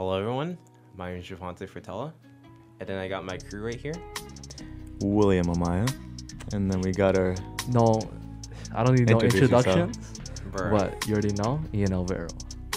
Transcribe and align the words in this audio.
Hello, 0.00 0.18
everyone. 0.18 0.56
My 0.96 1.10
name 1.10 1.20
is 1.20 1.26
Javante 1.26 1.68
Fratella, 1.68 2.14
and 2.80 2.88
then 2.88 2.96
I 2.96 3.06
got 3.06 3.22
my 3.22 3.36
crew 3.36 3.66
right 3.66 3.78
here. 3.78 3.92
William 5.02 5.44
Amaya. 5.44 5.86
And 6.54 6.72
then 6.72 6.80
we 6.80 6.90
got 6.90 7.18
our 7.18 7.34
No, 7.68 8.00
I 8.74 8.82
don't 8.82 8.94
need 8.98 9.10
no 9.10 9.20
Introduce 9.20 9.50
yourself. 9.50 9.66
introductions. 9.66 10.22
Bruh. 10.52 10.70
But 10.70 11.06
you 11.06 11.12
already 11.12 11.34
know, 11.34 11.60
Ian 11.74 11.92
Alvaro. 11.92 12.28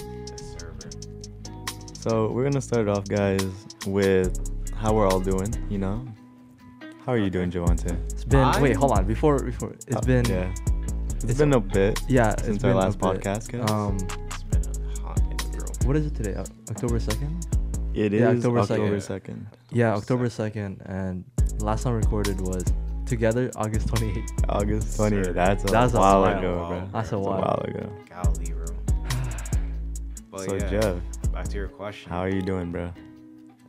Yes, 0.02 0.54
sir, 0.60 0.74
bruh. 0.78 1.98
so 1.98 2.30
we're 2.30 2.44
gonna 2.44 2.60
start 2.60 2.90
off 2.90 3.06
guys 3.08 3.42
with 3.88 4.36
how 4.76 4.94
we're 4.94 5.08
all 5.08 5.22
doing, 5.22 5.56
you 5.70 5.78
know? 5.78 6.06
How 7.06 7.14
are 7.14 7.18
you 7.18 7.30
doing, 7.30 7.50
Joante? 7.50 7.94
It's 8.12 8.26
been 8.26 8.46
wait, 8.62 8.72
I'm- 8.72 8.76
hold 8.76 8.92
on. 8.92 9.06
Before 9.06 9.40
before 9.40 9.70
it's 9.72 9.96
Uh, 9.96 10.02
been 10.02 10.26
yeah. 10.26 10.52
it's 11.16 11.24
it's- 11.24 11.38
been 11.38 11.54
a 11.54 11.62
bit 11.62 12.02
yeah, 12.10 12.34
it's 12.34 12.44
since 12.44 12.64
our 12.66 12.72
been 12.72 12.78
a 12.78 12.80
last 12.82 13.00
bit. 13.00 13.22
podcast, 13.22 13.50
guys. 13.50 13.72
Um, 13.72 13.98
what 15.86 15.96
is 15.96 16.06
it 16.06 16.16
today? 16.16 16.36
O- 16.38 16.44
October 16.72 17.00
second. 17.00 17.46
It 17.94 18.14
is 18.14 18.22
yeah, 18.22 18.30
October, 18.30 18.60
October 18.60 18.98
2nd. 18.98 19.46
Yeah, 19.72 19.90
October 19.94 20.26
October 20.26 20.30
second, 20.30 20.82
and 20.86 21.24
last 21.60 21.84
time 21.84 21.94
recorded 21.94 22.42
was 22.42 22.64
together 23.06 23.52
August 23.56 23.88
twenty 23.88 24.10
eighth. 24.18 24.32
August 24.50 24.98
28th. 24.98 25.34
That's 25.34 25.64
a 25.64 25.68
That's 25.68 25.94
a 25.94 26.00
while 26.00 26.22
while. 26.22 26.38
ago, 26.40 26.58
Wow. 26.58 26.68
bro. 26.70 26.80
That's 26.80 26.90
a 26.90 26.92
That's 26.94 27.12
a 27.12 27.20
while. 27.20 27.40
while 27.42 27.62
ago. 27.68 27.94
Golly, 28.10 28.52
bro. 28.54 28.66
But 30.32 30.40
so 30.42 30.56
yeah, 30.56 30.70
Jeff, 30.70 30.96
back 31.32 31.48
to 31.50 31.56
your 31.58 31.68
question. 31.68 32.10
how 32.10 32.20
are 32.20 32.30
you 32.30 32.42
doing, 32.42 32.72
bro? 32.72 32.92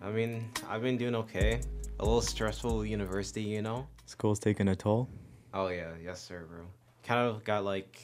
I 0.01 0.11
mean, 0.11 0.49
I've 0.69 0.81
been 0.83 0.97
doing 0.97 1.15
okay. 1.17 1.61
A 2.01 2.05
little 2.05 2.23
stressful 2.23 2.85
university, 2.87 3.43
you 3.43 3.61
know. 3.63 3.87
School's 4.07 4.39
taking 4.39 4.69
a 4.69 4.77
toll. 4.77 5.09
Oh 5.53 5.69
yeah, 5.69 5.91
yes 6.03 6.21
sir, 6.23 6.47
bro. 6.49 6.61
Kind 7.03 7.21
of 7.29 7.45
got 7.45 7.65
like 7.65 7.99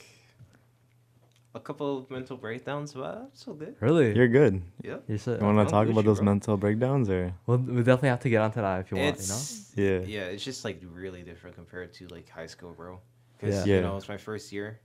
a 1.55 1.61
couple 1.61 1.99
of 1.99 2.11
mental 2.11 2.37
breakdowns, 2.37 2.93
but 2.95 3.29
it's 3.33 3.45
so 3.45 3.53
good. 3.55 3.75
Really? 3.81 4.15
You're 4.15 4.29
good. 4.29 4.63
Yeah. 4.83 4.97
You're 5.09 5.19
so, 5.19 5.37
You 5.39 5.45
want 5.45 5.59
to 5.67 5.71
talk 5.71 5.89
about 5.89 6.05
those 6.05 6.19
bro. 6.19 6.25
mental 6.27 6.57
breakdowns 6.57 7.09
or? 7.11 7.35
well, 7.47 7.59
we 7.59 7.79
definitely 7.83 8.11
have 8.11 8.21
to 8.21 8.31
get 8.31 8.41
onto 8.43 8.61
that 8.61 8.81
if 8.81 8.91
you 8.91 8.97
want. 8.99 9.17
It's 9.19 9.73
Yeah. 9.77 9.99
yeah, 10.01 10.25
it's 10.27 10.45
just 10.45 10.65
like 10.65 10.81
really 10.93 11.23
different 11.23 11.57
compared 11.57 11.93
to 11.95 12.07
like 12.09 12.29
high 12.29 12.47
school, 12.47 12.73
bro. 12.73 13.01
Because 13.39 13.55
Yeah. 13.57 13.65
you 13.65 13.75
Yeah. 13.77 13.81
know 13.89 13.97
it's 13.97 14.09
my 14.09 14.17
first 14.19 14.53
year, 14.53 14.79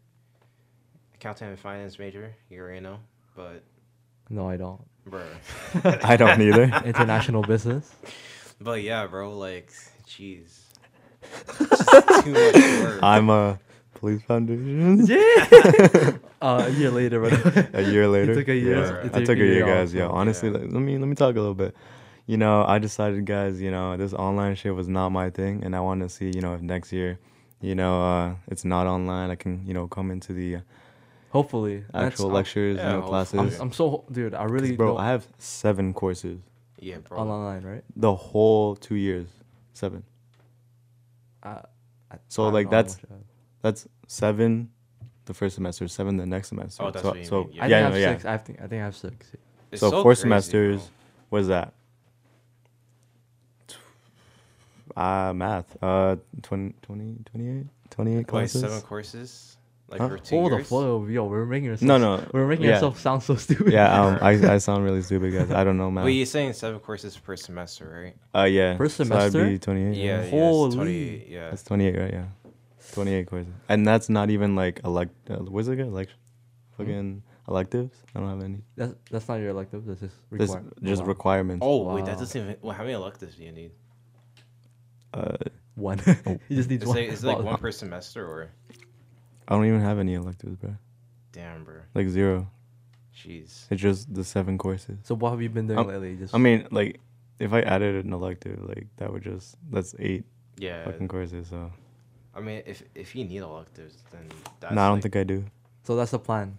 accounting 1.14 1.50
and 1.50 1.60
finance 1.60 2.00
major. 2.00 2.34
You 2.50 2.62
already 2.62 2.80
know, 2.82 2.98
but 3.36 3.64
No, 4.30 4.50
I 4.50 4.58
don't. 4.58 4.82
bro. 5.06 5.22
I 6.04 6.18
don't 6.18 6.42
either. 6.42 6.64
International 6.86 7.44
business. 7.44 7.94
But 8.60 8.82
yeah, 8.82 9.06
bro. 9.06 9.38
Like, 9.38 9.72
jeez. 10.08 10.62
Too 12.24 12.32
much 12.34 12.56
work. 12.82 13.00
I'm 13.04 13.30
a 13.30 13.60
police 13.96 14.22
foundation. 14.22 15.06
Yeah. 15.06 16.18
uh, 16.42 16.66
a 16.68 16.70
year 16.72 16.92
later, 16.92 17.20
but 17.20 17.76
a 17.76 17.82
year 17.84 18.08
later. 18.16 18.32
It 18.34 18.36
took 18.36 18.48
a 18.50 18.56
year- 18.56 18.78
Yeah. 18.86 19.06
it 19.08 19.16
I 19.16 19.18
took 19.20 19.26
took 19.26 19.38
a 19.40 19.42
a 19.42 19.46
year, 19.46 19.54
year 19.56 19.66
guys. 19.66 19.90
off, 19.92 19.96
Yeah, 19.98 20.08
honestly, 20.08 20.50
Yeah. 20.50 20.58
like, 20.60 20.72
let 20.72 20.82
me 20.82 20.98
let 20.98 21.08
me 21.08 21.16
talk 21.16 21.36
a 21.36 21.40
little 21.40 21.56
bit. 21.56 21.76
You 22.28 22.38
know, 22.38 22.64
I 22.66 22.80
decided, 22.80 23.26
guys. 23.26 23.62
You 23.62 23.72
know, 23.72 23.98
this 23.98 24.14
online 24.14 24.56
shit 24.56 24.74
was 24.76 24.88
not 24.88 25.10
my 25.10 25.30
thing, 25.30 25.64
and 25.64 25.76
I 25.76 25.80
want 25.82 26.02
to 26.02 26.10
see, 26.10 26.32
you 26.34 26.42
know, 26.42 26.54
if 26.56 26.62
next 26.62 26.92
year, 26.92 27.20
you 27.62 27.76
know, 27.76 28.04
uh, 28.04 28.36
it's 28.48 28.66
not 28.66 28.88
online. 28.88 29.30
I 29.32 29.36
can, 29.36 29.66
you 29.68 29.74
know, 29.74 29.88
come 29.88 30.10
into 30.12 30.34
the 30.34 30.56
uh, 30.58 30.60
hopefully, 31.30 31.84
actual 31.94 32.26
I'm- 32.28 32.34
lectures, 32.36 32.78
yeah, 32.78 32.84
you 32.88 32.90
know, 32.98 33.02
hopefully. 33.02 33.40
I'm, 33.40 33.46
classes. 33.46 33.60
I'm 33.62 33.72
so 33.72 34.06
dude. 34.12 34.34
I 34.34 34.44
really 34.46 34.76
bro, 34.76 34.88
don't- 34.96 35.00
I 35.06 35.08
have 35.10 35.28
seven 35.38 35.94
courses. 35.94 36.40
yeah, 36.80 36.98
bro. 36.98 37.20
online, 37.20 37.64
right? 37.64 37.84
The 37.96 38.14
whole 38.16 38.76
two 38.76 38.96
years, 38.96 39.28
seven. 39.74 40.04
Uh, 41.44 41.62
I- 42.12 42.18
So, 42.28 42.46
I 42.46 42.50
like, 42.50 42.70
that's- 42.72 42.96
much 42.98 43.12
I 43.12 43.14
have. 43.14 43.24
That's 43.66 43.88
seven, 44.06 44.70
the 45.26 45.34
first 45.34 45.56
semester, 45.56 45.88
seven 45.88 46.18
the 46.18 46.26
next 46.28 46.50
semester. 46.50 46.84
Oh, 46.84 46.92
that's 46.92 47.02
so, 47.02 47.10
what 47.10 47.18
you 47.18 47.26
so 47.26 47.44
mean, 47.46 47.60
I 47.60 47.66
yeah. 47.66 47.68
think 47.68 47.72
yeah, 47.72 47.78
I 47.78 47.80
no, 47.82 47.86
have 47.90 48.00
yeah. 48.00 48.12
six. 48.14 48.26
I 48.26 48.38
think 48.38 48.62
I 48.62 48.68
think 48.68 48.82
I 48.82 48.86
have 48.86 48.96
six. 48.96 49.32
It's 49.72 49.80
so, 49.80 49.90
four 49.90 50.04
crazy, 50.12 50.22
semesters. 50.22 50.82
bro. 50.82 50.90
What 51.30 51.42
is 51.42 51.48
that? 51.48 51.74
Uh, 54.96 55.34
math. 55.36 55.76
Uh, 55.84 56.18
20, 56.44 56.76
20 56.84 57.18
28? 57.26 57.66
28 57.90 58.18
Wait, 58.18 58.28
classes? 58.28 58.62
seven 58.62 58.82
courses, 58.82 59.58
like 59.90 60.00
Huh? 60.00 60.10
for 60.10 60.18
two 60.20 60.36
Oh, 60.38 60.50
the 60.50 60.58
years. 60.58 60.68
flow, 60.68 61.06
yo, 61.08 61.26
we're 61.26 61.46
making 61.48 61.70
ourselves. 61.72 61.88
No, 61.88 61.98
no. 61.98 62.24
we're 62.34 62.48
making 62.48 62.66
yeah. 62.66 62.74
ourselves 62.76 63.02
sound 63.02 63.24
so 63.24 63.36
stupid. 63.36 63.74
Yeah, 63.74 64.00
um, 64.00 64.20
I, 64.22 64.54
I 64.54 64.58
sound 64.60 64.84
really 64.86 65.02
stupid, 65.02 65.34
guys. 65.34 65.50
I 65.52 65.64
don't 65.64 65.78
know 65.78 65.90
math. 65.90 66.04
But 66.06 66.10
you're 66.14 66.28
saying 66.28 66.54
seven 66.54 66.80
courses 66.80 67.18
per 67.18 67.36
semester, 67.36 68.04
right? 68.04 68.40
uh, 68.40 68.46
yeah. 68.46 68.78
Per 68.78 68.88
So 68.90 69.04
semester? 69.06 69.40
that'd 69.40 69.54
be 69.54 69.60
28. 69.60 69.98
Yeah, 69.98 70.24
yeah. 70.24 70.30
Holy. 70.30 70.68
It's 70.68 70.76
28, 70.76 71.28
yeah. 71.30 71.50
That's 71.50 71.64
28, 71.64 71.98
right? 71.98 72.14
Yeah. 72.14 72.26
28 72.96 73.28
courses. 73.28 73.54
And 73.70 73.86
that's 73.86 74.10
not 74.10 74.30
even 74.30 74.56
like 74.56 74.82
elect. 74.84 75.14
Uh, 75.30 75.36
what's 75.38 75.68
it 75.68 75.78
called? 75.78 75.94
Like, 75.94 76.10
fucking 76.78 77.22
electives? 77.48 77.96
I 78.16 78.20
don't 78.20 78.30
have 78.30 78.44
any. 78.44 78.62
that's 78.76 78.96
that's 79.12 79.28
not 79.28 79.36
your 79.36 79.50
elective. 79.50 79.86
That's 79.86 80.02
just 80.02 80.16
This 80.32 80.50
required. 80.50 80.74
just 80.84 81.02
Wow. 81.04 81.08
requirements. 81.08 81.64
Oh 81.66 81.84
wait, 81.94 82.02
Wow. 82.02 82.06
that 82.08 82.18
doesn't 82.18 82.42
even. 82.42 82.56
Well, 82.62 82.74
how 82.76 82.84
many 82.84 82.94
electives 82.94 83.36
do 83.36 83.44
you 83.44 83.52
need? 83.52 83.72
Uh, 85.14 85.38
one. 85.76 86.02
Oh. 86.26 86.38
he 86.50 86.56
just 86.56 86.70
needs 86.70 86.84
Is 86.84 86.90
one. 86.90 86.98
it, 86.98 87.10
is 87.10 87.24
it 87.24 87.28
like 87.28 87.38
Wow. 87.40 87.44
one 87.46 87.58
per 87.58 87.72
semester 87.72 88.26
or? 88.26 88.50
I 89.48 89.56
don't 89.56 89.66
even 89.66 89.82
have 89.82 90.00
any 90.00 90.16
electives, 90.16 90.56
bro. 90.58 90.76
Damn, 91.32 91.64
bro. 91.64 91.76
Like 91.94 92.08
zero. 92.10 92.50
Jeez. 93.16 93.66
It's 93.70 93.82
just 93.82 94.14
the 94.14 94.24
seven 94.24 94.58
courses. 94.58 94.98
So 95.04 95.16
what 95.16 95.30
have 95.32 95.42
you 95.42 95.50
been 95.50 95.68
doing 95.68 95.80
Um, 95.80 95.88
lately? 95.88 96.16
Just 96.18 96.34
I 96.36 96.38
mean, 96.38 96.68
like, 96.72 97.00
if 97.40 97.54
I 97.54 97.62
added 97.62 98.04
an 98.06 98.12
elective, 98.12 98.62
like 98.68 98.88
that 98.98 99.12
would 99.14 99.24
just 99.24 99.56
that's 99.70 99.96
eight 100.00 100.26
Yeah. 100.58 100.84
fucking 100.86 101.08
courses. 101.08 101.48
So 101.48 101.72
I 102.36 102.40
mean, 102.42 102.62
if 102.66 102.84
if 102.96 103.16
you 103.16 103.24
need 103.26 103.42
electives, 103.42 103.96
then 104.12 104.28
that's. 104.60 104.74
no, 104.76 104.82
I 104.82 104.88
don't 104.88 104.96
like- 104.96 105.04
think 105.04 105.16
I 105.16 105.24
do. 105.24 105.46
so 105.84 105.96
that's 105.96 106.12
the 106.12 106.20
plan. 106.20 106.58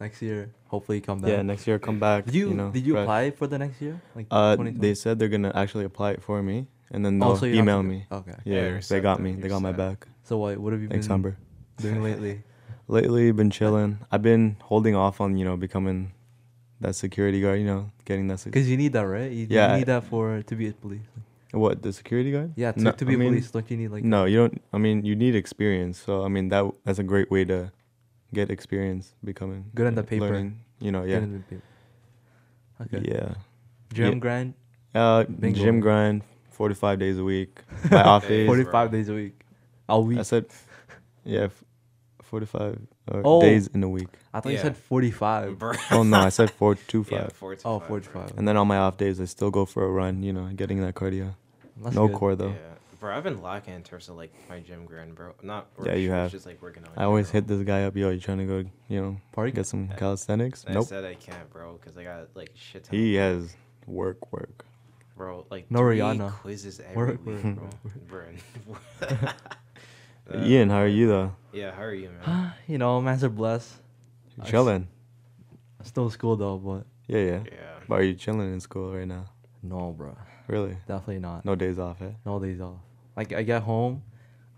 Next 0.00 0.20
year, 0.22 0.50
hopefully 0.66 1.00
come 1.00 1.20
back. 1.20 1.30
Yeah, 1.30 1.42
next 1.42 1.66
year 1.66 1.78
come 1.78 2.00
back. 2.00 2.24
Did 2.26 2.34
you, 2.34 2.54
know, 2.54 2.70
did 2.70 2.84
you 2.84 2.94
fresh. 2.94 3.02
apply 3.04 3.30
for 3.30 3.46
the 3.46 3.58
next 3.58 3.80
year? 3.80 4.00
Like 4.16 4.26
Uh, 4.30 4.56
2020? 4.56 4.78
they 4.80 4.94
said 4.94 5.18
they're 5.18 5.28
gonna 5.28 5.52
actually 5.54 5.84
apply 5.84 6.10
it 6.12 6.22
for 6.22 6.42
me, 6.42 6.66
and 6.90 7.04
then 7.06 7.22
Oh, 7.22 7.26
they'll 7.28 7.36
so 7.36 7.46
you 7.46 7.54
don't 7.56 7.66
have 7.66 7.78
email 7.78 7.82
me. 7.84 8.06
Okay. 8.10 8.34
Yeah, 8.44 8.54
Yeah, 8.68 8.80
they 8.88 9.00
got 9.00 9.20
me. 9.20 9.32
They 9.34 9.40
you're 9.42 9.48
got 9.50 9.62
my 9.62 9.70
back. 9.72 10.08
So 10.24 10.38
what 10.38 10.58
what 10.58 10.72
have 10.72 10.82
you 10.82 10.88
Thanks, 10.88 11.06
been 11.06 11.12
Humber. 11.14 11.36
doing 11.78 12.02
lately? 12.08 12.42
Lately, 12.88 13.30
been 13.32 13.50
chilling. 13.50 13.98
I've 14.10 14.22
been 14.22 14.56
holding 14.62 14.96
off 14.96 15.20
on 15.20 15.36
you 15.38 15.44
know 15.44 15.56
becoming 15.56 16.10
that 16.80 16.94
security 16.96 17.40
guard. 17.40 17.60
You 17.60 17.66
know, 17.66 17.90
getting 18.04 18.26
that. 18.28 18.40
Sec- 18.40 18.52
Because 18.52 18.68
you 18.68 18.76
need 18.76 18.92
that, 18.94 19.06
right? 19.06 19.30
You, 19.30 19.46
Yeah, 19.48 19.70
you 19.72 19.78
need 19.78 19.86
that 19.86 20.02
for 20.04 20.42
to 20.42 20.54
be 20.56 20.66
a 20.68 20.72
police. 20.72 21.06
What 21.52 21.82
the 21.82 21.92
security 21.92 22.32
guard? 22.32 22.52
Yeah, 22.56 22.72
to, 22.72 22.80
No, 22.80 22.90
to 22.92 23.04
be 23.04 23.12
I 23.12 23.14
a 23.14 23.18
mean, 23.18 23.28
police, 23.30 23.50
don't 23.50 23.70
you 23.70 23.76
need 23.76 23.88
like 23.88 24.04
no, 24.04 24.24
you 24.24 24.36
don't. 24.38 24.62
I 24.72 24.78
mean, 24.78 25.04
you 25.04 25.14
need 25.14 25.34
experience. 25.34 25.98
So 25.98 26.24
I 26.24 26.28
mean 26.28 26.48
that 26.48 26.64
that's 26.84 26.98
a 26.98 27.04
great 27.04 27.30
way 27.30 27.44
to 27.44 27.70
get 28.34 28.50
experience 28.50 29.14
becoming 29.22 29.70
Good 29.74 29.86
on 29.86 29.94
the 29.94 30.02
paper. 30.02 30.24
learning, 30.26 30.60
you 30.80 30.90
know, 30.92 31.00
get 31.02 31.10
yeah, 31.10 31.18
in 31.18 31.32
the 31.32 31.38
paper? 31.40 31.62
Okay. 32.82 33.02
yeah. 33.10 33.34
Gym 33.92 34.14
Yeah. 34.14 34.18
grind, 34.18 34.54
Uh, 34.94 35.24
Bingo. 35.24 35.58
gym 35.60 35.80
grind, 35.80 36.22
forty 36.50 36.74
five 36.74 36.98
days 36.98 37.18
a 37.18 37.24
week. 37.24 37.60
My 37.90 38.02
off 38.02 38.24
Hey, 38.24 38.44
days. 38.44 38.46
Forty- 38.46 38.64
45 38.64 38.90
days 38.92 39.08
a 39.08 39.14
week. 39.14 39.40
A 39.88 40.00
week. 40.00 40.18
I 40.18 40.22
said, 40.22 40.46
yeah, 41.24 41.44
f- 41.52 41.64
forty 42.22 42.46
five 42.46 42.78
uh, 43.10 43.20
Oh. 43.24 43.40
days 43.40 43.66
in 43.68 43.82
a 43.84 43.88
week. 43.88 44.08
I 44.32 44.40
thought 44.40 44.52
you 44.52 44.58
said 44.58 44.76
45. 44.76 45.58
Bro. 45.60 45.72
Oh 45.90 46.02
no, 46.02 46.18
I 46.18 46.30
said 46.30 46.50
four 46.50 46.74
two 46.74 47.04
yeah, 47.10 47.24
five. 47.28 47.32
four 47.34 47.54
to 47.54 47.68
Oh, 47.68 47.78
five, 47.78 47.88
45. 47.88 48.12
bro. 48.28 48.38
And 48.38 48.48
then 48.48 48.56
on 48.56 48.66
my 48.66 48.78
off 48.78 48.96
days, 48.96 49.20
I 49.20 49.26
still 49.26 49.50
go 49.50 49.66
for 49.66 49.84
a 49.84 49.90
run. 49.90 50.22
You 50.22 50.32
know, 50.32 50.46
getting 50.56 50.80
that 50.80 50.94
cardio. 50.94 51.34
That's 51.82 51.94
no 51.96 52.06
good. 52.08 52.16
core 52.16 52.36
though. 52.36 52.48
Yeah, 52.50 52.74
bro. 53.00 53.16
I've 53.16 53.24
been 53.24 53.42
lacking 53.42 53.74
in 53.74 53.82
terms 53.82 54.08
of 54.08 54.16
like 54.16 54.32
my 54.48 54.60
gym 54.60 54.84
grind, 54.86 55.14
bro. 55.14 55.34
Not. 55.42 55.66
Yeah, 55.84 55.94
you 55.94 56.10
work, 56.10 56.18
have. 56.18 56.30
Just 56.30 56.46
like 56.46 56.60
working 56.62 56.82
out. 56.84 56.90
I 56.96 57.04
always 57.04 57.30
hit 57.30 57.46
this 57.46 57.62
guy 57.62 57.84
up. 57.84 57.96
Yo, 57.96 58.10
you 58.10 58.20
trying 58.20 58.38
to 58.38 58.44
go? 58.46 58.64
You 58.88 59.00
know, 59.02 59.16
Party? 59.32 59.52
get 59.52 59.66
some 59.66 59.88
Yeah. 59.90 59.96
calisthenics? 59.96 60.64
I 60.68 60.72
Nope. 60.72 60.86
said 60.86 61.04
I 61.04 61.14
can't, 61.14 61.50
bro, 61.52 61.74
because 61.80 61.96
I 61.96 62.04
got 62.04 62.28
like 62.34 62.50
shit. 62.54 62.84
ton 62.84 62.98
He 62.98 63.16
of- 63.16 63.22
has 63.42 63.56
work, 63.86 64.32
work. 64.32 64.64
bro, 65.16 65.44
like 65.50 65.70
No 65.70 65.80
three 65.80 65.98
Rihanna. 65.98 66.30
quizzes 66.32 66.80
every 66.80 66.96
Work, 66.96 67.26
week, 67.26 67.44
work, 67.44 67.56
bro. 68.08 68.24
bro. 69.10 69.18
Uh, 69.20 69.32
Ian, 70.44 70.70
how 70.70 70.78
are 70.78 70.86
you 70.86 71.08
though? 71.08 71.32
Yeah, 71.52 71.72
how 71.72 71.82
are 71.82 71.94
you, 71.94 72.10
man? 72.24 72.52
you 72.66 72.78
know, 72.78 73.00
man's 73.00 73.24
are 73.24 73.28
blessed. 73.28 73.74
You 74.36 74.44
I 74.44 74.50
chilling? 74.50 74.88
Still 75.82 76.04
in 76.04 76.10
school 76.10 76.36
though, 76.36 76.58
but 76.58 76.86
Yeah, 77.08 77.18
yeah. 77.24 77.42
Yeah. 77.50 77.58
But 77.88 77.94
are 77.98 78.02
you 78.04 78.14
chilling 78.14 78.52
in 78.52 78.60
school 78.60 78.94
right 78.94 79.06
now? 79.08 79.26
no, 79.64 79.92
bro. 79.92 80.16
Really? 80.48 80.76
Definitely 80.86 81.20
not. 81.20 81.44
No 81.44 81.54
days 81.54 81.78
off, 81.78 82.00
eh? 82.02 82.10
No 82.26 82.38
days 82.38 82.60
off. 82.60 82.78
Like 83.16 83.32
I 83.32 83.42
get 83.42 83.62
home, 83.62 84.02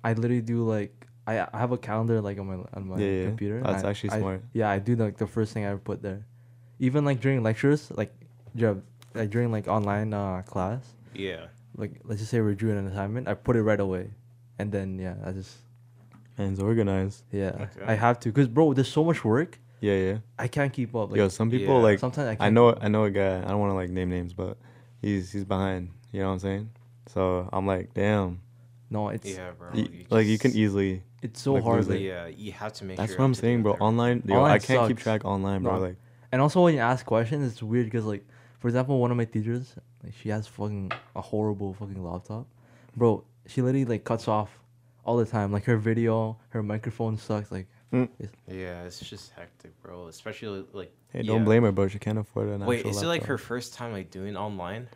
I 0.03 0.13
literally 0.13 0.41
do 0.43 0.63
like 0.69 1.07
I 1.27 1.41
I 1.41 1.59
have 1.59 1.73
a 1.73 1.79
calendar 1.79 2.21
like 2.21 2.39
on 2.39 2.47
my 2.47 2.57
on 2.75 2.89
my 2.89 2.99
Yeah, 2.99 3.07
yeah. 3.11 3.27
computer. 3.27 3.57
and 3.59 3.67
That's 3.67 3.85
I- 3.85 3.91
actually 3.91 4.11
I- 4.11 4.19
smart. 4.19 4.43
Yeah, 4.53 4.71
I 4.71 4.79
do 4.79 4.97
like 4.97 5.17
the 5.19 5.27
first 5.27 5.53
thing 5.53 5.65
I 5.65 5.69
ever 5.71 5.79
put 5.79 6.03
there. 6.03 6.25
Even 6.79 7.05
like 7.05 7.21
during 7.21 7.43
lectures, 7.43 7.91
like, 7.95 8.13
yeah, 8.55 8.75
like 9.15 9.31
during 9.31 9.53
like 9.53 9.69
online 9.69 10.13
uh, 10.13 10.43
class, 10.43 10.83
Yeah. 11.15 11.47
like 11.77 11.93
let's 12.05 12.21
just 12.21 12.31
say 12.31 12.41
we're 12.41 12.55
doing 12.55 12.77
an 12.79 12.87
assignment, 12.89 13.29
I 13.29 13.35
put 13.35 13.55
it 13.57 13.63
right 13.63 13.79
away, 13.81 14.11
and 14.59 14.73
then 14.73 14.99
yeah, 14.99 15.15
I 15.25 15.31
just 15.33 15.57
Man's 16.37 16.59
organized. 16.61 17.23
yeah, 17.31 17.53
Okay. 17.71 17.85
I 17.87 17.95
have 17.95 18.19
to, 18.21 18.33
cause 18.33 18.49
bro, 18.49 18.73
there's 18.75 18.89
so 18.91 19.05
much 19.05 19.25
work, 19.25 19.61
Yeah, 19.81 19.95
yeah. 19.99 20.19
I 20.37 20.49
can't 20.49 20.73
keep 20.73 20.95
up. 20.97 21.11
Like, 21.11 21.19
Yo, 21.19 21.29
some 21.29 21.49
people 21.51 21.77
yeah. 21.77 21.83
like. 21.89 21.99
sometimes 22.01 22.27
I 22.27 22.35
can't. 22.35 22.43
I 22.43 22.51
know. 22.51 22.75
I 22.81 22.89
know 22.89 23.05
a 23.05 23.11
guy. 23.11 23.39
I 23.39 23.49
don't 23.49 23.61
want 23.61 23.71
to 23.71 23.75
like 23.75 23.91
name 23.91 24.11
names, 24.11 24.33
but 24.33 24.57
he's 25.05 25.33
he's 25.33 25.45
behind. 25.45 25.91
You 26.13 26.21
know 26.21 26.27
what 26.29 26.33
I'm 26.35 26.39
saying? 26.41 26.71
So 27.09 27.49
I'm 27.53 27.67
like, 27.67 27.93
damn. 27.95 28.41
No, 28.91 29.09
it's 29.09 29.29
Yeah, 29.29 29.51
bro. 29.59 29.71
Y- 29.75 29.89
you 29.93 30.05
like 30.11 30.27
you 30.27 30.39
can 30.39 30.53
easily. 30.53 31.03
it's 31.23 31.41
so 31.41 31.55
like, 31.55 31.65
hard. 31.65 31.77
lose 31.79 31.89
Like, 31.89 32.01
it. 32.01 32.05
Yeah, 32.05 32.27
you 32.27 32.53
have 32.53 32.73
to 32.75 32.85
make. 32.85 32.97
That's 32.97 33.13
sure 33.13 33.19
what 33.19 33.25
I'm 33.27 33.31
up 33.33 33.37
to 33.37 33.41
date 33.43 33.47
saying, 33.47 33.63
bro. 33.63 33.73
with 33.73 33.81
everything. 33.83 33.87
Online, 33.89 34.23
yo, 34.27 34.45
I 34.45 34.59
can't 34.59 34.89
keep 34.89 34.99
track 34.99 35.25
online, 35.25 35.63
bro. 35.63 35.77
No. 35.77 35.81
Like, 35.83 35.97
And 36.33 36.41
also 36.43 36.63
when 36.63 36.75
you 36.75 36.81
ask 36.81 37.05
questions, 37.05 37.51
it's 37.51 37.63
weird 37.63 37.87
because 37.87 38.05
like, 38.05 38.25
for 38.61 38.69
example, 38.69 38.99
one 39.01 39.11
of 39.11 39.17
my 39.17 39.25
teachers, 39.25 39.75
like 40.03 40.15
she 40.23 40.29
has 40.31 40.47
fucking 40.47 40.93
a 41.17 41.21
horrible 41.21 41.75
fucking 41.75 42.03
laptop, 42.03 42.47
bro. 42.97 43.25
She 43.47 43.61
literally 43.63 43.85
like 43.85 44.05
cuts 44.05 44.29
off 44.29 44.59
all 45.05 45.17
the 45.17 45.27
time. 45.27 45.53
Like 45.53 45.65
her 45.65 45.77
video, 45.77 46.39
her 46.51 46.63
microphone 46.63 47.17
sucks. 47.19 47.51
Like, 47.51 47.67
Yeah, 48.49 48.83
it's 48.85 49.01
just 49.01 49.33
hectic, 49.33 49.81
bro. 49.83 50.07
Especially 50.09 50.65
like. 50.73 50.93
Hey, 51.13 51.23
don't 51.23 51.45
blame 51.45 51.63
her, 51.63 51.73
bro. 51.73 51.89
She 51.89 51.99
can't 51.99 52.19
afford 52.19 52.49
an 52.49 52.65
Wait, 52.67 52.85
is 52.87 53.01
it 53.03 53.07
like 53.07 53.25
her 53.25 53.39
first 53.39 53.75
time 53.75 53.93
like 53.93 54.11
doing 54.11 54.37
online? 54.37 54.89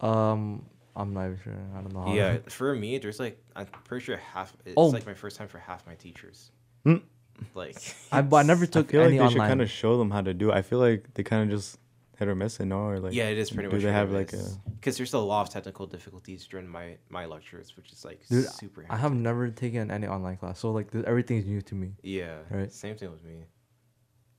um, 0.00 0.64
I'm 0.94 1.12
not 1.12 1.26
even 1.26 1.38
sure. 1.44 1.52
I 1.76 1.80
don't 1.82 1.92
know. 1.92 2.02
How 2.06 2.14
Yeah, 2.14 2.38
for 2.48 2.74
me, 2.74 2.98
there's 2.98 3.20
like 3.20 3.38
I'm 3.54 3.66
pretty 3.84 4.04
sure 4.04 4.16
half. 4.16 4.54
It's 4.64 4.74
Oh. 4.76 4.86
like 4.86 5.06
my 5.06 5.14
first 5.14 5.36
time 5.36 5.48
for 5.48 5.58
half 5.58 5.86
my 5.86 5.94
teachers. 5.94 6.50
Hmm. 6.84 6.96
Like. 7.54 7.76
I 8.10 8.22
but 8.22 8.36
I 8.38 8.42
never 8.44 8.66
took 8.74 8.88
I 8.88 8.90
feel 8.92 9.00
like 9.02 9.08
any 9.08 9.18
they 9.18 9.24
should 9.28 9.32
online. 9.34 9.48
kind 9.48 9.62
of 9.62 9.70
show 9.70 9.98
them 9.98 10.10
how 10.10 10.22
to 10.22 10.32
do 10.34 10.50
it. 10.50 10.54
I 10.54 10.62
feel 10.62 10.78
like 10.78 11.12
they 11.14 11.22
kind 11.22 11.42
of 11.44 11.56
just 11.58 11.78
hit 12.18 12.28
or 12.28 12.34
miss 12.34 12.58
it, 12.60 12.66
no? 12.66 12.78
Or 12.80 12.98
like, 12.98 13.12
yeah, 13.14 13.28
it 13.28 13.38
is 13.38 13.50
pretty 13.50 13.68
do 13.68 13.76
much. 13.76 13.84
they 13.84 13.92
have 13.92 14.10
like 14.12 14.32
a? 14.32 14.42
Because 14.78 14.96
there's 14.96 15.12
a 15.14 15.18
lot 15.18 15.42
of 15.42 15.50
technical 15.50 15.86
difficulties 15.86 16.46
during 16.46 16.68
my 16.68 16.96
my 17.08 17.24
lectures, 17.26 17.76
which 17.76 17.92
is 17.92 18.04
like 18.04 18.26
Dude, 18.28 18.46
super. 18.50 18.84
I 18.90 18.96
have 18.96 19.14
never 19.14 19.48
taken 19.50 19.90
any 19.90 20.06
online 20.06 20.36
class, 20.36 20.58
so 20.60 20.70
like 20.72 20.90
th- 20.90 21.04
everything's 21.04 21.46
new 21.46 21.60
to 21.62 21.74
me. 21.74 21.92
Yeah. 22.02 22.38
Right. 22.50 22.72
Same 22.72 22.96
thing 22.96 23.10
with 23.10 23.24
me. 23.24 23.44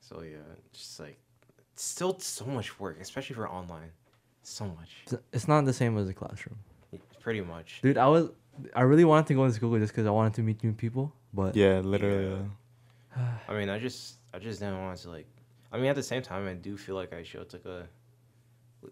So 0.02 0.22
yeah, 0.22 0.38
just 0.74 1.00
like 1.00 1.18
still 1.76 2.18
so 2.20 2.46
much 2.46 2.80
work, 2.80 2.98
especially 3.02 3.36
for 3.36 3.48
online. 3.50 3.92
So 4.44 4.66
much. 4.66 4.92
It's- 5.08 5.22
It's 5.34 5.48
not 5.48 5.66
the 5.66 5.74
same 5.74 5.98
as 5.98 6.08
a 6.08 6.14
classroom, 6.14 6.58
Pretty 7.20 7.42
much. 7.42 7.82
dude. 7.82 7.98
I 7.98 8.08
was, 8.08 8.30
I 8.74 8.82
really 8.84 9.04
wanted 9.04 9.28
to 9.28 9.34
go 9.34 9.46
to 9.46 9.54
school 9.54 9.78
just 9.78 9.92
because 9.94 10.08
I 10.08 10.12
wanted 10.12 10.34
to 10.36 10.42
meet 10.44 10.64
new 10.64 10.72
people, 10.74 11.14
but 11.34 11.56
Yeah, 11.56 11.80
literally. 11.82 12.40
Yeah. 13.18 13.28
I 13.50 13.54
mean, 13.58 13.70
I 13.70 13.78
just 13.80 14.20
I 14.34 14.40
just 14.40 14.60
didn't 14.62 14.80
want 14.80 14.98
to 15.00 15.10
like. 15.10 15.28
I 15.72 15.78
mean, 15.78 15.88
at 15.88 15.96
the 15.96 16.04
same 16.04 16.22
time, 16.22 16.48
I 16.48 16.54
do 16.54 16.78
feel 16.78 16.96
like 16.96 17.14
I 17.14 17.24
should 17.24 17.50
took 17.50 17.66
a 17.66 17.88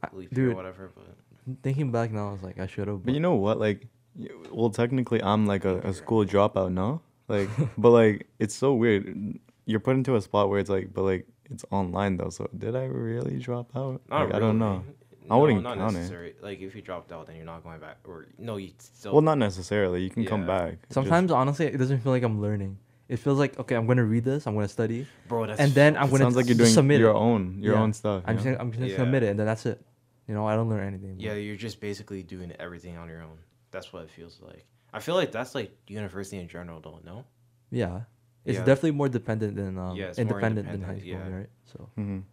I- 0.03 0.09
leap 0.15 0.35
year 0.35 0.45
or 0.45 0.47
dude. 0.49 0.55
whatever, 0.55 0.91
but 0.95 1.15
thinking 1.63 1.91
back 1.91 2.11
now, 2.11 2.29
I 2.29 2.31
was 2.31 2.43
like, 2.43 2.59
I 2.59 2.67
should 2.67 2.87
have. 2.87 3.03
But 3.05 3.13
you 3.13 3.19
know 3.19 3.35
what? 3.35 3.59
Like, 3.59 3.87
y- 4.15 4.27
well, 4.51 4.69
technically, 4.69 5.21
I'm 5.23 5.45
like 5.45 5.65
a, 5.65 5.77
a 5.79 5.93
school 5.93 6.25
dropout, 6.25 6.71
no? 6.73 7.01
Like, 7.27 7.49
but 7.77 7.91
like, 7.91 8.27
it's 8.39 8.55
so 8.55 8.73
weird. 8.73 9.37
You're 9.65 9.79
put 9.79 9.95
into 9.95 10.15
a 10.15 10.21
spot 10.21 10.49
where 10.49 10.59
it's 10.59 10.69
like, 10.69 10.93
but 10.93 11.03
like, 11.03 11.27
it's 11.49 11.63
online 11.71 12.17
though. 12.17 12.29
So 12.29 12.49
did 12.57 12.75
I 12.75 12.85
really 12.85 13.37
drop 13.39 13.75
out? 13.75 14.01
not 14.09 14.25
Like, 14.25 14.33
I 14.35 14.39
don't 14.39 14.59
really. 14.59 14.59
know. 14.59 14.83
I 15.29 15.35
wouldn't 15.37 15.63
not 15.63 15.77
count 15.77 15.95
it. 15.95 15.99
necessary. 15.99 16.35
Like 16.41 16.59
if 16.59 16.75
you 16.75 16.81
dropped 16.83 17.11
out, 17.11 17.25
then 17.25 17.35
you're 17.35 17.45
not 17.45 17.63
going 17.63 17.79
back, 17.79 17.97
or 18.05 18.27
no, 18.37 18.57
you 18.57 18.71
still. 18.77 19.13
Well, 19.13 19.21
not 19.23 19.39
necessarily. 19.39 20.03
You 20.03 20.09
can 20.11 20.23
come 20.25 20.41
Yeah. 20.41 20.47
back. 20.47 20.73
It 20.73 20.79
just- 20.83 20.93
Sometimes, 20.93 21.31
honestly, 21.31 21.65
it 21.67 21.77
doesn't 21.77 21.99
feel 22.01 22.11
like 22.11 22.21
I'm 22.23 22.41
learning. 22.41 22.77
It 23.07 23.17
feels 23.17 23.37
like 23.37 23.59
okay, 23.59 23.75
I'm 23.75 23.85
gonna 23.85 24.03
read 24.03 24.23
this, 24.23 24.47
I'm 24.47 24.55
gonna 24.55 24.67
study, 24.67 25.05
bro. 25.27 25.45
That's 25.45 25.59
and 25.59 25.71
then 25.73 25.95
I'm 25.95 26.07
gonna 26.09 26.23
sounds 26.23 26.35
like 26.35 26.47
you're 26.47 26.57
doing 26.57 26.69
submit 26.71 26.99
your 26.99 27.11
it. 27.11 27.15
own, 27.15 27.61
your 27.61 27.75
Yeah. 27.75 27.81
own 27.81 27.93
stuff. 27.93 28.23
I'm 28.25 28.35
just 28.35 28.45
gonna, 28.45 28.57
I'm 28.59 28.71
gonna 28.71 28.87
Yeah. 28.87 28.97
submit 28.97 29.23
it, 29.23 29.29
and 29.29 29.39
then 29.39 29.45
that's 29.45 29.65
it. 29.65 29.79
You 30.27 30.33
know, 30.33 30.47
I 30.47 30.55
don't 30.55 30.69
learn 30.69 30.85
anything. 30.87 31.19
Yeah, 31.19 31.33
you're 31.33 31.55
just 31.55 31.79
basically 31.79 32.23
doing 32.23 32.51
everything 32.59 32.97
on 32.97 33.07
your 33.07 33.21
own. 33.21 33.37
That's 33.69 33.93
what 33.93 34.03
it 34.03 34.09
feels 34.09 34.39
like. 34.41 34.65
I 34.91 34.99
feel 34.99 35.13
like 35.15 35.31
that's 35.31 35.53
like 35.53 35.71
university 35.87 36.37
in 36.39 36.47
general, 36.47 36.79
though. 36.81 36.99
No. 37.05 37.25
Yeah. 37.69 38.01
It's 38.43 38.57
Yeah. 38.57 38.63
definitely 38.65 38.91
more 38.91 39.09
dependent 39.09 39.55
than 39.55 39.77
um, 39.77 39.95
Yeah, 39.95 40.05
it's 40.07 40.17
more 40.17 40.27
independent, 40.39 40.71
than 40.71 40.81
high 40.81 40.97
school, 40.99 41.07
yeah. 41.09 41.29
right? 41.29 41.49
So 41.65 41.89
Mhm. 41.97 42.23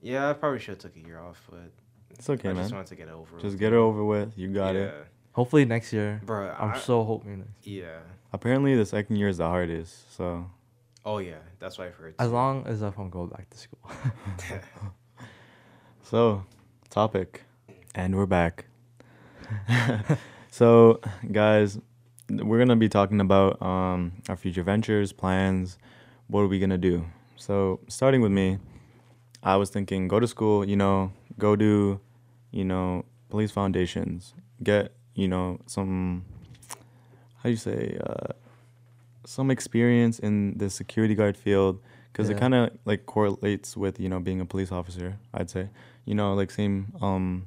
Yeah, 0.00 0.30
I 0.30 0.32
probably 0.34 0.58
should 0.60 0.74
have 0.74 0.78
took 0.78 0.96
a 0.96 1.00
year 1.00 1.18
off, 1.18 1.44
but 1.50 1.72
It's 2.10 2.28
okay, 2.30 2.50
I 2.50 2.52
man. 2.52 2.62
just 2.62 2.72
wanted 2.74 2.88
to 2.88 2.96
get 2.96 3.08
it 3.08 3.12
over. 3.12 3.34
With. 3.34 3.42
Just 3.42 3.54
with. 3.54 3.60
get 3.60 3.72
it 3.72 3.76
over 3.76 4.04
with. 4.04 4.36
You 4.38 4.52
got 4.52 4.74
yeah. 4.74 4.82
it. 4.82 5.06
Hopefully 5.38 5.64
next 5.64 5.92
year. 5.92 6.20
bro. 6.24 6.50
I'm 6.58 6.72
I- 6.74 6.78
so 6.78 7.04
hoping. 7.04 7.38
Next. 7.38 7.66
Yeah. 7.66 8.00
Apparently, 8.32 8.74
the 8.76 8.84
second 8.84 9.16
year 9.16 9.28
is 9.28 9.38
the 9.38 9.48
hardest. 9.48 10.14
So 10.16 10.50
Oh 11.04 11.18
yeah, 11.18 11.40
that's 11.60 11.78
what 11.78 11.86
I've 11.86 11.94
heard. 11.94 12.14
As 12.18 12.30
long 12.30 12.66
as 12.66 12.82
I 12.82 12.90
can 12.90 13.08
go 13.08 13.26
back 13.26 13.48
to 13.50 13.56
school. 13.56 13.80
So, 16.02 16.44
topic, 16.88 17.42
and 17.94 18.16
we're 18.16 18.24
back. 18.24 18.64
so, 20.50 21.00
guys, 21.30 21.78
we're 22.30 22.56
gonna 22.58 22.76
be 22.76 22.88
talking 22.88 23.20
about 23.20 23.60
um, 23.60 24.12
our 24.26 24.36
future 24.36 24.62
ventures, 24.62 25.12
plans. 25.12 25.76
What 26.28 26.40
are 26.40 26.48
we 26.48 26.58
gonna 26.58 26.78
do? 26.78 27.04
So, 27.36 27.80
starting 27.88 28.22
with 28.22 28.32
me, 28.32 28.56
I 29.42 29.56
was 29.56 29.68
thinking, 29.68 30.08
go 30.08 30.18
to 30.18 30.26
school. 30.26 30.64
You 30.64 30.76
know, 30.76 31.12
go 31.38 31.56
do, 31.56 32.00
you 32.52 32.64
know, 32.64 33.04
police 33.28 33.50
foundations. 33.50 34.32
Get, 34.62 34.94
you 35.18 35.26
know, 35.28 35.58
some. 35.66 36.24
How 37.42 37.48
you 37.50 37.56
say? 37.56 37.98
Uh, 37.98 38.32
some 39.26 39.50
experience 39.50 40.18
in 40.18 40.56
the 40.56 40.70
security 40.70 41.14
guard 41.14 41.36
field 41.36 41.80
because 42.10 42.30
it 42.30 42.38
kind 42.38 42.54
of 42.54 42.70
like 42.86 43.04
correlates 43.04 43.76
with 43.76 44.00
you 44.00 44.08
know 44.08 44.18
being 44.18 44.40
a 44.40 44.46
police 44.46 44.72
officer 44.72 45.18
i'd 45.34 45.50
say 45.50 45.68
you 46.06 46.14
know 46.14 46.32
like 46.32 46.50
same 46.50 46.76
um 47.02 47.46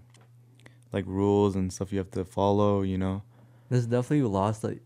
like 0.94 1.06
rules 1.07 1.56
and 1.56 1.73
stuff 1.73 1.91
you 1.91 1.97
have 1.97 2.12
to 2.12 2.23
follow 2.23 2.83
you 2.83 2.97
know 3.00 3.23
There's 3.69 3.88
definitely 3.88 4.27
laws 4.29 4.59
that, 4.62 4.77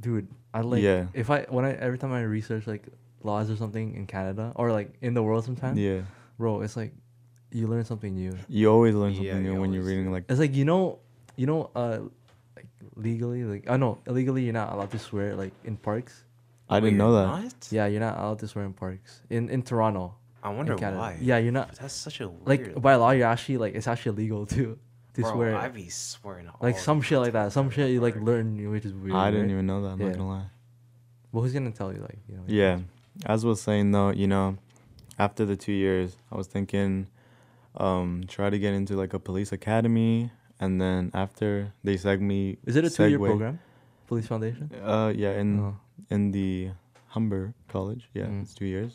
dude. 0.00 0.26
I 0.52 0.62
like. 0.62 0.82
Yeah. 0.82 1.06
If 1.14 1.30
I 1.30 1.46
when 1.48 1.64
I 1.64 1.72
every 1.86 1.98
time 2.02 2.12
I 2.12 2.22
research 2.26 2.66
like 2.66 2.84
laws 3.22 3.46
or 3.52 3.56
something 3.56 3.94
in 3.94 4.06
Canada 4.06 4.50
or 4.56 4.72
like 4.72 4.90
in 5.06 5.14
the 5.14 5.22
world 5.22 5.44
sometimes, 5.44 5.78
yeah 5.78 6.00
bro, 6.38 6.62
it's 6.64 6.76
like 6.76 6.92
you 7.52 7.68
learn 7.68 7.84
something 7.84 8.12
new. 8.14 8.34
you 8.48 8.66
always 8.74 8.94
learn 8.94 9.12
Yeah, 9.12 9.18
something 9.18 9.44
you 9.44 9.52
new 9.54 9.60
when 9.60 9.72
you're 9.72 9.86
reading 9.86 10.10
like 10.10 10.24
It's 10.28 10.40
like 10.40 10.54
you 10.56 10.64
know, 10.64 10.98
you 11.36 11.46
know, 11.46 11.70
uh, 11.76 12.00
like 12.60 12.66
legally, 12.96 13.44
like 13.44 13.68
I 13.70 13.76
know 13.76 13.98
illegally 14.06 14.44
you're 14.44 14.52
not 14.52 14.72
allowed 14.72 14.90
to 14.92 14.98
swear 14.98 15.34
like 15.36 15.52
in 15.64 15.76
parks. 15.76 16.24
i 16.68 16.74
Wait, 16.76 16.80
didn't 16.80 16.98
know 16.98 17.12
that 17.14 17.26
not? 17.42 17.68
Yeah, 17.70 17.86
you're 17.86 18.00
not 18.00 18.18
allowed 18.18 18.38
to 18.40 18.48
swear 18.48 18.64
in 18.64 18.72
parks 18.72 19.22
in 19.30 19.48
in 19.48 19.62
Toronto. 19.62 20.14
I 20.42 20.50
wonder 20.50 20.74
why. 20.76 21.18
Yeah, 21.20 21.38
you're 21.38 21.52
not 21.52 21.74
that's 21.76 21.94
such 21.94 22.20
a 22.20 22.28
weird. 22.28 22.46
like 22.46 22.80
by 22.82 22.94
law. 22.96 23.10
You're 23.10 23.26
actually 23.28 23.58
like 23.58 23.74
it's 23.74 23.86
actually 23.88 24.12
illegal 24.16 24.46
to 24.46 24.78
to 25.14 25.20
bro, 25.22 25.32
swear. 25.32 25.56
I 25.56 25.68
be 25.68 25.88
swearing. 25.88 26.48
like 26.60 26.78
some 26.78 27.02
shit 27.02 27.18
like 27.18 27.32
that. 27.32 27.52
Some 27.52 27.70
shit 27.70 27.90
you 27.90 28.00
like 28.00 28.16
learn, 28.16 28.70
which 28.70 28.84
is 28.84 28.94
weird. 28.94 29.16
i 29.16 29.30
didn't 29.30 29.46
right? 29.46 29.52
even 29.52 29.66
know 29.66 29.82
that 29.82 29.88
i'm 29.88 30.00
Yeah. 30.00 30.06
not 30.08 30.16
gonna 30.16 30.28
lie 30.28 30.46
But 31.32 31.40
who's 31.40 31.52
gonna 31.52 31.70
tell 31.72 31.92
you 31.92 32.00
like 32.00 32.18
you 32.28 32.36
know? 32.36 32.44
yeah 32.46 32.78
as 33.26 33.44
was 33.44 33.60
saying 33.60 33.90
though 33.92 34.10
you 34.10 34.26
know 34.26 34.56
after 35.18 35.44
the 35.44 35.56
two 35.56 35.72
years 35.72 36.16
i 36.32 36.36
was 36.36 36.46
thinking 36.46 37.06
um 37.76 38.24
try 38.28 38.48
to 38.50 38.58
get 38.58 38.72
into 38.72 38.94
like 38.96 39.12
a 39.14 39.18
police 39.18 39.50
academy 39.52 40.30
and 40.60 40.80
then 40.80 41.10
after 41.14 41.72
they 41.84 41.96
seg 41.96 42.20
me 42.20 42.58
Is 42.66 42.76
it 42.76 42.84
a 42.84 42.90
two 42.90 43.08
year 43.08 43.18
program? 43.18 43.58
Police 44.06 44.26
Foundation. 44.26 44.70
uh 44.84 45.12
yeah 45.16 45.32
in 45.42 45.60
Oh. 45.60 45.76
in 46.10 46.32
the 46.32 46.70
Humber 47.14 47.54
College. 47.68 48.08
Yeah, 48.14 48.26
Mm. 48.26 48.42
it's 48.42 48.54
two 48.54 48.66
years. 48.66 48.92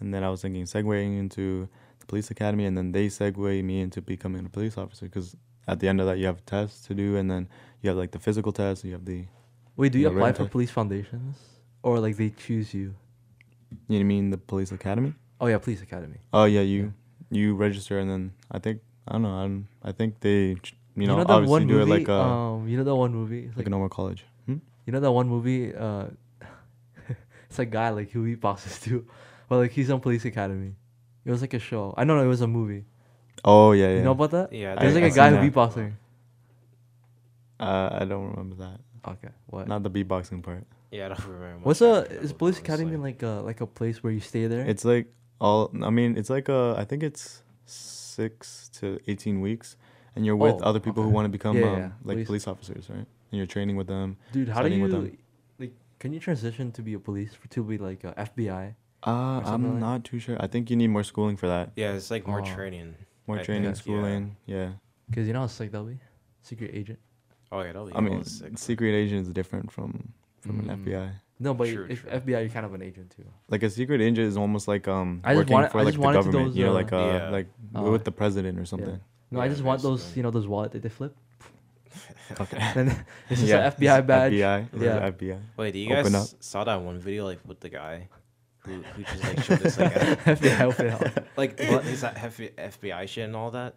And 0.00 0.12
then 0.12 0.22
I 0.24 0.28
was 0.30 0.40
thinking 0.42 0.64
segueing 0.64 1.18
into 1.18 1.68
the 2.00 2.06
police 2.06 2.30
academy, 2.30 2.64
and 2.66 2.76
then 2.76 2.92
they 2.92 3.06
segue 3.08 3.62
me 3.64 3.80
into 3.80 4.00
becoming 4.02 4.44
a 4.46 4.48
police 4.48 4.76
officer. 4.78 5.06
Because 5.06 5.36
at 5.66 5.80
the 5.80 5.88
end 5.88 6.00
of 6.00 6.06
that, 6.06 6.18
you 6.18 6.26
have 6.26 6.40
tests 6.46 6.86
to 6.88 6.94
do, 6.94 7.16
and 7.16 7.30
then 7.30 7.48
you 7.80 7.88
have 7.90 7.98
like 7.98 8.12
the 8.12 8.18
physical 8.18 8.52
test. 8.52 8.84
You 8.84 8.92
have 8.92 9.04
the 9.04 9.26
Wait, 9.76 9.92
do 9.92 9.98
you 9.98 10.06
Yeah, 10.08 10.14
apply 10.16 10.32
for 10.32 10.44
test. 10.44 10.52
police 10.52 10.70
foundations 10.70 11.36
or 11.82 11.98
like 12.00 12.16
they 12.16 12.30
choose 12.30 12.72
you? 12.74 12.94
you 13.88 14.04
mean 14.04 14.30
the 14.30 14.38
police 14.38 14.70
academy? 14.72 15.12
Oh 15.40 15.46
yeah, 15.46 15.58
police 15.58 15.82
academy. 15.82 16.18
Oh 16.32 16.44
yeah, 16.44 16.60
you 16.72 16.92
you 17.30 17.54
register, 17.56 17.98
and 17.98 18.08
then 18.10 18.32
I 18.50 18.58
think 18.58 18.80
I 19.08 19.12
don't 19.12 19.22
know. 19.22 19.36
I 19.36 19.42
don't, 19.42 19.66
I 19.82 19.92
think 19.92 20.20
they 20.20 20.54
ch- 20.56 20.76
you 20.96 21.06
know, 21.06 21.16
that 21.18 21.30
obviously 21.30 21.50
one 21.50 21.66
do 21.66 21.74
movie? 21.78 21.90
it 21.90 21.94
like 22.00 22.08
a 22.08 22.20
um, 22.20 22.68
you 22.68 22.76
know 22.76 22.84
that 22.84 22.94
one 22.94 23.12
movie? 23.12 23.38
It's 23.46 23.48
like 23.48 23.58
like 23.58 23.66
a 23.66 23.70
normal 23.70 23.88
college. 23.88 24.24
Hmm? 24.46 24.56
you 24.86 24.92
know 24.92 25.00
that 25.00 25.12
one 25.12 25.28
movie? 25.28 25.74
Uh, 25.74 26.06
it's 27.48 27.58
a 27.58 27.64
guy 27.64 27.90
like 27.90 28.10
who 28.10 28.24
he 28.24 28.36
beatboxes 28.36 28.82
too, 28.82 29.06
but 29.48 29.56
like 29.58 29.72
he's 29.72 29.90
on 29.90 30.00
police 30.00 30.24
academy. 30.24 30.74
It 31.24 31.30
was 31.30 31.40
like 31.40 31.54
a 31.54 31.58
show. 31.58 31.94
I 31.96 32.04
know 32.04 32.20
it 32.22 32.26
was 32.26 32.40
a 32.42 32.46
movie. 32.46 32.84
Oh 33.44 33.72
yeah, 33.72 33.88
yeah. 33.88 33.96
You 33.96 34.02
know 34.02 34.12
about 34.12 34.30
that? 34.32 34.52
Yeah, 34.52 34.74
There's 34.76 34.92
I- 34.96 35.00
like 35.00 35.04
I 35.04 35.06
a 35.08 35.10
guy 35.16 35.30
who 35.30 35.36
that. 35.36 35.52
beatboxing. 35.52 35.92
uh, 37.60 37.98
I 38.00 38.04
don't 38.04 38.30
remember 38.30 38.56
that. 38.56 38.80
Okay, 39.12 39.28
what? 39.46 39.68
Not 39.68 39.82
the 39.82 39.90
beatboxing 39.90 40.42
part. 40.42 40.64
Yeah, 40.90 41.06
I 41.06 41.08
don't 41.08 41.26
remember. 41.26 41.56
much 41.58 41.64
What's 41.66 41.80
a 41.82 41.88
after 42.02 42.14
that, 42.14 42.22
is 42.24 42.30
what 42.30 42.38
police 42.38 42.58
academy 42.58 42.96
like. 42.96 43.20
like 43.20 43.22
a 43.22 43.42
like 43.42 43.60
a 43.60 43.66
place 43.66 44.02
where 44.02 44.12
you 44.12 44.20
stay 44.20 44.46
there? 44.46 44.64
It's 44.64 44.84
like 44.84 45.06
all. 45.40 45.70
I 45.82 45.90
mean, 45.90 46.16
it's 46.16 46.30
like 46.30 46.48
a. 46.48 46.74
I 46.78 46.84
think 46.84 47.02
it's 47.02 47.42
six 47.66 48.70
to 48.80 48.98
eighteen 49.08 49.40
weeks, 49.40 49.76
and 50.16 50.24
you're 50.26 50.36
with 50.36 50.56
Oh, 50.56 50.64
other 50.68 50.80
people 50.80 51.02
who 51.02 51.08
want 51.10 51.24
to 51.26 51.28
become 51.28 51.56
Yeah, 51.56 51.64
um, 51.72 51.78
yeah, 51.78 51.90
like 52.04 52.14
police. 52.16 52.26
police. 52.26 52.46
officers, 52.48 52.88
right? 52.90 52.98
And 52.98 53.06
you're 53.38 53.46
training 53.46 53.76
with 53.76 53.86
them. 53.88 54.16
Dude, 54.32 54.48
how 54.48 54.62
do 54.62 54.68
you 54.68 54.82
with 54.82 54.92
them. 54.92 55.16
like? 55.58 55.72
Can 55.98 56.12
you 56.12 56.20
transition 56.20 56.70
to 56.72 56.82
be 56.82 56.94
a 56.94 56.98
police 56.98 57.32
to 57.50 57.62
be 57.64 57.78
like 57.78 58.04
a 58.04 58.12
FBI? 58.16 58.74
Uh, 59.06 59.10
I'm 59.44 59.70
like- 59.72 59.80
not 59.80 60.04
too 60.04 60.18
sure. 60.18 60.36
I 60.40 60.46
think 60.46 60.70
you 60.70 60.76
need 60.76 60.88
more 60.88 61.02
schooling 61.04 61.36
for 61.36 61.46
that. 61.48 61.72
Yeah, 61.76 61.92
it's 61.92 62.10
like 62.10 62.26
more 62.26 62.40
Oh. 62.40 62.44
training. 62.44 62.94
More 63.26 63.38
I 63.38 63.42
training, 63.42 63.64
think, 63.64 63.76
schooling. 63.76 64.36
Yeah. 64.46 64.72
Cause 65.14 65.26
you 65.26 65.32
know 65.32 65.40
how 65.40 65.46
sick 65.46 65.70
that'll 65.72 65.86
be, 65.86 65.98
secret 66.42 66.70
agent. 66.74 66.98
Oh 67.52 67.60
yeah, 67.60 67.68
that'll 67.68 67.86
be 67.86 67.94
I 67.94 68.00
mean, 68.00 68.24
sick. 68.24 68.56
secret 68.58 68.92
agent 68.94 69.26
is 69.26 69.32
different 69.32 69.70
from 69.70 70.12
from 70.40 70.60
Mm. 70.60 70.68
an 70.68 70.84
FBI. 70.84 71.10
No, 71.40 71.52
but 71.54 71.68
True, 71.68 71.86
if 71.88 72.02
true. 72.02 72.10
FBI, 72.10 72.40
you're 72.40 72.48
kind 72.50 72.64
of 72.66 72.74
an 72.74 72.82
agent 72.82 73.10
too. 73.16 73.24
Like 73.48 73.62
a 73.62 73.70
secret 73.70 74.00
agent 74.00 74.18
is 74.26 74.36
almost 74.36 74.68
like 74.68 74.86
um 74.88 75.20
I 75.24 75.34
working 75.34 75.52
wanted- 75.54 75.70
for 75.72 75.82
like 75.84 75.94
the 75.94 76.00
government. 76.00 76.32
those, 76.32 76.56
you 76.56 76.64
know, 76.64 76.70
uh, 76.70 76.74
like 76.74 76.92
uh 76.92 76.96
Yeah. 76.96 77.28
like 77.30 77.48
Uh, 77.76 77.82
with 77.82 78.04
the 78.04 78.12
president 78.12 78.58
or 78.58 78.64
something. 78.66 79.00
No, 79.34 79.40
I 79.40 79.48
just 79.48 79.62
want 79.62 79.82
those, 79.82 80.00
basically. 80.00 80.18
you 80.20 80.22
know, 80.24 80.30
those 80.30 80.46
wallet 80.48 80.72
that 80.72 80.82
they 80.82 80.88
flip. 80.88 81.16
Okay. 82.40 82.56
And 82.76 82.88
it's 83.30 83.40
just 83.40 83.52
Yeah, 83.52 83.66
an 83.66 83.72
FBI 83.72 84.06
badge. 84.06 84.32
FBI. 84.32 84.68
Yeah. 84.80 85.10
FBI. 85.10 85.40
Wait, 85.56 85.72
do 85.72 85.78
you 85.78 85.94
Open 85.94 86.12
guys 86.12 86.32
up. 86.34 86.42
saw 86.42 86.64
that 86.64 86.80
one 86.80 86.98
video 86.98 87.24
like 87.26 87.40
with 87.46 87.60
the 87.60 87.68
guy 87.68 88.08
who, 88.60 88.72
who 88.94 89.02
just 89.02 89.22
like 89.24 89.42
showed 89.44 89.66
us 89.66 89.78
like 89.78 89.94
F- 89.96 90.24
FBI, 90.40 90.72
FBI. 90.74 91.24
like 91.36 91.60
what 91.68 91.84
is 91.84 92.00
that 92.00 92.16
F- 92.16 92.38
FBI 92.80 93.06
shit 93.08 93.24
and 93.26 93.36
all 93.36 93.50
that. 93.50 93.74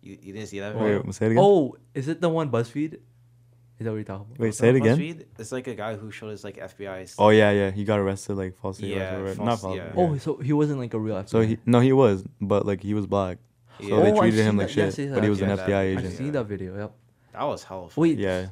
You, 0.00 0.16
you 0.22 0.32
didn't 0.32 0.46
see 0.48 0.60
that? 0.60 0.76
Wait, 0.76 0.96
video? 0.98 1.10
say 1.10 1.26
it 1.26 1.32
again. 1.32 1.42
Oh, 1.44 1.74
is 1.92 2.06
it 2.08 2.20
the 2.20 2.28
one 2.28 2.50
BuzzFeed? 2.50 2.94
Is 2.94 3.00
that 3.84 3.90
what 3.90 3.96
you're 3.96 4.04
talking 4.04 4.26
about? 4.28 4.38
Wait, 4.38 4.54
say 4.54 4.68
it 4.70 4.76
again. 4.76 4.96
BuzzFeed, 4.96 5.24
It's 5.40 5.50
like 5.52 5.66
a 5.66 5.74
guy 5.74 5.96
who 5.96 6.10
showed 6.12 6.30
us 6.32 6.44
like 6.44 6.56
FBI. 6.56 7.14
Oh 7.18 7.30
yeah, 7.30 7.50
yeah. 7.50 7.70
He 7.72 7.82
got 7.84 7.98
arrested 7.98 8.34
like 8.36 8.56
falsely. 8.56 8.94
Yeah, 8.94 9.24
false- 9.34 9.38
not 9.38 9.60
false. 9.60 9.76
yeah. 9.76 9.92
Oh, 9.96 10.16
so 10.18 10.36
he 10.36 10.52
wasn't 10.52 10.78
like 10.78 10.94
a 10.94 10.98
real 11.00 11.16
FBI. 11.16 11.28
So 11.28 11.40
he 11.40 11.58
no, 11.66 11.80
he 11.80 11.92
was, 11.92 12.24
but 12.40 12.64
like 12.64 12.82
he 12.84 12.94
was 12.94 13.06
black, 13.08 13.38
so 13.80 13.86
Yeah. 13.86 13.96
they 14.04 14.10
Oh, 14.10 14.14
I've 14.14 14.18
treated 14.20 14.44
him 14.44 14.56
like 14.56 14.68
that. 14.68 14.72
Shit. 14.94 14.98
yes, 14.98 15.14
but 15.14 15.22
he 15.22 15.26
I've 15.26 15.30
was 15.30 15.40
an 15.42 15.48
that. 15.48 15.58
FBI 15.60 15.74
I've 15.92 15.98
I've 15.98 16.04
agent. 16.04 16.14
seen 16.14 16.32
that 16.32 16.44
video. 16.44 16.76
Yep. 16.78 16.92
that 17.32 17.42
was 17.44 17.64
hell. 17.64 17.90
Wait. 17.96 18.18
Yeah, 18.18 18.46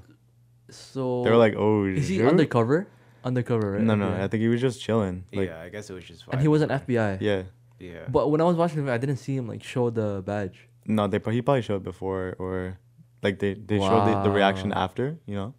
So 0.70 1.22
they 1.24 1.30
were 1.30 1.36
like, 1.36 1.54
"Oh, 1.56 1.84
is 1.86 2.08
he 2.08 2.18
dude." 2.18 2.28
undercover? 2.28 2.86
Undercover, 3.24 3.72
right? 3.72 3.80
No, 3.82 3.94
no. 3.94 4.08
FBI. 4.10 4.20
I 4.22 4.28
think 4.28 4.40
he 4.42 4.48
was 4.48 4.60
just 4.60 4.80
chilling. 4.82 5.24
Like, 5.32 5.48
yeah, 5.48 5.60
I 5.62 5.68
guess 5.68 5.88
it 5.90 5.94
was 5.94 6.04
just. 6.04 6.24
and 6.30 6.40
he 6.40 6.48
was 6.48 6.62
an 6.62 6.70
FBI. 6.70 7.18
yeah. 7.20 7.42
Yeah. 7.78 8.04
But 8.08 8.30
when 8.30 8.40
I 8.40 8.44
was 8.44 8.56
watching 8.56 8.76
the 8.76 8.82
video, 8.82 8.94
I 8.94 8.98
didn't 8.98 9.16
see 9.16 9.34
him 9.36 9.48
like 9.48 9.62
show 9.62 9.90
the 9.90 10.22
badge. 10.24 10.68
No, 10.86 11.06
they 11.06 11.18
pro- 11.18 11.32
he 11.32 11.42
probably 11.42 11.62
showed 11.62 11.82
before 11.82 12.36
or 12.38 12.78
like 13.22 13.38
they 13.38 13.54
they 13.54 13.78
showed 13.78 14.06
the, 14.06 14.22
the 14.22 14.30
reaction 14.30 14.72
after. 14.72 15.18
You 15.26 15.34
know. 15.36 15.54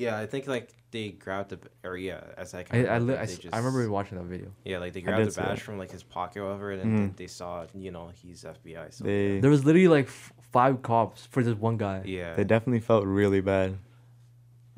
Yeah, 0.00 0.18
I 0.18 0.26
think 0.32 0.46
like 0.46 0.66
they 0.92 1.10
grabbed 1.24 1.50
the 1.52 1.58
or 1.88 1.96
yeah, 1.96 2.20
as 2.36 2.54
I 2.54 2.60
I 2.60 2.62
can 2.64 2.76
I, 2.76 2.78
remember, 2.80 3.12
li- 3.12 3.18
I, 3.18 3.26
they 3.26 3.32
s- 3.32 3.38
just, 3.38 3.54
I 3.54 3.58
remember 3.58 3.82
watching 3.90 4.16
that 4.18 4.24
video. 4.34 4.48
Yeah, 4.64 4.78
like 4.78 4.92
they 4.94 5.02
grabbed 5.02 5.30
the 5.30 5.40
badge 5.40 5.60
from 5.60 5.76
like 5.82 5.90
his 5.96 6.02
pocket 6.02 6.40
over 6.40 6.72
it, 6.72 6.80
and 6.82 6.90
then 6.98 7.14
they 7.16 7.26
saw 7.26 7.66
you 7.74 7.90
know 7.90 8.10
he's 8.20 8.44
FBI. 8.44 8.92
So 8.94 9.04
They 9.04 9.40
There 9.40 9.50
was 9.50 9.64
literally 9.64 9.88
like 9.88 10.06
f- 10.06 10.32
five 10.56 10.82
cops 10.82 11.26
for 11.26 11.42
this 11.42 11.54
one 11.54 11.76
guy. 11.76 12.02
yeah, 12.06 12.34
they 12.34 12.44
definitely 12.44 12.80
felt 12.80 13.04
really 13.04 13.40
bad. 13.40 13.76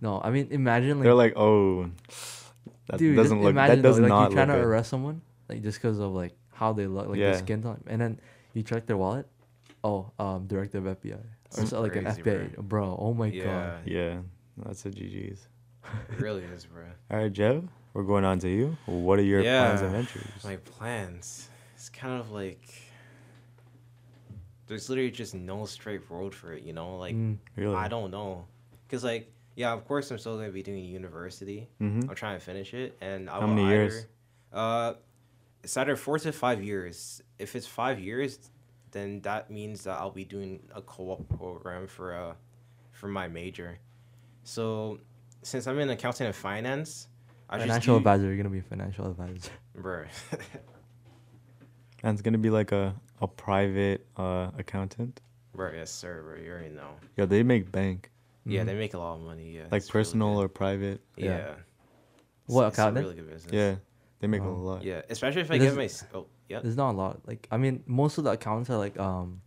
No, 0.00 0.20
I 0.22 0.30
mean 0.30 0.48
imagine 0.50 0.98
like, 0.98 1.04
They're 1.04 1.14
like, 1.26 1.34
"Oh, 1.36 1.90
that 2.88 2.98
dude, 2.98 3.14
doesn't 3.16 3.38
just 3.38 3.44
look. 3.44 3.50
imagine 3.50 3.76
That 3.76 3.88
does 3.88 3.96
though, 3.96 4.02
like 4.02 4.08
not 4.08 4.30
you 4.30 4.34
trying 4.36 4.48
look 4.48 4.56
to 4.56 4.60
good." 4.62 4.66
arrest 4.68 4.90
someone 4.90 5.22
like 5.48 5.62
just 5.62 5.78
because 5.80 5.98
of 6.00 6.10
like 6.12 6.34
how 6.52 6.72
they 6.72 6.86
look, 6.86 7.06
like 7.08 7.18
Yeah. 7.18 7.32
the 7.32 7.38
skin 7.38 7.62
tone, 7.62 7.82
and 7.86 8.00
then 8.00 8.20
you 8.54 8.62
check 8.62 8.86
their 8.86 8.96
wallet. 8.96 9.26
Oh, 9.84 10.10
um, 10.18 10.46
director 10.46 10.78
of 10.78 10.84
FBI 10.84 11.18
or 11.58 11.66
so, 11.66 11.80
like 11.80 11.96
an 11.96 12.04
crazy, 12.04 12.22
FBI, 12.22 12.56
bro. 12.58 12.96
Oh 12.98 13.14
my 13.14 13.26
yeah, 13.26 13.44
god. 13.44 13.80
Yeah, 13.86 14.18
that's 14.56 14.84
a 14.86 14.90
GG's. 14.90 15.46
it 16.10 16.20
really 16.20 16.42
is, 16.44 16.66
bro. 16.66 16.84
All 17.10 17.18
right, 17.18 17.32
Jeff, 17.32 17.62
we're 17.94 18.02
going 18.04 18.24
on 18.24 18.38
to 18.40 18.48
you. 18.48 18.76
What 18.86 19.18
are 19.18 19.22
your 19.22 19.42
plans 19.42 19.80
Yeah, 19.80 19.86
and 19.86 19.94
ventures? 19.96 20.44
My 20.44 20.56
plans. 20.56 21.48
It's 21.74 21.88
kind 21.88 22.20
of 22.20 22.30
like 22.30 22.60
there's 24.66 24.88
literally 24.88 25.10
just 25.10 25.34
no 25.34 25.64
straight 25.66 26.02
road 26.10 26.34
for 26.34 26.52
it. 26.52 26.62
You 26.62 26.72
know, 26.72 26.96
like 26.96 27.14
Mm. 27.14 27.38
really? 27.56 27.74
I 27.74 27.88
don't 27.88 28.10
know, 28.10 28.46
cause 28.88 29.04
like 29.04 29.30
yeah, 29.54 29.72
of 29.72 29.84
course 29.86 30.10
I'm 30.10 30.18
still 30.18 30.36
gonna 30.38 30.50
be 30.50 30.62
doing 30.62 30.84
university. 30.84 31.68
Mm-hmm. 31.80 32.08
I'm 32.08 32.14
trying 32.16 32.38
to 32.38 32.44
finish 32.44 32.72
it, 32.74 32.96
and 33.00 33.28
I 33.28 33.40
How 33.40 33.46
many 33.46 33.62
either, 33.64 33.74
years? 33.74 34.06
Uh, 34.52 34.94
it's 35.62 35.76
either 35.76 35.96
four 35.96 36.18
to 36.20 36.32
five 36.32 36.62
years. 36.62 37.22
If 37.38 37.54
it's 37.54 37.66
five 37.66 38.00
years, 38.00 38.38
then 38.92 39.20
that 39.22 39.50
means 39.50 39.84
that 39.84 39.98
I'll 39.98 40.10
be 40.10 40.24
doing 40.24 40.62
a 40.74 40.80
co-op 40.82 41.28
program 41.36 41.86
for 41.86 42.14
uh 42.14 42.34
for 42.92 43.08
my 43.08 43.28
major. 43.28 43.78
So, 44.44 44.98
since 45.42 45.66
I'm 45.66 45.78
in 45.78 45.90
accounting 45.90 46.26
and 46.26 46.34
finance, 46.34 47.08
I 47.48 47.58
Financial 47.58 47.76
just 47.76 47.86
do, 47.86 47.96
advisor. 47.96 48.26
You're 48.26 48.36
gonna 48.36 48.48
be 48.48 48.58
a 48.58 48.62
financial 48.62 49.06
advisor. 49.10 49.50
Bruh. 49.78 50.06
And 52.02 52.14
it's 52.14 52.22
gonna 52.22 52.38
be 52.38 52.50
like 52.50 52.72
a 52.72 52.94
a 53.20 53.28
private 53.28 54.06
uh 54.16 54.50
accountant. 54.58 55.20
Bruh, 55.56 55.74
yes 55.74 55.90
sir, 55.90 56.22
bro. 56.22 56.42
You 56.42 56.50
already 56.50 56.70
know. 56.70 56.90
Yeah, 57.16 57.26
they 57.26 57.42
make 57.42 57.70
bank, 57.70 58.10
Yeah, 58.44 58.62
Mhm. 58.62 58.66
they 58.66 58.74
make 58.74 58.94
a 58.94 58.98
lot 58.98 59.14
of 59.16 59.20
money. 59.20 59.52
Yeah, 59.56 59.62
like 59.70 59.82
it's 59.82 59.94
really 59.94 60.04
personal 60.04 60.40
or 60.40 60.48
private. 60.48 61.00
yeah. 61.16 61.24
yeah. 61.26 61.36
It's- 61.36 61.58
What, 62.46 62.66
it's 62.68 62.78
a 62.78 62.82
accountant? 62.82 63.04
really 63.06 63.16
good 63.16 63.30
business. 63.30 63.52
Yeah, 63.52 63.76
they 64.18 64.26
make 64.26 64.42
a 64.42 64.46
Oh. 64.46 64.54
lot. 64.54 64.82
Yeah, 64.82 65.02
especially 65.08 65.42
if 65.42 65.50
I 65.50 65.54
It 65.54 65.58
get 65.60 65.76
my 65.76 65.84
s- 65.84 66.04
oh 66.14 66.26
yeah. 66.48 66.60
There's 66.60 66.76
not 66.76 66.92
a 66.92 66.96
lot. 66.98 67.20
Like 67.28 67.46
I 67.52 67.56
mean, 67.58 67.84
most 67.86 68.18
of 68.18 68.24
the 68.24 68.30
accounts 68.32 68.70
are 68.70 68.78
like 68.78 68.98
um. 68.98 69.40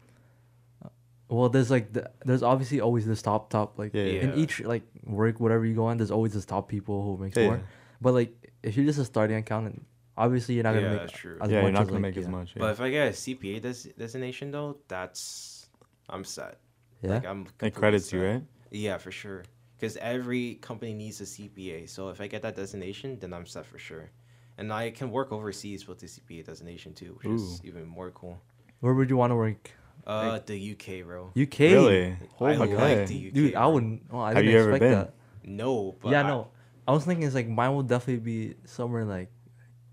Well, 1.27 1.49
there's 1.49 1.71
like 1.71 1.91
the, 1.93 2.11
there's 2.23 2.43
obviously 2.43 2.81
always 2.81 3.05
this 3.07 3.21
top 3.21 3.49
top 3.49 3.79
like 3.79 3.93
Yeah, 3.93 4.03
yeah. 4.03 4.21
in 4.21 4.29
Yeah. 4.29 4.35
each 4.35 4.59
like 4.61 4.83
work 5.03 5.39
whatever 5.39 5.65
you 5.65 5.73
go 5.75 5.85
on. 5.85 5.97
There's 5.97 6.11
always 6.11 6.33
this 6.33 6.45
top 6.45 6.67
people 6.69 7.03
who 7.03 7.23
makes 7.23 7.35
Yeah, 7.37 7.47
more. 7.47 7.61
But 8.01 8.13
like 8.13 8.51
if 8.61 8.77
you're 8.77 8.85
just 8.85 8.99
a 8.99 9.05
starting 9.05 9.37
accountant, 9.37 9.85
obviously 10.17 10.55
you're 10.55 10.63
not 10.63 10.73
gonna 10.75 10.85
Yeah, 10.87 10.91
make 10.93 11.01
that's 11.01 11.13
true. 11.13 11.37
as 11.41 11.49
yeah, 11.49 11.57
much 11.57 11.63
you're 11.63 11.71
not 11.71 11.81
as, 11.81 11.87
gonna 11.87 11.99
like, 11.99 12.15
make 12.15 12.17
as 12.17 12.27
much. 12.27 12.53
Yeah. 12.55 12.59
But 12.59 12.71
if 12.71 12.81
I 12.81 12.89
get 12.91 13.07
a 13.07 13.11
CPA 13.11 13.59
des- 13.61 13.93
designation 13.97 14.51
though, 14.51 14.77
that's 14.87 15.67
I'm 16.09 16.23
set. 16.23 16.59
Yeah. 17.01 17.09
Like 17.15 17.25
I'm 17.25 17.41
it 17.41 17.45
completely 17.45 17.71
credits 17.79 18.13
you, 18.13 18.19
set. 18.19 18.31
right? 18.31 18.43
Yeah, 18.71 18.97
for 18.99 19.11
sure. 19.11 19.43
Because 19.77 19.97
every 19.97 20.55
company 20.55 20.93
needs 20.93 21.19
a 21.21 21.25
CPA. 21.25 21.89
So 21.89 22.09
if 22.09 22.21
I 22.21 22.27
get 22.27 22.41
that 22.43 22.55
designation, 22.55 23.17
then 23.19 23.33
I'm 23.33 23.45
set 23.45 23.65
for 23.65 23.77
sure. 23.79 24.09
And 24.57 24.71
I 24.71 24.91
can 24.91 25.11
work 25.11 25.31
overseas 25.33 25.85
with 25.87 25.99
the 25.99 26.07
CPA 26.07 26.45
designation 26.45 26.93
too, 26.93 27.17
which 27.21 27.27
is 27.27 27.61
even 27.65 27.85
more 27.85 28.11
cool. 28.11 28.39
Where 28.79 28.93
would 28.93 29.09
you 29.09 29.17
want 29.17 29.31
to 29.31 29.35
work? 29.35 29.71
Uh, 30.07 30.39
the 30.45 30.71
UK, 30.73 31.05
bro. 31.05 31.31
UK. 31.35 31.59
Really? 31.59 32.15
Oh 32.39 32.45
I 32.45 32.51
my 32.53 32.65
like 32.65 32.71
god, 32.77 33.07
the 33.07 33.27
UK, 33.27 33.33
dude! 33.33 33.55
I 33.55 33.65
wouldn't. 33.67 34.03
Oh, 34.11 34.19
I 34.19 34.27
Have 34.29 34.37
didn't 34.37 34.51
you 34.51 34.59
ever 34.59 34.69
expect 34.71 34.81
been? 34.81 34.91
that. 34.99 35.13
No, 35.43 35.95
but 36.01 36.09
yeah, 36.11 36.23
I- 36.23 36.27
no. 36.27 36.47
I 36.87 36.91
was 36.91 37.03
thinking 37.05 37.25
it's 37.25 37.33
like 37.33 37.47
mine 37.47 37.73
will 37.73 37.81
definitely 37.81 38.21
be 38.21 38.55
somewhere 38.65 39.05
like 39.05 39.31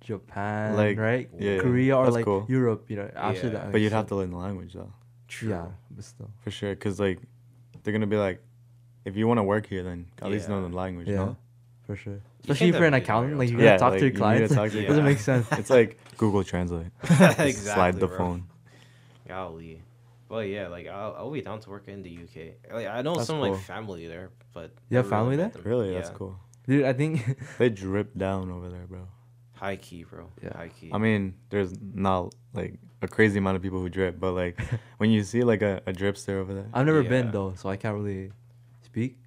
Japan, 0.03 0.77
Like, 0.77 0.99
right? 0.99 1.31
yeah, 1.39 1.59
Korea 1.61 1.97
or 1.97 2.11
like 2.11 2.25
cool. 2.27 2.45
Europe. 2.49 2.85
You 2.91 2.97
know, 2.97 3.11
actually, 3.17 3.53
Yeah. 3.53 3.61
that 3.61 3.73
But 3.73 3.81
you'd 3.81 3.93
have 3.93 4.09
to 4.09 4.17
learn 4.17 4.31
the 4.31 4.37
language 4.37 4.75
though, 4.75 4.93
True. 5.29 5.49
Yeah, 5.51 5.67
but 5.91 6.05
still. 6.05 6.31
for 6.41 6.51
sure. 6.51 6.75
Cause 6.77 7.01
like 7.01 7.19
they're 7.83 7.93
gonna 7.95 8.07
be 8.07 8.17
like, 8.19 8.43
if 9.07 9.17
you 9.17 9.27
want 9.27 9.39
to 9.39 9.43
work 9.45 9.67
here, 9.67 9.83
then 9.83 10.07
at 10.21 10.31
least 10.31 10.49
know 10.51 10.61
the 10.69 10.75
language. 10.77 11.09
Yeah, 11.09 11.17
No? 11.17 11.37
for 11.87 11.97
sure. 11.97 12.21
Especially 12.41 12.67
can't 12.67 12.75
if 12.75 12.79
you're 12.81 12.89
an 12.89 12.95
accountant, 12.95 13.39
like 13.39 13.49
you 13.49 13.57
time. 13.57 13.65
gotta 13.65 13.73
Yeah, 13.73 13.79
talk 13.79 13.91
like, 13.93 14.01
to 14.01 14.05
your 14.05 14.09
you 14.09 14.13
need 14.13 14.49
to 14.49 14.49
clients. 14.49 14.55
talk 14.55 14.71
to 14.73 14.79
your 14.79 14.89
Doesn't 14.89 15.05
make 15.05 15.19
sense. 15.21 15.47
It's 15.53 15.71
like 15.71 15.99
Google 16.19 16.45
Translate. 16.45 16.87
exactly. 17.03 17.53
Slide 17.53 17.99
the 18.01 18.07
bro. 18.09 18.19
phone. 18.19 18.45
Golly. 19.27 19.81
But 20.33 20.49
yeah, 20.49 20.69
like 20.69 20.87
I'll, 20.87 21.15
I'll 21.19 21.31
be 21.31 21.43
down 21.43 21.61
to 21.61 21.69
work 21.69 21.89
in 21.89 22.03
the 22.03 22.09
UK. 22.25 22.73
Like 22.73 22.87
I 22.87 23.03
know 23.03 23.17
That's 23.17 23.27
some 23.27 23.39
cool. 23.39 23.53
like 23.53 23.61
family 23.61 24.07
there, 24.07 24.31
but 24.55 24.71
You 24.89 24.97
have 24.97 25.05
never 25.05 25.11
family 25.11 25.37
there? 25.37 25.51
them. 25.51 25.63
Really, 25.63 25.93
that's 25.93 26.09
cool. 26.09 26.37
Dude, 26.67 26.87
I 26.87 26.95
think 26.95 27.39
They 27.59 27.69
drip 27.69 28.17
down 28.17 28.51
over 28.51 28.71
there, 28.71 28.87
bro. 28.89 29.09
High 29.53 29.77
key, 29.77 30.05
bro. 30.05 30.31
Yeah. 30.43 30.57
High 30.57 30.69
key. 30.69 30.89
I 30.91 30.97
mean, 30.97 31.35
there's 31.51 31.75
not 31.83 32.35
like 32.55 32.81
a 33.03 33.09
crazy 33.09 33.37
amount 33.41 33.57
of 33.57 33.63
people 33.63 33.79
who 33.83 33.91
drip, 33.91 34.19
but 34.19 34.33
like 34.33 34.59
when 34.97 35.11
you 35.11 35.23
see 35.23 35.43
like 35.43 35.61
a, 35.61 35.83
a 35.87 35.93
dripster 35.93 36.37
over 36.41 36.55
there, 36.55 36.69
I've 36.73 36.87
never 36.87 37.03
been 37.03 37.31
though, 37.31 37.53
so 37.55 37.69
I 37.69 37.77
can't 37.77 37.95
really 37.95 38.33
speak. 38.81 39.19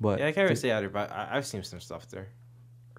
But 0.00 0.18
yeah, 0.18 0.28
I 0.28 0.32
can't 0.32 0.44
really 0.44 0.54
dude- 0.54 0.62
say 0.62 0.72
either, 0.72 0.88
but 0.88 1.12
I, 1.12 1.28
I've 1.32 1.44
seen 1.44 1.62
some 1.62 1.80
stuff 1.80 2.08
there, 2.08 2.28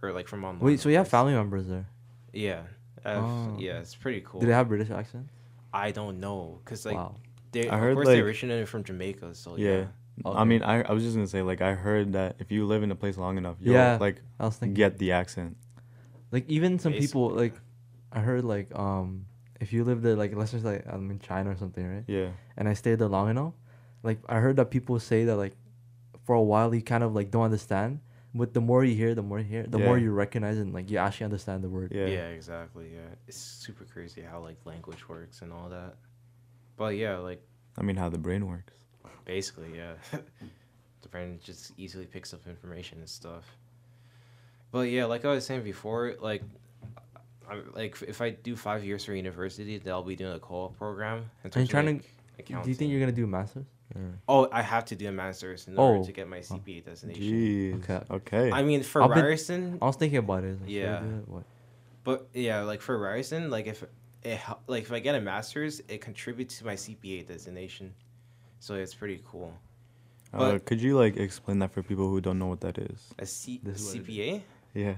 or 0.03 0.11
like 0.11 0.27
from 0.27 0.43
online. 0.43 0.63
Wait, 0.63 0.79
so 0.79 0.89
you 0.89 0.97
have 0.97 1.07
family 1.07 1.33
members 1.33 1.65
there? 1.67 1.87
Yeah. 2.31 2.61
I've- 3.03 3.21
Oh. 3.21 3.57
Yeah, 3.57 3.79
it's 3.79 3.95
pretty 3.95 4.21
cool. 4.21 4.39
Do 4.41 4.45
they 4.45 4.53
have 4.53 4.67
British 4.67 4.91
accent? 4.91 5.29
I 5.73 5.89
don't 5.89 6.19
know, 6.19 6.61
cause 6.63 6.85
like 6.85 6.95
wow. 6.95 7.15
They, 7.55 7.69
I 7.69 7.75
of 7.75 7.79
heard, 7.81 7.95
course, 7.95 8.07
they 8.07 8.15
like- 8.15 8.23
originated 8.29 8.67
from 8.69 8.83
Jamaica, 8.83 9.33
so 9.35 9.55
yeah. 9.57 9.85
yeah. 10.23 10.31
I 10.43 10.43
mean, 10.45 10.63
I, 10.63 10.81
I 10.83 10.91
was 10.93 11.03
just 11.03 11.15
gonna 11.15 11.27
say 11.27 11.41
like 11.41 11.61
I 11.61 11.73
heard 11.73 12.13
that 12.13 12.35
if 12.39 12.51
you 12.51 12.65
live 12.65 12.83
in 12.83 12.91
a 12.91 12.95
place 12.95 13.17
long 13.17 13.37
enough, 13.37 13.57
you'll 13.59 13.73
Yeah. 13.75 13.97
like 13.99 14.21
I 14.39 14.45
was 14.45 14.55
thinking. 14.57 14.73
get 14.73 14.97
the 14.97 15.11
accent. 15.11 15.57
Like 16.31 16.45
even 16.47 16.79
some 16.79 16.93
people 16.93 17.29
like, 17.31 17.53
I 18.11 18.19
heard 18.21 18.43
like 18.45 18.73
um 18.85 19.25
if 19.59 19.73
you 19.73 19.83
live 19.83 20.01
there 20.01 20.15
like 20.15 20.35
let's 20.35 20.51
just 20.51 20.63
like 20.65 20.83
I'm 20.87 21.11
in 21.11 21.19
China 21.19 21.49
or 21.51 21.57
something 21.57 21.85
right, 21.85 22.03
Yeah, 22.07 22.29
and 22.57 22.69
I 22.69 22.73
stayed 22.75 22.99
there 22.99 23.09
long 23.09 23.29
enough, 23.29 23.53
like 24.03 24.19
I 24.29 24.39
heard 24.39 24.55
that 24.57 24.69
people 24.71 24.99
say 24.99 25.25
that 25.25 25.35
like, 25.37 25.53
for 26.25 26.33
a 26.35 26.41
while 26.51 26.73
you 26.73 26.81
kind 26.81 27.03
of 27.03 27.13
like 27.13 27.29
don't 27.29 27.43
understand, 27.51 27.99
but 28.33 28.53
the 28.53 28.61
more 28.61 28.83
you 28.85 28.95
hear, 28.95 29.15
the 29.15 29.21
more 29.21 29.39
you 29.39 29.45
hear, 29.45 29.63
the 29.67 29.79
more 29.79 29.97
you 29.97 30.11
recognize 30.11 30.57
and 30.57 30.73
like 30.73 30.89
you 30.89 30.97
actually 30.97 31.25
understand 31.25 31.61
the 31.63 31.69
word. 31.69 31.91
yeah, 31.93 32.07
yeah, 32.07 32.27
exactly. 32.29 32.87
Yeah, 32.93 33.11
it's 33.27 33.37
super 33.37 33.83
crazy 33.83 34.21
how 34.21 34.39
like 34.39 34.57
language 34.65 35.07
works 35.09 35.41
and 35.41 35.51
all 35.53 35.67
that. 35.69 35.95
But 36.77 36.95
yeah, 36.95 37.17
like 37.17 37.41
I 37.77 37.81
mean, 37.83 37.95
how 37.95 38.09
the 38.09 38.17
brain 38.17 38.47
works. 38.47 38.73
basically, 39.25 39.69
yeah, 39.75 39.93
the 41.01 41.09
brain 41.09 41.39
just 41.43 41.71
easily 41.77 42.05
picks 42.05 42.33
up 42.33 42.45
information 42.47 42.99
and 42.99 43.09
stuff. 43.09 43.43
But 44.71 44.89
yeah, 44.89 45.05
like 45.05 45.25
I 45.25 45.29
was 45.31 45.45
saying 45.45 45.63
before, 45.63 46.15
like. 46.19 46.43
I, 47.47 47.59
like 47.75 48.01
if 48.01 48.21
I 48.21 48.31
do 48.31 48.55
five 48.55 48.83
years 48.83 49.05
for 49.05 49.13
university, 49.13 49.77
then 49.77 49.93
I'll 49.93 50.01
be 50.01 50.15
doing 50.15 50.33
a 50.33 50.39
co-op 50.39 50.75
program. 50.79 51.17
in 51.19 51.21
Are 51.21 51.27
you 51.45 51.51
terms 51.51 51.63
of, 51.65 51.69
trying 51.69 51.99
to- 51.99 52.05
like, 52.39 52.63
Do 52.63 52.69
you 52.69 52.73
think 52.73 52.89
you're 52.89 52.99
gonna 52.99 53.11
do 53.11 53.27
masters? 53.27 53.67
Or- 53.93 54.01
Oh, 54.27 54.49
I 54.51 54.63
have 54.63 54.83
to 54.85 54.95
do 54.95 55.07
a 55.07 55.11
master's 55.11 55.67
in 55.67 55.77
order 55.77 55.99
Oh. 55.99 56.03
to 56.05 56.11
get 56.11 56.27
my 56.27 56.39
oh. 56.39 56.41
CPA 56.41 56.83
designation. 56.85 57.23
Jeez. 57.23 57.83
Okay. 57.83 58.01
Okay. 58.09 58.51
I 58.51 58.63
mean, 58.63 58.81
for 58.81 59.03
I'll 59.03 59.09
be- 59.13 59.21
Ryerson, 59.21 59.77
I 59.79 59.85
was 59.85 59.95
thinking 59.95 60.17
about 60.17 60.43
it. 60.43 60.59
Like, 60.59 60.71
Yeah. 60.71 61.01
do 61.01 61.05
it? 61.05 61.27
What? 61.27 61.43
but 62.03 62.27
yeah, 62.33 62.61
like 62.63 62.81
for 62.81 62.97
Ryerson, 62.97 63.51
like 63.51 63.67
if 63.67 63.83
it 64.25 64.39
like 64.67 64.83
if 64.83 64.91
I 64.91 64.99
get 64.99 65.15
a 65.15 65.21
master's, 65.21 65.81
it 65.87 66.01
contributes 66.01 66.57
to 66.59 66.65
my 66.65 66.73
CPA 66.75 67.27
designation, 67.27 67.93
so 68.59 68.73
it's 68.75 68.93
pretty 68.93 69.21
cool. 69.29 69.53
uh, 70.33 70.59
could 70.65 70.81
you 70.81 70.97
like 70.97 71.17
explain 71.17 71.59
that 71.59 71.71
for 71.71 71.83
people 71.83 72.09
who 72.09 72.19
don't 72.19 72.39
know 72.39 72.47
what 72.47 72.61
that 72.61 72.77
is? 72.77 73.13
A 73.19 73.25
C- 73.25 73.61
This 73.63 73.81
is 73.81 73.95
CPA. 74.01 74.41
Yeah. 74.73 74.95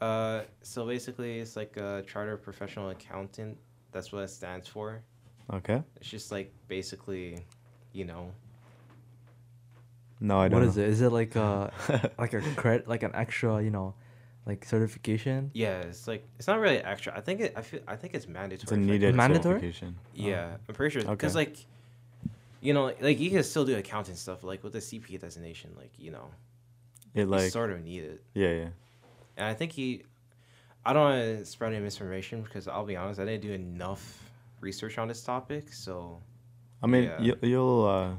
Uh, 0.00 0.42
so 0.62 0.86
basically, 0.86 1.40
it's 1.40 1.56
like 1.56 1.76
a 1.76 2.04
charter 2.06 2.36
professional 2.36 2.90
accountant. 2.90 3.58
That's 3.92 4.12
what 4.12 4.22
it 4.22 4.30
stands 4.30 4.68
for. 4.68 5.02
Okay. 5.52 5.82
It's 5.96 6.08
just 6.08 6.30
like 6.30 6.52
basically, 6.68 7.44
you 7.92 8.04
know, 8.04 8.30
No, 10.20 10.38
I 10.38 10.48
don't. 10.48 10.60
What 10.60 10.68
is 10.68 10.76
it? 10.76 10.88
Is 10.88 11.00
it 11.00 11.10
like 11.10 11.34
a 11.36 11.72
like 12.18 12.32
a 12.34 12.40
credit, 12.54 12.86
like 12.88 13.02
an 13.02 13.12
extra, 13.14 13.62
you 13.62 13.70
know, 13.70 13.94
like 14.46 14.64
certification. 14.64 15.50
Yeah, 15.54 15.80
it's 15.80 16.06
like 16.08 16.26
it's 16.38 16.46
not 16.46 16.60
really 16.60 16.78
extra. 16.78 17.16
I 17.16 17.20
think 17.20 17.40
it. 17.40 17.52
I 17.56 17.62
feel. 17.62 17.80
I 17.86 17.96
think 17.96 18.14
it's 18.14 18.26
mandatory. 18.28 18.62
It's 18.62 18.72
a 18.72 18.74
for, 18.74 18.76
like, 18.76 18.86
needed 18.86 19.14
Mandatory? 19.14 19.54
certification. 19.56 19.96
Yeah, 20.14 20.56
I'm 20.68 20.74
pretty 20.74 20.92
sure 20.92 21.02
because 21.02 21.34
Okay. 21.34 21.44
like, 21.44 21.56
you 22.60 22.74
know, 22.74 22.92
like 23.00 23.18
you 23.20 23.30
can 23.30 23.42
still 23.42 23.64
do 23.64 23.76
accounting 23.76 24.16
stuff 24.16 24.42
like 24.42 24.62
with 24.64 24.72
the 24.72 24.80
CPA 24.80 25.18
designation. 25.18 25.70
Like 25.76 25.92
you 25.98 26.10
know, 26.10 26.30
It 27.14 27.20
you 27.22 27.26
like 27.28 27.50
sort 27.50 27.70
of 27.70 27.82
need 27.84 28.04
it. 28.04 28.22
yeah 28.34 28.50
yeah. 28.52 28.68
And 29.36 29.46
I 29.46 29.54
think 29.54 29.72
he, 29.72 30.02
I 30.84 30.92
don't 30.92 31.02
want 31.02 31.22
to 31.22 31.44
spread 31.46 31.72
any 31.72 31.82
misinformation 31.82 32.42
because 32.42 32.66
I'll 32.66 32.84
be 32.86 32.96
honest, 32.96 33.20
I 33.20 33.24
didn't 33.24 33.42
do 33.42 33.52
enough 33.52 34.30
research 34.60 34.98
on 34.98 35.08
this 35.08 35.22
topic. 35.22 35.72
So 35.72 36.20
I 36.82 36.86
mean 36.86 37.04
Yeah. 37.04 37.24
you, 37.24 37.36
you'll 37.42 37.84
uh 37.86 38.16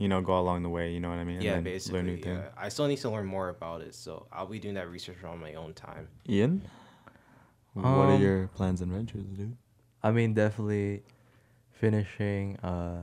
you 0.00 0.08
know 0.08 0.20
go 0.22 0.36
along 0.40 0.62
the 0.64 0.68
way. 0.68 0.92
You 0.92 0.98
know 0.98 1.10
what 1.10 1.18
I 1.18 1.24
mean? 1.24 1.36
And 1.36 1.44
yeah, 1.44 1.54
then 1.56 1.62
basically, 1.64 1.98
learn 1.98 2.06
new 2.06 2.16
things. 2.16 2.40
yeah. 2.42 2.48
I 2.64 2.68
still 2.70 2.88
need 2.88 2.98
to 2.98 3.10
learn 3.10 3.26
more 3.26 3.50
about 3.50 3.82
it. 3.82 3.94
So 3.94 4.26
I'll 4.32 4.46
be 4.46 4.58
doing 4.58 4.74
that 4.74 4.88
research 4.90 5.22
on 5.22 5.38
my 5.40 5.54
own 5.54 5.74
time. 5.74 6.08
Ian, 6.28 6.62
what 7.74 7.84
are 7.84 8.14
Um, 8.16 8.20
your 8.22 8.48
plans 8.48 8.80
and 8.80 8.90
ventures, 8.90 9.24
dude? 9.36 9.56
I 10.02 10.10
mean, 10.10 10.34
definitely 10.34 11.02
finishing. 11.70 12.56
Uh, 12.58 13.02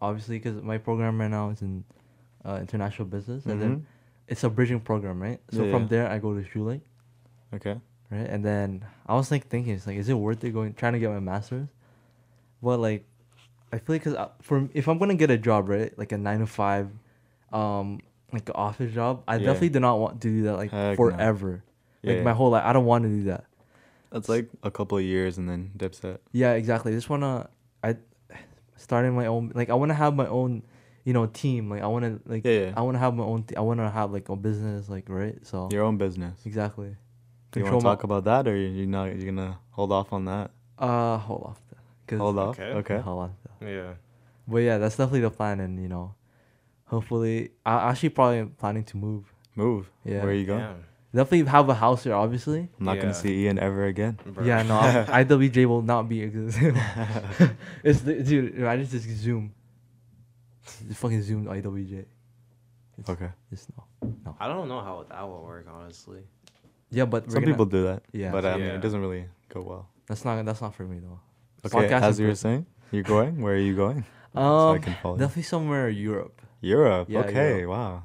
obviously, 0.00 0.38
because 0.38 0.62
my 0.62 0.78
program 0.78 1.20
right 1.20 1.30
now 1.30 1.50
is 1.50 1.62
in 1.62 1.84
uh, 2.44 2.58
international 2.60 3.06
business, 3.08 3.46
and 3.46 3.60
then 3.62 3.76
Mhm. 3.76 3.82
it's 4.28 4.44
a 4.44 4.50
bridging 4.50 4.80
program, 4.80 5.22
right? 5.22 5.40
So 5.50 5.64
Yeah, 5.64 5.70
from 5.72 5.82
yeah. 5.82 5.88
there, 5.88 6.08
I 6.10 6.18
go 6.18 6.34
to 6.34 6.42
Schulich, 6.42 6.80
Okay. 7.54 7.80
right? 8.10 8.26
And 8.28 8.44
then 8.44 8.84
I 9.06 9.14
was 9.14 9.30
like 9.30 9.46
thinking, 9.48 9.74
it's 9.74 9.86
like, 9.86 9.96
is 9.96 10.08
it 10.08 10.14
worth 10.14 10.42
it 10.44 10.50
going 10.50 10.74
trying 10.74 10.92
to 10.94 10.98
get 10.98 11.10
my 11.10 11.20
master's? 11.20 11.68
But 12.60 12.78
like, 12.80 13.04
I 13.72 13.78
feel 13.78 13.94
like 13.94 14.04
because 14.04 14.18
for 14.42 14.68
if 14.74 14.86
I'm 14.88 14.98
gonna 14.98 15.14
get 15.14 15.30
a 15.30 15.38
job, 15.38 15.68
right, 15.68 15.96
like 15.98 16.12
a 16.12 16.18
nine 16.18 16.40
to 16.40 16.46
five, 16.46 16.90
um, 17.52 18.00
like 18.32 18.48
an 18.48 18.54
office 18.54 18.92
job, 18.92 19.22
I 19.26 19.36
Yeah. 19.36 19.46
definitely 19.46 19.70
do 19.70 19.80
not 19.80 19.98
want 19.98 20.20
to 20.20 20.28
do 20.28 20.42
that 20.44 20.56
like 20.56 20.70
Heck 20.70 20.98
no. 20.98 21.10
forever. 21.10 21.62
Yeah, 22.02 22.14
like 22.14 22.24
my 22.24 22.32
whole 22.32 22.50
life, 22.50 22.64
I 22.64 22.72
don't 22.72 22.84
want 22.84 23.04
to 23.04 23.08
do 23.10 23.22
that. 23.24 23.44
That's 24.10 24.28
like 24.28 24.48
a 24.62 24.70
couple 24.70 24.98
of 24.98 25.04
years 25.04 25.38
and 25.38 25.48
then 25.48 25.70
dipset. 25.76 26.18
Yeah, 26.32 26.52
exactly. 26.52 26.92
I 26.92 26.94
just 26.94 27.08
wanna 27.08 27.48
I 27.82 27.96
starting 28.76 29.14
my 29.14 29.26
own 29.26 29.52
like 29.54 29.70
I 29.70 29.74
wanna 29.74 29.94
have 29.94 30.14
my 30.14 30.26
own, 30.26 30.62
you 31.04 31.12
know, 31.14 31.26
team. 31.26 31.70
Like 31.70 31.82
I 31.82 31.86
wanna 31.86 32.18
like 32.26 32.44
Yeah, 32.44 32.52
yeah. 32.52 32.72
I 32.76 32.82
wanna 32.82 32.98
have 32.98 33.14
my 33.14 33.24
own 33.24 33.44
th- 33.44 33.56
I 33.56 33.62
wanna 33.62 33.90
have 33.90 34.12
like 34.12 34.28
a 34.28 34.36
business 34.36 34.88
like 34.90 35.08
right. 35.08 35.38
So 35.46 35.68
Your 35.72 35.84
own 35.84 35.96
business. 35.96 36.44
exactly. 36.44 36.96
Do 37.52 37.60
you 37.60 37.64
want 37.64 37.80
to 37.80 37.84
my- 37.84 37.90
talk 37.90 38.04
about 38.04 38.24
that, 38.24 38.48
or 38.48 38.56
you're 38.56 38.86
not? 38.86 39.04
You're 39.14 39.26
gonna 39.32 39.58
hold 39.70 39.92
off 39.92 40.12
on 40.12 40.24
that? 40.26 40.50
Uh 40.78 41.16
hold 41.18 41.44
off. 41.44 41.60
Hold 42.10 42.38
off. 42.38 42.58
Okay. 42.60 42.70
Okay. 42.80 42.98
Hold 42.98 43.22
on. 43.22 43.34
Yeah. 43.66 43.92
But 44.48 44.58
yeah, 44.58 44.78
that's 44.78 44.96
definitely 44.96 45.20
the 45.20 45.30
plan 45.30 45.60
and 45.60 45.80
you 45.80 45.88
know, 45.88 46.14
hopefully 46.86 47.50
I 47.64 47.90
actually 47.90 48.10
probably 48.10 48.38
am 48.38 48.50
planning 48.50 48.84
to 48.84 48.96
move. 48.96 49.32
Move. 49.54 49.90
Yeah. 50.04 50.18
Where 50.22 50.28
are 50.30 50.34
you 50.34 50.46
going? 50.46 50.60
Damn. 50.60 50.84
Definitely 51.14 51.50
have 51.50 51.68
a 51.68 51.74
house 51.74 52.04
here, 52.04 52.14
obviously. 52.14 52.68
I'm 52.78 52.84
not 52.86 52.96
Yeah. 52.96 53.02
gonna 53.02 53.14
see 53.14 53.44
Ian 53.44 53.58
ever 53.58 53.84
again. 53.84 54.18
Bro. 54.24 54.44
Yeah, 54.44 54.62
no, 54.62 54.78
IWJ 54.80 55.66
will 55.72 55.82
not 55.82 56.08
be 56.08 56.22
existing. 56.22 56.74
it's 57.84 58.00
the, 58.00 58.22
dude. 58.22 58.54
Imagine 58.56 58.86
just 58.88 59.08
Zoom. 59.08 59.52
Just 60.88 61.00
fucking 61.00 61.22
Zoom 61.22 61.46
IWJ. 61.46 62.04
It's, 62.98 63.08
Okay. 63.10 63.28
It's 63.50 63.66
no. 63.76 64.14
no. 64.24 64.36
I 64.40 64.48
don't 64.48 64.68
know 64.68 64.80
how 64.80 65.04
that 65.08 65.22
will 65.22 65.42
work, 65.44 65.66
honestly. 65.70 66.20
Yeah, 66.90 67.04
but 67.06 67.24
Some 67.30 67.42
gonna- 67.42 67.52
people 67.52 67.66
do 67.66 67.84
that. 67.84 68.02
Yeah. 68.12 68.30
But 68.32 68.44
I 68.46 68.56
mean, 68.56 68.66
Yeah. 68.66 68.74
it 68.74 68.80
doesn't 68.80 69.00
really 69.00 69.26
go 69.48 69.60
well. 69.62 69.88
That's 70.06 70.24
not 70.24 70.42
that's 70.44 70.60
not 70.60 70.74
for 70.74 70.84
me 70.84 70.98
though. 70.98 71.20
Okay. 71.64 71.88
Podcast 71.88 72.02
as 72.02 72.20
you 72.20 72.26
were 72.26 72.34
saying, 72.34 72.66
you're 72.92 73.02
going. 73.02 73.40
Where 73.42 73.54
are 73.54 73.58
you 73.58 73.74
going? 73.74 74.04
so 74.34 74.40
I 74.40 74.76
Um, 74.76 74.82
can 74.82 74.94
follow. 75.02 75.14
you. 75.16 75.20
definitely 75.20 75.42
somewhere 75.42 75.88
in 75.88 75.96
Europe. 75.96 76.40
Europe. 76.60 77.08
Yeah, 77.10 77.20
okay. 77.26 77.60
Europe. 77.60 78.02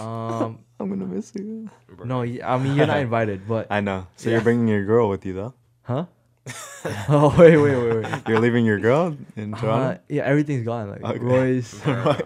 Wow. 0.00 0.04
Um, 0.44 0.58
I'm 0.80 0.88
gonna 0.90 1.06
miss 1.06 1.32
you. 1.34 1.70
No, 2.04 2.22
I 2.22 2.58
mean 2.58 2.74
you're 2.76 2.86
not 2.86 2.98
invited, 2.98 3.46
but 3.46 3.68
I 3.70 3.80
know. 3.80 4.06
So 4.16 4.28
Yeah. 4.28 4.36
you're 4.36 4.42
bringing 4.44 4.66
your 4.68 4.84
girl 4.84 5.08
with 5.08 5.24
you 5.24 5.32
though. 5.34 5.54
huh? 5.82 6.06
oh 7.08 7.34
wait, 7.38 7.56
wait, 7.56 7.76
wait, 7.76 8.02
wait. 8.04 8.22
You're 8.28 8.40
leaving 8.40 8.66
your 8.66 8.78
girl 8.78 9.16
in 9.36 9.54
Uh, 9.54 9.60
Toronto. 9.60 10.00
yeah, 10.08 10.24
everything's 10.24 10.64
gone. 10.66 10.90
Like 10.90 11.02
Okay. 11.04 11.18
Royce. 11.18 11.72
Bro. 11.80 12.16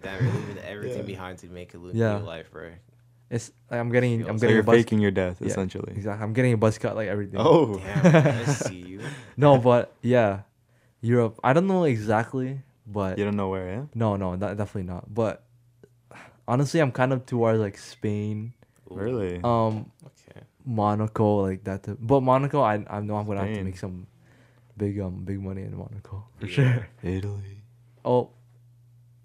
Damn, 0.00 0.24
you're 0.24 0.32
leaving 0.32 0.58
everything 0.64 0.98
Yeah. 0.98 1.12
behind 1.14 1.38
to 1.38 1.48
make 1.48 1.74
a 1.74 1.78
lo- 1.78 1.90
Yeah. 1.92 2.18
new 2.18 2.24
life, 2.24 2.50
bro. 2.50 2.70
It's 3.30 3.50
like, 3.70 3.80
I'm 3.80 3.90
getting 3.90 4.22
I'm 4.22 4.26
So 4.26 4.32
So 4.36 4.40
getting 4.40 4.54
you're 4.56 4.60
a 4.62 4.64
buzz. 4.64 4.76
faking 4.76 5.00
your 5.00 5.10
death 5.10 5.36
Yeah, 5.40 5.48
essentially. 5.48 5.92
Exactly. 5.96 6.22
I'm 6.24 6.32
getting 6.32 6.52
a 6.54 6.56
buzz 6.56 6.78
cut 6.78 6.96
like 6.96 7.08
everything. 7.08 7.40
Oh. 7.40 7.76
Damn, 7.76 8.26
I 8.40 8.44
see 8.44 8.76
you. 8.76 9.00
No, 9.36 9.58
but 9.58 9.92
yeah, 10.02 10.40
Europe. 11.02 11.38
I 11.44 11.52
don't 11.52 11.66
know 11.66 11.84
exactly, 11.84 12.60
but 12.86 13.18
You 13.18 13.24
don't 13.24 13.36
know 13.36 13.48
where, 13.50 13.68
yeah? 13.68 13.84
no, 13.94 14.16
no, 14.16 14.36
that, 14.36 14.56
definitely 14.56 14.88
not. 14.90 15.12
But 15.12 15.42
honestly, 16.48 16.80
I'm 16.80 16.92
kind 16.92 17.12
of 17.12 17.26
towards 17.26 17.58
like 17.60 17.76
Spain, 17.76 18.54
Really? 18.88 19.40
um, 19.44 19.90
Okay. 20.06 20.40
Monaco, 20.64 21.42
like 21.42 21.64
that. 21.64 21.82
Too. 21.82 21.98
But 22.00 22.20
Monaco, 22.22 22.60
I 22.62 22.84
I 22.88 23.00
know 23.00 23.16
I'm 23.16 23.26
gonna 23.26 23.44
have 23.44 23.54
to 23.56 23.64
make 23.64 23.76
some 23.78 24.06
big 24.76 25.00
um 25.00 25.24
big 25.24 25.40
money 25.42 25.62
in 25.62 25.76
Monaco 25.76 26.24
for 26.38 26.46
Yeah. 26.46 26.52
sure. 26.54 26.88
Italy. 27.02 27.62
Oh, 28.04 28.30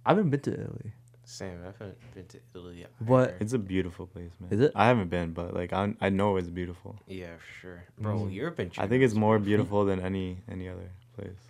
I 0.06 0.10
haven't 0.12 0.30
been 0.32 0.40
to 0.42 0.54
Italy. 0.54 0.92
Same. 1.26 1.60
I 1.62 1.66
haven't 1.68 1.98
been 2.16 2.26
to 2.28 2.38
Italy. 2.56 2.86
But- 3.02 3.36
It's 3.40 3.54
a 3.54 3.60
beautiful 3.60 4.08
place, 4.08 4.32
man. 4.40 4.50
Is 4.52 4.62
it? 4.62 4.72
I 4.76 4.88
haven't 4.88 5.10
been, 5.10 5.34
but 5.34 5.54
like 5.54 5.74
I 5.74 5.94
I 6.02 6.10
know 6.10 6.38
it's 6.38 6.50
beautiful. 6.50 6.96
yeah, 7.06 7.36
for 7.38 7.54
sure, 7.62 7.84
bro. 8.00 8.13
Mm. 8.22 8.34
Europe 8.34 8.60
and 8.60 8.72
I 8.78 8.88
think 8.88 9.04
it's 9.04 9.13
more 9.13 9.38
beautiful 9.38 9.86
than 9.86 10.00
any 10.00 10.38
any 10.50 10.68
other 10.70 10.90
place. 11.16 11.42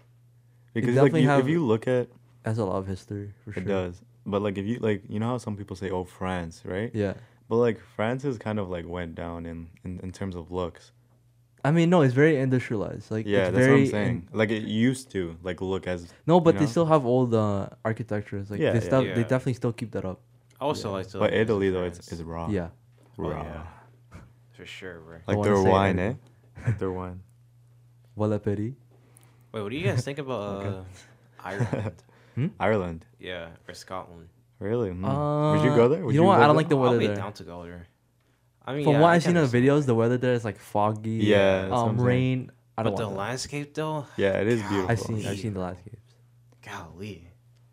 Because 0.81 0.95
like 0.95 1.11
definitely 1.11 1.23
you, 1.23 1.39
if 1.39 1.47
you 1.47 1.65
look 1.65 1.87
at 1.87 2.07
That's 2.43 2.59
a 2.59 2.65
lot 2.65 2.77
of 2.77 2.87
history 2.87 3.33
for 3.43 3.53
sure. 3.53 3.63
it 3.63 3.67
does, 3.67 4.01
but 4.25 4.41
like 4.41 4.57
if 4.57 4.65
you 4.65 4.77
like 4.79 5.01
you 5.09 5.19
know 5.19 5.27
how 5.27 5.37
some 5.37 5.55
people 5.57 5.75
say 5.75 5.89
oh 5.91 6.03
France 6.03 6.61
right, 6.65 6.91
Yeah. 6.93 7.13
but 7.49 7.57
like 7.57 7.79
France 7.95 8.23
has 8.23 8.37
kind 8.37 8.59
of 8.59 8.69
like 8.69 8.85
went 8.87 9.15
down 9.15 9.45
in 9.45 9.67
in, 9.85 9.99
in 10.03 10.11
terms 10.11 10.35
of 10.35 10.51
looks. 10.51 10.91
I 11.65 11.71
mean, 11.71 11.89
no, 11.89 12.01
it's 12.01 12.13
very 12.13 12.37
industrialized. 12.39 13.11
Like, 13.11 13.25
yeah, 13.25 13.47
it's 13.47 13.55
that's 13.55 13.65
very 13.65 13.71
what 13.71 13.77
I'm 13.79 13.83
in- 13.85 13.91
saying. 13.91 14.29
like 14.31 14.51
it 14.51 14.63
used 14.63 15.11
to 15.11 15.35
like 15.43 15.59
look 15.59 15.85
as 15.87 15.99
no, 16.25 16.39
but 16.39 16.53
you 16.53 16.59
they 16.61 16.65
still 16.67 16.85
have 16.85 17.03
old 17.05 17.33
uh, 17.33 17.67
architectures. 17.83 18.49
Like, 18.51 18.59
Yeah, 18.61 18.71
they, 18.71 18.79
yeah. 18.79 18.85
still, 18.85 19.01
they 19.03 19.23
definitely 19.23 19.55
still 19.55 19.73
keep 19.73 19.91
that 19.91 20.05
up. 20.05 20.21
I 20.61 20.63
also 20.65 20.87
Yeah. 20.89 20.93
like 20.97 21.07
to. 21.09 21.19
but 21.19 21.31
visit 21.31 21.41
Italy 21.43 21.69
though 21.71 21.83
it's 21.83 21.99
France. 21.99 22.11
is 22.21 22.23
raw. 22.23 22.47
Yeah. 22.49 22.69
Oh, 23.19 23.23
raw. 23.31 23.43
yeah. 23.43 23.63
for 24.53 24.65
sure, 24.65 24.99
bro. 25.01 25.17
Like 25.27 25.43
their 25.43 25.61
wine, 25.61 25.99
eh? 25.99 26.13
Like 26.65 26.77
their 26.79 26.91
wine. 27.01 27.19
Voilà 28.17 28.39
Peri. 28.41 28.75
Wait, 29.51 29.61
what 29.61 29.69
do 29.69 29.77
you 29.77 29.83
guys 29.85 30.03
think 30.03 30.19
about 30.19 30.41
Okay. 30.65 30.77
uh, 30.77 30.83
Ireland? 31.43 32.03
Ireland. 32.59 33.05
Yeah, 33.19 33.49
or 33.67 33.73
Scotland? 33.73 34.29
Really? 34.59 34.89
Mm. 34.91 35.53
Would 35.55 35.63
you 35.69 35.75
go 35.75 35.87
there? 35.87 36.03
Would 36.05 36.13
you 36.15 36.21
know 36.21 36.27
what? 36.27 36.37
go 36.37 36.43
I 36.43 36.47
don't 36.47 36.55
there? 36.55 36.57
like 36.63 36.69
the 36.69 36.75
I'll 36.77 36.81
weather 36.83 36.99
be 36.99 37.07
there. 37.07 37.15
down 37.15 37.33
to 37.33 37.43
go 37.43 37.63
there. 37.63 37.87
I 38.65 38.73
mean, 38.75 38.83
From 38.83 38.93
yeah, 38.93 38.99
what 39.01 39.09
I 39.09 39.15
I've 39.15 39.23
seen 39.23 39.29
in 39.29 39.35
the 39.35 39.39
understand. 39.41 39.65
videos, 39.65 39.85
the 39.85 39.95
weather 39.95 40.17
there 40.17 40.33
is 40.33 40.43
like 40.43 40.59
foggy. 40.59 41.11
Yeah, 41.11 41.61
that's 41.61 41.71
what 41.71 41.77
Um, 41.79 41.89
I'm 41.89 41.97
saying. 41.97 42.07
rain. 42.07 42.51
I 42.77 42.83
don't 42.83 42.93
But 42.93 42.97
the 42.99 43.05
want 43.07 43.15
that. 43.15 43.21
landscape, 43.21 43.73
though. 43.73 44.05
Yeah, 44.17 44.39
it 44.41 44.47
is 44.47 44.61
God, 44.61 44.69
beautiful. 44.69 44.91
I've 44.91 44.99
seen. 44.99 45.27
I've 45.27 45.39
seen 45.39 45.53
the 45.53 45.59
landscapes. 45.61 46.13
Golly, 46.65 47.27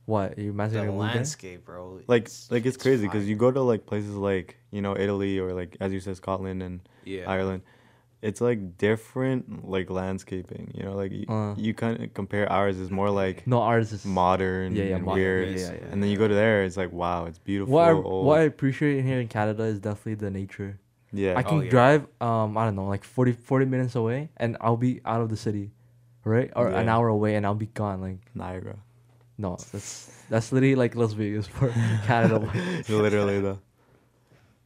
What? 0.07 0.39
You 0.39 0.51
imagine 0.51 0.87
the 0.87 0.93
a 0.93 0.95
landscape, 0.95 1.65
bro. 1.65 2.01
like 2.07 2.31
like 2.51 2.65
it's 2.65 2.77
crazy 2.77 3.07
because 3.07 3.23
fire. 3.25 3.31
you 3.31 3.37
go 3.37 3.51
to 3.51 3.61
like 3.61 3.87
places 3.87 4.15
like 4.15 4.57
you 4.71 4.81
know 4.83 4.97
Italy 4.97 5.39
or 5.39 5.53
like 5.53 5.77
as 5.81 5.93
you 5.93 6.01
said 6.01 6.17
Scotland 6.17 6.63
and 6.63 6.81
yeah, 7.05 7.29
Ireland, 7.29 7.63
it's 8.29 8.41
like 8.41 8.61
different 8.79 9.69
like 9.69 9.91
landscaping. 9.91 10.73
You 10.75 10.83
know, 10.85 10.95
like 11.03 11.13
y- 11.13 11.29
Uh. 11.35 11.55
you 11.57 11.73
kind 11.75 12.01
of 12.03 12.15
compare 12.15 12.47
ours 12.51 12.77
is 12.85 12.91
more 12.91 13.11
like 13.23 13.47
No, 13.47 13.61
ours 13.63 13.93
is 13.93 14.05
modern 14.05 14.75
Yeah, 14.75 14.85
yeah, 14.85 14.97
and 14.97 15.05
modern, 15.05 15.21
weird, 15.23 15.49
yeah, 15.51 15.61
yeah, 15.61 15.73
yeah. 15.81 15.89
and 15.93 16.03
then 16.03 16.09
you 16.11 16.17
go 16.17 16.27
to 16.27 16.35
there, 16.35 16.65
it's 16.65 16.79
like 16.83 16.93
wow, 16.93 17.27
it's 17.29 17.39
beautiful. 17.39 17.75
What 17.75 17.89
I, 17.89 17.93
old. 17.93 18.25
what 18.27 18.39
I 18.41 18.45
appreciate 18.45 19.05
here 19.05 19.21
in 19.21 19.29
Canada 19.29 19.65
is 19.65 19.79
definitely 19.79 20.15
the 20.27 20.31
nature. 20.31 20.79
yeah, 21.13 21.35
I 21.39 21.43
can 21.45 21.59
Oh, 21.59 21.61
yeah. 21.63 21.71
drive 21.77 22.01
um 22.21 22.57
I 22.59 22.65
don't 22.67 22.77
know 22.81 22.89
like 22.89 23.05
40, 23.05 23.33
40 23.33 23.67
minutes 23.67 23.95
away 23.95 24.31
and 24.43 24.57
I'll 24.61 24.81
be 24.89 25.01
out 25.05 25.21
of 25.21 25.29
the 25.29 25.37
city, 25.47 25.71
right? 26.25 26.51
Or 26.57 26.67
an 26.81 26.89
hour 26.89 27.07
away 27.09 27.37
and 27.37 27.45
I'll 27.47 27.55
be 27.67 27.71
gone. 27.83 28.01
Like 28.01 28.19
Niagara. 28.35 28.77
no, 29.39 29.51
that's 29.73 30.11
that's 30.33 30.49
literally 30.55 30.75
like 30.83 30.97
Las 30.97 31.13
Vegas 31.13 31.47
for 31.47 31.69
Canada. 32.09 32.41
Literally 32.89 33.39
though. 33.47 33.61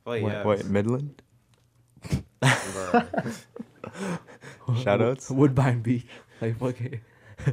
But 0.04 0.22
What- 0.22 0.32
yeah, 0.32 0.44
Wait, 0.46 0.64
Midland. 0.70 1.20
bro. 4.74 4.76
Shoutouts. 4.76 5.30
Woodbine 5.30 5.80
Beach. 5.80 6.06
Like 6.40 6.60
okay, 6.60 7.00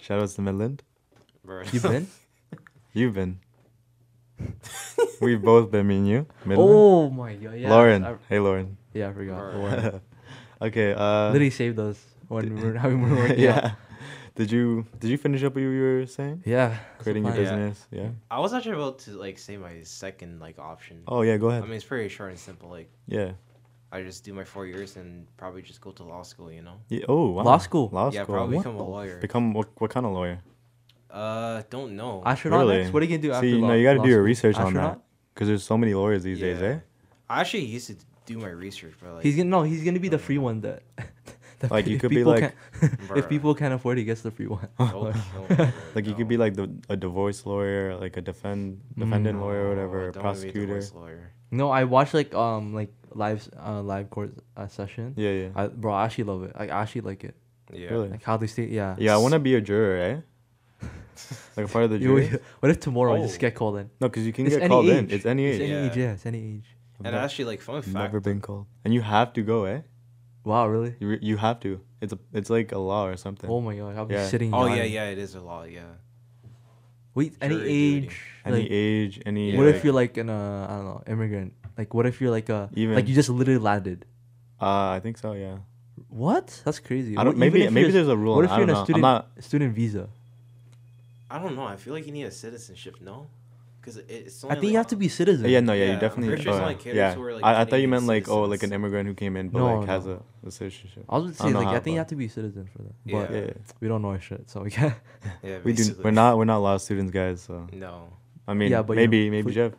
Shoutouts 0.00 0.36
to 0.36 0.42
Midland. 0.42 0.82
bro. 1.44 1.64
you 1.72 1.80
been? 1.80 2.06
You've 2.92 3.14
been. 3.14 3.40
We've 5.20 5.42
both 5.42 5.70
been, 5.70 5.86
me 5.86 5.96
and 5.96 6.08
you. 6.08 6.26
Midland. 6.44 6.70
oh 6.70 7.10
my 7.10 7.34
god, 7.34 7.54
yeah. 7.54 7.70
Lauren. 7.70 8.04
I, 8.04 8.14
hey, 8.28 8.38
Lauren. 8.38 8.76
yeah, 8.92 9.08
I 9.08 9.12
forgot. 9.12 9.54
Lauren. 9.54 10.00
okay. 10.62 10.92
Uh, 10.92 11.26
Literally 11.32 11.50
saved 11.50 11.78
us 11.80 12.00
when 12.28 12.54
we 12.54 12.62
were 12.62 12.78
having 12.78 13.02
we 13.02 13.10
were 13.10 13.16
working 13.16 13.40
yeah. 13.40 13.58
out. 13.58 13.72
Did 14.36 14.50
you 14.50 14.86
did 14.98 15.10
you 15.10 15.18
finish 15.18 15.42
up 15.42 15.54
what 15.54 15.62
you 15.62 15.80
were 15.80 16.06
saying? 16.06 16.42
Yeah. 16.44 16.68
that's 16.68 16.80
the 16.98 17.02
Creating 17.02 17.24
your 17.24 17.34
plan. 17.34 17.44
Yeah. 17.44 17.50
business. 17.50 17.86
Yeah. 17.90 18.08
I 18.30 18.40
was 18.40 18.54
actually 18.54 18.76
about 18.76 19.00
to 19.00 19.10
like 19.12 19.38
say 19.38 19.56
my 19.56 19.82
second 19.82 20.40
like 20.40 20.58
option. 20.58 21.02
Oh 21.06 21.22
yeah. 21.22 21.36
Go 21.36 21.50
ahead. 21.50 21.62
I 21.62 21.66
mean, 21.66 21.76
it's 21.76 21.84
pretty 21.84 22.08
short 22.08 22.30
and 22.30 22.38
simple. 22.38 22.68
Like, 22.68 22.90
yeah. 23.06 23.32
I 23.96 24.02
just 24.02 24.24
do 24.26 24.32
my 24.40 24.44
four 24.52 24.64
years 24.66 24.90
and 25.00 25.08
probably 25.36 25.62
just 25.70 25.80
go 25.86 25.90
to 25.98 26.02
law 26.12 26.22
school. 26.30 26.48
You 26.56 26.62
know? 26.66 26.76
yeah. 26.88 27.06
Oh 27.08 27.26
wow. 27.34 27.44
Law 27.50 27.58
school? 27.68 27.86
Law 27.92 28.10
yeah, 28.10 28.22
school. 28.24 28.34
probably 28.34 28.56
What 28.56 28.62
become 28.64 28.74
a 28.74 28.84
the 28.84 28.90
lawyer. 28.96 29.16
Become 29.26 29.44
what? 29.56 29.68
What 29.80 29.90
kind 29.94 30.04
of 30.06 30.12
lawyer? 30.12 30.38
Uh, 31.10 31.62
don't 31.70 31.94
know. 32.00 32.22
Astronaut 32.26 32.66
Really? 32.66 32.90
What 32.90 33.00
are 33.02 33.06
you 33.06 33.10
gonna 33.16 33.22
do 33.28 33.32
after 33.32 33.46
See, 33.46 33.50
you 33.54 33.60
law? 33.60 33.68
know, 33.68 33.74
you 33.74 33.84
got 33.84 33.92
to 33.94 33.98
law 33.98 34.04
do 34.04 34.10
your 34.10 34.18
school? 34.18 34.32
research 34.32 34.56
on 34.56 34.74
that 34.74 34.98
because 35.32 35.46
there's 35.48 35.62
so 35.62 35.78
many 35.78 35.94
lawyers 35.94 36.22
these 36.24 36.40
days, 36.40 36.60
eh? 36.60 36.78
I 37.30 37.40
actually 37.40 37.66
used 37.66 37.86
to 37.86 37.96
do 38.26 38.38
my 38.38 38.48
research, 38.48 38.94
but 39.00 39.14
like, 39.14 39.22
He's 39.22 39.36
gonna 39.36 39.48
no. 39.48 39.62
He's 39.62 39.84
gonna 39.84 40.00
be 40.00 40.08
the 40.08 40.18
free 40.18 40.38
one 40.38 40.60
that. 40.62 40.82
that 41.60 41.70
Like, 41.70 41.86
you 41.86 41.94
if 41.96 42.00
could 42.00 42.10
be 42.10 42.16
people 42.16 42.32
like- 42.32 42.40
can't- 42.80 42.98
if 43.16 43.28
people 43.28 43.54
can't 43.54 43.72
afford, 43.74 43.96
it, 43.98 44.00
he 44.02 44.04
gets 44.06 44.22
the 44.22 44.32
free 44.32 44.48
one. 44.48 44.66
don't 44.78 45.14
kill 45.14 45.68
Like 45.94 46.06
you 46.06 46.14
could 46.14 46.26
be 46.28 46.36
like 46.36 46.54
the 46.56 46.66
a 46.88 46.96
divorce 46.96 47.46
lawyer, 47.46 47.94
like 47.96 48.16
a 48.16 48.20
defend 48.20 48.80
defendant 48.98 49.38
lawyer 49.40 49.66
or 49.66 49.68
whatever, 49.70 49.98
No, 50.06 50.10
don't 50.10 50.24
wanna 50.24 50.34
be 50.34 50.48
a 50.48 50.50
prosecutor. 50.50 50.66
divorce 50.66 50.92
lawyer. 50.94 51.30
No, 51.52 51.70
I 51.70 51.84
watched 51.84 52.12
like 52.14 52.34
um 52.34 52.74
like 52.74 52.90
live 53.14 53.48
uh 53.58 53.80
live 53.82 54.10
court 54.10 54.32
uh, 54.56 54.66
session. 54.68 55.14
Yeah, 55.16 55.30
yeah. 55.30 55.48
I, 55.54 55.66
bro, 55.68 55.92
I 55.94 56.04
actually 56.04 56.24
love 56.24 56.42
it. 56.44 56.52
I 56.54 56.66
actually 56.68 57.02
like 57.02 57.24
it. 57.24 57.34
Yeah. 57.72 57.88
Really? 57.90 58.08
Like 58.10 58.22
how 58.22 58.36
they 58.36 58.46
stay. 58.46 58.66
Yeah. 58.66 58.96
Yeah, 58.98 59.14
I 59.14 59.16
want 59.18 59.32
to 59.34 59.40
be 59.40 59.54
a 59.54 59.60
juror, 59.60 59.96
eh? 59.96 60.86
like 61.56 61.66
a 61.66 61.68
part 61.68 61.84
of 61.84 61.90
the 61.90 61.98
jury. 61.98 62.28
what 62.60 62.70
if 62.70 62.80
tomorrow 62.80 63.14
I 63.14 63.20
just 63.22 63.36
Oh. 63.36 63.40
get 63.40 63.54
called 63.54 63.76
in? 63.78 63.90
No, 64.00 64.08
because 64.08 64.26
you 64.26 64.32
can 64.32 64.46
It's 64.46 64.54
get 64.56 64.62
any 64.64 64.68
called 64.68 64.88
in. 64.88 65.10
It's 65.10 65.24
any 65.26 65.44
age. 65.46 65.60
It's 65.60 65.62
age. 65.62 65.70
any 65.70 65.72
Yeah. 65.72 65.90
age. 65.90 65.96
Yeah, 65.96 66.12
it's 66.12 66.26
any 66.26 66.38
age. 66.56 66.76
I've 67.00 67.06
And 67.06 67.14
ne- 67.16 67.20
actually, 67.22 67.44
like 67.46 67.60
fun 67.60 67.82
fact. 67.82 67.94
never 67.94 68.20
been 68.20 68.40
called, 68.40 68.66
and 68.84 68.92
you 68.94 69.00
have 69.02 69.32
to 69.34 69.42
go, 69.42 69.64
eh? 69.64 69.80
Wow, 70.44 70.68
really? 70.68 70.94
You 71.00 71.08
re- 71.08 71.18
you 71.22 71.36
have 71.38 71.58
to. 71.60 71.80
It's 72.00 72.12
a 72.12 72.18
it's 72.32 72.50
like 72.50 72.70
a 72.72 72.78
law 72.78 73.06
or 73.06 73.16
something. 73.16 73.48
Oh 73.50 73.60
my 73.60 73.74
god, 73.76 73.96
I'll 73.96 74.04
be 74.06 74.18
sitting. 74.18 74.52
Oh 74.52 74.66
yeah, 74.66 74.74
yawning. 74.76 74.92
yeah, 74.92 75.08
it 75.10 75.18
is 75.18 75.34
a 75.34 75.40
law. 75.40 75.64
Yeah. 75.64 75.82
Wait, 77.14 77.34
any 77.40 77.54
Jury 77.54 77.68
duty. 77.68 77.96
age? 78.06 78.20
any 78.44 78.56
like, 78.60 78.68
age, 78.70 79.20
any. 79.24 79.56
What 79.56 79.66
like, 79.66 79.74
if 79.76 79.84
you're 79.84 79.94
like 79.94 80.16
an 80.18 80.28
uh, 80.28 80.66
I 80.68 80.72
don't 80.76 80.84
know 80.84 81.02
immigrant? 81.06 81.54
Like 81.76 81.92
what 81.94 82.06
if 82.06 82.20
you're 82.20 82.30
like 82.30 82.48
a 82.48 82.68
Even- 82.74 82.94
like 82.94 83.08
you 83.08 83.14
just 83.14 83.28
literally 83.28 83.58
landed? 83.60 84.04
Uh, 84.60 84.90
I 84.96 85.00
think 85.02 85.18
so. 85.18 85.32
Yeah. 85.32 85.56
What? 86.08 86.62
That's 86.64 86.78
crazy. 86.78 87.16
I 87.16 87.24
don't. 87.24 87.34
even 87.36 87.40
Maybe 87.40 87.68
maybe 87.68 87.90
there's 87.90 88.08
a 88.08 88.16
rule. 88.16 88.36
What 88.36 88.44
if 88.44 88.50
I 88.52 88.58
you're 88.58 88.66
don't 88.66 88.70
in 88.70 88.76
a 88.76 88.78
know. 88.78 88.84
student 88.84 89.02
not. 89.02 89.28
student 89.40 89.74
visa? 89.74 90.08
I 91.30 91.38
don't 91.40 91.56
know. 91.56 91.64
I 91.64 91.76
feel 91.76 91.92
like 91.94 92.06
you 92.06 92.12
need 92.12 92.24
a 92.24 92.30
citizenship. 92.30 92.96
No, 93.00 93.26
because 93.80 93.96
it, 93.96 94.06
it's. 94.08 94.44
I 94.44 94.48
Only 94.48 94.60
think 94.60 94.70
you 94.72 94.76
have 94.78 94.86
to 94.88 94.96
be 94.96 95.08
citizen. 95.08 95.48
Yeah, 95.48 95.60
no, 95.60 95.72
yeah, 95.72 95.80
Yeah, 95.80 95.86
you 95.88 95.92
I'm 95.94 95.98
definitely. 96.00 96.42
sure 96.42 96.52
oh, 96.52 96.60
only 96.60 96.74
yeah. 96.74 96.78
kids 96.80 96.96
yeah. 96.96 97.14
who 97.14 97.22
are, 97.22 97.34
like, 97.34 97.44
I, 97.44 97.50
I 97.50 97.64
thought 97.64 97.64
you 97.64 97.88
Canadian 97.88 97.90
meant 97.90 98.06
like 98.06 98.28
oh, 98.28 98.42
like 98.42 98.62
an 98.62 98.72
immigrant 98.72 99.08
who 99.08 99.14
came 99.14 99.36
in, 99.36 99.48
but 99.48 99.58
No, 99.58 99.78
like 99.80 99.88
has 99.88 100.06
a, 100.06 100.20
a 100.46 100.50
citizenship. 100.50 101.04
I 101.08 101.16
was 101.16 101.24
gonna 101.24 101.34
say 101.34 101.44
don't 101.46 101.54
like 101.54 101.66
how, 101.66 101.74
I 101.74 101.80
think 101.80 101.94
you 101.94 101.98
have 101.98 102.06
to 102.08 102.16
be 102.16 102.26
a 102.26 102.30
citizen 102.30 102.68
for 102.72 102.82
that. 102.82 102.92
Yeah. 103.04 103.20
But 103.26 103.34
Yeah, 103.34 103.50
we 103.80 103.88
don't 103.88 104.02
know 104.02 104.08
our 104.10 104.20
shit, 104.20 104.48
so 104.48 104.60
we 104.62 104.70
can't. 104.70 104.94
Yeah, 105.42 105.58
we 105.64 105.72
do. 105.72 105.96
We're 106.04 106.12
not. 106.12 106.38
We're 106.38 106.44
not 106.44 106.58
law 106.58 106.76
students, 106.76 107.10
guys. 107.10 107.40
So 107.42 107.66
No. 107.72 108.10
I 108.46 108.54
mean, 108.54 108.70
Yeah, 108.70 108.82
but 108.82 108.92
you- 108.92 108.96
maybe 109.02 109.30
maybe 109.30 109.52
Jeff. 109.52 109.72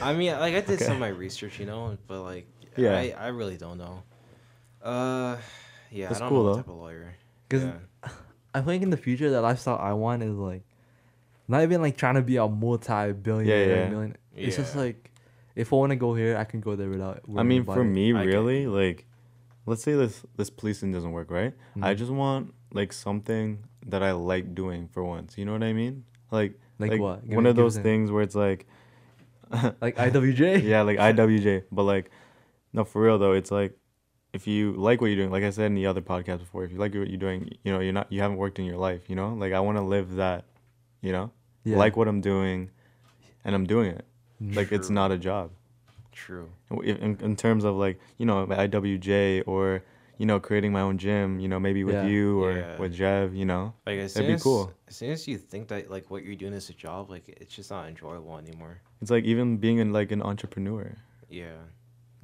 I 0.00 0.14
mean, 0.14 0.32
like 0.32 0.54
I 0.54 0.60
did 0.60 0.70
Okay. 0.70 0.84
some 0.84 0.94
of 0.94 1.00
my 1.00 1.08
research, 1.08 1.58
you 1.60 1.66
know, 1.66 1.96
but 2.06 2.22
like, 2.22 2.46
Yeah. 2.76 2.94
I, 2.96 3.14
I 3.18 3.28
really 3.28 3.56
don't 3.56 3.78
know. 3.78 4.02
Uh, 4.82 5.36
yeah, 5.90 6.08
That's 6.08 6.20
I 6.20 6.24
don't 6.24 6.28
cool, 6.30 6.38
know 6.44 6.44
though. 6.44 6.56
what 6.56 6.56
type 6.66 6.68
of 6.68 6.76
lawyer. 6.76 7.14
'Cause 7.48 7.62
yeah. 7.64 8.08
I 8.54 8.60
think 8.60 8.82
in 8.82 8.90
the 8.90 8.96
future, 8.96 9.30
the 9.30 9.40
lifestyle 9.40 9.78
I 9.78 9.92
want 9.92 10.22
is 10.22 10.36
like, 10.36 10.62
not 11.48 11.62
even 11.62 11.80
like 11.82 11.96
trying 11.96 12.14
to 12.16 12.22
be 12.22 12.36
a 12.36 12.46
multi-billionaire, 12.48 13.66
Yeah, 13.68 13.74
yeah. 13.84 13.88
million. 13.88 14.16
It's 14.36 14.56
just 14.56 14.76
like, 14.76 15.10
if 15.54 15.72
I 15.72 15.76
want 15.76 15.90
to 15.90 15.96
go 15.96 16.14
here, 16.14 16.36
I 16.36 16.44
can 16.44 16.60
go 16.60 16.76
there 16.76 16.88
without. 16.88 17.20
I 17.36 17.42
mean, 17.42 17.64
for 17.64 17.84
me, 17.84 18.12
I 18.14 18.24
get 18.24 18.32
really, 18.32 18.66
like, 18.66 19.06
let's 19.66 19.82
say 19.82 19.92
this 19.94 20.24
this 20.36 20.50
policing 20.50 20.92
doesn't 20.92 21.12
work, 21.12 21.30
right? 21.30 21.52
I 21.80 21.94
Mhm. 21.94 21.96
just 21.98 22.10
want 22.10 22.54
like 22.72 22.92
something 22.92 23.58
that 23.86 24.02
I 24.02 24.12
like 24.12 24.54
doing 24.54 24.88
for 24.88 25.04
once. 25.04 25.36
You 25.36 25.44
know 25.44 25.52
what 25.52 25.62
I 25.62 25.72
mean? 25.74 26.04
Like, 26.30 26.58
Like 26.78 26.98
what? 27.00 27.24
Give 27.26 27.34
One 27.36 27.44
me- 27.44 27.50
of 27.50 27.56
those 27.56 27.76
things 27.78 28.10
where 28.10 28.22
it's 28.22 28.34
like, 28.34 28.66
like 29.80 29.96
IWJ. 29.96 30.62
yeah, 30.64 30.82
like 30.82 30.98
IWJ, 30.98 31.64
but 31.70 31.82
like, 31.84 32.10
no, 32.72 32.84
for 32.84 33.02
real 33.02 33.18
though, 33.18 33.32
it's 33.32 33.50
like, 33.50 33.76
if 34.32 34.46
you 34.46 34.72
like 34.72 35.00
what 35.00 35.08
you're 35.08 35.16
doing, 35.16 35.30
like 35.30 35.44
I 35.44 35.50
said 35.50 35.66
in 35.66 35.74
the 35.74 35.86
other 35.86 36.00
podcast 36.00 36.38
before, 36.38 36.64
if 36.64 36.72
you 36.72 36.78
like 36.78 36.94
what 36.94 37.08
you're 37.08 37.18
doing, 37.18 37.50
you 37.64 37.72
know, 37.72 37.80
you're 37.80 37.92
not, 37.92 38.10
you 38.10 38.20
haven't 38.22 38.38
worked 38.38 38.58
in 38.58 38.64
your 38.64 38.78
life, 38.78 39.10
you 39.10 39.16
know, 39.16 39.34
like 39.34 39.52
I 39.52 39.60
want 39.60 39.76
to 39.76 39.82
live 39.82 40.14
that, 40.16 40.44
you 41.02 41.12
know, 41.12 41.30
Yeah. 41.64 41.76
like 41.76 41.96
what 41.96 42.08
I'm 42.08 42.20
doing, 42.22 42.70
and 43.44 43.54
I'm 43.54 43.66
doing 43.66 43.90
it. 43.90 44.06
Like 44.40 44.72
it's 44.72 44.88
not 44.90 45.12
a 45.12 45.18
job. 45.18 45.50
True. 46.12 46.50
in, 46.70 46.96
in, 46.96 47.18
in 47.22 47.36
terms 47.36 47.64
of 47.64 47.76
like 47.76 47.98
you 48.18 48.26
know 48.26 48.46
IWJ 48.46 49.44
or 49.46 49.82
you 50.22 50.26
know 50.30 50.38
creating 50.48 50.72
my 50.78 50.82
own 50.88 50.96
gym 51.04 51.28
you 51.42 51.48
know 51.52 51.58
maybe 51.66 51.82
with 51.88 51.96
Yeah. 52.00 52.12
you 52.14 52.26
or 52.44 52.50
Yeah. 52.52 52.78
with 52.82 52.92
Jev 53.00 53.24
you 53.40 53.46
know 53.52 53.62
Like 53.88 53.98
as 54.06 54.14
That'd 54.14 54.28
be 54.34 54.34
as, 54.40 54.42
cool. 54.48 54.64
As 54.90 54.94
soon 54.98 55.10
as 55.16 55.20
you 55.30 55.36
think 55.52 55.62
that 55.72 55.90
like 55.94 56.06
what 56.12 56.20
you're 56.24 56.40
doing 56.44 56.54
is 56.60 56.66
a 56.74 56.76
job, 56.86 57.02
like 57.14 57.24
it's 57.42 57.54
just 57.58 57.70
not 57.74 57.82
enjoyable 57.92 58.34
anymore. 58.44 58.74
it's 59.02 59.10
like 59.16 59.24
even 59.32 59.46
being 59.64 59.78
in 59.84 59.88
like 59.98 60.10
an 60.16 60.22
entrepreneur 60.30 60.84
Yeah. 61.42 61.58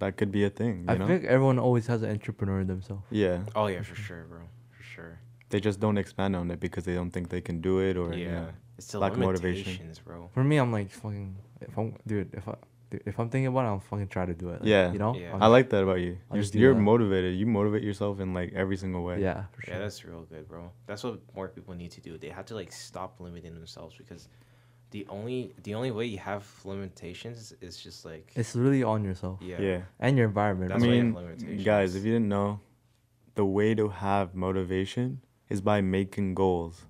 that 0.03 0.13
could 0.19 0.31
be 0.39 0.43
a 0.51 0.53
thing 0.61 0.75
you 0.85 0.91
I 0.93 0.95
know 0.99 1.09
think 1.11 1.25
everyone 1.35 1.59
always 1.67 1.87
has 1.93 2.01
an 2.07 2.11
entrepreneur 2.17 2.59
in 2.65 2.69
themselves. 2.75 3.07
yeah 3.11 3.39
Oh 3.59 3.67
yeah, 3.75 3.83
for 3.91 3.97
sure, 4.07 4.23
bro. 4.31 4.43
For 4.77 4.85
sure. 4.95 5.13
they 5.51 5.61
just 5.69 5.79
don't 5.85 5.99
expand 6.05 6.33
on 6.41 6.45
it 6.55 6.59
because 6.67 6.85
they 6.89 6.95
don't 7.01 7.13
think 7.15 7.25
they 7.37 7.43
can 7.49 7.57
do 7.69 7.75
it 7.89 7.95
or 8.03 8.09
yeah. 8.13 8.19
you 8.25 8.31
know. 8.37 8.49
It's 8.79 8.91
the 8.93 8.99
lack 9.03 9.13
of 9.15 9.19
motivation. 9.31 9.75
bro. 10.07 10.19
For 10.37 10.45
me, 10.51 10.57
I'm 10.63 10.71
like 10.79 10.89
fucking. 11.03 11.31
If 11.67 11.73
I'm, 11.79 11.89
dude, 12.11 12.29
if 12.41 12.45
I, 12.47 12.55
dude, 12.55 12.61
if 12.91 13.19
I'm 13.19 13.29
thinking 13.29 13.47
about 13.49 13.67
it, 13.67 13.73
I'm 13.73 13.81
fucking 13.81 14.09
try 14.09 14.27
to 14.27 14.35
do 14.35 14.51
it. 14.51 14.61
like, 14.61 14.69
Yeah. 14.69 14.93
You 14.93 14.99
know. 14.99 15.15
Yeah. 15.15 15.35
I'll 15.35 15.45
I 15.45 15.47
like 15.47 15.71
that 15.71 15.83
about 15.83 16.01
you 16.01 16.19
I'll 16.31 16.37
you're, 16.37 16.47
you're 16.53 16.75
that. 16.75 16.81
motivated 16.81 17.37
you 17.37 17.47
motivate 17.47 17.83
yourself 17.83 18.21
in 18.21 18.35
like 18.35 18.53
every 18.55 18.77
single 18.77 19.05
way 19.05 19.21
Yeah, 19.21 19.45
for 19.53 19.63
sure. 19.63 19.75
Yeah, 19.75 19.81
that's 19.81 20.05
real 20.05 20.23
good, 20.23 20.49
bro. 20.49 20.71
That's 20.87 21.05
what 21.05 21.21
more 21.35 21.49
people 21.49 21.75
need 21.75 21.91
to 21.93 22.01
do. 22.01 22.19
They 22.19 22.29
have 22.31 22.47
to 22.47 22.55
like 22.55 22.73
stop 22.73 23.21
limiting 23.21 23.55
themselves 23.55 23.95
because 23.97 24.29
the 24.91 25.07
only 25.11 25.53
the 25.63 25.75
only 25.75 25.91
way 25.91 26.07
you 26.07 26.19
have 26.19 26.47
limitations 26.65 27.53
is 27.61 27.77
just 27.77 28.05
like 28.05 28.33
it's 28.35 28.57
really 28.57 28.83
on 28.83 29.05
yourself 29.05 29.39
yeah. 29.43 29.61
yeah 29.61 29.81
and 30.01 30.17
your 30.17 30.27
environment. 30.27 30.73
I 30.73 30.75
That's 30.75 30.87
why 30.87 30.93
you 30.93 30.97
have 30.97 31.05
mean 31.07 31.15
limitations. 31.15 31.65
guys 31.65 31.95
if 31.95 32.05
you 32.05 32.13
didn't 32.13 32.29
know 32.29 32.61
the 33.35 33.45
way 33.45 33.75
to 33.75 33.89
have 33.89 34.35
motivation 34.35 35.21
is 35.49 35.61
by 35.61 35.81
making 35.81 36.35
goals 36.35 36.85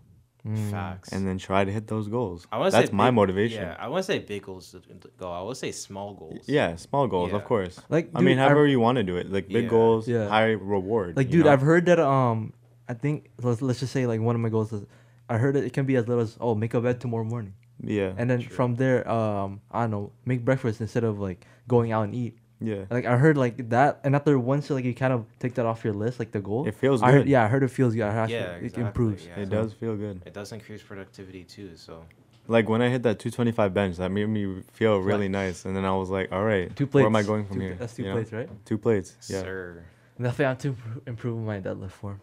Mm. 0.49 0.71
Facts. 0.71 1.13
and 1.13 1.27
then 1.27 1.37
try 1.37 1.65
to 1.65 1.71
hit 1.71 1.87
those 1.89 2.09
goals. 2.09 2.47
I 2.51 2.57
want 2.59 2.73
to 2.73 2.77
That's 2.79 2.91
say 2.91 2.97
my 2.97 3.09
big- 3.11 3.15
motivation. 3.17 3.63
Yeah, 3.63 3.77
I 3.79 3.89
want 3.89 4.05
to 4.07 4.13
say 4.13 4.19
big 4.21 4.43
goals 4.45 4.71
to 4.73 4.81
to 4.81 5.09
go. 5.19 5.31
I 5.31 5.43
would 5.43 5.57
say 5.59 5.73
small 5.73 6.15
goals. 6.15 6.45
Yeah, 6.47 6.77
small 6.77 7.07
goals, 7.07 7.33
of 7.33 7.45
course. 7.45 7.79
Like, 7.91 8.11
I 8.15 8.21
mean, 8.21 8.37
dude, 8.37 8.39
I've- 8.39 8.49
however 8.49 8.67
you 8.67 8.81
want 8.81 8.97
to 8.97 9.05
do 9.05 9.17
it, 9.17 9.31
like 9.31 9.49
big 9.49 9.65
Yeah. 9.65 9.71
goals, 9.71 10.09
Yeah. 10.09 10.27
high 10.29 10.53
reward. 10.53 11.17
Like, 11.17 11.29
dude, 11.31 11.45
know? 11.45 11.53
I've 11.53 11.61
heard 11.61 11.85
that. 11.87 11.99
Um, 12.01 12.53
I 12.89 12.95
think 12.95 13.29
let's, 13.43 13.61
let's 13.61 13.81
just 13.81 13.93
say 13.93 14.07
like 14.07 14.21
one 14.21 14.35
of 14.35 14.41
my 14.41 14.49
goals 14.49 14.73
is, 14.73 14.87
I 15.29 15.37
heard 15.37 15.55
that 15.57 15.65
it 15.65 15.73
can 15.75 15.85
be 15.85 15.97
as 15.97 16.09
little 16.09 16.23
as 16.23 16.39
oh 16.41 16.55
make 16.55 16.73
a 16.73 16.81
bed 16.81 17.01
tomorrow 17.01 17.25
morning, 17.25 17.53
yeah, 17.83 18.15
and 18.17 18.31
then 18.31 18.41
True. 18.41 18.57
from 18.57 18.77
there, 18.77 19.05
um, 19.11 19.61
I 19.71 19.83
don't 19.83 19.91
know, 19.91 20.13
make 20.25 20.45
breakfast 20.45 20.81
instead 20.81 21.05
of 21.05 21.21
like 21.21 21.45
going 21.69 21.93
out 21.93 22.05
and 22.05 22.15
eat. 22.15 22.39
Yeah. 22.61 22.85
Like 22.91 23.05
I 23.07 23.17
heard 23.17 23.37
like 23.37 23.69
that, 23.71 24.01
and 24.05 24.15
after 24.17 24.39
once 24.39 24.69
like 24.71 24.85
you 24.85 24.95
kind 24.95 25.13
of 25.13 25.25
take 25.39 25.55
that 25.55 25.67
off 25.67 25.85
your 25.85 25.95
list, 25.95 26.19
like 26.19 26.33
the 26.33 26.41
goal. 26.41 26.67
It 26.67 26.75
feels 26.75 27.03
I 27.03 27.13
heard, 27.13 27.19
good. 27.25 27.29
yeah, 27.29 27.45
I 27.45 27.49
heard 27.49 27.63
it 27.63 27.69
feels 27.69 27.95
good. 27.95 28.03
I 28.05 28.13
heard 28.13 28.31
Yeah, 28.31 28.53
it 28.57 28.65
exactly, 28.65 28.83
improves. 28.85 29.27
yeah. 29.27 29.41
It 29.41 29.47
So- 29.47 29.51
does 29.63 29.73
feel 29.75 29.97
good. 29.97 30.23
It 30.27 30.33
does 30.35 30.53
increase 30.53 30.83
productivity 30.83 31.45
too. 31.45 31.77
So 31.77 32.05
Like 32.49 32.69
when 32.69 32.81
I 32.81 32.89
hit 32.89 33.03
that 33.03 33.19
225 33.19 33.75
bench, 33.75 33.97
that 33.99 34.11
made 34.11 34.27
me 34.29 34.63
feel 34.73 34.99
really 34.99 35.29
nice, 35.29 35.65
and 35.67 35.77
then 35.77 35.85
I 35.85 35.95
was 35.95 36.09
like, 36.11 36.33
all 36.33 36.45
right, 36.45 36.75
Two 36.75 36.87
plates. 36.87 36.95
where 37.05 37.07
am 37.07 37.17
I 37.17 37.23
going 37.23 37.45
from 37.45 37.57
Two- 37.57 37.63
here? 37.63 37.77
That's 37.79 37.95
two 37.95 38.03
You 38.03 38.09
know? 38.09 38.15
plates, 38.15 38.33
right? 38.33 38.49
Two 38.65 38.79
plates. 38.79 39.17
Yeah. 39.29 39.41
sir. 39.43 39.85
Definitely 40.21 40.45
have 40.47 40.59
to 40.59 40.73
impro- 40.73 41.09
improve 41.09 41.39
my 41.45 41.61
deadlift 41.61 41.91
form. 41.93 42.21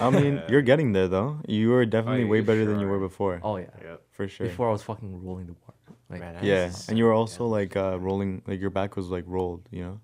I 0.00 0.10
mean, 0.10 0.34
Yeah. 0.36 0.46
you're 0.50 0.62
getting 0.62 0.92
there 0.92 1.08
though. 1.08 1.38
You 1.48 1.74
are 1.74 1.84
definitely 1.86 2.22
yeah, 2.24 2.28
way 2.30 2.36
you 2.38 2.44
better 2.44 2.64
than 2.64 2.78
you 2.80 2.86
were 2.88 2.98
before. 3.00 3.40
Oh 3.42 3.56
yeah. 3.56 3.66
Yep. 3.82 4.02
For 4.12 4.28
sure. 4.28 4.46
Before 4.46 4.68
I 4.68 4.72
was 4.72 4.82
fucking 4.82 5.24
rolling 5.24 5.46
the 5.46 5.52
bar. 5.52 5.74
Like 6.10 6.20
Man, 6.20 6.36
yeah, 6.42 6.66
Nice. 6.66 6.88
and 6.88 6.98
you 6.98 7.04
were 7.04 7.12
also 7.12 7.44
Yeah. 7.46 7.50
like 7.58 7.76
uh, 7.76 7.98
rolling, 8.00 8.42
like 8.46 8.60
your 8.60 8.70
back 8.70 8.96
was 8.96 9.08
like 9.10 9.24
rolled. 9.26 9.62
You 9.70 9.82
know, 9.84 10.00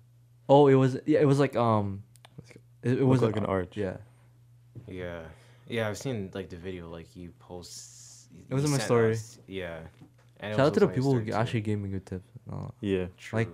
oh, 0.47 0.67
it 0.67 0.75
was 0.75 0.97
yeah, 1.05 1.19
it 1.19 1.25
was 1.27 1.37
like 1.39 1.55
um, 1.57 2.03
it, 2.81 2.99
it 2.99 3.03
was 3.03 3.21
like 3.21 3.35
an 3.35 3.45
arch. 3.45 3.75
Yeah. 3.75 3.97
Yeah. 4.87 5.21
Yeah, 5.67 5.89
I've 5.89 5.97
seen 5.97 6.31
like 6.33 6.49
the 6.49 6.55
video 6.55 6.87
like 6.89 7.13
you 7.15 7.31
post. 7.39 8.29
It 8.49 8.53
was 8.53 8.63
you 8.63 8.67
in 8.67 8.71
my 8.71 8.79
story. 8.79 9.11
us- 9.13 9.37
Yeah. 9.47 9.79
And 10.39 10.55
Shout 10.55 10.67
out 10.67 10.73
to 10.75 10.79
the 10.79 10.85
also 10.85 10.87
on 10.87 10.89
your 10.89 10.95
people 10.95 11.11
who 11.13 11.19
story, 11.19 11.31
too. 11.31 11.37
actually 11.41 11.61
gave 11.61 11.79
me 11.79 11.89
good 11.89 12.05
tips. 12.05 12.29
No, 12.49 12.71
yeah. 12.79 13.07
True. 13.17 13.39
like, 13.39 13.49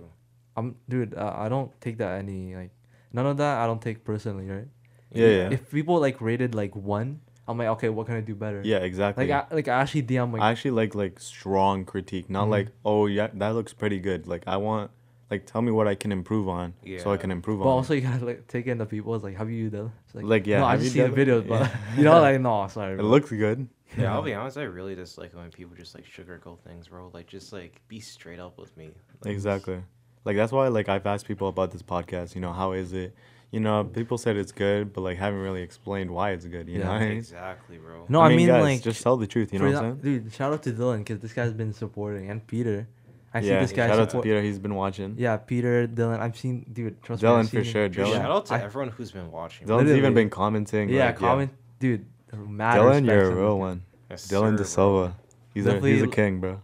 I'm 0.56 0.76
dude. 0.88 1.14
Uh, 1.14 1.32
I 1.34 1.48
don't 1.48 1.72
take 1.80 1.98
that 1.98 2.18
any 2.20 2.54
like 2.54 2.70
none 3.12 3.26
of 3.26 3.36
that. 3.38 3.58
I 3.58 3.66
don't 3.66 3.82
take 3.82 4.04
personally, 4.04 4.46
right? 4.46 4.68
Yeah, 5.10 5.26
yeah. 5.28 5.48
If 5.50 5.70
people 5.72 5.98
like 5.98 6.20
rated 6.20 6.54
like 6.54 6.76
one, 6.76 7.20
I'm 7.46 7.58
like, 7.58 7.68
okay, 7.68 7.88
what 7.90 8.06
can 8.06 8.16
I 8.16 8.20
do 8.20 8.34
better? 8.34 8.62
Yeah, 8.64 8.78
exactly. 8.78 9.28
Like 9.28 9.48
I 9.50 9.54
like 9.54 9.68
I 9.68 9.80
actually 9.82 10.02
DM 10.04 10.32
like 10.32 10.42
I 10.42 10.50
actually 10.50 10.70
like 10.72 10.94
like 10.94 11.20
strong 11.20 11.84
critique, 11.84 12.30
not 12.30 12.46
Mhm. 12.46 12.50
like 12.50 12.68
oh 12.84 13.06
yeah 13.06 13.28
that 13.34 13.50
looks 13.54 13.72
pretty 13.72 13.98
good. 14.00 14.26
Like 14.26 14.44
I 14.46 14.56
want 14.56 14.90
like 15.30 15.46
tell 15.46 15.60
me 15.62 15.70
what 15.72 15.86
I 15.88 15.94
can 15.94 16.12
improve 16.12 16.48
on, 16.48 16.74
yeah. 16.82 17.02
so 17.02 17.10
I 17.12 17.16
can 17.16 17.30
improve 17.30 17.58
But 17.58 17.64
on. 17.64 17.72
also, 17.72 17.92
you 17.94 18.00
gotta 18.02 18.24
like 18.24 18.46
take 18.46 18.66
in 18.66 18.78
the 18.78 18.86
people. 18.86 19.14
It's 19.14 19.24
like, 19.24 19.36
have 19.36 19.50
you 19.50 19.68
done? 19.70 19.92
It's 20.06 20.14
like, 20.14 20.24
Like, 20.24 20.46
yeah, 20.46 20.60
No, 20.60 20.66
I 20.66 20.72
have 20.72 20.80
just 20.80 20.92
see 20.92 21.00
the 21.00 21.08
videos, 21.08 21.40
it? 21.40 21.48
but 21.48 21.60
Yeah. 21.62 21.76
you 21.96 22.04
know, 22.04 22.20
like, 22.20 22.40
no, 22.40 22.66
sorry. 22.68 22.92
it 22.94 22.96
bro. 22.98 23.06
looks 23.06 23.30
good. 23.30 23.68
Yeah, 23.98 24.12
I'll 24.14 24.22
be 24.22 24.34
honest. 24.40 24.56
I 24.58 24.62
really 24.64 24.94
just 24.94 25.18
like 25.18 25.34
when 25.34 25.50
people 25.50 25.74
just 25.76 25.94
like 25.94 26.04
sugarcoat 26.04 26.60
things, 26.60 26.88
bro. 26.88 27.10
Like 27.12 27.26
just 27.26 27.52
like 27.52 27.80
be 27.88 28.00
straight 28.00 28.38
up 28.38 28.58
with 28.58 28.76
me. 28.76 28.90
Like, 29.24 29.32
Exactly. 29.32 29.82
Like 30.24 30.36
that's 30.36 30.52
why 30.52 30.68
like 30.68 30.88
I've 30.88 31.06
asked 31.06 31.26
people 31.26 31.48
about 31.48 31.70
this 31.72 31.82
podcast. 31.82 32.34
You 32.34 32.40
know 32.40 32.52
how 32.52 32.72
is 32.72 32.92
it? 32.92 33.14
You 33.54 33.60
know 33.60 33.84
people 33.84 34.18
said 34.18 34.36
it's 34.36 34.52
good, 34.52 34.92
but 34.92 35.00
like 35.02 35.16
haven't 35.16 35.40
really 35.40 35.62
explained 35.62 36.10
why 36.10 36.30
it's 36.32 36.44
good. 36.46 36.68
You 36.68 36.78
Yeah. 36.80 36.84
know 36.86 36.90
I 36.92 36.98
mean? 37.08 37.18
Exactly, 37.18 37.78
bro. 37.78 38.04
No, 38.08 38.20
I 38.20 38.34
mean, 38.34 38.48
guys, 38.48 38.62
like, 38.62 38.82
just 38.82 39.02
tell 39.02 39.16
the 39.16 39.26
truth. 39.26 39.52
You 39.52 39.58
know 39.60 39.66
what 39.66 39.76
I'm 39.76 40.00
saying? 40.02 40.22
Dude, 40.22 40.32
shout 40.32 40.52
out 40.52 40.62
to 40.64 40.72
Dylan 40.72 40.98
because 40.98 41.20
this 41.20 41.32
guy's 41.32 41.52
been 41.52 41.72
supporting 41.72 42.30
and 42.30 42.44
Peter. 42.46 42.88
I 43.32 43.40
see 43.40 43.48
yeah. 43.48 43.60
this 43.60 43.72
guy 43.72 43.88
Shout 43.88 43.98
out 43.98 44.04
to 44.04 44.10
support- 44.10 44.24
Peter. 44.24 44.40
He's 44.42 44.58
been 44.60 44.74
watching. 44.76 45.14
Yeah, 45.18 45.36
Peter, 45.38 45.88
Dylan. 45.88 46.20
I've 46.20 46.36
seen, 46.36 46.66
dude. 46.72 47.02
Trust 47.02 47.22
me. 47.22 47.28
Dylan 47.28 47.38
I've 47.40 47.50
for 47.50 47.64
seen- 47.64 47.72
sure, 47.72 47.88
Dude, 47.88 48.06
Dylan. 48.06 48.12
shout 48.16 48.30
out 48.30 48.46
to 48.46 48.54
I- 48.54 48.60
everyone 48.62 48.90
who's 48.90 49.10
been 49.12 49.30
watching. 49.30 49.66
Dylan's 49.66 49.78
Literally. 49.78 49.98
even 49.98 50.14
been 50.14 50.30
commenting. 50.30 50.88
Yeah, 50.88 51.06
like, 51.06 51.16
comment, 51.16 51.50
dude. 51.80 52.06
Mad 52.32 52.80
Dylan, 52.80 53.06
you're 53.06 53.30
a 53.30 53.34
real 53.34 53.58
one. 53.58 53.82
Yes, 54.10 54.26
Dylan 54.28 54.56
De. 54.56 54.64
Silva. 54.64 55.16
He's 55.52 55.66
a 55.66 55.78
he's 55.80 56.02
a 56.02 56.06
king, 56.08 56.40
bro. 56.40 56.60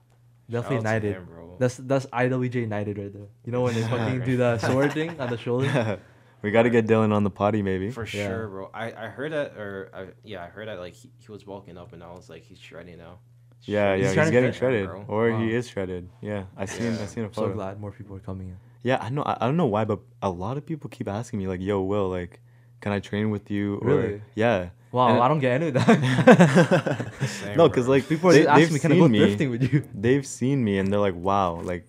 Definitely 0.50 0.78
Shout 0.78 0.86
out 0.86 1.00
to 1.00 1.06
United. 1.06 1.12
him, 1.16 1.24
bro. 1.26 1.56
That's 1.60 1.76
that's 1.76 2.06
IWJ 2.06 2.54
United 2.54 2.98
right 2.98 3.12
there. 3.12 3.28
You 3.44 3.52
know 3.52 3.60
when 3.62 3.74
they 3.74 3.82
fucking 3.92 4.20
do 4.24 4.36
the 4.36 4.58
sword 4.58 4.92
thing 4.92 5.18
on 5.20 5.30
the 5.30 5.36
shoulder. 5.38 5.98
we 6.42 6.50
got 6.50 6.62
to 6.62 6.70
get 6.70 6.86
Dylan 6.86 7.12
on 7.12 7.24
the 7.24 7.30
potty, 7.30 7.62
maybe. 7.62 7.90
For 7.90 8.02
Yeah. 8.04 8.26
sure, 8.28 8.48
bro. 8.48 8.70
I, 8.74 8.86
I 8.92 9.08
heard 9.08 9.32
that, 9.32 9.56
or 9.56 9.90
I, 9.94 10.06
yeah, 10.24 10.42
I 10.44 10.46
heard 10.48 10.68
that 10.68 10.78
like 10.78 10.94
he, 10.94 11.10
he 11.18 11.30
was 11.32 11.46
walking 11.46 11.76
up 11.78 11.92
and 11.92 12.02
I 12.02 12.10
was 12.12 12.28
like, 12.30 12.42
he's 12.44 12.58
shredding 12.58 12.98
now. 12.98 13.18
Yeah, 13.62 13.94
He's 13.94 14.02
yeah, 14.02 14.06
he's, 14.08 14.14
trying 14.14 14.26
to 14.26 14.32
getting 14.32 14.52
fit, 14.52 14.58
shredded, 14.58 14.86
bro. 14.88 15.04
or 15.06 15.30
Wow. 15.32 15.40
he 15.40 15.52
is 15.54 15.68
shredded. 15.68 16.08
Yeah, 16.22 16.44
I 16.56 16.64
seen, 16.64 16.94
Yeah. 16.94 17.02
I 17.02 17.06
seen 17.06 17.24
a 17.24 17.26
I'm 17.26 17.34
so 17.34 17.48
glad 17.50 17.78
more 17.78 17.92
people 17.92 18.16
are 18.16 18.20
coming 18.20 18.48
in. 18.48 18.56
Yeah, 18.82 18.96
I 19.02 19.10
know. 19.10 19.22
I, 19.22 19.36
I 19.40 19.46
don't 19.46 19.58
know 19.58 19.66
why, 19.66 19.84
but 19.84 20.00
a 20.22 20.30
lot 20.30 20.56
of 20.56 20.64
people 20.64 20.88
keep 20.88 21.06
asking 21.08 21.38
me 21.40 21.46
like, 21.46 21.60
"Yo, 21.60 21.82
Will, 21.82 22.08
like, 22.08 22.40
can 22.80 22.92
I 22.92 23.00
train 23.00 23.28
with 23.28 23.50
you?" 23.50 23.76
Or, 23.82 23.88
Really? 23.88 24.22
Yeah. 24.34 24.70
Wow, 24.92 25.08
And- 25.10 25.22
I 25.22 25.28
don't 25.28 25.40
get 25.40 25.52
any 25.60 25.68
of 25.68 25.74
that. 25.74 27.12
No, 27.56 27.68
because 27.68 27.86
like 27.88 28.08
people 28.08 28.30
are 28.30 28.32
they, 28.32 28.44
just 28.44 28.48
asking 28.48 28.64
they've 28.64 28.72
me, 28.72 28.78
can 28.80 28.92
I 28.92 28.94
go 28.96 29.02
seen 29.04 29.10
me. 29.12 29.18
drifting 29.18 29.50
with 29.50 29.72
you? 29.72 29.84
They've 29.94 30.26
seen 30.26 30.64
me 30.64 30.78
and 30.78 30.90
they're 30.90 30.98
like, 30.98 31.14
"Wow, 31.14 31.60
like, 31.60 31.86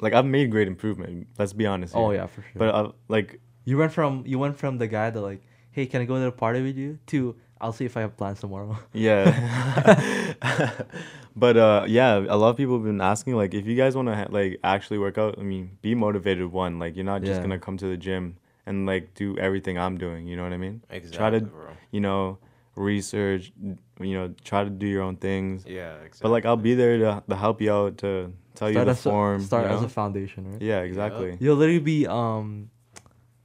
like 0.00 0.12
I've 0.12 0.26
made 0.26 0.50
great 0.50 0.68
improvement." 0.68 1.26
Let's 1.38 1.54
be 1.54 1.64
honest. 1.66 1.94
Oh 1.96 2.10
yeah, 2.10 2.26
for 2.26 2.42
sure. 2.42 2.52
But 2.56 2.68
uh, 2.74 2.92
like, 3.08 3.40
you 3.64 3.76
went 3.78 3.92
from 3.92 4.22
you 4.26 4.38
went 4.38 4.56
from 4.58 4.78
the 4.78 4.86
guy 4.86 5.10
that 5.10 5.20
like, 5.20 5.42
hey, 5.70 5.86
can 5.86 6.00
I 6.02 6.04
go 6.04 6.14
to 6.14 6.20
the 6.24 6.32
party 6.32 6.62
with 6.62 6.76
you? 6.76 6.98
To 7.08 7.36
I'll 7.60 7.72
see 7.72 7.84
if 7.86 7.96
I 7.96 8.00
have 8.02 8.16
plans 8.16 8.40
tomorrow. 8.40 8.76
yeah. 8.92 10.34
but 11.36 11.56
uh, 11.56 11.84
yeah, 11.88 12.18
a 12.18 12.36
lot 12.36 12.50
of 12.50 12.56
people 12.56 12.74
have 12.76 12.84
been 12.84 13.00
asking 13.00 13.36
like, 13.36 13.54
if 13.54 13.66
you 13.66 13.76
guys 13.76 13.96
want 13.96 14.08
to 14.08 14.14
ha- 14.16 14.26
like 14.30 14.58
actually 14.62 14.98
work 14.98 15.18
out, 15.18 15.38
I 15.38 15.42
mean, 15.42 15.78
be 15.82 15.94
motivated. 15.94 16.50
One, 16.52 16.78
like, 16.78 16.96
you're 16.96 17.04
not 17.04 17.22
just 17.22 17.36
Yeah. 17.38 17.42
gonna 17.42 17.58
come 17.58 17.76
to 17.78 17.86
the 17.86 17.96
gym 17.96 18.36
and 18.66 18.86
like 18.86 19.14
do 19.14 19.36
everything 19.38 19.78
I'm 19.78 19.98
doing. 19.98 20.26
You 20.26 20.36
know 20.36 20.42
what 20.42 20.52
I 20.52 20.56
mean? 20.58 20.82
exactly, 20.90 21.16
try 21.18 21.30
to- 21.30 21.40
bro. 21.46 21.66
You 21.90 22.00
know, 22.00 22.38
research. 22.76 23.52
You 24.00 24.14
know, 24.18 24.34
try 24.44 24.64
to 24.64 24.70
do 24.70 24.86
your 24.86 25.02
own 25.02 25.16
things. 25.16 25.64
Yeah, 25.66 25.94
exactly. 25.96 26.20
But 26.22 26.30
like, 26.30 26.44
I'll 26.44 26.56
be 26.56 26.74
there 26.74 26.98
to, 26.98 27.22
to 27.28 27.36
help 27.36 27.60
you 27.60 27.72
out 27.72 27.98
to 27.98 28.32
tell 28.56 28.68
you 28.68 28.74
start 28.74 28.88
the 28.88 28.94
form. 28.96 29.40
a, 29.40 29.44
start 29.44 29.70
you 29.70 29.76
as 29.76 29.82
a 29.82 29.88
foundation, 29.88 30.52
right? 30.52 30.60
yeah, 30.62 30.80
exactly. 30.80 31.36
You'll 31.40 31.56
literally 31.56 31.78
be 31.78 32.06
um, 32.08 32.70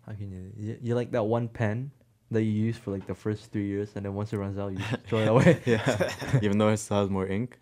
how 0.10 0.15
can 0.15 0.32
you? 0.32 0.52
you- 0.58 0.80
You're 0.82 0.95
like 0.98 1.12
that 1.12 1.24
one 1.24 1.48
pen 1.48 1.91
that 2.32 2.43
you 2.43 2.52
use 2.52 2.76
for 2.78 2.91
like 2.91 3.06
the 3.08 3.15
first 3.15 3.52
three 3.52 3.67
years, 3.67 3.91
and 3.95 4.04
then 4.06 4.13
once 4.15 4.34
it 4.34 4.38
runs 4.38 4.58
out, 4.58 4.72
you 4.74 4.84
throw 5.08 5.19
it 5.19 5.28
away. 5.30 5.62
yeah. 5.65 6.12
Even 6.41 6.58
though 6.58 6.69
it 6.69 6.78
still 6.78 7.00
has 7.02 7.10
more 7.10 7.26
ink. 7.28 7.58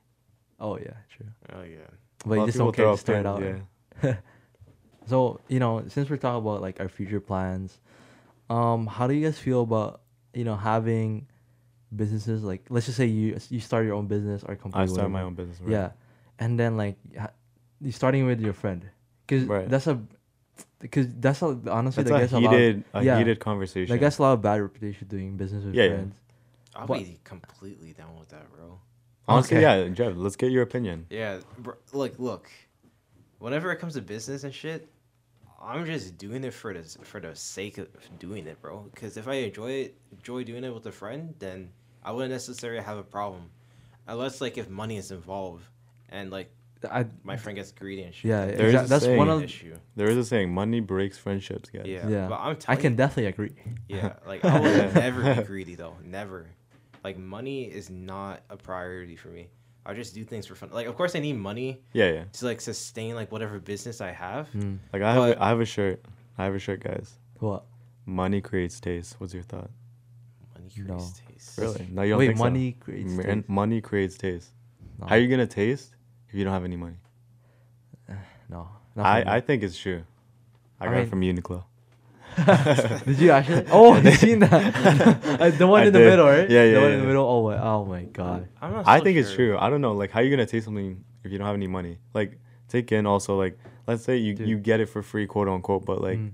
Oh 0.59 0.77
yeah, 0.77 0.93
true. 1.15 1.27
Oh 1.53 1.61
yeah. 1.63 1.77
But 2.25 2.35
you 2.39 2.45
just 2.47 2.57
don't 2.57 2.75
care 2.75 2.85
throw 2.85 2.95
to 2.95 3.01
start 3.01 3.23
pens, 3.25 3.27
out. 3.27 3.63
Yeah. 4.03 4.15
So 5.07 5.39
you 5.47 5.59
know, 5.59 5.83
since 5.87 6.09
we're 6.09 6.17
talking 6.17 6.39
about 6.45 6.61
like 6.61 6.79
our 6.81 6.89
future 6.89 7.21
plans, 7.21 7.79
um, 8.49 8.87
how 8.87 9.07
do 9.07 9.13
you 9.13 9.23
guys 9.25 9.39
feel 9.39 9.61
about 9.61 10.01
you 10.33 10.43
know 10.43 10.55
having 10.57 11.27
businesses 11.95 12.43
like 12.43 12.65
let's 12.69 12.85
just 12.87 12.97
say 12.97 13.05
you 13.05 13.37
you 13.49 13.61
start 13.61 13.85
your 13.85 13.95
own 13.95 14.07
business 14.07 14.43
or 14.43 14.55
company. 14.57 14.83
I 14.83 14.87
start 14.87 15.09
my 15.09 15.21
own 15.21 15.33
business. 15.35 15.61
right? 15.61 15.71
Yeah, 15.71 15.91
and 16.39 16.59
then 16.59 16.75
like 16.75 16.97
you 17.79 17.91
starting 17.93 18.25
with 18.25 18.41
your 18.41 18.51
friend, 18.53 18.83
because 19.25 19.45
Right. 19.45 19.69
that's 19.69 19.87
a 19.87 19.97
because 20.79 21.07
that's 21.19 21.41
a, 21.41 21.59
honestly 21.69 22.03
That's 22.03 22.09
that 22.11 22.15
a 22.15 22.19
gets 22.21 22.33
a 22.33 22.39
lot. 22.39 22.53
heated, 22.53 22.83
a 22.93 23.03
yeah. 23.03 23.17
heated 23.17 23.39
conversation. 23.39 23.93
That 23.93 23.99
gets 23.99 24.17
a 24.17 24.21
lot 24.21 24.33
of 24.33 24.41
bad 24.41 24.61
reputation 24.61 25.07
doing 25.07 25.37
business 25.37 25.63
with 25.65 25.73
Yeah, 25.75 25.83
yeah. 25.83 25.89
friends. 25.95 26.15
I'll 26.75 26.87
But- 26.87 26.99
be 26.99 27.19
completely 27.23 27.93
down 27.93 28.17
with 28.19 28.29
that, 28.29 28.51
bro. 28.53 28.79
Honestly, 29.27 29.57
Okay. 29.57 29.83
yeah, 29.87 29.89
Jeff, 29.89 30.13
let's 30.15 30.35
get 30.37 30.51
your 30.51 30.63
opinion. 30.63 31.05
Yeah, 31.09 31.39
bro, 31.59 31.73
like 31.91 32.17
look, 32.19 32.49
whenever 33.39 33.71
it 33.71 33.77
comes 33.77 33.95
to 33.95 34.01
business 34.01 34.43
and 34.43 34.53
shit, 34.53 34.87
I'm 35.61 35.85
just 35.85 36.17
doing 36.17 36.43
it 36.43 36.53
for 36.53 36.73
the 36.73 36.83
for 37.03 37.19
the 37.19 37.35
sake 37.35 37.77
of 37.77 37.87
doing 38.19 38.47
it, 38.47 38.61
bro. 38.61 38.89
Because 38.93 39.17
if 39.17 39.27
I 39.27 39.33
enjoy 39.35 39.71
it, 39.71 39.97
enjoy 40.11 40.43
doing 40.43 40.63
it 40.63 40.73
with 40.73 40.85
a 40.85 40.91
friend, 40.91 41.33
then 41.39 41.71
I 42.03 42.11
wouldn't 42.11 42.31
necessarily 42.31 42.81
have 42.83 42.97
a 42.97 43.03
problem, 43.03 43.49
unless 44.07 44.39
like 44.39 44.57
if 44.57 44.69
money 44.69 44.95
is 44.97 45.11
involved 45.11 45.65
and 46.09 46.31
like 46.31 46.49
I 46.89 47.05
my 47.23 47.37
friend 47.37 47.55
gets 47.55 47.71
greedy 47.71 48.03
and 48.03 48.13
shit. 48.13 48.29
yeah, 48.29 48.45
then 48.45 48.57
There 48.57 48.67
is 48.67 48.75
exa- 48.75 48.85
a 48.85 48.87
that's 48.87 49.05
saying- 49.05 49.17
one 49.17 49.29
an 49.29 49.37
of 49.37 49.43
issue. 49.43 49.75
There 49.95 50.09
is 50.09 50.17
a 50.17 50.23
saying, 50.25 50.53
money 50.53 50.79
breaks 50.79 51.17
friendships, 51.17 51.69
guys. 51.69 51.85
Yeah, 51.85 52.07
yeah. 52.07 52.27
but 52.27 52.35
I'm 52.39 52.57
I 52.67 52.75
can 52.75 52.91
you- 52.93 52.97
definitely 52.97 53.27
agree. 53.27 53.53
Yeah, 53.89 54.13
like 54.27 54.43
I 54.45 54.59
will 54.59 54.91
never 54.93 55.35
be 55.35 55.43
greedy 55.43 55.75
though. 55.75 55.95
Never. 56.03 56.47
Like 57.03 57.17
money 57.17 57.63
is 57.63 57.89
not 57.89 58.41
a 58.49 58.57
priority 58.57 59.15
for 59.15 59.29
me. 59.29 59.49
I 59.85 59.93
just 59.93 60.13
do 60.13 60.23
things 60.25 60.45
for 60.45 60.55
fun. 60.55 60.69
Like 60.71 60.87
of 60.87 60.95
course 60.95 61.15
I 61.15 61.19
need 61.19 61.37
money 61.37 61.81
Yeah, 61.93 62.11
yeah. 62.11 62.23
to 62.33 62.45
like 62.45 62.59
sustain 62.61 63.15
like 63.15 63.31
whatever 63.31 63.57
business 63.59 64.01
I 64.01 64.11
have. 64.11 64.49
Mm. 64.51 64.79
Like 64.91 65.01
I 65.01 65.13
have, 65.13 65.21
But- 65.21 65.37
a, 65.37 65.43
I 65.43 65.49
have 65.49 65.61
a 65.61 65.65
shirt. 65.65 66.03
I 66.37 66.43
have 66.43 66.53
a 66.55 66.59
shirt, 66.59 66.83
guys. 66.83 67.13
What? 67.39 67.63
Money 68.05 68.41
creates 68.41 68.79
taste. 68.79 69.15
What's 69.19 69.33
your 69.33 69.43
thought? 69.43 69.69
Money 70.53 70.69
No. 70.77 70.95
creates 70.95 71.21
taste. 71.27 71.57
Really? 71.57 71.87
No, 71.91 72.01
you 72.03 72.09
don't 72.11 72.19
Wait, 72.19 72.27
think 72.27 72.37
so? 72.37 72.43
money 72.43 72.71
creates 72.79 73.11
M- 73.17 73.23
taste? 73.23 73.49
Money 73.49 73.81
creates 73.81 74.17
taste. 74.17 74.49
No. 74.99 75.07
How 75.07 75.15
are 75.15 75.19
you 75.19 75.27
gonna 75.27 75.47
taste 75.47 75.95
if 76.29 76.35
you 76.35 76.43
don't 76.43 76.53
have 76.53 76.63
any 76.65 76.75
money? 76.77 76.97
No. 78.49 78.69
not 78.95 79.03
for 79.19 79.25
me. 79.25 79.31
I, 79.31 79.37
I 79.37 79.41
think 79.41 79.63
it's 79.63 79.77
true. 79.77 80.03
I, 80.79 80.85
I 80.85 80.87
got 80.87 80.95
mean- 80.95 81.03
it 81.03 81.09
from 81.09 81.21
Uniqlo. 81.21 81.63
Did 83.05 83.19
you 83.19 83.31
actually? 83.31 83.65
Oh, 83.71 83.97
you 83.97 84.11
seen 84.25 84.39
that? 84.39 84.53
Uh, 85.41 85.49
the 85.61 85.65
one 85.65 85.81
I 85.81 85.85
in 85.87 85.93
the 85.93 85.99
did. 85.99 86.09
middle, 86.09 86.27
right? 86.27 86.47
Yeah, 86.47 86.63
yeah. 86.63 86.65
The 86.65 86.71
yeah, 86.71 86.77
one 86.81 86.85
in 86.85 86.91
yeah. 86.91 87.01
the 87.01 87.07
middle. 87.07 87.25
Oh 87.27 87.43
my, 87.49 87.57
oh 87.63 87.85
my 87.85 88.03
god. 88.03 88.47
I'm 88.61 88.73
not 88.73 88.87
I 88.87 88.99
so 88.99 89.03
think 89.03 89.17
it's 89.17 89.29
sure. 89.29 89.37
true. 89.37 89.57
I 89.57 89.71
don't 89.71 89.81
know. 89.81 89.93
Like, 89.93 90.11
how 90.11 90.19
you 90.19 90.29
gonna 90.29 90.45
taste 90.45 90.65
something 90.65 91.03
if 91.23 91.31
you 91.31 91.39
don't 91.39 91.47
have 91.47 91.55
any 91.55 91.65
money? 91.65 91.97
Like, 92.13 92.37
take 92.67 92.91
in 92.91 93.07
also 93.07 93.35
like, 93.39 93.57
let's 93.87 94.03
say 94.03 94.17
you 94.17 94.35
Dude. 94.35 94.47
you 94.47 94.57
get 94.59 94.79
it 94.79 94.85
for 94.87 95.01
free, 95.01 95.25
quote 95.25 95.47
unquote, 95.47 95.83
but 95.85 95.99
like, 95.99 96.19
Mm, 96.19 96.33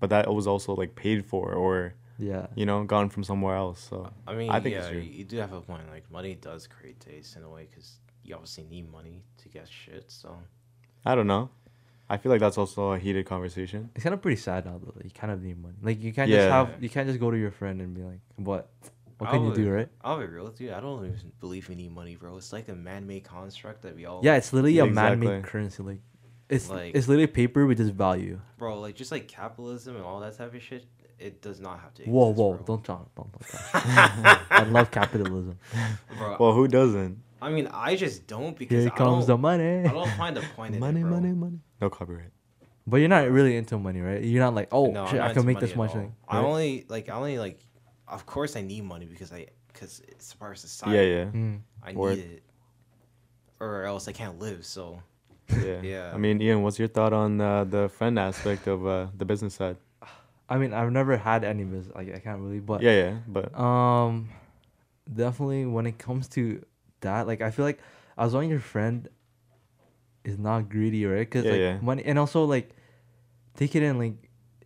but 0.00 0.10
that 0.10 0.32
was 0.34 0.48
also 0.48 0.74
like 0.74 0.96
paid 0.96 1.24
for 1.24 1.52
or 1.52 1.94
yeah. 2.18 2.48
you 2.56 2.66
know 2.66 2.82
gone 2.82 3.08
from 3.08 3.22
somewhere 3.22 3.54
else. 3.54 3.80
So 3.88 4.10
I 4.26 4.34
mean, 4.34 4.50
I 4.50 4.58
think 4.58 4.72
yeah, 4.74 4.80
it's 4.80 4.88
true. 4.88 4.98
you, 4.98 5.10
you 5.18 5.24
do 5.24 5.36
have 5.38 5.52
a 5.52 5.60
point. 5.60 5.82
Like 5.88 6.10
money 6.10 6.34
does 6.34 6.66
create 6.66 6.98
taste 6.98 7.36
in 7.36 7.44
a 7.44 7.48
way 7.48 7.68
because 7.70 8.00
you 8.24 8.34
obviously 8.34 8.64
need 8.64 8.90
money 8.90 9.22
to 9.42 9.48
get 9.48 9.68
shit. 9.68 10.04
So 10.10 10.36
I 11.04 11.14
don't 11.14 11.26
know. 11.26 11.50
I 12.08 12.18
feel 12.18 12.30
like 12.30 12.40
that's 12.40 12.58
also 12.58 12.92
a 12.92 12.98
heated 12.98 13.24
conversation. 13.26 13.90
It's 13.94 14.02
kind 14.04 14.12
of 14.14 14.20
pretty 14.20 14.36
sad 14.40 14.66
now 14.66 14.78
though. 14.82 14.92
that 14.96 15.04
You 15.04 15.10
kind 15.10 15.32
of 15.32 15.42
need 15.42 15.60
money. 15.60 15.74
Like 15.82 16.02
you 16.02 16.12
can't 16.12 16.30
just 16.30 16.48
have. 16.48 16.82
You 16.82 16.88
can't 16.90 17.06
just 17.08 17.20
go 17.20 17.30
to 17.30 17.36
your 17.38 17.50
friend 17.50 17.80
and 17.80 17.94
be 17.94 18.02
like, 18.02 18.20
"What? 18.36 18.68
What 19.18 19.28
I 19.30 19.32
can 19.32 19.44
you 19.46 19.54
do?" 19.54 19.70
Right? 19.70 19.88
I'll 20.02 20.18
be 20.18 20.26
real 20.26 20.44
with 20.44 20.60
you. 20.60 20.72
I 20.74 20.80
don't 20.80 21.04
even 21.06 21.32
believe 21.40 21.68
we 21.68 21.74
need 21.76 21.92
money, 21.94 22.14
bro. 22.16 22.36
It's 22.36 22.52
like 22.52 22.68
a 22.68 22.74
man-made 22.74 23.24
construct 23.24 23.82
that 23.82 23.94
we 23.96 24.04
all. 24.04 24.20
Yeah, 24.22 24.36
it's 24.36 24.52
literally 24.52 24.78
a 24.80 24.84
Exactly. 24.84 25.26
man-made 25.26 25.44
currency. 25.48 25.82
Like, 25.82 26.00
it's 26.50 26.68
Like- 26.68 26.94
it's 26.94 27.08
literally 27.08 27.26
paper 27.26 27.64
with 27.64 27.78
just 27.78 27.92
value. 27.94 28.38
bro. 28.58 28.78
Like 28.80 28.96
just 28.96 29.10
like 29.12 29.26
capitalism 29.28 29.96
and 29.96 30.04
all 30.04 30.20
that 30.20 30.36
type 30.36 30.52
of 30.54 30.62
shit. 30.62 30.84
It 31.18 31.40
does 31.40 31.58
not 31.60 31.78
have 31.80 31.94
to. 31.94 32.02
Whoa, 32.02 32.32
whoa! 32.34 32.54
bro. 32.54 32.64
Don't 32.66 32.84
talk. 32.84 33.14
Don't 33.14 33.32
talk. 33.32 33.40
I 34.50 34.64
love 34.68 34.90
capitalism. 34.90 35.58
bro. 36.18 36.36
Well, 36.38 36.52
who 36.52 36.66
doesn't? 36.68 37.22
I 37.44 37.50
mean, 37.50 37.68
I 37.72 37.96
just 37.96 38.26
don't 38.26 38.56
because 38.56 38.84
Here 38.84 38.92
I 38.92 38.96
comes 38.96 39.26
the 39.26 39.34
don't, 39.34 39.40
money. 39.42 39.84
I 39.84 39.92
don't 39.92 40.10
find 40.16 40.36
the 40.36 40.42
point 40.56 40.74
in 40.74 40.80
money, 40.80 41.00
it, 41.00 41.02
bro. 41.04 41.10
money, 41.12 41.32
money. 41.32 41.58
No 41.80 41.90
copyright. 41.90 42.30
But 42.86 42.98
you're 42.98 43.08
not 43.08 43.30
really 43.30 43.56
into 43.56 43.78
money, 43.78 44.00
right? 44.00 44.22
You're 44.22 44.42
not 44.42 44.54
like, 44.54 44.68
oh 44.72 44.86
No, 44.90 45.04
I'm 45.04 45.08
shit, 45.10 45.18
not 45.20 45.30
I 45.30 45.34
can 45.34 45.46
make 45.46 45.54
money 45.56 45.66
this 45.66 45.70
at 45.72 45.76
much. 45.76 45.90
all. 45.94 46.00
Like, 46.02 46.10
I 46.28 46.36
right? 46.38 46.44
only 46.46 46.84
like 46.88 47.08
I 47.08 47.14
only 47.14 47.38
like. 47.38 47.58
Of 48.06 48.26
course, 48.26 48.56
I 48.56 48.60
need 48.62 48.84
money 48.84 49.06
because 49.06 49.32
I 49.32 49.46
because 49.72 50.00
it's 50.08 50.34
part 50.34 50.52
of 50.52 50.58
society. 50.58 50.96
Yeah, 50.96 51.02
yeah, 51.16 51.24
Mm. 51.32 51.60
I 51.82 51.92
Word. 51.92 52.16
need 52.18 52.24
it, 52.24 52.42
or 53.60 53.84
else 53.84 54.08
I 54.08 54.12
can't 54.12 54.38
live. 54.38 54.64
So 54.66 55.00
yeah. 55.64 55.80
Yeah. 55.92 56.12
I 56.14 56.18
mean, 56.18 56.40
Ian, 56.42 56.62
what's 56.62 56.78
your 56.78 56.88
thought 56.88 57.12
on 57.12 57.40
uh, 57.40 57.64
the 57.64 57.88
friend 57.88 58.18
aspect 58.18 58.66
of 58.66 58.86
uh, 58.86 59.06
the 59.16 59.24
business 59.24 59.54
side? 59.54 59.76
I 60.48 60.58
mean, 60.58 60.72
I've 60.74 60.92
never 60.92 61.16
had 61.16 61.44
any 61.44 61.64
business. 61.64 61.94
Like, 61.94 62.14
I 62.14 62.18
can't 62.18 62.40
really. 62.40 62.60
But 62.60 62.82
yeah, 62.82 62.92
yeah, 62.92 63.16
but 63.26 63.58
Um, 63.58 64.28
definitely 65.12 65.64
when 65.66 65.86
it 65.86 65.98
comes 65.98 66.28
to 66.36 66.62
that, 67.04 67.26
like 67.30 67.40
I 67.40 67.50
feel 67.54 67.64
like 67.64 67.80
as 68.18 68.34
long 68.34 68.44
as 68.44 68.50
your 68.50 68.60
friend 68.60 69.08
is 70.24 70.38
not 70.38 70.68
greedy, 70.68 71.04
right? 71.06 71.20
Because 71.28 71.44
Yeah, 71.44 71.50
like 71.52 71.60
yeah. 71.60 71.78
money, 71.80 72.02
and 72.04 72.18
also 72.18 72.44
like 72.44 72.70
take 73.56 73.74
it 73.76 73.82
in, 73.82 73.98
like 73.98 74.16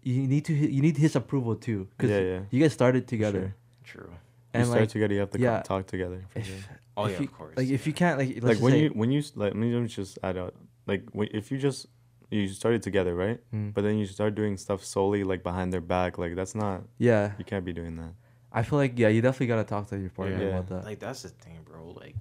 you 0.02 0.26
need 0.26 0.44
to 0.46 0.54
you 0.54 0.80
need 0.82 0.96
his 0.96 1.16
approval 1.16 1.54
too. 1.56 1.88
Because 1.96 2.10
Yeah, 2.10 2.20
yeah. 2.32 2.40
you 2.50 2.60
guys 2.62 2.72
started 2.72 3.06
together, 3.08 3.54
sure. 3.84 4.02
true. 4.02 4.10
you 4.12 4.18
and 4.54 4.66
start 4.66 4.80
like 4.80 4.88
together, 4.88 5.14
you 5.14 5.20
have 5.20 5.30
to 5.36 5.38
co- 5.38 5.44
yeah. 5.44 5.62
talk 5.62 5.86
together. 5.86 6.24
For 6.30 6.38
if, 6.38 6.46
sure. 6.46 6.56
Oh 6.96 7.04
if 7.04 7.12
yeah, 7.12 7.18
you, 7.20 7.24
of 7.26 7.32
course. 7.34 7.56
like 7.56 7.68
if 7.68 7.86
you 7.86 7.92
can't 7.92 8.18
like 8.18 8.28
let's 8.42 8.44
like 8.44 8.60
when 8.60 8.72
say, 8.72 8.80
you 8.82 8.88
when 8.90 9.10
you 9.10 9.20
like 9.36 9.54
let 9.54 9.56
me 9.56 9.72
let 9.74 9.82
me 9.82 9.88
just 9.88 10.18
add 10.22 10.36
out 10.36 10.54
like 10.86 11.02
when, 11.12 11.28
if 11.32 11.50
you 11.52 11.58
just 11.58 11.86
you 12.30 12.46
started 12.48 12.82
together 12.82 13.14
right 13.14 13.38
Mm. 13.54 13.72
but 13.72 13.82
then 13.84 13.96
you 13.98 14.06
start 14.06 14.34
doing 14.34 14.56
stuff 14.58 14.84
solely 14.84 15.22
like 15.24 15.42
behind 15.42 15.72
their 15.72 15.80
back 15.80 16.18
like 16.18 16.34
that's 16.34 16.54
not 16.54 16.82
yeah, 16.98 17.32
you 17.38 17.44
can't 17.44 17.64
be 17.64 17.72
doing 17.72 17.94
that 17.96 18.12
I 18.50 18.62
feel 18.64 18.78
like 18.78 18.98
yeah, 18.98 19.08
you 19.08 19.20
definitely 19.22 19.46
gotta 19.46 19.64
talk 19.64 19.86
to 19.90 19.96
your 19.98 20.10
partner 20.10 20.38
Yeah. 20.42 20.48
about 20.58 20.66
that. 20.70 20.84
like 20.84 20.98
that's 20.98 21.22
the 21.22 21.28
thing, 21.28 21.58
bro. 21.64 21.90
Like 21.92 22.16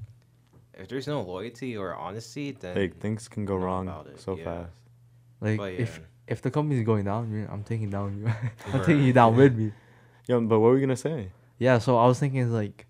if 0.77 0.87
there's 0.87 1.07
no 1.07 1.21
loyalty 1.21 1.75
or 1.77 1.95
honesty, 1.95 2.51
then 2.51 2.75
like 2.77 2.97
things 2.99 3.27
can 3.27 3.45
go 3.45 3.55
wrong 3.55 3.87
about 3.87 4.07
it, 4.07 4.19
so 4.19 4.35
yeah. 4.37 4.43
fast 4.43 4.71
Like 5.41 5.57
But 5.57 5.73
if 5.73 5.97
yeah. 5.99 6.33
if 6.33 6.41
the 6.41 6.51
company's 6.51 6.85
going 6.85 7.05
down, 7.05 7.47
I'm 7.51 7.63
taking 7.63 7.89
down 7.89 8.17
you. 8.19 8.27
I'm 8.73 8.79
Bruh. 8.81 8.85
taking 8.85 9.03
you 9.03 9.13
down 9.13 9.35
with 9.35 9.55
me. 9.55 9.71
yeah 10.27 10.39
but 10.39 10.59
what 10.59 10.67
were 10.69 10.75
we 10.75 10.81
gonna 10.81 10.95
say 11.09 11.31
Yeah, 11.59 11.79
so 11.79 11.97
I 11.97 12.05
was 12.05 12.19
thinking 12.19 12.41
is 12.41 12.51
like 12.51 12.85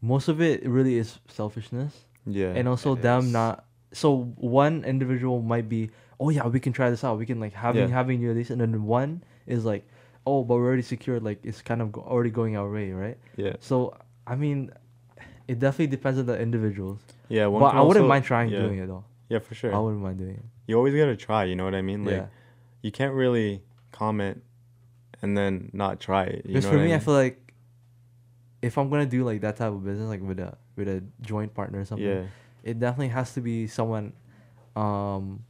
most 0.00 0.28
of 0.28 0.40
it 0.40 0.66
really 0.68 0.96
is 1.02 1.18
selfishness. 1.28 1.92
yeah 2.26 2.52
and 2.58 2.68
also 2.68 2.92
It 2.94 3.02
them 3.02 3.22
is. 3.26 3.32
not 3.32 3.64
so 3.92 4.08
one 4.36 4.84
individual 4.84 5.42
might 5.42 5.68
be 5.68 5.90
oh 6.20 6.30
yeah 6.30 6.46
we 6.46 6.60
can 6.60 6.72
try 6.72 6.90
this 6.90 7.02
out 7.04 7.18
we 7.18 7.26
can 7.26 7.38
like 7.40 7.52
having 7.54 7.88
Yeah. 7.88 7.94
having 8.00 8.20
you 8.20 8.34
this 8.34 8.50
and 8.50 8.60
then 8.60 8.84
one 8.84 9.22
is 9.46 9.64
like 9.64 9.84
oh 10.26 10.42
but 10.44 10.56
we're 10.56 10.66
already 10.66 10.82
secured 10.82 11.22
like 11.22 11.38
it's 11.44 11.62
kind 11.62 11.80
of 11.80 11.92
go- 11.92 12.02
already 12.02 12.30
going 12.30 12.56
our 12.56 12.68
way 12.70 12.90
right 12.92 13.18
yeah 13.36 13.54
so 13.60 13.94
i 14.26 14.34
mean 14.34 14.70
it 15.48 15.58
definitely 15.60 15.86
depends 15.96 16.18
on 16.18 16.26
the 16.26 16.38
individuals 16.38 16.98
yeah 17.28 17.46
one 17.46 17.60
but 17.60 17.74
i 17.74 17.80
wouldn't 17.80 18.04
also- 18.04 18.08
mind 18.08 18.24
trying 18.24 18.48
yeah. 18.48 18.60
doing 18.60 18.78
it 18.78 18.86
though 18.86 19.04
Yeah, 19.28 19.40
for 19.40 19.54
sure. 19.54 19.74
I 19.74 19.78
wouldn't 19.78 20.02
mind 20.02 20.18
doing 20.18 20.36
it. 20.36 20.44
You 20.66 20.76
always 20.76 20.94
gotta 20.94 21.16
try. 21.16 21.44
You 21.44 21.56
know 21.56 21.64
what 21.64 21.74
I 21.74 21.82
mean? 21.82 22.04
Like 22.04 22.14
yeah. 22.14 22.26
you 22.82 22.92
can't 22.92 23.12
really 23.12 23.62
comment 23.92 24.42
and 25.22 25.36
then 25.36 25.70
not 25.72 25.98
try 26.00 26.24
it. 26.24 26.46
Because 26.46 26.66
for 26.66 26.74
me, 26.74 26.92
I 26.92 26.96
mean? 26.96 27.00
feel 27.00 27.14
like 27.14 27.52
if 28.62 28.78
I'm 28.78 28.88
gonna 28.90 29.06
do 29.06 29.24
like 29.24 29.40
that 29.40 29.56
type 29.56 29.72
of 29.72 29.84
business, 29.84 30.08
like 30.08 30.22
with 30.22 30.38
a 30.38 30.56
with 30.76 30.88
a 30.88 31.02
joint 31.22 31.54
partner 31.54 31.80
or 31.80 31.84
something, 31.84 32.06
yeah, 32.06 32.24
it 32.62 32.78
definitely 32.78 33.08
has 33.08 33.34
to 33.34 33.40
be 33.40 33.66
someone, 33.66 34.12
um, 34.76 35.42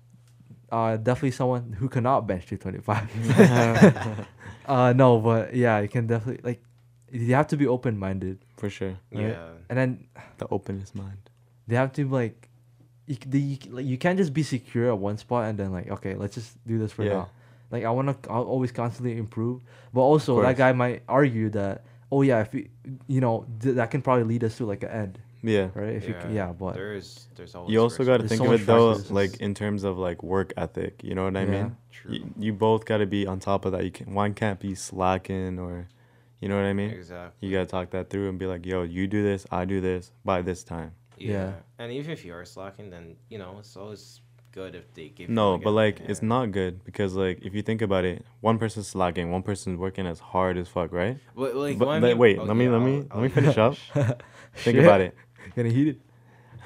uh, 0.70 0.96
definitely 0.96 1.32
someone 1.32 1.72
who 1.72 1.88
cannot 1.88 2.26
bench 2.26 2.46
225. 2.46 4.26
uh, 4.66 4.92
no, 4.96 5.18
but 5.18 5.54
yeah, 5.54 5.80
you 5.80 5.88
can 5.88 6.06
definitely 6.06 6.40
like, 6.42 6.62
you 7.10 7.34
have 7.34 7.48
to 7.48 7.56
be 7.56 7.66
open 7.66 7.98
minded, 7.98 8.38
for 8.56 8.70
sure. 8.70 8.96
Right. 9.12 9.28
Yeah. 9.28 9.50
and 9.68 9.78
then 9.78 10.06
The 10.38 10.46
openness 10.50 10.94
mind. 10.94 11.30
They 11.66 11.76
have 11.76 11.92
to 11.94 12.08
like, 12.08 12.48
you 13.06 13.14
c- 13.14 13.20
the, 13.26 13.40
you, 13.40 13.58
like 13.70 13.86
you 13.86 13.98
can't 13.98 14.18
just 14.18 14.32
be 14.32 14.42
secure 14.42 14.88
at 14.88 14.98
one 14.98 15.16
spot 15.18 15.46
and 15.46 15.58
then 15.58 15.72
like 15.72 15.88
okay, 15.90 16.14
let's 16.14 16.34
just 16.34 16.56
do 16.66 16.78
this 16.78 16.92
for 16.92 17.04
Yeah. 17.04 17.12
now. 17.12 17.30
Like 17.70 17.84
I 17.84 17.90
wanna, 17.90 18.16
I'll 18.30 18.44
always 18.44 18.72
constantly 18.72 19.16
improve, 19.18 19.60
but 19.92 20.00
also 20.02 20.40
that 20.42 20.56
guy 20.56 20.72
might 20.72 21.02
argue 21.08 21.50
that 21.50 21.84
oh 22.12 22.22
yeah, 22.22 22.40
if 22.40 22.52
we, 22.52 22.68
you 23.08 23.20
know 23.20 23.46
th- 23.60 23.74
that 23.76 23.90
can 23.90 24.02
probably 24.02 24.24
lead 24.24 24.44
us 24.44 24.56
to 24.58 24.66
like 24.66 24.84
an 24.84 24.90
end, 24.90 25.18
Yeah. 25.42 25.70
right? 25.74 25.94
If 25.96 26.08
you 26.08 26.14
c- 26.22 26.32
yeah, 26.34 26.52
but 26.52 26.74
there's 26.74 27.26
there's 27.34 27.54
always 27.56 27.72
You 27.72 27.80
also 27.82 28.04
got 28.04 28.18
to 28.20 28.28
think 28.28 28.42
so 28.44 28.52
of 28.52 28.60
it 28.60 28.66
though, 28.66 28.94
factors. 28.94 29.10
like 29.10 29.36
in 29.38 29.54
terms 29.54 29.82
of 29.82 29.98
like 29.98 30.22
work 30.22 30.52
ethic. 30.56 31.02
You 31.02 31.14
know 31.16 31.24
what 31.24 31.36
I 31.36 31.44
Yeah. 31.44 31.50
mean? 31.50 31.76
True. 31.90 32.12
You, 32.14 32.34
you 32.38 32.52
both 32.52 32.84
got 32.84 32.98
to 32.98 33.06
be 33.06 33.26
on 33.26 33.40
top 33.40 33.64
of 33.64 33.72
that. 33.72 33.82
You 33.84 33.90
can 33.90 34.14
one 34.14 34.34
can't 34.34 34.60
be 34.60 34.74
slacking 34.76 35.58
or, 35.58 35.88
you 36.40 36.48
know 36.48 36.54
what 36.56 36.64
I 36.66 36.72
mean? 36.72 36.90
Exactly. 36.90 37.48
You 37.48 37.52
gotta 37.56 37.66
talk 37.66 37.90
that 37.90 38.10
through 38.10 38.28
and 38.28 38.38
be 38.38 38.46
like, 38.46 38.64
yo, 38.64 38.82
you 38.84 39.08
do 39.08 39.22
this, 39.24 39.44
I 39.50 39.64
do 39.64 39.80
this 39.80 40.12
by 40.24 40.40
this 40.42 40.62
time. 40.62 40.92
Yeah. 41.16 41.30
Yeah. 41.32 41.52
And 41.78 41.92
even 41.92 42.10
if 42.10 42.24
you 42.24 42.34
are 42.34 42.44
slacking, 42.44 42.90
then 42.90 43.16
you 43.28 43.38
know 43.38 43.56
it's 43.58 43.76
always 43.76 44.20
good 44.52 44.74
if 44.74 44.92
they 44.94 45.08
give. 45.08 45.28
No, 45.28 45.54
you 45.56 45.62
but 45.64 45.70
a- 45.70 45.80
like 45.82 45.98
yeah. 46.00 46.06
it's 46.08 46.22
not 46.22 46.50
good 46.52 46.84
because 46.84 47.14
like 47.14 47.40
if 47.42 47.54
you 47.54 47.62
think 47.62 47.82
about 47.82 48.04
it, 48.04 48.24
one 48.40 48.58
person's 48.58 48.88
slacking, 48.88 49.30
one 49.30 49.42
person's 49.42 49.78
working 49.78 50.06
as 50.06 50.18
hard 50.18 50.56
as 50.56 50.68
fuck, 50.68 50.92
right? 50.92 51.18
But 51.34 51.54
like, 51.56 51.78
but 51.78 51.88
what 51.88 52.00
but 52.00 52.08
mean- 52.08 52.18
wait, 52.18 52.38
oh, 52.38 52.44
let 52.44 52.56
me 52.56 52.64
yeah, 52.64 52.70
let 52.72 52.82
me 52.82 52.96
I'll- 53.10 53.20
let 53.20 53.22
me 53.22 53.28
finish 53.28 53.58
up. 53.58 53.76
Think 54.54 54.78
about 54.78 55.00
it. 55.00 55.14
Gonna 55.56 55.68
heat 55.70 55.88
it. 55.88 56.00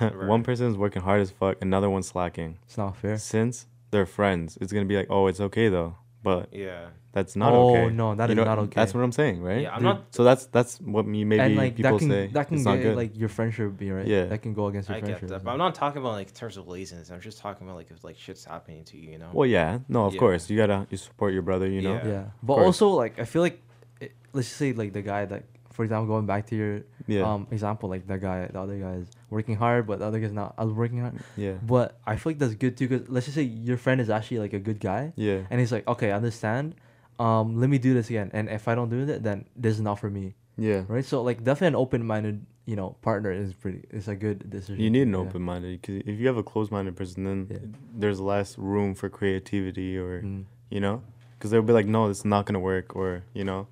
one 0.26 0.42
person's 0.42 0.76
working 0.76 1.02
hard 1.02 1.20
as 1.20 1.30
fuck, 1.30 1.56
another 1.60 1.90
one's 1.90 2.06
slacking. 2.08 2.58
It's 2.66 2.78
not 2.78 2.96
fair. 2.96 3.18
Since 3.18 3.66
they're 3.90 4.06
friends, 4.06 4.56
it's 4.60 4.72
gonna 4.72 4.86
be 4.86 4.96
like, 4.96 5.08
oh, 5.10 5.26
it's 5.26 5.40
okay 5.40 5.68
though, 5.68 5.96
but 6.22 6.52
Yeah. 6.52 6.88
that's 7.12 7.34
not 7.34 7.52
Oh, 7.52 7.70
okay. 7.70 7.94
no, 7.94 8.14
that 8.14 8.28
You 8.28 8.32
is 8.32 8.36
know, 8.36 8.44
not 8.44 8.58
okay. 8.58 8.72
That's 8.76 8.92
what 8.94 9.02
I'm 9.02 9.12
saying, 9.12 9.42
right? 9.42 9.62
Yeah, 9.62 9.70
I'm 9.72 9.78
Dude. 9.78 9.84
not. 9.84 10.14
So 10.14 10.22
that's 10.24 10.46
that's 10.46 10.80
what 10.80 11.06
me 11.06 11.24
maybe 11.24 11.40
and 11.40 11.56
like 11.56 11.76
people 11.76 11.92
that 11.92 11.98
can 11.98 12.08
say. 12.10 12.26
that 12.28 12.46
can 12.48 12.54
it's 12.56 12.64
get 12.64 12.70
not 12.70 12.82
good. 12.82 12.96
like 12.96 13.16
your 13.16 13.28
friendship 13.28 13.76
be 13.76 13.90
right. 13.90 14.06
Yeah. 14.06 14.26
that 14.26 14.42
can 14.42 14.52
go 14.54 14.66
against 14.66 14.88
your 14.88 14.96
I 14.96 15.00
get 15.00 15.06
friendship. 15.18 15.28
that, 15.30 15.44
but 15.44 15.50
I'm 15.52 15.58
not 15.58 15.74
talking 15.74 16.00
about 16.02 16.12
like 16.12 16.28
in 16.28 16.34
terms 16.34 16.56
of 16.56 16.68
laziness. 16.68 17.10
I'm 17.10 17.20
just 17.20 17.38
talking 17.38 17.66
about 17.66 17.76
like 17.76 17.90
if 17.90 18.04
like 18.04 18.18
shit's 18.18 18.44
happening 18.44 18.84
to 18.84 18.96
you, 18.98 19.12
you 19.12 19.18
know. 19.18 19.30
well, 19.32 19.46
yeah, 19.46 19.78
no, 19.88 20.06
of 20.06 20.14
Yeah. 20.14 20.18
course 20.20 20.48
you 20.50 20.56
gotta 20.56 20.86
you 20.90 20.96
support 20.98 21.32
your 21.32 21.42
brother, 21.42 21.66
you 21.66 21.82
know. 21.82 21.94
Yeah. 21.94 22.06
yeah, 22.08 22.24
but 22.42 22.54
also 22.54 22.88
like 22.90 23.18
I 23.18 23.24
feel 23.24 23.42
like 23.42 23.60
it, 24.00 24.12
let's 24.32 24.48
just 24.48 24.58
say 24.58 24.72
like 24.72 24.92
the 24.92 25.02
guy 25.02 25.24
that 25.24 25.44
for 25.72 25.84
example 25.84 26.06
going 26.06 26.26
back 26.26 26.46
to 26.46 26.56
your 26.56 26.82
Yeah, 27.06 27.22
um 27.32 27.46
example 27.50 27.88
like 27.88 28.06
the 28.06 28.18
guy 28.18 28.46
the 28.46 28.60
other 28.60 28.78
guy 28.78 28.94
is 29.02 29.08
working 29.30 29.56
hard 29.56 29.86
but 29.86 29.98
the 30.00 30.06
other 30.06 30.20
guy's 30.20 30.32
not 30.32 30.54
as 30.58 30.70
working 30.70 30.98
hard. 31.00 31.18
yeah, 31.36 31.54
But 31.62 31.98
I 32.06 32.16
feel 32.16 32.30
like 32.32 32.38
that's 32.38 32.54
good 32.54 32.76
too 32.76 32.88
because 32.88 33.08
let's 33.08 33.26
just 33.26 33.36
say 33.36 33.42
your 33.42 33.76
friend 33.76 34.00
is 34.00 34.10
actually 34.10 34.38
like 34.40 34.52
a 34.52 34.58
good 34.58 34.80
guy 34.80 35.12
yeah, 35.16 35.40
and 35.50 35.60
he's 35.60 35.72
like 35.72 35.86
okay 35.88 36.10
I 36.12 36.16
understand. 36.16 36.74
Um, 37.18 37.60
let 37.60 37.68
me 37.68 37.76
do 37.78 37.92
this 37.92 38.08
again, 38.08 38.30
and 38.32 38.48
if 38.48 38.66
I 38.66 38.74
don't 38.74 38.88
do 38.88 39.00
it, 39.06 39.22
then 39.22 39.44
this 39.54 39.74
is 39.74 39.82
not 39.82 39.98
for 40.00 40.08
me, 40.08 40.34
yeah. 40.56 40.84
right? 40.88 41.04
So 41.04 41.20
like 41.22 41.44
definitely 41.44 41.68
an 41.68 41.74
open-minded, 41.84 42.46
you 42.64 42.76
know, 42.76 42.96
partner 43.02 43.30
is 43.30 43.52
pretty. 43.52 43.84
Is 43.90 44.08
a 44.08 44.16
good 44.16 44.48
decision. 44.48 44.80
You 44.80 44.88
need 44.88 45.02
an 45.02 45.12
Yeah. 45.12 45.18
open-minded 45.28 45.82
because 45.82 46.00
if 46.06 46.18
you 46.18 46.26
have 46.28 46.38
a 46.38 46.42
closed-minded 46.42 46.96
person, 46.96 47.24
then 47.24 47.46
Yeah. 47.50 47.58
there's 47.94 48.20
less 48.20 48.56
room 48.56 48.94
for 48.94 49.10
creativity 49.10 49.98
or 49.98 50.22
Mm. 50.22 50.44
you 50.70 50.80
know, 50.80 51.02
because 51.36 51.50
they'll 51.50 51.60
be 51.60 51.74
like, 51.74 51.84
no, 51.86 52.08
this 52.08 52.20
is 52.20 52.24
not 52.24 52.46
gonna 52.46 52.58
work, 52.72 52.96
or 52.96 53.22
you 53.34 53.44
know. 53.44 53.66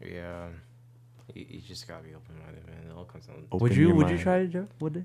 Yeah. 0.00 0.48
You, 1.34 1.46
you 1.48 1.60
just 1.60 1.86
gotta 1.88 2.02
be 2.04 2.14
open 2.14 2.34
minded, 2.44 2.66
man. 2.66 2.76
It 2.90 2.96
all 2.96 3.04
comes 3.04 3.26
down. 3.26 3.36
Open 3.50 3.58
Would 3.62 3.76
you 3.76 3.86
your 3.88 3.94
Would 3.96 4.10
you 4.10 4.18
try 4.18 4.38
it, 4.38 4.48
Joe? 4.48 4.66
Would 4.80 4.96
it? 4.98 5.04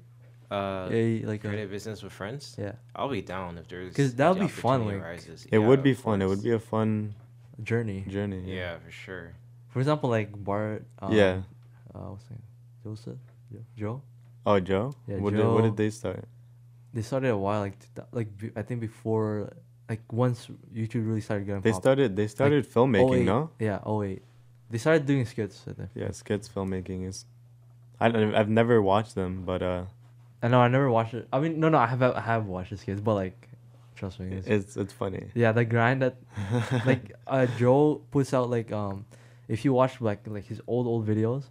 Uh, 0.49 0.87
yeah, 0.91 0.97
you- 0.97 1.27
like 1.27 1.41
create 1.41 1.59
a, 1.61 1.65
a 1.65 1.67
business 1.67 2.01
with 2.03 2.13
friends. 2.13 2.55
yeah, 2.57 2.73
I'll 2.95 3.09
be 3.09 3.21
down 3.21 3.57
if 3.57 3.67
there's 3.67 3.93
'Cause 3.93 4.15
that 4.15 4.29
would 4.29 4.37
the 4.37 4.41
be 4.45 4.47
fun, 4.47 4.85
like- 4.85 4.95
arises. 4.95 5.45
It 5.45 5.59
Yeah, 5.59 5.67
would 5.67 5.83
be 5.83 5.93
fun. 5.93 6.21
It 6.21 6.27
would 6.27 6.41
be 6.43 6.51
a 6.51 6.59
fun 6.59 7.13
journey. 7.63 8.05
journey. 8.07 8.43
Yeah, 8.55 8.77
for 8.79 8.91
sure. 8.91 9.33
For 9.69 9.79
example, 9.79 10.09
like 10.09 10.31
Bart. 10.43 10.85
Um, 10.99 11.11
yeah. 11.11 11.41
Uh, 11.93 11.99
what's 12.11 12.23
his 12.23 12.31
name? 12.31 12.41
Joseph. 12.83 13.17
Jo- 13.51 13.65
Joe. 13.75 14.01
Oh, 14.45 14.59
Joe. 14.61 14.93
Yeah, 15.07 15.17
what 15.17 15.33
Did, 15.33 15.45
what 15.45 15.63
did 15.63 15.75
they 15.75 15.89
start? 15.89 16.23
They 16.93 17.01
started 17.01 17.29
a 17.29 17.37
while, 17.37 17.59
like 17.59 17.77
like 18.13 18.37
be- 18.37 18.51
I 18.55 18.61
think 18.61 18.79
before, 18.79 19.51
like 19.89 20.01
once 20.13 20.47
YouTube 20.73 21.05
really 21.07 21.19
started 21.21 21.45
getting. 21.45 21.61
They 21.61 21.71
pop- 21.73 21.81
started. 21.81 22.15
They 22.15 22.27
started 22.27 22.65
filmmaking. 22.65 23.19
08. 23.19 23.25
No. 23.25 23.49
Yeah. 23.59 23.79
Oh 23.83 23.97
wait, 23.99 24.23
they 24.69 24.77
started 24.77 25.05
doing 25.05 25.25
skits. 25.25 25.63
I 25.69 25.73
think. 25.73 25.89
Yeah, 25.95 26.11
skits 26.11 26.47
filmmaking 26.49 27.07
is. 27.07 27.25
I 27.99 28.09
don't, 28.09 28.35
I've 28.35 28.49
never 28.49 28.81
watched 28.81 29.15
them, 29.15 29.43
but 29.45 29.61
uh, 29.63 29.83
I 30.41 30.47
know 30.49 30.59
I 30.59 30.67
never 30.67 30.89
watched 30.89 31.13
it. 31.15 31.27
I 31.33 31.39
mean, 31.39 31.59
no, 31.59 31.69
no, 31.69 31.77
I 31.79 31.87
have 31.87 32.01
I 32.03 32.21
have 32.21 32.45
watched 32.45 32.69
the 32.71 32.77
skits, 32.77 33.01
but 33.01 33.15
like, 33.15 33.49
trust 33.95 34.19
me, 34.19 34.35
it's, 34.35 34.47
it's 34.47 34.77
it's 34.77 34.93
funny. 34.93 35.27
yeah, 35.33 35.51
the 35.51 35.65
grind 35.65 36.01
that 36.03 36.17
like 36.85 37.13
uh 37.25 37.47
Joe 37.57 38.01
puts 38.11 38.33
out 38.33 38.49
like 38.49 38.71
um, 38.71 39.05
if 39.47 39.65
you 39.65 39.73
watch 39.73 39.99
like 39.99 40.27
like 40.27 40.45
his 40.45 40.61
old 40.67 40.85
old 40.85 41.07
videos, 41.07 41.45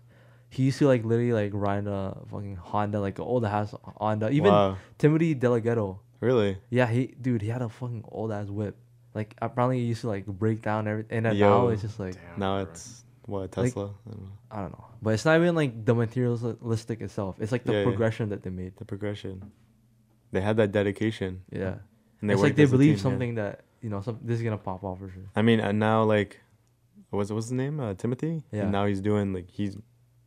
he 0.51 0.65
used 0.65 0.79
to 0.79 0.87
like 0.87 1.05
literally 1.05 1.33
like 1.33 1.51
ride 1.53 1.87
a 1.89 2.17
fucking 2.31 2.57
Honda 2.57 3.01
like 3.01 3.19
an 3.19 3.25
old 3.25 3.45
ass 3.45 3.75
Honda. 3.97 4.31
Even 4.31 4.53
wow, 4.53 4.77
Timothy 4.99 5.35
DeLaGhetto, 5.35 5.99
really? 6.21 6.59
yeah, 6.71 6.87
he 6.87 7.09
dude 7.21 7.43
he 7.43 7.49
had 7.49 7.63
a 7.63 7.69
fucking 7.69 8.05
old 8.13 8.31
ass 8.31 8.47
whip. 8.49 8.77
Like 9.15 9.35
apparently 9.43 9.79
he 9.81 9.87
used 9.87 10.03
to 10.03 10.09
like 10.09 10.27
break 10.27 10.63
down 10.63 10.87
everything, 10.87 11.17
and 11.17 11.27
then 11.27 11.39
now 11.41 11.69
it's 11.69 11.83
just 11.83 11.99
like 11.99 12.15
Damn, 12.15 12.39
Now 12.39 12.63
bro. 12.63 12.71
it's 12.71 13.03
what 13.27 13.41
Like- 13.41 13.51
Tesla. 13.75 13.91
I 14.07 14.11
don't 14.11 14.23
know. 14.23 14.33
I 14.51 14.61
don't 14.63 14.73
know, 14.73 14.85
but 15.03 15.15
it's 15.15 15.25
not 15.25 15.37
even 15.37 15.55
like 15.55 15.85
the 15.85 15.95
materialistic 15.95 17.01
itself. 17.01 17.37
It's 17.41 17.53
like 17.53 17.65
the 17.65 17.73
Yeah, 17.73 17.79
yeah. 17.81 17.85
progression 17.85 18.29
that 18.31 18.43
they 18.43 18.51
made. 18.51 18.77
the 18.77 18.85
progression. 18.85 19.51
They 20.33 20.41
had 20.41 20.57
that 20.59 20.73
dedication. 20.73 21.43
Yeah, 21.51 21.77
and 22.21 22.31
they 22.31 22.35
it's 22.35 22.43
like 22.43 22.57
they 22.57 22.65
believe 22.67 22.97
team, 22.97 22.97
yeah. 22.97 23.03
something 23.03 23.35
that 23.37 23.65
you 23.83 23.91
know 23.91 24.01
some 24.01 24.19
this 24.23 24.39
is 24.39 24.43
gonna 24.43 24.59
pop 24.59 24.83
off 24.85 24.99
for 24.99 25.09
sure. 25.11 25.29
I 25.35 25.43
mean, 25.43 25.61
and 25.61 25.79
now 25.79 26.03
like, 26.05 26.41
what's 27.11 27.31
what's 27.31 27.47
his 27.47 27.53
name? 27.53 27.81
Uh, 27.81 27.95
Timothy. 27.95 28.43
Yeah. 28.53 28.63
And 28.63 28.73
now 28.73 28.87
he's 28.87 29.01
doing 29.01 29.33
like 29.33 29.51
he's 29.51 29.77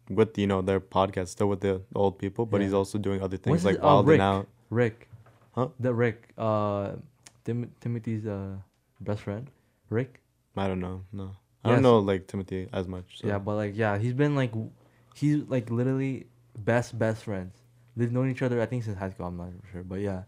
with 0.09 0.37
you 0.37 0.47
know 0.47 0.61
their 0.61 0.79
podcast 0.79 1.27
still 1.29 1.47
with 1.49 1.61
the 1.61 1.81
old 1.95 2.17
people, 2.19 2.45
but 2.45 2.61
he's 2.61 2.73
also 2.73 2.97
doing 2.97 3.21
other 3.21 3.35
What's 3.37 3.43
things 3.43 3.57
his- 3.63 3.65
like 3.65 3.77
oh, 3.81 3.87
Wild 3.87 4.07
Rick. 4.07 4.13
and 4.15 4.21
Out. 4.23 4.47
Rick. 4.69 5.09
Huh? 5.53 5.69
The 5.79 5.93
Rick. 5.93 6.29
Uh, 6.37 6.93
Tim- 7.43 7.71
Timothy's 7.79 8.25
uh 8.25 8.57
best 9.01 9.21
friend. 9.21 9.49
Rick. 9.89 10.21
I 10.57 10.67
don't 10.67 10.79
know. 10.79 11.03
No, 11.11 11.35
I 11.63 11.69
Yes. 11.69 11.75
don't 11.75 11.83
know 11.83 11.99
like 11.99 12.27
Timothy 12.27 12.67
as 12.71 12.87
much. 12.87 13.19
So. 13.19 13.27
Yeah, 13.27 13.37
but 13.39 13.55
like 13.55 13.75
yeah, 13.75 13.97
he's 13.97 14.13
been 14.13 14.35
like, 14.35 14.53
he's 15.13 15.43
like 15.47 15.69
literally 15.69 16.27
best 16.57 16.97
best 16.97 17.23
friends. 17.23 17.53
They've 17.97 18.11
known 18.11 18.29
each 18.29 18.41
other 18.41 18.61
I 18.61 18.65
think 18.65 18.83
since 18.83 18.97
high 18.97 19.09
school. 19.09 19.27
I'm 19.27 19.37
not 19.37 19.49
sure, 19.71 19.83
but 19.83 19.99
yeah. 19.99 20.23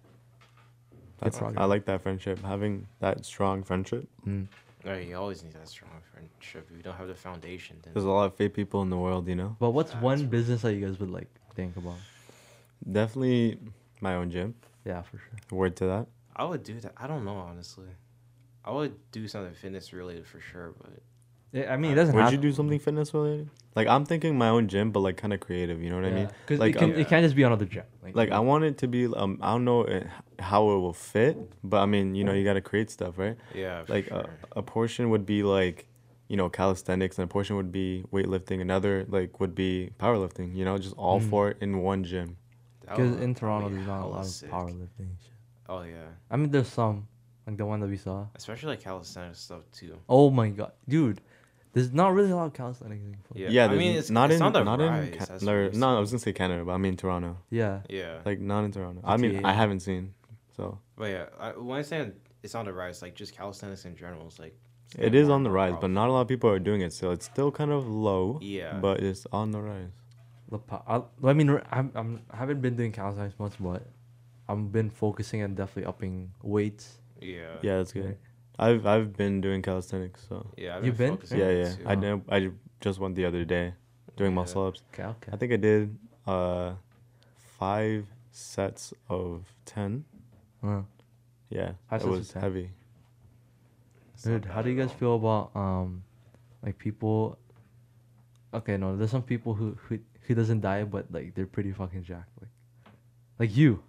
That's, 1.20 1.38
Good 1.38 1.58
I 1.58 1.66
like 1.66 1.86
that 1.86 2.02
friendship. 2.02 2.44
Having 2.44 2.88
that 3.00 3.26
strong 3.26 3.64
friendship. 3.64 4.10
Mm. 4.28 4.48
No, 4.84 4.96
you 4.96 5.16
always 5.16 5.44
need 5.44 5.54
that 5.54 5.68
strong 5.70 5.92
friendship. 6.12 6.68
If 6.72 6.76
you 6.78 6.82
don't 6.82 6.96
have 6.96 7.08
the 7.08 7.14
foundation, 7.16 7.78
then 7.84 7.94
There's 7.94 8.06
a 8.06 8.10
lot 8.10 8.26
of 8.26 8.36
fake 8.36 8.56
people 8.56 8.82
in 8.82 8.90
the 8.90 8.98
world, 8.98 9.28
you 9.28 9.36
know. 9.36 9.56
But 9.60 9.70
what's 9.70 9.92
Facts, 9.92 10.04
one 10.04 10.20
bro. 10.22 10.28
business 10.30 10.64
that 10.64 10.74
you 10.74 10.86
guys 10.88 11.00
would 11.00 11.12
like 11.12 11.30
think 11.54 11.78
about? 11.78 11.98
Definitely 12.92 13.60
my 14.00 14.16
own 14.16 14.32
gym. 14.32 14.56
Yeah, 14.84 15.04
for 15.04 15.18
sure. 15.18 15.58
Word 15.58 15.76
to 15.78 15.86
that. 15.86 16.08
I 16.36 16.46
would 16.46 16.64
do 16.64 16.80
that. 16.80 16.94
I 16.98 17.06
don't 17.06 17.24
know 17.24 17.36
honestly. 17.36 17.90
I 18.66 18.72
would 18.72 18.96
do 19.12 19.28
something 19.28 19.54
fitness 19.54 19.94
related 19.94 20.26
for 20.26 20.40
sure, 20.40 20.74
but 20.82 20.90
Yeah, 20.90 20.98
I 21.54 21.78
mean, 21.78 21.92
it 21.92 21.94
Uh, 21.94 21.96
doesn't 21.96 22.16
Would 22.16 22.24
have 22.26 22.34
you 22.34 22.40
do 22.40 22.52
something 22.54 22.80
fitness 22.80 23.14
related? 23.14 23.50
Like 23.76 23.88
I'm 23.88 24.06
thinking 24.06 24.38
my 24.38 24.50
own 24.50 24.68
gym, 24.68 24.92
but 24.92 25.00
like 25.02 25.18
kind 25.18 25.34
of 25.34 25.40
creative. 25.40 25.82
You 25.82 25.90
know 25.90 25.96
what 25.98 26.06
I 26.06 26.12
mean? 26.12 26.30
Because 26.42 26.60
Like, 26.60 26.76
it, 26.76 26.80
can, 26.80 26.94
um, 26.94 27.00
it 27.00 27.08
can't 27.08 27.24
just 27.24 27.36
be 27.36 27.44
another 27.44 27.66
gym. 27.66 27.84
Like 28.14 28.32
I 28.32 28.40
want 28.40 28.64
it 28.66 28.78
to 28.80 28.88
be. 28.88 29.06
Um, 29.08 29.40
I 29.42 29.52
don't 29.54 29.64
know 29.66 29.84
uh, 29.84 30.04
how 30.40 30.64
it 30.72 30.78
will 30.80 30.94
fit, 30.94 31.38
but 31.64 31.82
I 31.82 31.86
mean, 31.86 32.16
you 32.16 32.24
know, 32.24 32.34
you 32.34 32.44
got 32.44 32.54
to 32.54 32.62
create 32.62 32.90
stuff, 32.90 33.18
right? 33.18 33.38
yeah, 33.56 33.84
Like 33.88 34.08
sure. 34.08 34.38
a, 34.54 34.60
a 34.60 34.62
portion 34.62 35.10
would 35.12 35.26
be 35.26 35.44
like, 35.44 35.88
you 36.28 36.36
know, 36.36 36.50
calisthenics, 36.50 37.18
and 37.18 37.24
a 37.26 37.28
portion 37.28 37.56
would 37.56 37.72
be 37.72 38.04
weightlifting. 38.12 38.60
Another 38.62 39.06
like 39.08 39.40
would 39.40 39.56
be 39.56 39.92
powerlifting. 40.00 40.56
You 40.56 40.66
know, 40.66 40.78
just 40.78 40.96
all 40.98 41.20
Mm. 41.22 41.30
four 41.30 41.52
in 41.62 41.78
one 41.80 42.04
gym. 42.04 42.38
Because 42.82 43.16
in 43.22 43.34
Toronto, 43.36 43.70
there's 43.70 43.86
not 43.88 44.00
a 44.00 44.02
hella 44.02 44.10
lot 44.12 44.26
of 44.26 44.50
powerlifting. 44.52 45.12
Oh 45.70 45.84
yeah, 45.84 46.08
I 46.30 46.36
mean, 46.36 46.52
there's 46.52 46.68
some, 46.68 47.08
like 47.48 47.56
the 47.56 47.66
one 47.66 47.80
that 47.80 47.88
we 47.90 47.96
saw. 47.96 48.26
especially 48.36 48.70
like 48.70 48.82
calisthenics 48.82 49.40
stuff 49.40 49.64
too. 49.72 49.98
Oh 50.10 50.30
my 50.30 50.50
god, 50.50 50.74
dude, 50.90 51.22
there's 51.74 51.92
not 51.94 52.14
really 52.14 52.32
a 52.32 52.36
lot 52.36 52.46
of 52.48 52.54
calisthenics. 52.54 53.02
in 53.04 53.16
Florida. 53.28 53.54
Yeah, 53.54 53.66
Yeah, 53.68 53.72
I 53.72 53.76
mean 53.76 53.96
it's 53.98 54.10
not 54.10 54.30
it's 54.32 54.40
in 54.40 54.46
on 54.46 54.54
the 54.54 54.64
not 54.64 54.80
rise, 54.80 55.08
in 55.08 55.18
Ca- 55.20 55.26
that's 55.26 55.44
or- 55.44 55.46
what 55.64 55.72
you're 55.74 55.80
no, 55.80 55.98
I 55.98 56.00
was 56.00 56.12
gonna 56.12 56.20
say 56.20 56.34
Canada, 56.34 56.66
but 56.66 56.74
I 56.74 56.78
mean 56.78 56.98
Toronto. 56.98 57.38
Yeah. 57.50 57.82
Yeah, 57.90 58.20
Like 58.26 58.40
not 58.40 58.64
in 58.66 58.72
Toronto. 58.72 59.02
I 59.04 59.18
mean, 59.18 59.46
I 59.46 59.54
haven't 59.54 59.80
seen. 59.82 60.14
So 60.58 60.80
but 60.96 61.06
yeah, 61.06 61.26
I, 61.40 61.52
when 61.52 61.80
I 61.80 61.82
say 61.82 62.12
it's 62.44 62.56
on 62.56 62.66
the 62.66 62.74
rise, 62.74 63.02
like 63.02 63.16
just 63.16 63.36
calisthenics 63.36 63.86
in 63.86 63.96
general, 63.96 64.28
it's 64.28 64.40
like 64.40 64.56
it's 64.88 64.96
it 64.96 65.02
getting 65.04 65.22
is 65.22 65.28
more 65.28 65.36
on 65.36 65.44
the 65.44 65.50
more 65.50 65.56
rise, 65.56 65.76
but 65.80 65.90
not 65.90 66.10
a 66.10 66.12
lot 66.12 66.22
of 66.22 66.28
people 66.28 66.50
are 66.50 66.60
doing 66.60 66.82
it. 66.82 66.92
So 66.94 67.12
it's 67.12 67.26
still 67.26 67.52
kind 67.52 67.72
of 67.72 67.88
low. 67.88 68.40
Yeah, 68.42 68.78
But 68.80 69.00
it's 69.00 69.26
on 69.32 69.52
the 69.52 69.62
rise. 69.62 69.92
I, 70.88 71.02
I 71.24 71.32
mean, 71.34 71.50
r- 71.50 71.64
I'm, 71.72 71.92
I'm 71.96 72.22
I 72.30 72.36
haven't 72.36 72.60
been 72.62 72.76
doing 72.76 72.92
calisthenics 72.92 73.40
much, 73.40 73.54
but 73.60 73.88
I've 74.50 74.72
been 74.72 74.90
focusing 74.90 75.42
on 75.44 75.56
definitely 75.56 75.86
upping 75.86 76.34
weights. 76.44 77.00
Yeah. 77.22 77.56
Yeah, 77.62 77.78
that's 77.78 77.94
good. 77.94 78.18
Right. 78.62 78.70
I've 78.70 78.86
I've 78.86 79.18
been 79.18 79.42
doing 79.42 79.62
calisthenics, 79.62 80.26
so 80.30 80.52
Yeah. 80.58 80.78
I've 80.78 80.86
You've 80.86 80.98
been? 80.98 81.16
focusing 81.18 81.40
yeah, 81.40 81.46
on 81.48 81.56
yeah. 81.58 81.64
it 81.66 81.78
too. 81.78 81.84
I 81.88 81.96
know. 81.96 82.22
I 82.30 82.52
just 82.80 83.00
went 83.00 83.16
the 83.16 83.26
other 83.26 83.44
day 83.46 83.74
doing 84.16 84.32
Yeah. 84.32 84.36
muscle 84.36 84.68
ups. 84.68 84.82
Okay, 84.94 85.04
okay. 85.04 85.32
I 85.34 85.38
think 85.38 85.54
I 85.54 85.58
did 85.58 85.98
uh 86.28 86.74
five 87.58 88.06
sets 88.32 88.94
of 89.10 89.46
ten. 89.66 90.06
Uh, 90.64 90.84
Yeah, 91.50 91.74
Five 91.90 92.02
it 92.02 92.06
of 92.06 92.12
was 92.12 92.30
10. 92.30 92.42
heavy. 92.42 92.70
It's 94.14 94.26
not 94.26 94.42
dude, 94.42 94.46
how 94.46 94.62
bad 94.62 94.64
do 94.64 94.70
you 94.70 94.80
at 94.80 94.84
guys 94.88 94.92
all. 94.94 94.98
feel 95.00 95.16
about 95.16 95.52
um, 95.56 96.04
like 96.64 96.78
people? 96.78 97.38
Okay, 98.54 98.78
no, 98.78 98.96
there's 98.96 99.12
some 99.12 99.24
people 99.24 99.54
who 99.56 99.76
who 99.88 100.00
who 100.22 100.36
doesn't 100.36 100.62
diet, 100.62 100.90
but 100.92 101.12
like 101.12 101.34
they're 101.36 101.48
pretty 101.48 101.72
fucking 101.72 102.04
jacked. 102.04 102.30
Like, 102.40 102.50
like 103.40 103.58
you. 103.58 103.84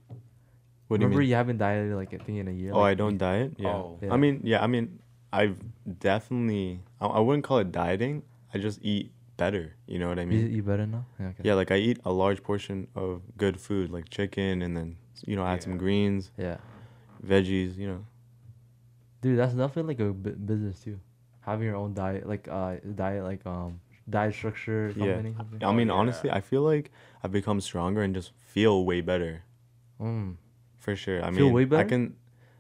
What 0.93 1.01
do 1.01 1.05
you 1.05 1.09
Remember 1.09 1.21
mean? 1.25 1.29
you 1.31 1.35
haven't 1.41 1.57
dieted 1.59 1.95
like 1.97 2.13
I 2.13 2.19
think 2.19 2.37
in 2.39 2.49
a 2.49 2.53
year. 2.53 2.73
oh, 2.77 2.81
like, 2.85 2.93
I 2.93 2.95
don't 2.95 3.17
diet. 3.17 3.55
Yeah. 3.57 3.69
Oh. 3.81 3.99
Yeah. 4.03 4.13
I 4.13 4.17
mean, 4.21 4.41
yeah. 4.45 4.63
I 4.63 4.67
mean, 4.69 4.99
I've 5.33 5.57
definitely. 5.99 6.81
I, 7.01 7.07
I 7.07 7.21
wouldn't 7.21 7.45
call 7.45 7.59
it 7.65 7.73
dieting. 7.73 8.23
I 8.53 8.59
just 8.59 8.79
eat 8.83 9.11
better. 9.39 9.75
You 9.87 9.99
know 9.99 10.09
what 10.09 10.19
I 10.19 10.27
mean? 10.27 10.41
you 10.51 10.59
eat 10.59 10.67
better 10.67 10.87
now. 10.87 11.07
Yeah, 11.19 11.29
okay. 11.33 11.43
Yeah, 11.49 11.55
like 11.55 11.71
I 11.71 11.77
eat 11.77 11.99
a 12.05 12.13
large 12.13 12.43
portion 12.43 12.89
of 12.95 13.23
good 13.39 13.59
food, 13.59 13.91
like 13.91 14.11
chicken, 14.11 14.61
and 14.61 14.77
then 14.77 14.97
you 15.25 15.35
know 15.37 15.45
add 15.47 15.63
some 15.63 15.79
greens, 15.79 16.31
Yeah, 16.37 16.59
veggies. 17.25 17.77
You 17.79 17.87
know. 17.89 18.01
dude, 19.23 19.39
that's 19.39 19.55
definitely 19.55 19.95
like 19.95 20.01
a 20.01 20.13
business 20.13 20.81
too. 20.81 21.01
Having 21.41 21.67
your 21.69 21.77
own 21.77 21.95
diet, 21.95 22.29
like 22.29 22.47
uh, 22.49 22.77
diet, 22.95 23.25
like 23.25 23.41
um, 23.47 23.81
diet 24.09 24.35
structure 24.35 24.93
Yeah. 24.95 25.15
company. 25.15 25.35
something. 25.37 25.65
I 25.65 25.67
Oh, 25.67 25.73
mean, 25.73 25.89
yeah. 25.89 25.95
honestly, 25.95 26.31
I 26.31 26.41
feel 26.41 26.63
like 26.63 26.91
I've 27.25 27.33
become 27.33 27.61
stronger 27.61 28.03
and 28.03 28.15
just 28.15 28.33
feel 28.45 28.85
way 28.85 29.01
better. 29.01 29.43
Mm. 30.01 30.37
For 30.83 30.97
sure. 30.97 31.25
I 31.25 31.31
Feel 31.31 31.47
mean, 31.47 31.71
way 31.71 31.79
I 31.79 31.85
can 31.85 32.17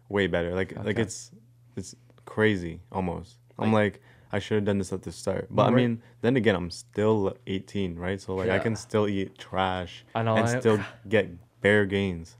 way 0.08 0.28
better. 0.28 0.54
Like 0.54 0.72
like 0.84 0.98
it's 0.98 1.32
it's 1.76 1.96
crazy 2.24 2.80
almost. 2.92 3.36
I'm 3.58 3.72
Like- 3.72 3.94
like 3.94 4.02
I 4.34 4.38
should 4.38 4.54
have 4.54 4.64
done 4.64 4.78
this 4.78 4.92
at 4.92 5.02
the 5.02 5.10
start. 5.12 5.48
But 5.50 5.66
I 5.66 5.70
mean, 5.70 6.00
then 6.22 6.36
again, 6.36 6.54
I'm 6.54 6.70
still 6.70 7.36
18, 7.46 7.96
right? 7.96 8.18
So 8.20 8.34
like 8.36 8.48
I 8.48 8.60
can 8.60 8.76
still 8.76 9.06
eat 9.08 9.36
trash 9.36 10.04
I 10.14 10.22
know. 10.22 10.36
and 10.36 10.46
I- 10.46 10.58
still 10.60 10.78
get 11.08 11.28
bare 11.60 11.84
gains. 11.84 12.36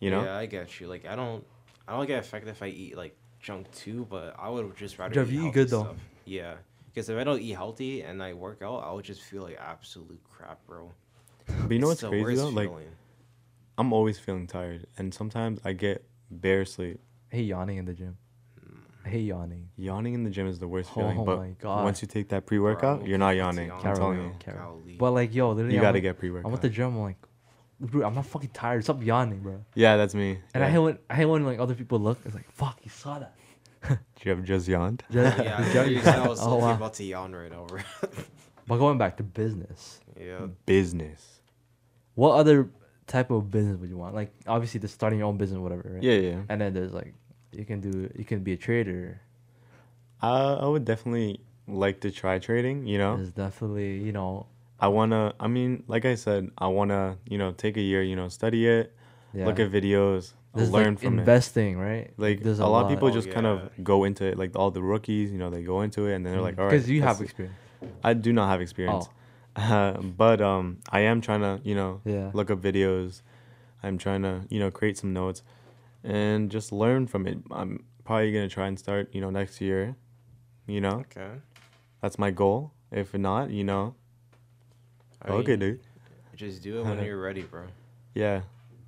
You 0.00 0.10
know? 0.10 0.24
Yeah, 0.24 0.36
I 0.36 0.46
get 0.46 0.80
you. 0.80 0.88
Like 0.88 1.06
I 1.06 1.14
don't, 1.14 1.44
I 1.86 1.96
don't 1.96 2.06
get 2.06 2.18
affected 2.18 2.50
if 2.50 2.62
I 2.62 2.66
eat 2.66 2.96
like 2.96 3.16
junk 3.38 3.70
too, 3.72 4.06
but 4.10 4.34
I 4.38 4.48
would 4.50 4.76
just 4.76 4.98
rather. 4.98 5.14
Jeff, 5.14 5.28
eat 5.28 5.34
you 5.34 5.40
eat 5.40 5.42
healthy 5.44 5.54
good, 5.60 5.68
though. 5.70 5.96
Yeah, 6.24 6.54
because 6.86 7.08
if 7.08 7.16
I 7.16 7.24
don't 7.24 7.40
eat 7.40 7.52
healthy 7.54 8.02
and 8.02 8.20
I 8.22 8.34
work 8.34 8.62
out, 8.62 8.82
I 8.84 8.92
would 8.92 9.04
just 9.04 9.22
feel 9.22 9.42
like 9.42 9.58
absolute 9.60 10.20
crap, 10.28 10.58
bro. 10.66 10.90
But 11.46 11.70
you 11.70 11.78
know 11.78 11.86
what's 11.88 12.02
It's 12.02 12.10
the 12.10 12.22
crazy 12.22 12.24
worst 12.24 12.36
though? 12.42 12.48
Like 12.48 12.68
feeling. 12.68 12.86
I'm 13.80 13.92
always 13.94 14.18
feeling 14.18 14.46
tired 14.46 14.86
and 14.98 15.12
sometimes 15.14 15.58
I 15.64 15.72
get 15.72 16.04
bare 16.30 16.64
sleep. 16.66 17.00
I 17.32 17.36
hate 17.36 17.46
yawning 17.46 17.78
in 17.78 17.86
the 17.86 17.94
gym. 17.94 18.18
I 19.06 19.08
hate 19.08 19.20
yawning. 19.24 19.70
Yawning 19.78 20.12
in 20.12 20.22
the 20.24 20.28
gym 20.30 20.46
is 20.46 20.58
the 20.58 20.68
worst 20.68 20.92
feeling, 20.92 21.18
Oh 21.18 21.24
but 21.24 21.38
my 21.38 21.50
God. 21.58 21.84
once 21.84 22.02
you 22.02 22.08
take 22.08 22.28
that 22.28 22.44
pre-workout, 22.44 22.98
Bro, 23.00 23.08
you're 23.08 23.16
not 23.18 23.30
yawning. 23.30 23.68
yawn, 23.68 23.76
I'm 23.78 23.82
Carol, 23.82 23.98
telling 23.98 24.18
you. 24.22 24.34
Carol. 24.38 24.82
But 24.98 25.12
like, 25.12 25.34
yo, 25.34 25.50
literally, 25.52 25.74
You 25.74 25.80
I'm 25.80 25.84
got 25.84 25.92
to 25.92 25.96
like- 25.96 26.02
get 26.02 26.18
pre-workout. 26.18 26.46
I'm 26.50 26.54
at 26.54 26.60
the 26.60 26.68
gym. 26.68 26.88
I'm 26.88 27.00
like, 27.00 27.16
bro, 27.80 28.06
I'm 28.06 28.14
not 28.14 28.26
fucking 28.26 28.50
tired. 28.52 28.84
Stop 28.84 29.02
yawning, 29.02 29.38
bro. 29.40 29.64
yeah, 29.74 29.96
that's 29.96 30.14
me. 30.14 30.38
And 30.52 30.62
I 30.62 30.66
Yeah. 30.66 30.72
hate 30.72 30.78
when 30.80 30.98
I 31.08 31.14
hate 31.14 31.24
when 31.24 31.46
like 31.46 31.58
other 31.58 31.74
people 31.74 31.98
look. 31.98 32.18
It's 32.26 32.34
like, 32.34 32.50
fuck, 32.52 32.78
you 32.84 32.90
saw 32.90 33.18
that. 33.20 33.34
Do 33.88 33.96
you 34.24 34.30
have 34.36 34.44
just 34.44 34.68
yawned? 34.68 35.02
Just- 35.10 35.38
yeah, 35.42 35.56
I, 35.58 35.72
just- 35.72 35.90
you 35.90 36.00
I 36.22 36.28
was 36.28 36.38
oh, 36.42 36.56
wow. 36.56 36.74
about 36.74 36.92
to 36.94 37.04
yawn 37.04 37.32
right 37.34 37.52
over. 37.52 37.82
bro. 38.02 38.10
But 38.68 38.76
going 38.76 38.98
back 38.98 39.16
to 39.16 39.22
business, 39.22 40.00
yeah. 40.20 40.46
Business. 40.66 41.40
what 42.14 42.34
other 42.34 42.68
type 43.10 43.30
of 43.30 43.50
business 43.50 43.78
would 43.78 43.90
you 43.90 43.96
want? 43.96 44.14
Like, 44.14 44.32
obviously, 44.46 44.80
the 44.80 44.88
starting 44.88 45.18
your 45.18 45.28
own 45.28 45.36
business, 45.36 45.58
whatever, 45.58 45.90
right? 45.94 46.02
Yeah, 46.02 46.14
yeah. 46.14 46.42
And 46.48 46.60
then 46.60 46.72
there's 46.72 46.92
like, 46.92 47.14
you 47.52 47.64
can 47.64 47.80
do, 47.80 48.10
you 48.16 48.24
can 48.24 48.40
be 48.40 48.52
a 48.52 48.56
trader. 48.56 49.20
Uh, 50.22 50.56
I 50.60 50.66
would 50.66 50.84
definitely 50.84 51.40
like 51.66 52.00
to 52.00 52.10
try 52.10 52.38
trading. 52.38 52.86
You 52.86 52.98
know, 52.98 53.18
it's 53.20 53.32
definitely, 53.32 53.98
you 53.98 54.12
know, 54.12 54.46
I 54.78 54.88
wanna. 54.88 55.34
I 55.40 55.48
mean, 55.48 55.84
like 55.86 56.04
I 56.04 56.14
said, 56.14 56.50
I 56.56 56.68
wanna. 56.68 57.18
You 57.28 57.38
know, 57.38 57.52
take 57.52 57.76
a 57.76 57.80
year. 57.80 58.02
You 58.02 58.16
know, 58.16 58.28
study 58.28 58.66
it, 58.66 58.94
yeah. 59.32 59.46
look 59.46 59.58
at 59.58 59.70
videos, 59.70 60.34
there's 60.54 60.70
learn 60.70 60.94
like 60.94 61.00
from 61.00 61.18
it. 61.18 61.20
investing, 61.20 61.78
right? 61.78 62.10
Like 62.16 62.42
there's 62.42 62.58
a, 62.58 62.66
lot, 62.66 62.84
of 62.84 62.90
people 62.90 63.08
Oh, 63.08 63.12
just 63.12 63.30
kind 63.30 63.46
of 63.46 63.70
go 63.82 64.04
into 64.04 64.24
it. 64.24 64.36
Like 64.36 64.56
all 64.56 64.70
the 64.70 64.82
rookies, 64.82 65.30
you 65.30 65.38
know, 65.38 65.50
they 65.50 65.62
go 65.62 65.82
into 65.82 66.06
it 66.06 66.14
and 66.14 66.26
then 66.26 66.32
they're 66.32 66.42
like, 66.42 66.58
all 66.58 66.64
right. 66.64 66.70
because 66.70 66.90
you 66.90 67.02
have 67.02 67.20
experience. 67.20 67.56
I 68.02 68.14
do 68.14 68.32
not 68.32 68.48
have 68.48 68.60
experience, 68.60 69.06
uh, 69.06 69.10
but 70.16 70.40
um, 70.40 70.78
I 70.90 71.00
am 71.00 71.20
trying 71.20 71.40
to, 71.40 71.60
you 71.64 71.74
know, 71.74 72.00
Yeah. 72.04 72.30
look 72.34 72.50
up 72.50 72.60
videos. 72.60 73.22
I'm 73.82 73.98
trying 73.98 74.22
to, 74.22 74.42
you 74.48 74.58
know, 74.60 74.70
create 74.70 74.96
some 74.98 75.12
notes, 75.12 75.42
and 76.04 76.50
just 76.50 76.70
learn 76.72 77.06
from 77.06 77.26
it. 77.26 77.38
I'm 77.50 77.84
probably 78.04 78.32
gonna 78.32 78.48
try 78.48 78.66
and 78.68 78.78
start, 78.78 79.08
you 79.14 79.20
know, 79.20 79.30
next 79.30 79.60
year. 79.60 79.96
You 80.66 80.80
know, 80.80 81.00
Okay. 81.10 81.30
that's 82.00 82.18
my 82.18 82.30
goal. 82.30 82.72
If 82.92 83.14
not, 83.14 83.50
you 83.50 83.64
know, 83.64 83.94
I 85.22 85.30
okay, 85.32 85.52
mean, 85.52 85.58
dude. 85.60 85.80
Just 86.36 86.62
do 86.62 86.80
it 86.80 86.84
when 86.84 87.02
you're 87.04 87.20
ready, 87.20 87.42
bro. 87.42 87.64
Yeah, 88.14 88.42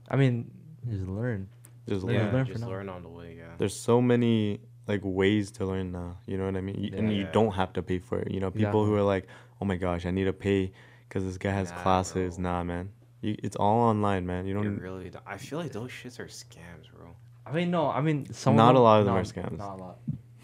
I 0.08 0.16
mean, 0.16 0.50
just 0.88 1.06
learn. 1.06 1.48
just 1.88 2.04
Learn- 2.04 2.16
learn. 2.16 2.26
Yeah, 2.26 2.32
learn 2.32 2.46
just 2.46 2.64
learn 2.64 2.88
on 2.88 3.02
the 3.02 3.08
way. 3.08 3.34
Yeah. 3.36 3.54
There's 3.58 3.74
so 3.74 4.00
many 4.00 4.60
like 4.88 5.00
ways 5.04 5.50
to 5.52 5.64
learn 5.66 5.92
now. 5.92 6.18
You 6.26 6.36
know 6.38 6.44
what 6.46 6.56
I 6.56 6.60
mean? 6.60 6.76
Y- 6.80 6.96
And 6.96 7.12
you 7.12 7.22
Yeah. 7.24 7.32
don't 7.32 7.52
have 7.52 7.72
to 7.74 7.82
pay 7.82 7.98
for 7.98 8.18
it. 8.20 8.30
You 8.30 8.40
know, 8.40 8.50
people 8.50 8.84
who 8.84 8.94
are 8.94 9.02
like, 9.02 9.26
"Oh 9.62 9.64
my 9.64 9.76
gosh, 9.76 10.04
I 10.06 10.10
need 10.10 10.24
to 10.24 10.32
pay 10.32 10.72
because 11.08 11.24
this 11.24 11.38
guy 11.38 11.50
has 11.52 11.70
Nah, 11.70 11.82
classes." 11.82 12.36
bro. 12.36 12.42
Nah, 12.42 12.64
man. 12.64 12.90
You, 13.20 13.36
it's 13.42 13.56
all 13.56 13.78
online, 13.90 14.26
man. 14.26 14.46
You 14.46 14.58
It 14.58 14.64
don't. 14.64 14.78
really. 14.78 15.10
do- 15.10 15.18
I 15.26 15.36
feel 15.38 15.58
like 15.60 15.72
those 15.72 15.90
shits 15.90 16.18
are 16.18 16.26
scams, 16.26 16.90
bro. 16.92 17.06
I 17.46 17.52
mean, 17.52 17.70
no, 17.70 17.88
I 17.88 18.00
mean, 18.00 18.32
some 18.32 18.56
Not 18.56 18.70
of 18.74 18.76
a 18.76 18.80
lot 18.80 18.98
of 19.00 19.06
them 19.06 19.14
no, 19.14 19.20
are 19.20 19.24
scams. 19.24 19.58
Not 19.58 19.78
a 19.78 19.82
lot. 19.82 19.98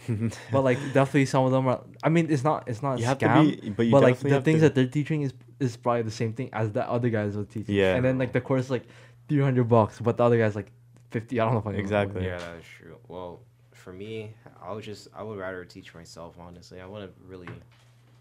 but 0.53 0.63
like 0.63 0.79
definitely 0.93 1.27
some 1.27 1.45
of 1.45 1.51
them 1.53 1.67
are. 1.67 1.83
I 2.03 2.09
mean, 2.09 2.31
it's 2.31 2.45
not 2.45 2.69
it's 2.69 2.83
not 2.83 2.99
you 3.01 3.05
have 3.07 3.19
scam, 3.19 3.57
to 3.57 3.61
be, 3.63 3.71
but 3.71 3.83
you 3.87 3.93
but 3.93 4.03
like 4.03 4.19
the 4.21 4.31
have 4.31 4.45
things 4.45 4.59
to, 4.59 4.67
that 4.67 4.75
they're 4.77 4.87
teaching 4.87 5.23
is 5.23 5.33
is 5.59 5.77
probably 5.77 6.03
the 6.03 6.11
same 6.23 6.33
thing 6.33 6.51
as 6.53 6.71
the 6.73 6.89
other 6.89 7.11
guys 7.11 7.37
were 7.37 7.45
teaching. 7.45 7.75
Yeah. 7.75 7.97
And 7.97 8.05
then 8.05 8.17
like 8.19 8.33
the 8.33 8.41
course 8.41 8.67
is 8.67 8.71
like 8.71 8.87
three 9.29 9.43
hundred 9.43 9.65
bucks, 9.69 10.01
but 10.01 10.17
the 10.17 10.23
other 10.25 10.39
guy's 10.39 10.55
like 10.55 10.71
fifty. 11.11 11.41
I 11.41 11.45
don't 11.45 11.55
know 11.55 11.61
if 11.61 11.67
I 11.67 11.73
can 11.73 11.81
Exactly. 11.81 12.25
Yeah, 12.25 12.39
that 12.39 12.57
is 12.57 12.65
true. 12.79 12.97
Well, 13.09 13.41
for 13.73 13.93
me, 13.93 14.35
I 14.63 14.73
would 14.73 14.85
just 14.85 15.09
I 15.15 15.23
would 15.25 15.39
rather 15.39 15.65
teach 15.65 15.95
myself. 15.95 16.37
Honestly, 16.39 16.81
I 16.81 16.87
wouldn't 16.87 17.13
really 17.27 17.49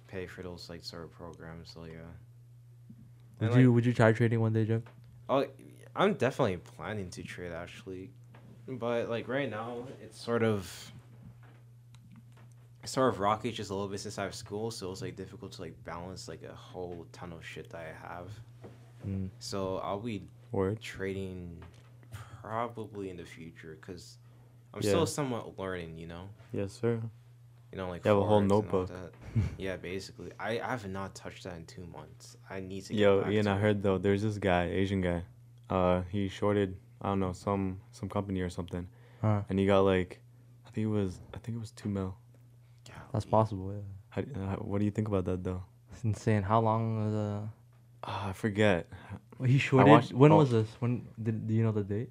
pay 0.08 0.26
for 0.28 0.42
those 0.44 0.70
like 0.70 0.84
sort 0.84 1.04
of 1.04 1.12
programs. 1.12 1.72
So 1.74 1.84
yeah. 1.86 1.94
Would 3.40 3.52
And, 3.52 3.62
you 3.62 3.68
like, 3.70 3.76
would 3.76 3.86
you 3.86 3.94
try 3.94 4.12
trading 4.14 4.40
one 4.42 4.54
day, 4.54 4.66
Jeff? 4.66 4.82
Oh, 5.30 5.46
I'm 5.96 6.14
definitely 6.16 6.58
planning 6.58 7.10
to 7.12 7.24
trade 7.24 7.52
actually, 7.52 8.12
but 8.68 9.10
like 9.10 9.28
right 9.28 9.50
now, 9.50 9.84
it's 10.02 10.20
sort 10.20 10.44
of 10.44 10.92
it's 12.84 12.94
sort 12.94 13.14
of 13.14 13.20
rocky 13.20 13.52
just 13.52 13.70
a 13.70 13.74
little 13.74 13.90
bit 13.90 14.00
since 14.00 14.18
I 14.18 14.24
have 14.24 14.34
school, 14.36 14.72
so 14.72 14.92
it's 14.92 15.02
like 15.02 15.16
difficult 15.16 15.52
to 15.54 15.62
like 15.62 15.76
balance 15.84 16.28
like 16.28 16.44
a 16.44 16.56
whole 16.56 17.06
ton 17.12 17.34
of 17.34 17.44
shit 17.46 17.70
that 17.72 17.82
I 17.82 18.08
have. 18.08 18.30
Mm. 19.08 19.30
So 19.40 19.78
I'll 19.84 20.00
be 20.00 20.24
Word. 20.52 20.80
trading 20.80 21.62
probably 22.42 23.10
in 23.10 23.18
the 23.18 23.26
future 23.26 23.78
because 23.82 24.18
I'm 24.74 24.82
Yeah. 24.82 24.90
still 24.90 25.06
somewhat 25.06 25.60
learning. 25.60 25.98
You 25.98 26.08
know, 26.08 26.30
Yes, 26.54 26.72
sir. 26.74 27.02
You 27.72 27.78
know, 27.78 27.90
like 27.90 28.06
You 28.06 28.10
have 28.10 28.18
a 28.18 28.24
whole 28.24 28.40
forex 28.40 28.44
and 28.44 28.52
all 28.52 28.62
notebook. 28.62 28.92
yeah, 29.58 29.78
basically, 29.78 30.32
I, 30.40 30.60
I 30.60 30.70
have 30.70 30.88
not 30.88 31.16
touched 31.16 31.44
that 31.44 31.56
in 31.58 31.66
two 31.66 31.86
months. 31.86 32.38
I 32.50 32.60
need 32.60 32.86
to. 32.86 32.94
Get 32.94 33.00
Yo, 33.00 33.22
back 33.22 33.32
Ian, 33.32 33.46
to 33.46 33.52
I 33.52 33.58
heard 33.58 33.84
though. 33.84 33.98
There's 33.98 34.24
this 34.24 34.38
guy, 34.38 34.66
Asian 34.66 35.02
guy. 35.02 35.24
Uh, 35.70 36.02
he 36.10 36.28
shorted. 36.28 36.78
I 37.02 37.10
don't 37.10 37.20
know 37.20 37.34
some 37.34 37.80
some 37.92 38.10
company 38.10 38.42
or 38.42 38.50
something, 38.50 38.88
Huh. 39.22 39.42
and 39.50 39.60
he 39.60 39.66
got 39.66 39.82
like, 39.82 40.20
I 40.66 40.72
think 40.72 40.86
it 40.86 40.90
was 40.90 41.20
I 41.34 41.38
think 41.38 41.58
it 41.58 41.60
was 41.60 41.72
two 41.72 41.90
mil. 41.90 42.16
That's 43.14 43.26
possible. 43.26 43.74
Yeah. 43.74 43.82
How, 44.10 44.22
uh, 44.22 44.56
what 44.58 44.80
do 44.80 44.86
you 44.86 44.92
think 44.92 45.08
about 45.08 45.26
that 45.26 45.44
though? 45.44 45.64
It's 45.94 46.04
insane. 46.04 46.44
How 46.44 46.60
long 46.60 47.06
was 47.06 47.14
uh? 47.14 47.48
Ah, 48.04 48.30
I 48.30 48.34
forget. 48.34 48.88
Well, 49.38 49.48
he 49.50 49.58
shorted. 49.60 49.90
watched- 49.90 50.14
when 50.14 50.32
oh. 50.32 50.38
was 50.38 50.52
this? 50.52 50.68
When 50.80 51.08
did 51.22 51.48
do 51.48 51.54
you 51.54 51.64
know 51.64 51.72
the 51.72 51.84
date? 51.84 52.10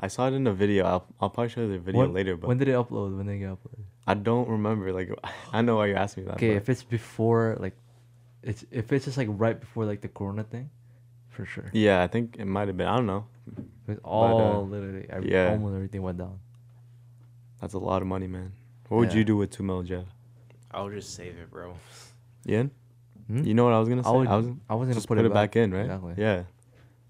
I 0.00 0.08
saw 0.08 0.28
it 0.28 0.34
in 0.34 0.46
a 0.46 0.52
video. 0.52 0.84
I'll, 0.84 1.06
I'll 1.20 1.30
probably 1.30 1.48
show 1.50 1.62
you 1.62 1.72
the 1.72 1.78
video 1.78 2.00
When- 2.00 2.12
later, 2.12 2.36
but 2.36 2.48
When 2.48 2.58
did 2.58 2.68
it 2.68 2.72
upload? 2.74 3.16
When 3.16 3.26
did 3.26 3.36
it 3.36 3.38
get 3.38 3.50
uploaded? 3.50 3.84
I 4.06 4.14
don't 4.14 4.48
remember. 4.48 4.92
Like, 4.92 5.10
I 5.52 5.62
know 5.62 5.76
why 5.76 5.86
you're 5.86 5.96
asking 5.98 6.24
me 6.24 6.28
that. 6.28 6.36
Okay, 6.36 6.52
if 6.52 6.68
it's 6.68 6.82
before 6.82 7.56
like, 7.60 7.76
it's 8.42 8.64
if 8.70 8.92
it's 8.92 9.04
just 9.04 9.16
like 9.18 9.28
right 9.30 9.58
before 9.58 9.84
like 9.84 10.00
the 10.00 10.08
Corona 10.08 10.44
thing, 10.44 10.70
for 11.28 11.44
sure. 11.44 11.70
yeah, 11.72 12.02
I 12.02 12.06
think 12.06 12.36
it 12.38 12.44
might 12.46 12.68
have 12.68 12.76
been. 12.76 12.86
I 12.86 12.96
don't 12.96 13.06
know. 13.06 13.26
Because 13.86 14.00
all 14.04 14.40
uh, 14.40 14.60
literally 14.60 15.06
every, 15.08 15.32
yeah. 15.32 15.50
almost 15.50 15.74
everything 15.74 16.02
went 16.02 16.18
down. 16.18 16.38
That's 17.60 17.74
a 17.74 17.78
lot 17.78 18.02
of 18.02 18.08
money, 18.08 18.26
man. 18.26 18.52
What 18.88 18.98
would 18.98 19.12
Yeah. 19.12 19.18
you 19.18 19.24
do 19.24 19.36
with 19.36 19.50
two 19.50 19.62
mil, 19.62 19.82
Jeff? 19.82 20.04
I'll 20.70 20.90
just 20.90 21.14
save 21.14 21.36
it, 21.36 21.50
bro. 21.50 21.74
Yeah. 22.44 22.64
Hmm? 23.26 23.44
You 23.44 23.54
know 23.54 23.64
what 23.64 23.72
I 23.72 23.78
was 23.78 23.88
gonna 23.88 24.04
say? 24.04 24.08
I 24.08 24.12
would. 24.12 24.28
I 24.28 24.36
was 24.36 24.46
I 24.70 24.74
was 24.74 24.86
gonna 24.86 24.94
just 24.94 25.08
put, 25.08 25.18
it, 25.18 25.32
back. 25.32 25.56
in, 25.56 25.72
right? 25.72 25.82
Exactly. 25.82 26.14
Yeah. 26.16 26.44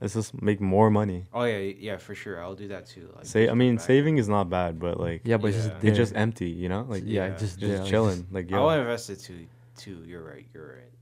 Let's 0.01 0.15
just 0.15 0.41
make 0.41 0.61
more 0.61 0.91
money. 0.91 1.27
Oh 1.35 1.43
yeah, 1.45 1.59
yeah, 1.59 1.97
for 1.97 2.15
sure. 2.15 2.41
I'll 2.43 2.55
do 2.55 2.69
that 2.69 2.87
too. 2.87 3.11
Like, 3.17 3.27
Say, 3.27 3.49
I 3.49 3.55
mean, 3.55 3.79
saving 3.79 4.19
is 4.19 4.29
not 4.29 4.49
bad, 4.49 4.79
but 4.79 5.01
like, 5.01 5.23
Yeah, 5.25 5.39
but 5.39 5.49
it's 5.49 5.57
just 5.57 5.69
Yeah. 5.71 5.89
it's 5.89 5.97
just 5.97 6.15
empty, 6.15 6.51
you 6.51 6.69
know? 6.69 6.87
Like, 6.89 7.03
yeah, 7.05 7.27
Yeah. 7.27 7.31
just 7.37 7.59
just 7.59 7.61
there, 7.61 7.79
like, 7.81 7.89
chilling. 7.91 8.27
Like, 8.31 8.53
I'll 8.53 8.73
yo, 8.75 8.81
invest 8.81 9.11
it 9.11 9.17
too. 9.21 9.47
Too. 9.77 10.05
You're 10.07 10.23
right. 10.23 10.47
You're 10.55 10.67
right. 10.77 10.93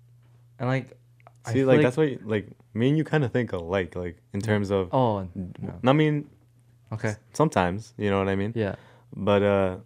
and 0.59 0.69
like, 0.69 0.97
See, 1.47 1.53
feel 1.53 1.67
like, 1.67 1.77
like- 1.77 1.85
that's 1.85 1.97
what 1.99 2.09
you- 2.11 2.21
like 2.25 2.49
me 2.73 2.89
and 2.89 2.97
you 2.99 3.05
kind 3.05 3.23
of 3.25 3.33
think 3.33 3.53
alike, 3.53 3.95
like 3.97 4.17
in 4.33 4.41
terms 4.41 4.71
of. 4.71 4.93
Oh, 4.95 5.29
no. 5.35 5.75
I 5.85 5.93
mean, 5.93 6.29
okay. 6.93 7.17
sometimes 7.35 7.93
you 7.99 8.09
know 8.11 8.19
what 8.19 8.29
I 8.29 8.37
mean. 8.37 8.53
Yeah. 8.55 8.77
But 9.15 9.43
uh, 9.43 9.77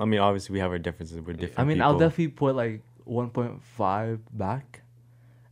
I 0.00 0.06
mean, 0.06 0.20
obviously 0.20 0.54
we 0.54 0.58
have 0.60 0.70
our 0.70 0.78
differences. 0.78 1.20
We're 1.20 1.34
different. 1.34 1.58
I 1.60 1.64
mean, 1.64 1.82
I'll 1.82 1.98
definitely 1.98 2.28
put 2.28 2.56
like 2.56 2.82
1.5 3.06 4.20
back, 4.32 4.82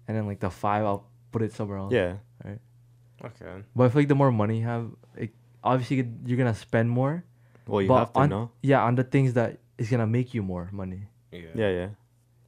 and 0.09 0.17
then 0.17 0.27
like 0.27 0.41
the 0.41 0.51
five, 0.51 0.85
I'll 0.85 1.05
put 1.31 1.43
it 1.43 1.53
somewhere 1.53 1.79
else. 1.79 1.93
Yeah. 1.93 2.17
Okay. 3.25 3.63
But 3.77 3.85
I 3.85 3.89
feel 3.89 4.01
like 4.03 4.09
the 4.09 4.15
more 4.15 4.33
money 4.33 4.59
you 4.61 4.65
have, 4.67 4.91
it, 5.17 5.31
obviously 5.63 5.97
you 5.99 6.03
could- 6.05 6.23
you're 6.27 6.39
gonna 6.39 6.55
spend 6.55 6.91
more. 6.91 7.25
Well, 7.67 7.83
you 7.83 7.89
but 7.89 7.99
have 7.99 8.13
to 8.15 8.21
on, 8.21 8.29
know. 8.31 8.51
Yeah, 8.63 8.83
on 8.83 8.95
the 8.97 9.05
things 9.05 9.35
that 9.35 9.59
is 9.79 9.89
gonna 9.91 10.07
make 10.07 10.35
you 10.35 10.43
more 10.43 10.69
money. 10.73 11.07
Yeah. 11.31 11.41
Yeah, 11.55 11.69
yeah. 11.71 11.89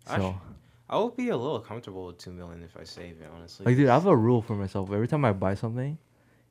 I 0.06 0.18
So, 0.18 0.32
sh- 0.32 0.56
I 0.90 0.98
would 0.98 1.16
be 1.16 1.28
a 1.30 1.36
little 1.36 1.60
comfortable 1.60 2.06
with 2.06 2.18
two 2.18 2.32
million 2.32 2.62
if 2.62 2.76
I 2.76 2.84
save 2.84 3.20
it. 3.20 3.28
Honestly. 3.34 3.64
like, 3.66 3.76
dude, 3.76 3.88
I 3.88 3.94
have 3.94 4.06
a 4.06 4.16
rule 4.16 4.42
for 4.42 4.54
myself. 4.56 4.90
Every 4.90 5.08
time 5.08 5.24
I 5.24 5.32
buy 5.32 5.54
something, 5.54 5.96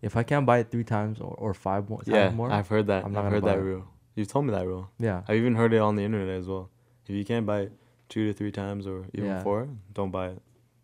if 0.02 0.16
I 0.18 0.24
can't 0.24 0.46
buy 0.46 0.60
it 0.60 0.72
three 0.72 0.84
times 0.84 1.20
or, 1.20 1.36
or 1.38 1.54
five 1.54 1.90
more, 1.90 2.02
Yeah, 2.06 2.26
times 2.26 2.36
more, 2.36 2.52
I've 2.52 2.68
heard 2.68 2.88
that. 2.88 3.06
I'm 3.06 3.12
not 3.14 3.26
I've 3.26 3.32
heard 3.34 3.44
that 3.44 3.58
it. 3.58 3.62
rule. 3.62 3.86
You've 4.16 4.28
told 4.28 4.46
me 4.46 4.52
that 4.52 4.66
rule. 4.66 4.90
yeah, 5.00 5.24
I've 5.28 5.38
even 5.38 5.56
heard 5.56 5.74
it 5.74 5.80
on 5.80 5.96
the 5.96 6.04
internet 6.04 6.30
as 6.30 6.48
well. 6.48 6.70
If 7.08 7.16
you 7.16 7.26
can't 7.26 7.46
buy 7.46 7.62
it 7.62 7.74
two 8.10 8.26
to 8.28 8.34
three 8.34 8.52
times 8.52 8.88
or 8.88 9.06
even 9.14 9.30
Yeah. 9.30 9.44
four, 9.44 9.68
don't 9.94 10.12
buy 10.12 10.30
it. 10.30 10.42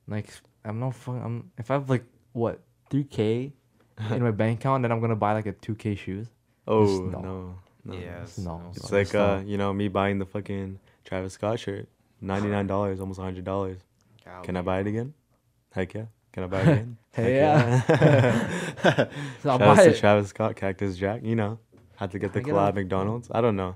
like 0.07 0.29
I'm 0.65 0.79
not 0.79 0.95
fucking. 0.95 1.21
I'm 1.23 1.51
if 1.57 1.69
I 1.71 1.75
have 1.75 1.89
like 1.89 2.03
what 2.33 2.59
three 2.89 3.03
k 3.03 3.53
in 4.11 4.23
my 4.23 4.31
bank 4.31 4.59
account, 4.59 4.83
then 4.83 4.91
I'm 4.91 4.99
gonna 5.01 5.15
buy 5.15 5.33
like 5.33 5.45
a 5.45 5.53
two 5.53 5.75
k 5.75 5.95
shoes. 5.95 6.27
Oh 6.67 6.85
no. 7.11 7.19
no, 7.19 7.55
no. 7.85 7.93
Yeah. 7.93 8.21
It's 8.23 8.37
no, 8.37 8.57
no, 8.59 8.69
it's 8.69 8.77
It's 8.79 8.91
like 8.91 9.15
uh, 9.15 9.41
you 9.45 9.57
know, 9.57 9.73
me 9.73 9.87
buying 9.87 10.19
the 10.19 10.25
fucking 10.25 10.79
Travis 11.05 11.33
Scott 11.33 11.59
shirt, 11.59 11.87
ninety 12.21 12.47
nine 12.49 12.67
dollars, 12.67 12.99
almost 12.99 13.19
hundred 13.19 13.45
dollars. 13.45 13.79
Can 14.43 14.55
I 14.57 14.61
buy 14.61 14.79
it 14.81 14.87
again? 14.87 15.13
Heck 15.71 15.93
yeah. 15.93 16.05
Can 16.31 16.43
I 16.43 16.47
buy 16.47 16.61
it 16.61 16.67
again? 16.67 16.97
Hey, 17.11 17.33
Heck 17.33 17.87
yeah. 17.89 19.07
So 19.41 19.49
I'll 19.49 19.57
Shout 19.57 19.61
out 19.61 19.77
buy 19.77 19.83
to 19.85 19.89
it. 19.89 19.97
Travis 19.97 20.29
Scott, 20.29 20.55
Cactus 20.55 20.97
Jack. 20.97 21.23
You 21.23 21.35
know, 21.35 21.59
had 21.95 22.11
to 22.11 22.19
get 22.19 22.33
the 22.33 22.39
I 22.39 22.43
collab 22.43 22.69
it. 22.69 22.75
McDonald's. 22.75 23.29
I 23.31 23.41
don't 23.41 23.55
know. 23.55 23.75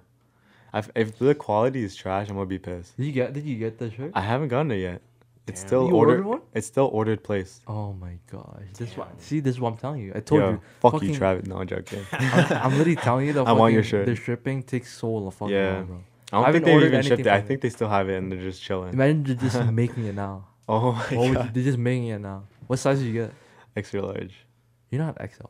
If, 0.76 0.90
if 0.96 1.18
the 1.20 1.36
quality 1.36 1.84
is 1.84 1.96
trash, 1.96 2.30
I'm 2.30 2.36
gonna 2.36 2.46
be 2.48 2.60
pissed. 2.60 2.98
Did 2.98 3.06
you 3.06 3.12
get? 3.12 3.34
Did 3.34 3.46
you 3.46 3.58
get 3.58 3.78
the 3.80 3.92
shirt? 3.92 4.12
I 4.14 4.22
haven't 4.22 4.48
gotten 4.50 4.72
it 4.72 4.78
yet. 4.78 5.02
It's 5.46 5.60
Damn. 5.62 5.68
still 5.68 5.88
You 5.90 5.96
ordered. 5.96 6.12
ordered 6.20 6.26
one? 6.26 6.42
It's 6.54 6.68
still 6.68 6.90
ordered 6.94 7.22
place. 7.24 7.60
Oh 7.68 7.92
my 7.94 8.18
gosh! 8.32 8.64
This 8.78 8.96
what, 8.96 9.10
Damn. 9.10 9.20
see, 9.20 9.40
this 9.42 9.56
is 9.56 9.60
what 9.60 9.72
I'm 9.74 9.78
telling 9.78 10.00
you. 10.02 10.14
I 10.16 10.22
told 10.22 10.42
Yo, 10.42 10.50
you. 10.52 10.62
fuck 10.80 10.94
fucking- 10.94 11.10
you, 11.10 11.16
Travis. 11.16 11.48
No, 11.48 11.58
I'm 11.58 11.68
joking. 11.68 12.06
I'm, 12.14 12.52
I'm 12.58 12.72
literally 12.78 12.96
telling 12.96 13.28
you 13.28 13.34
the 13.34 13.44
I 13.50 13.52
want 13.52 13.74
your 13.74 13.84
shirt. 13.84 14.06
The 14.06 14.16
shipping 14.16 14.64
takes 14.64 14.96
so 14.98 15.10
long, 15.12 15.32
fucking 15.32 15.54
Yeah. 15.54 15.74
long, 15.74 15.86
bro. 15.86 16.04
I 16.32 16.36
don't 16.38 16.46
I 16.46 16.52
think 16.54 16.66
they 16.66 16.74
ordered 16.74 16.88
even 16.88 17.02
shipped 17.02 17.12
anything 17.20 17.34
it. 17.34 17.36
I 17.36 17.42
think 17.42 17.62
they 17.62 17.70
still 17.70 17.90
have 17.90 18.10
it 18.10 18.16
and 18.16 18.32
they're 18.32 18.40
just 18.42 18.62
chilling. 18.64 18.94
Imagine 18.94 19.24
they're 19.24 19.36
just 19.36 19.64
making 19.72 20.06
it 20.06 20.16
now. 20.16 20.48
Oh 20.70 20.94
my 20.94 21.00
What 21.02 21.12
would 21.18 21.28
you, 21.28 21.34
god. 21.36 21.54
they're 21.54 21.64
just 21.64 21.78
making 21.78 22.08
it 22.08 22.20
now. 22.20 22.44
What 22.68 22.80
size 22.80 23.00
did 23.00 23.08
you 23.08 23.14
get? 23.14 23.34
Extra 23.76 24.02
large. 24.02 24.46
You're 24.90 25.02
not 25.04 25.20
have 25.20 25.30
XL. 25.32 25.48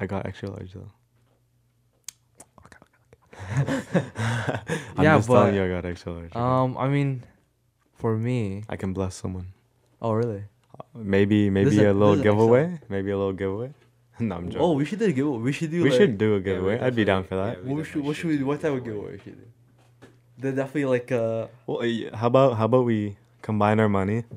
I 0.00 0.06
got 0.06 0.24
extra 0.26 0.48
large 0.50 0.72
though. 0.72 0.90
I'm 4.96 5.04
Yeah, 5.04 5.16
just 5.16 5.28
telling 5.28 5.50
but, 5.50 5.54
you 5.54 5.64
I 5.64 5.68
got 5.68 5.84
extra 5.84 6.12
large. 6.12 6.34
Um, 6.34 6.76
I 6.78 6.88
mean, 6.88 7.22
for 7.94 8.16
me. 8.16 8.64
I 8.68 8.76
can 8.76 8.92
bless 8.92 9.14
someone. 9.14 9.52
Oh 10.02 10.12
really? 10.12 10.44
Maybe 10.94 11.50
maybe 11.50 11.70
This 11.70 11.78
a- 11.78 11.90
a 11.90 11.92
little 11.92 12.10
this 12.16 12.18
is 12.18 12.22
giveaway. 12.24 12.80
Maybe 12.88 13.10
a 13.10 13.16
little 13.16 13.32
giveaway. 13.32 13.72
no, 14.20 14.36
I'm 14.36 14.46
joking. 14.48 14.60
Oh, 14.60 14.72
we 14.72 14.84
should 14.84 14.98
do 14.98 15.06
a 15.06 15.12
giveaway. 15.12 15.38
We 15.38 15.52
should 15.52 15.70
do. 15.70 15.82
we 15.82 15.90
like, 15.90 15.98
should 15.98 16.18
do 16.18 16.34
a 16.34 16.38
Yeah, 16.38 16.42
giveaway. 16.44 16.80
I'd 16.80 16.94
be 16.96 17.04
down 17.04 17.24
for 17.24 17.36
that. 17.36 17.58
yeah, 17.58 17.64
we 17.64 17.74
What 17.74 17.86
should 17.86 18.02
definitely 18.02 18.06
what 18.08 18.16
should 18.16 18.30
we? 18.30 18.38
do 18.38 18.46
What 18.46 18.60
type 18.60 18.72
of 18.72 18.84
giveaway. 18.84 19.16
giveaway 19.16 19.18
should 19.24 19.36
we 19.36 19.42
do? 19.42 19.48
They're 20.38 20.52
definitely 20.52 20.84
like 20.86 21.12
uh. 21.12 21.46
Well, 21.66 21.82
how 22.14 22.26
about 22.26 22.56
how 22.58 22.64
about 22.66 22.84
we 22.84 23.16
combine 23.42 23.78
our 23.80 23.88
money? 23.88 24.24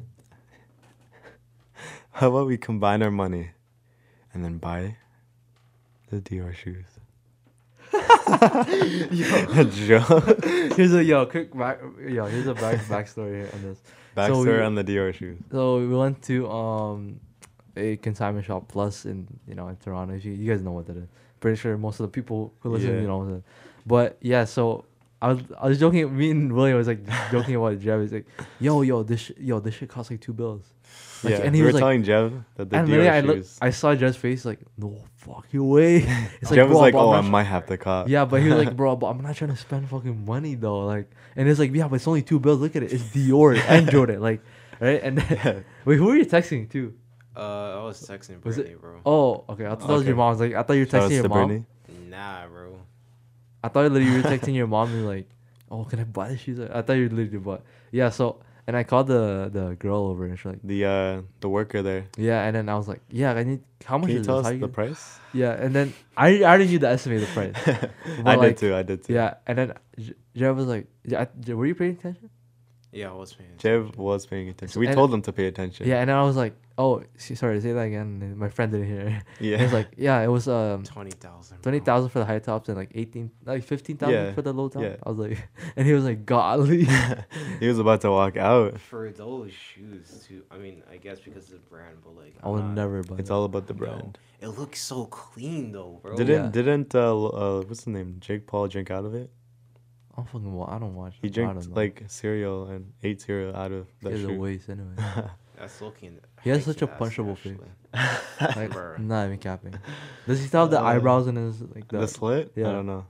how 2.11 2.29
about 2.29 2.47
we 2.47 2.57
combine 2.57 3.01
our 3.01 3.11
money, 3.11 3.51
and 4.33 4.43
then 4.45 4.57
buy 4.57 4.97
the 6.09 6.21
Dior 6.21 6.53
shoes? 6.53 6.85
Joe, 8.27 10.19
Here's 10.75 10.93
a 10.93 11.03
yo 11.03 11.25
quick 11.25 11.55
back. 11.57 11.79
Yo, 12.07 12.25
here's 12.25 12.47
a 12.47 12.53
back 12.53 12.77
backstory 12.87 13.35
here 13.41 13.49
on 13.53 13.61
this. 13.63 13.79
backstory 14.15 14.57
we- 14.59 14.63
on 14.63 14.75
the 14.75 14.83
Dior 14.83 15.13
shoes. 15.13 15.37
So 15.51 15.77
we 15.79 15.87
went 15.95 16.21
to 16.23 16.49
um 16.49 17.19
a 17.75 17.95
consignment 17.97 18.45
shop 18.45 18.67
plus 18.67 19.05
in 19.05 19.27
you 19.47 19.55
know 19.55 19.67
in 19.69 19.75
Toronto. 19.77 20.15
You, 20.15 20.31
you 20.31 20.51
guys 20.51 20.61
know 20.61 20.71
what 20.71 20.87
that 20.87 20.97
is. 20.97 21.07
Pretty 21.39 21.57
sure 21.57 21.77
most 21.77 21.99
of 21.99 22.05
the 22.05 22.11
people 22.11 22.53
who 22.61 22.69
listen 22.69 22.89
Yeah. 22.95 23.01
you 23.01 23.07
know 23.07 23.17
what 23.19 23.27
that 23.29 23.35
is. 23.35 23.43
But 23.85 24.17
yeah, 24.21 24.45
so 24.45 24.85
I 25.21 25.29
was 25.33 25.41
I 25.59 25.67
was 25.69 25.79
joking. 25.79 26.15
Me 26.17 26.31
and 26.31 26.51
William 26.53 26.77
was 26.77 26.87
like 26.87 26.99
joking 27.31 27.55
about 27.55 27.79
Jeff. 27.79 28.01
He's 28.01 28.11
like, 28.13 28.27
yo 28.59 28.81
yo 28.81 29.03
this 29.03 29.21
sh- 29.21 29.31
yo 29.39 29.59
this 29.59 29.75
shit 29.75 29.89
costs 29.89 30.11
like 30.11 30.21
two 30.21 30.33
bills. 30.33 30.63
Like, 31.23 31.31
yeah, 31.31 31.41
and 31.41 31.55
he 31.55 31.61
we 31.61 31.65
was 31.67 31.73
were 31.73 31.79
like, 31.79 31.81
telling 31.81 32.03
Jev 32.03 32.43
that 32.55 32.69
the 32.69 32.77
and 32.77 32.87
Dior 32.87 32.91
literally 32.91 33.09
I 33.09 33.19
look. 33.21 33.45
I 33.61 33.69
saw 33.71 33.95
Jeff's 33.95 34.17
face 34.17 34.45
like 34.45 34.59
no 34.77 34.97
fucking 35.15 35.67
way. 35.67 35.97
It's 36.41 36.51
Jeff 36.51 36.69
was 36.69 36.77
like, 36.77 36.93
"Oh, 36.93 37.11
I 37.11 37.21
might 37.21 37.43
have 37.43 37.65
to 37.67 37.77
cop." 37.77 38.07
yeah, 38.09 38.25
but 38.25 38.41
he 38.41 38.49
was 38.49 38.57
like, 38.65 38.75
bro, 38.79 38.95
but 38.95 39.07
I'm 39.07 39.21
not 39.21 39.35
trying 39.35 39.51
to 39.51 39.57
spend 39.57 39.89
fucking 39.89 40.25
money 40.25 40.55
though. 40.55 40.85
Like, 40.85 41.09
and 41.35 41.47
it's 41.49 41.59
like, 41.59 41.73
yeah, 41.73 41.87
but 41.87 41.95
it's 41.95 42.07
only 42.07 42.21
two 42.21 42.39
bills. 42.39 42.59
Look 42.59 42.75
at 42.75 42.83
it, 42.83 42.93
it's 42.93 43.03
Dior 43.05 43.57
and 43.67 43.89
Jordan. 43.91 44.21
Like, 44.21 44.41
right? 44.79 45.01
And 45.01 45.17
then, 45.17 45.65
wait, 45.85 45.95
who 45.97 46.09
are 46.11 46.15
you 46.15 46.25
texting 46.25 46.69
to? 46.71 46.93
Uh, 47.35 47.79
I 47.81 47.83
was 47.83 48.01
texting 48.01 48.43
Was 48.43 48.57
it- 48.57 48.81
bro. 48.81 48.99
Oh, 49.05 49.43
okay. 49.49 49.65
I 49.65 49.69
thought 49.69 49.87
that 49.87 49.93
was 49.93 50.07
your 50.07 50.15
mom. 50.15 50.27
I 50.27 50.31
was 50.31 50.39
like, 50.39 50.53
I 50.55 50.63
thought 50.63 50.73
you 50.73 50.79
were 50.81 50.85
Shout 50.89 51.03
texting 51.09 51.15
your 51.15 51.27
mom. 51.29 51.47
Brittany. 51.47 51.65
Nah, 52.09 52.47
bro. 52.47 52.79
I 53.63 53.67
thought 53.69 53.91
literally 53.91 54.05
you 54.11 54.17
were 54.17 54.29
texting 54.29 54.55
your 54.55 54.65
mom 54.67 54.89
and 54.91 55.05
like, 55.05 55.29
oh, 55.69 55.83
can 55.83 55.99
I 55.99 56.03
buy 56.03 56.29
this? 56.29 56.41
She's 56.41 56.57
like, 56.57 56.71
I 56.71 56.81
thought 56.81 56.93
you 56.93 57.09
literally 57.09 57.37
but 57.37 57.63
yeah. 57.91 58.09
So 58.09 58.39
and 58.67 58.75
I 58.75 58.83
called 58.83 59.07
the 59.07 59.49
the 59.51 59.75
girl 59.79 60.01
over 60.11 60.25
and 60.27 60.37
she's 60.37 60.45
like, 60.45 60.59
The 60.63 60.85
uh 60.85 61.21
the 61.39 61.49
worker 61.49 61.81
there. 61.81 62.05
yeah. 62.17 62.43
And 62.45 62.53
then 62.55 62.67
I 62.69 62.75
was 62.75 62.87
like, 62.87 63.01
yeah, 63.09 63.31
I 63.33 63.43
need 63.43 63.61
how 63.85 63.97
much 63.97 64.07
Can 64.07 64.15
you 64.15 64.21
is 64.21 64.27
tell 64.27 64.37
this? 64.37 64.45
us 64.45 64.51
How 64.51 64.53
you 64.53 64.59
the 64.59 64.67
get-" 64.67 64.73
price? 64.75 65.19
Yeah, 65.33 65.53
and 65.63 65.71
then 65.73 65.93
I 66.15 66.43
I 66.43 66.49
already 66.49 66.67
knew 66.67 66.79
the 66.79 66.89
estimated 66.89 67.29
price. 67.29 67.55
I 67.65 67.89
But, 68.23 68.37
like, 68.39 68.55
did 68.55 68.57
too. 68.57 68.75
I 68.75 68.83
did 68.83 69.03
too. 69.03 69.13
Yeah, 69.13 69.35
and 69.47 69.55
then 69.57 69.67
J- 69.97 70.13
Jeff 70.35 70.55
was 70.55 70.67
like, 70.67 70.85
yeah, 71.05 71.25
I- 71.25 71.53
were 71.53 71.65
you 71.65 71.75
paying 71.75 71.95
attention? 71.99 72.29
Yeah, 72.99 73.11
I 73.11 73.17
was 73.23 73.33
paying. 73.33 73.55
Jev 73.63 73.95
was 73.95 74.25
paying 74.25 74.49
attention. 74.49 74.79
We 74.79 74.87
And- 74.87 74.95
told 74.95 75.13
him 75.13 75.21
to 75.27 75.31
pay 75.39 75.45
attention. 75.47 75.87
Yeah, 75.87 75.99
and 76.01 76.09
then 76.09 76.17
I 76.17 76.23
was 76.23 76.35
like, 76.43 76.53
oh, 76.83 76.93
s- 77.15 77.37
sorry, 77.39 77.59
say 77.61 77.73
that 77.77 77.87
again. 77.91 78.09
And 78.23 78.37
my 78.37 78.49
friend 78.55 78.71
didn't 78.71 78.87
hear. 78.95 79.07
Yeah. 79.39 79.53
And 79.57 79.63
It's 79.65 79.73
like, 79.79 79.89
yeah, 80.07 80.19
it 80.27 80.31
was 80.37 80.45
um 80.47 80.83
twenty 80.83 81.11
thousand. 81.25 81.57
twenty 81.65 81.79
thousand 81.89 82.09
for 82.09 82.19
the 82.19 82.25
high 82.31 82.39
tops 82.49 82.69
and 82.69 82.77
like 82.81 82.91
eighteen, 83.01 83.29
like 83.45 83.63
fifteen 83.73 83.97
thousand 83.97 84.15
Yeah, 84.15 84.33
for 84.33 84.41
the 84.47 84.53
low 84.59 84.67
top. 84.69 84.81
yeah. 84.83 84.95
I 85.05 85.09
was 85.11 85.19
like, 85.25 85.37
and 85.77 85.83
he 85.87 85.93
was 85.93 86.05
like, 86.09 86.25
golly. 86.25 86.87
he 87.61 87.67
was 87.67 87.79
about 87.79 88.01
to 88.01 88.09
walk 88.19 88.35
out. 88.37 88.79
for 88.79 89.03
those 89.11 89.51
shoes 89.53 90.25
too. 90.27 90.41
I 90.49 90.57
mean, 90.57 90.77
I 90.91 90.97
guess 90.97 91.19
because 91.19 91.45
of 91.51 91.51
the 91.61 91.65
brand, 91.73 91.97
but 92.03 92.13
like 92.21 92.35
I 92.43 92.49
would 92.49 92.63
I'm 92.63 92.75
never 92.75 93.03
buy. 93.03 93.17
It's 93.19 93.29
that. 93.29 93.35
all 93.35 93.45
about 93.51 93.67
the 93.67 93.73
No. 93.73 93.79
brand. 93.79 94.17
It 94.41 94.49
looks 94.61 94.81
so 94.81 95.05
clean 95.05 95.71
though, 95.71 95.99
bro. 96.01 96.15
Didn't 96.15 96.43
yeah. 96.45 96.51
didn't 96.57 96.91
uh, 96.95 97.25
uh 97.27 97.61
what's 97.67 97.83
the 97.85 97.91
name? 97.91 98.17
Jake 98.19 98.43
Paul 98.47 98.67
drink 98.67 98.89
out 98.91 99.05
of 99.05 99.13
it? 99.15 99.29
I 100.17 100.21
don't 100.21 100.29
fucking. 100.29 100.53
wa- 100.53 100.75
I 100.75 100.79
don't 100.79 100.95
watch. 100.95 101.15
He 101.21 101.27
I 101.27 101.31
drank 101.31 101.75
like 101.75 102.03
cereal 102.07 102.67
and 102.67 102.91
ate 103.03 103.21
cereal 103.21 103.55
out 103.55 103.71
of 103.71 103.87
He 103.99 104.05
that 104.05 104.11
has 104.13 104.23
a 104.23 104.27
shoe. 104.27 104.39
waist 104.39 104.69
anyway. 104.69 104.95
That's 105.59 105.79
looking. 105.81 106.19
He 106.43 106.49
has 106.49 106.65
such 106.65 106.81
a 106.81 106.87
punchable 106.87 107.37
face. 107.37 107.57
like, 107.93 108.69
Bruh. 108.71 108.97
not 108.99 109.25
even 109.25 109.37
capping. 109.37 109.75
Does 110.27 110.39
he 110.41 110.47
still 110.47 110.61
have 110.61 110.71
the 110.71 110.79
Uh, 110.79 110.83
eyebrows 110.85 111.27
in 111.27 111.35
his 111.35 111.61
like 111.61 111.87
the? 111.87 111.99
The 111.99 112.07
slit? 112.07 112.51
yeah. 112.55 112.69
I 112.69 112.71
don't 112.73 112.85
know. 112.85 113.05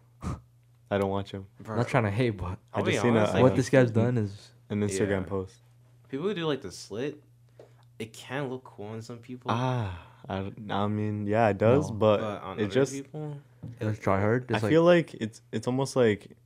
I 0.89 0.97
don't 0.97 1.09
watch 1.09 1.31
him. 1.31 1.45
Bruh, 1.63 1.75
not 1.77 1.87
trying 1.89 2.03
to 2.05 2.11
hate, 2.11 2.31
but 2.31 2.57
I 2.73 2.79
I'll 2.79 2.83
be 2.83 2.91
just 2.91 3.03
seen 3.03 3.15
a- 3.15 3.19
honest, 3.19 3.35
I 3.35 3.41
what 3.41 3.55
this 3.55 3.69
guy's 3.69 3.91
done 3.91 4.17
is 4.17 4.51
An 4.69 4.81
Instagram 4.81 5.09
Yeah. 5.23 5.29
post. 5.29 5.55
people 6.09 6.27
who 6.27 6.33
do 6.33 6.45
like 6.45 6.61
the 6.61 6.71
slit, 6.71 7.21
it 7.99 8.13
can 8.13 8.49
look 8.49 8.63
cool 8.63 8.87
on 8.87 9.01
some 9.01 9.17
people. 9.17 9.51
Ah, 9.51 9.99
I, 10.29 10.51
I 10.69 10.87
mean, 10.87 11.25
yeah, 11.27 11.49
it 11.49 11.57
does, 11.57 11.89
No. 11.89 11.95
but, 11.97 12.19
on 12.21 12.59
it 12.59 12.63
other 12.65 12.71
just. 12.73 12.93
people, 12.93 13.37
it's 13.81 13.99
try 13.99 14.19
hard. 14.21 14.49
I 14.49 14.59
like, 14.59 14.69
feel 14.69 14.83
like 14.83 15.13
it's 15.15 15.41
it's 15.51 15.67
almost 15.67 15.95
like 15.97 16.36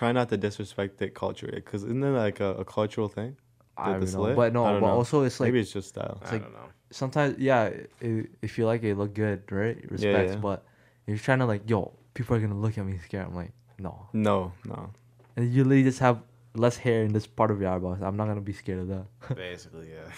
try 0.00 0.10
not 0.18 0.26
to 0.32 0.36
disrespect 0.46 0.92
the 0.98 1.08
culture 1.24 1.50
because 1.52 1.82
isn't 1.90 2.02
it 2.10 2.16
like 2.26 2.38
a, 2.40 2.50
a 2.62 2.64
cultural 2.76 3.08
thing? 3.18 3.32
I 3.76 3.92
don't 3.92 4.00
know, 4.00 4.06
slit? 4.06 4.36
but 4.36 4.52
no, 4.52 4.62
but 4.64 4.80
know. 4.80 4.86
also 4.98 5.16
it's 5.26 5.38
like 5.40 5.48
Maybe 5.48 5.60
it's 5.64 5.72
just 5.78 5.88
style. 5.94 6.18
It's 6.22 6.30
I 6.30 6.34
like- 6.34 6.42
don't 6.44 6.52
know. 6.60 6.68
sometimes 7.02 7.32
yeah 7.38 7.62
i 8.08 8.08
if 8.46 8.50
you 8.56 8.64
like 8.72 8.82
it, 8.84 8.90
it 8.94 8.98
look 9.00 9.12
good 9.24 9.40
right 9.60 9.78
respects 9.94 10.32
yeah. 10.34 10.46
but 10.48 10.58
if 11.06 11.08
you're 11.14 11.24
trying 11.28 11.40
to 11.44 11.48
like 11.52 11.62
yo 11.72 11.80
people 12.14 12.32
are 12.36 12.40
gonna 12.44 12.60
look 12.64 12.78
at 12.78 12.84
me 12.90 12.94
scared 13.06 13.26
i'm 13.28 13.34
like 13.42 13.52
no 13.86 13.92
No, 14.12 14.52
no. 14.64 14.78
and 15.36 15.52
you 15.52 15.64
literally 15.64 15.82
just 15.90 15.98
have 16.06 16.16
less 16.64 16.76
hair 16.86 17.00
in 17.06 17.12
this 17.12 17.26
part 17.38 17.50
of 17.50 17.60
your 17.60 17.70
eyeballs 17.74 17.98
i'm 18.08 18.16
not 18.20 18.26
gonna 18.30 18.40
be 18.52 18.56
scared 18.62 18.80
of 18.84 18.88
that 18.94 19.06
Basically, 19.46 19.88
yeah. 19.96 20.08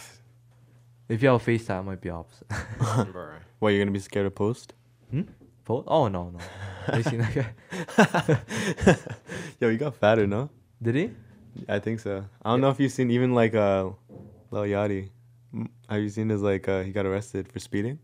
if 1.09 1.22
you 1.22 1.29
have 1.31 1.41
a 1.43 1.45
face 1.49 1.64
tat 1.66 1.81
it 1.81 1.85
might 1.91 2.03
be 2.07 2.11
opposite 2.11 2.47
Bruh. 2.49 3.39
What 3.61 3.68
you're 3.70 3.81
gonna 3.85 3.99
be 4.01 4.05
scared 4.11 4.26
of 4.26 4.35
post? 4.45 4.74
Hmm? 5.11 5.22
Po- 5.69 5.85
oh 5.87 6.09
no 6.09 6.31
no 6.31 6.39
Have 6.87 6.97
you 6.97 7.03
seen 7.11 7.21
that 7.21 7.35
guy 7.37 8.97
Yo, 9.61 9.69
you 9.69 9.77
got 9.77 9.95
fatter, 9.97 10.27
no? 10.27 10.49
did 10.83 10.95
he 10.95 11.11
I 11.69 11.79
think 11.81 11.99
so. 12.01 12.25
I 12.43 12.51
don't 12.51 12.59
Yeah. 12.61 12.62
know 12.62 12.71
if 12.71 12.79
you've 12.81 12.93
seen 12.93 13.11
even 13.11 13.35
like 13.35 13.53
uh, 13.55 13.91
Lil 14.53 14.62
Yachty. 14.62 15.11
Mm, 15.55 15.69
Have 15.91 16.01
you 16.01 16.09
seen 16.09 16.29
his 16.29 16.41
like 16.41 16.69
uh, 16.69 16.83
he 16.85 16.93
got 16.93 17.05
arrested 17.05 17.51
for 17.53 17.59
speeding? 17.59 17.99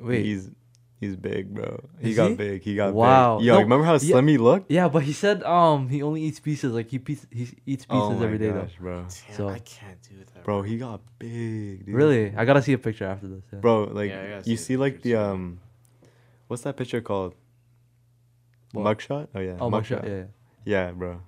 wait 0.00 0.24
He's 0.24 0.50
He's 0.98 1.14
big, 1.14 1.52
bro. 1.52 1.84
He 2.00 2.10
Is 2.12 2.16
got 2.16 2.30
he? 2.30 2.34
big. 2.36 2.62
He 2.62 2.74
got 2.74 2.94
Wow. 2.94 3.36
big. 3.36 3.46
Yo, 3.46 3.54
No, 3.54 3.60
remember 3.60 3.84
how 3.84 3.96
yeah. 4.00 4.20
he 4.22 4.38
looked? 4.38 4.70
Yeah, 4.70 4.88
but 4.88 5.02
he 5.02 5.12
said 5.12 5.42
um 5.44 5.88
he 5.90 6.02
only 6.02 6.22
eats 6.22 6.40
pieces. 6.40 6.72
Like 6.72 6.88
he 6.88 6.98
piece 6.98 7.26
he 7.30 7.42
eats 7.66 7.84
pieces 7.84 8.16
oh 8.18 8.24
every 8.26 8.38
day 8.38 8.50
gosh, 8.50 8.74
bro. 8.80 9.00
Damn, 9.02 9.10
So- 9.36 9.48
I 9.50 9.58
can't 9.60 10.00
do 10.10 10.16
that. 10.34 10.42
Bro, 10.42 10.62
he 10.62 10.78
got 10.78 11.02
big, 11.18 11.84
dude. 11.84 11.94
Really, 11.94 12.34
I 12.34 12.44
gotta 12.46 12.62
see 12.62 12.72
a 12.72 12.78
picture 12.78 13.04
after 13.04 13.28
this. 13.28 13.44
Yeah. 13.52 13.58
Bro, 13.60 13.90
like 13.92 14.10
Yeah, 14.10 14.40
I 14.40 14.48
you 14.50 14.56
see 14.56 14.64
see 14.66 14.74
the 14.76 14.80
like 14.80 15.02
the 15.02 15.12
too. 15.12 15.18
um, 15.18 15.60
what's 16.48 16.62
that 16.62 16.76
picture 16.76 17.00
called? 17.00 17.34
What? 18.72 18.98
Mugshot. 18.98 19.28
Oh 19.34 19.40
yeah. 19.40 19.56
Oh, 19.60 19.70
mugshot. 19.70 20.04
Yeah, 20.04 20.14
yeah. 20.16 20.24
Yeah, 20.64 20.90
bro. 20.92 21.20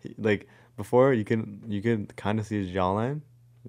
He, 0.00 0.14
like 0.18 0.48
before, 0.76 1.12
you 1.12 1.24
can 1.24 1.62
you 1.66 1.82
can 1.82 2.06
kind 2.16 2.38
of 2.38 2.46
see 2.46 2.64
his 2.64 2.74
jawline. 2.74 3.20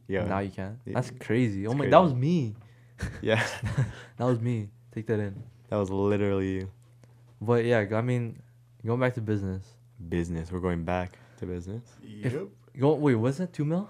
Yeah. 0.08 0.26
Now 0.26 0.40
you 0.40 0.50
can. 0.52 0.80
Yeah. 0.86 0.94
That's 0.96 1.12
crazy. 1.20 1.66
Oh 1.68 1.72
It's 1.72 1.78
my, 1.78 1.84
crazy. 1.86 1.92
that 1.92 2.02
was 2.02 2.14
me. 2.14 2.56
yeah. 3.22 3.46
That 4.18 4.26
was 4.26 4.40
me. 4.40 4.70
Take 4.94 5.08
that 5.08 5.20
in. 5.20 5.42
that 5.70 5.78
was 5.78 5.90
literally 5.90 6.54
you. 6.54 6.72
But 7.42 7.66
yeah, 7.66 7.86
I 7.94 8.02
mean, 8.02 8.42
going 8.86 9.00
back 9.00 9.16
to 9.16 9.22
business. 9.22 9.66
business. 10.10 10.52
We're 10.52 10.60
going 10.60 10.84
back 10.86 11.18
to 11.40 11.46
business. 11.46 11.84
Yep. 12.04 12.48
Go 12.80 12.94
wait, 12.96 13.16
was 13.16 13.38
that 13.38 13.54
two 13.54 13.66
mil? 13.66 13.90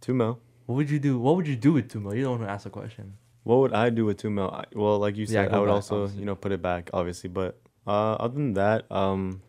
Two 0.00 0.14
mil. 0.14 0.40
What 0.66 0.76
would 0.76 0.90
you 0.90 0.98
do? 0.98 1.18
What 1.18 1.36
would 1.36 1.46
you 1.46 1.56
do 1.56 1.72
with 1.74 1.88
two 1.90 2.00
mil? 2.00 2.14
You 2.14 2.22
don't 2.24 2.38
want 2.38 2.48
to 2.48 2.50
ask 2.52 2.66
a 2.66 2.70
question. 2.70 3.14
What 3.48 3.60
would 3.60 3.72
I 3.72 3.88
do 3.88 4.04
with 4.04 4.18
two 4.18 4.28
mil? 4.28 4.50
I, 4.50 4.64
well, 4.74 4.98
like 4.98 5.16
you 5.16 5.24
said, 5.24 5.50
go 5.50 5.56
I 5.56 5.60
would 5.60 5.66
back, 5.68 5.74
also 5.74 6.02
obviously. 6.02 6.20
you 6.20 6.26
know 6.26 6.34
put 6.36 6.52
it 6.52 6.60
back, 6.60 6.90
obviously. 6.92 7.30
But 7.30 7.58
uh, 7.86 8.12
other 8.24 8.34
than 8.34 8.52
that, 8.52 8.84
um, 8.92 9.40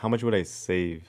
how 0.00 0.08
much 0.08 0.22
would 0.22 0.32
I 0.32 0.44
save? 0.44 1.08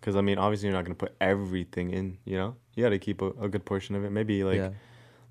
Because 0.00 0.16
I 0.16 0.22
mean, 0.22 0.38
obviously, 0.38 0.68
you're 0.68 0.76
not 0.76 0.86
gonna 0.86 0.94
put 0.94 1.14
everything 1.20 1.90
in. 1.90 2.16
You 2.24 2.38
know, 2.38 2.56
you 2.74 2.82
got 2.82 2.88
to 2.88 2.98
keep 2.98 3.20
a, 3.20 3.28
a 3.32 3.50
good 3.50 3.66
portion 3.66 3.94
of 3.96 4.02
it. 4.02 4.08
Maybe 4.10 4.42
like 4.44 4.56
yeah, 4.56 4.70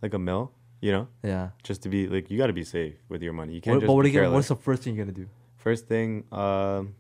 like 0.03 0.13
a 0.13 0.19
mil. 0.19 0.51
You 0.79 0.91
know, 0.91 1.07
yeah. 1.23 1.49
just 1.63 1.81
to 1.83 1.89
be 1.89 2.07
like 2.07 2.29
you 2.29 2.37
got 2.37 2.47
to 2.47 2.53
be 2.53 2.63
safe 2.63 2.97
with 3.09 3.23
your 3.23 3.33
money. 3.33 3.53
You 3.55 3.61
can't 3.61 3.77
What, 3.77 3.79
just 3.81 3.87
but 3.87 3.93
what 3.93 4.03
be 4.03 4.09
are 4.09 4.11
you 4.11 4.19
gonna, 4.19 4.27
careless. 4.27 4.49
what's 4.49 4.59
the 4.59 4.63
first 4.63 4.83
thing 4.83 4.95
you're 4.95 5.05
gonna 5.05 5.15
do? 5.15 5.27
First 5.55 5.87
thing, 5.87 6.25
um, 6.31 6.93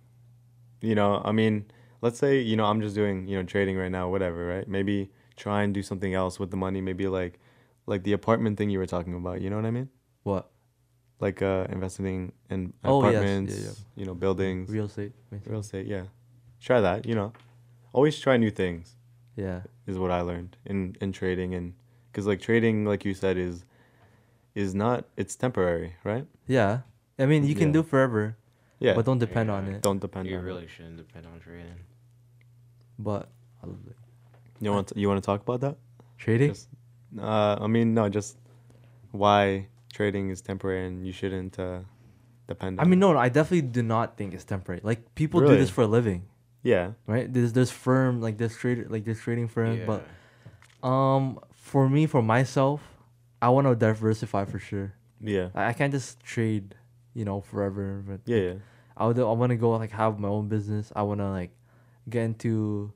you 0.81 0.95
know, 0.95 1.21
I 1.23 1.31
mean, 1.31 1.65
let's 2.01 2.17
say, 2.17 2.39
you 2.39 2.55
know, 2.55 2.65
I'm 2.65 2.81
just 2.81 2.95
doing, 2.95 3.27
you 3.27 3.37
know, 3.37 3.43
trading 3.43 3.77
right 3.77 3.91
now, 3.91 4.09
whatever, 4.09 4.47
right? 4.47 4.67
Maybe 4.67 5.11
try 5.35 5.61
and 5.63 5.73
do 5.75 5.83
something 5.83 6.13
else 6.15 6.39
with 6.39 6.49
the 6.49 6.57
money. 6.57 6.81
Maybe 6.81 7.07
like, 7.07 7.39
like 7.85 8.03
the 8.03 8.13
apartment 8.13 8.57
thing 8.57 8.69
you 8.69 8.79
were 8.79 8.85
talking 8.87 9.13
about. 9.13 9.41
You 9.41 9.49
know 9.49 9.55
what 9.57 9.65
I 9.65 9.71
mean? 9.71 9.89
What 10.23 10.49
Like 11.19 11.41
uh, 11.41 11.67
investing 11.69 12.33
in 12.49 12.73
Oh, 12.83 13.01
yes, 13.03 13.13
yeah, 13.13 13.19
apartments, 13.19 13.55
yeah. 13.65 13.71
you 13.95 14.05
know, 14.05 14.15
buildings, 14.15 14.69
real, 14.69 14.75
real 14.77 14.85
estate? 14.85 15.11
basically. 15.29 15.59
estate. 15.59 15.87
Yeah, 15.87 16.03
try 16.59 16.81
that. 16.81 17.05
You 17.05 17.15
know, 17.15 17.33
always 17.93 18.19
try 18.19 18.37
new 18.37 18.51
things 18.51 18.95
Yeah, 19.35 19.61
is 19.87 19.97
what 19.97 20.11
I 20.11 20.21
learned 20.21 20.57
in 20.65 20.95
in 21.01 21.11
trading 21.11 21.53
and 21.55 21.73
because 22.11 22.25
like 22.27 22.41
trading, 22.41 22.85
like 22.85 23.05
you 23.05 23.13
said, 23.13 23.37
is 23.37 23.65
is 24.55 24.73
not 24.75 25.05
it's 25.17 25.35
temporary, 25.35 25.95
right? 26.03 26.25
yeah. 26.47 26.81
I 27.19 27.25
mean, 27.25 27.45
you 27.45 27.55
can 27.55 27.69
Yeah. 27.69 27.81
do 27.81 27.83
forever, 27.83 28.37
Yeah, 28.79 28.95
but 28.95 29.05
don't 29.05 29.19
depend 29.19 29.49
on 29.51 29.67
it. 29.67 29.81
don't 29.81 30.01
depend 30.01 30.27
on 30.27 30.27
it. 30.27 30.31
You 30.31 30.39
on 30.39 30.45
really 30.45 30.65
it. 30.65 30.69
shouldn't 30.69 30.97
depend 30.97 31.25
on 31.27 31.39
trading. 31.39 31.79
But 32.99 33.29
You 34.59 34.71
want 34.71 34.87
to, 34.89 34.99
you 34.99 35.07
want 35.09 35.21
to 35.21 35.25
talk 35.25 35.41
about 35.41 35.59
that? 35.61 35.75
trading, 36.17 36.49
Just, 36.51 36.69
uh, 37.19 37.57
I 37.61 37.67
mean, 37.67 37.93
no, 37.93 38.09
just 38.09 38.37
why 39.11 39.67
trading 39.93 40.29
is 40.29 40.41
temporary 40.41 40.87
and 40.87 41.05
you 41.05 41.13
shouldn't 41.13 41.59
uh, 41.59 41.79
depend. 42.47 42.79
I 42.79 42.85
mean, 42.85 42.99
no, 42.99 43.13
no, 43.13 43.19
I 43.19 43.29
definitely 43.29 43.69
do 43.69 43.83
not 43.83 44.17
think 44.17 44.33
it's 44.33 44.43
temporary. 44.43 44.81
Like 44.83 45.15
people 45.15 45.39
do 45.41 45.55
this 45.55 45.69
for 45.69 45.83
a 45.83 45.87
living, 45.87 46.25
Yeah, 46.63 46.91
right? 47.07 47.31
There's 47.31 47.53
there's 47.53 47.71
firm 47.71 48.21
like 48.21 48.37
there's 48.37 48.55
trader 48.55 48.87
like 48.89 49.05
there's 49.05 49.19
trading 49.19 49.47
firm, 49.47 49.79
yeah. 49.79 49.85
but 49.85 50.87
um, 50.87 51.39
for 51.53 51.89
me, 51.89 52.07
for 52.07 52.21
myself, 52.21 52.81
I 53.41 53.49
want 53.49 53.67
to 53.67 53.75
diversify 53.75 54.45
for 54.45 54.59
sure. 54.59 54.93
yeah, 55.21 55.49
I, 55.55 55.69
I 55.69 55.73
can't 55.73 55.93
just 55.93 56.19
trade, 56.21 56.75
you 57.13 57.25
know, 57.25 57.41
forever. 57.41 58.03
But 58.05 58.21
yeah, 58.25 58.37
yeah. 58.37 58.53
I 58.97 59.07
would 59.07 59.19
I 59.19 59.23
want 59.23 59.51
to 59.51 59.55
go 59.55 59.71
like 59.71 59.91
have 59.91 60.19
my 60.19 60.27
own 60.27 60.47
business. 60.47 60.91
I 60.95 61.03
want 61.03 61.19
to 61.19 61.29
like 61.29 61.51
get 62.09 62.23
into 62.23 62.91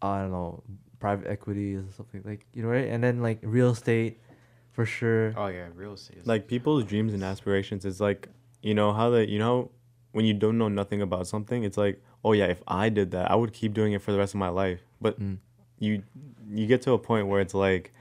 I 0.00 0.22
don't 0.22 0.30
know 0.30 0.62
private 1.04 1.26
equity 1.36 1.70
or 1.76 1.84
something 1.98 2.22
like 2.24 2.42
you 2.54 2.62
know 2.62 2.70
right, 2.76 2.88
and 2.92 3.00
then 3.04 3.20
like 3.28 3.38
real 3.42 3.70
estate 3.76 4.14
for 4.76 4.84
sure. 4.86 5.34
oh 5.36 5.48
yeah, 5.58 5.68
real 5.82 5.92
estate. 5.98 6.18
is- 6.20 6.26
Like 6.26 6.42
people's 6.54 6.82
dreams 6.92 7.12
and 7.16 7.22
aspirations 7.32 7.84
is 7.84 8.00
like 8.08 8.20
you 8.68 8.74
know 8.78 8.88
how 8.98 9.06
they 9.14 9.24
you 9.34 9.38
know 9.44 9.70
when 10.16 10.24
you 10.24 10.32
don't 10.44 10.56
know 10.62 10.68
nothing 10.80 11.00
about 11.02 11.26
something, 11.34 11.60
it's 11.68 11.76
like 11.86 11.96
oh 12.24 12.32
yeah, 12.32 12.46
if 12.56 12.62
I 12.66 12.88
did 12.98 13.08
that, 13.16 13.30
I 13.30 13.34
would 13.40 13.52
keep 13.60 13.72
doing 13.80 13.92
it 13.96 14.00
for 14.04 14.12
the 14.12 14.18
rest 14.22 14.32
of 14.36 14.40
my 14.46 14.52
life. 14.62 14.80
But 15.04 15.14
Mm. 15.20 15.36
you 15.78 15.92
you 16.58 16.64
get 16.72 16.80
to 16.86 16.92
a 16.92 16.98
point 17.10 17.24
where 17.28 17.40
it's 17.44 17.54
like 17.66 17.92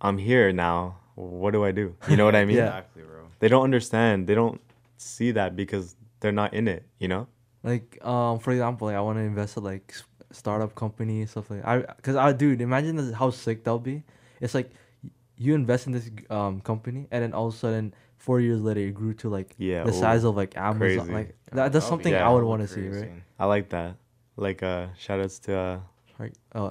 I'm 0.00 0.18
here 0.18 0.52
now. 0.52 0.96
What 1.14 1.52
do 1.52 1.64
I 1.64 1.72
do? 1.72 1.86
You 2.08 2.16
know 2.16 2.24
what 2.24 2.34
I 2.36 2.44
mean? 2.48 2.56
Yeah. 2.56 2.66
Exactly, 2.66 3.02
bro. 3.02 3.22
They 3.40 3.48
don't 3.48 3.64
understand. 3.70 4.26
They 4.26 4.34
don't 4.34 4.60
see 4.96 5.30
that 5.38 5.54
because 5.56 5.96
they're 6.20 6.38
not 6.42 6.54
in 6.54 6.66
it. 6.68 6.82
You 6.98 7.08
know? 7.12 7.26
Like 7.62 7.98
um 8.04 8.38
for 8.38 8.50
example, 8.52 8.88
like 8.88 8.96
I 8.96 9.00
want 9.08 9.18
to 9.18 9.22
invest 9.32 9.56
in 9.58 9.64
like 9.64 9.86
s- 9.94 10.04
startup 10.32 10.74
company 10.74 11.26
stuff 11.26 11.50
like 11.50 11.64
I 11.64 11.78
because 11.96 12.16
I 12.16 12.32
dude 12.32 12.60
imagine 12.60 12.96
this- 12.96 13.14
how 13.14 13.30
sick 13.30 13.64
that'll 13.64 13.78
be. 13.78 14.02
It's 14.40 14.54
like 14.54 14.70
you 15.36 15.54
invest 15.54 15.86
in 15.86 15.92
this 15.92 16.10
um 16.30 16.60
company 16.60 17.06
and 17.10 17.22
then 17.22 17.32
all 17.32 17.48
of 17.48 17.54
a 17.54 17.56
sudden 17.56 17.94
four 18.16 18.40
years 18.40 18.60
later 18.60 18.80
it 18.80 18.92
grew 18.94 19.14
to 19.14 19.28
like 19.28 19.54
Yeah. 19.58 19.84
the 19.84 19.90
ooh. 19.90 20.00
size 20.00 20.24
of 20.24 20.36
like 20.36 20.56
Amazon. 20.56 20.78
crazy. 20.78 21.12
Like 21.12 21.28
that, 21.28 21.54
that's 21.54 21.72
that'll 21.72 21.80
be 21.80 21.90
something 21.90 22.12
Yeah. 22.12 22.28
I 22.28 22.32
would 22.32 22.44
want 22.44 22.62
to 22.62 22.68
see, 22.68 22.86
right? 22.88 23.10
I 23.38 23.46
like 23.46 23.70
that. 23.70 23.96
Like 24.36 24.62
uh 24.62 24.88
shout 24.96 25.20
outs 25.20 25.38
to 25.40 25.56
uh 25.58 25.80
Like 26.18 26.32
uh 26.52 26.70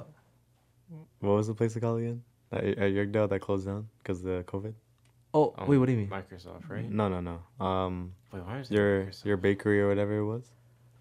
what 1.20 1.34
was 1.34 1.46
the 1.48 1.54
place 1.54 1.76
called 1.78 2.00
again? 2.00 2.22
At, 2.52 2.64
at 2.64 2.92
Yorkdale 2.92 3.28
that 3.28 3.40
closed 3.40 3.66
down 3.66 3.88
because 4.02 4.22
the 4.22 4.42
COVID. 4.46 4.74
oh 5.34 5.54
Um, 5.58 5.68
wait, 5.68 5.78
what 5.78 5.86
do 5.86 5.92
you 5.92 5.98
mean? 5.98 6.08
Microsoft, 6.08 6.68
right? 6.68 6.88
No, 6.90 7.08
no, 7.08 7.20
no. 7.20 7.64
Um, 7.64 8.12
Wait, 8.32 8.42
why 8.44 8.58
is 8.58 8.70
it 8.70 8.74
your 8.74 9.04
Microsoft? 9.06 9.24
your 9.24 9.36
bakery 9.36 9.80
or 9.80 9.88
whatever 9.88 10.16
it 10.18 10.24
was. 10.24 10.50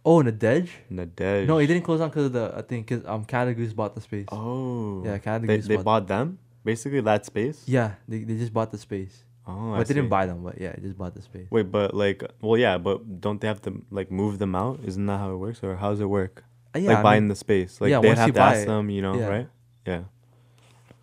Oh, 0.09 0.23
Nadège? 0.23 0.69
Nadège. 0.91 1.45
No, 1.45 1.59
it 1.59 1.67
didn't 1.67 1.83
close 1.83 1.99
down 1.99 2.09
because 2.09 2.25
of 2.25 2.33
the 2.33 2.51
I 2.55 2.63
think 2.63 2.87
because 2.87 3.05
um 3.05 3.25
Canada 3.25 3.53
Goose 3.53 3.73
bought 3.73 3.93
the 3.93 4.01
space. 4.01 4.25
Oh. 4.31 5.03
Yeah, 5.05 5.17
Canada 5.19 5.45
They 5.47 5.57
Goose 5.57 5.67
they 5.67 5.75
bought- 5.75 5.85
bought 5.85 6.07
them 6.07 6.39
basically 6.63 7.01
that 7.01 7.25
space. 7.25 7.63
Yeah, 7.67 7.93
they, 8.07 8.19
they 8.23 8.35
just 8.35 8.53
bought 8.53 8.71
the 8.71 8.77
space. 8.77 9.23
Oh, 9.47 9.71
but 9.71 9.81
I 9.81 9.83
they 9.83 9.93
didn't 9.93 10.09
buy 10.09 10.25
them. 10.25 10.43
But 10.43 10.59
yeah, 10.59 10.73
they 10.75 10.81
just 10.81 10.97
bought 10.97 11.13
the 11.13 11.21
space. 11.21 11.47
Wait, 11.49 11.71
but 11.71 11.93
like, 11.93 12.23
well, 12.41 12.57
yeah, 12.57 12.77
but 12.77 13.21
don't 13.21 13.39
they 13.41 13.47
have 13.47 13.61
to 13.63 13.81
like 13.91 14.09
move 14.11 14.39
them 14.39 14.55
out? 14.55 14.79
Isn't 14.83 15.05
that 15.05 15.17
how 15.17 15.31
it 15.31 15.37
works, 15.37 15.59
or 15.63 15.75
how 15.75 15.89
does 15.91 16.01
it 16.01 16.09
work? 16.09 16.43
Uh, 16.75 16.79
yeah, 16.79 16.89
like 16.89 16.97
I 16.97 17.03
buying 17.03 17.23
mean, 17.23 17.29
the 17.29 17.35
space. 17.35 17.81
Like 17.81 17.89
yeah, 17.91 18.01
they'd 18.01 18.17
have 18.17 18.33
to 18.33 18.39
ask 18.39 18.61
it, 18.61 18.67
them, 18.67 18.89
you 18.89 19.01
know, 19.01 19.15
yeah. 19.17 19.27
right? 19.27 19.47
Yeah. 19.87 20.03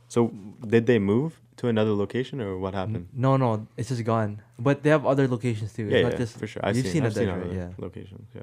So 0.09 0.33
did 0.75 0.87
they 0.87 0.99
move 0.99 1.41
to 1.57 1.69
another 1.69 1.93
location, 1.93 2.41
or 2.41 2.59
what 2.59 2.75
happened? 2.75 3.09
No, 3.13 3.37
no, 3.37 3.67
it's 3.77 3.89
just 3.89 4.05
gone. 4.05 4.43
But 4.59 4.83
they 4.83 4.91
have 4.91 5.05
other 5.07 5.27
locations 5.27 5.73
too. 5.73 5.85
yeah, 5.85 5.89
it's 5.89 6.03
yeah, 6.03 6.09
not 6.11 6.19
just 6.19 6.39
for 6.39 6.47
sure. 6.47 6.63
I've 6.65 6.77
you've 6.77 6.87
seen, 6.87 6.93
seen 6.93 7.07
I've 7.07 7.15
seen 7.15 7.29
Nadège, 7.29 7.45
right? 7.47 7.53
Yeah. 7.53 7.69
locations. 7.79 8.29
Yeah. 8.35 8.43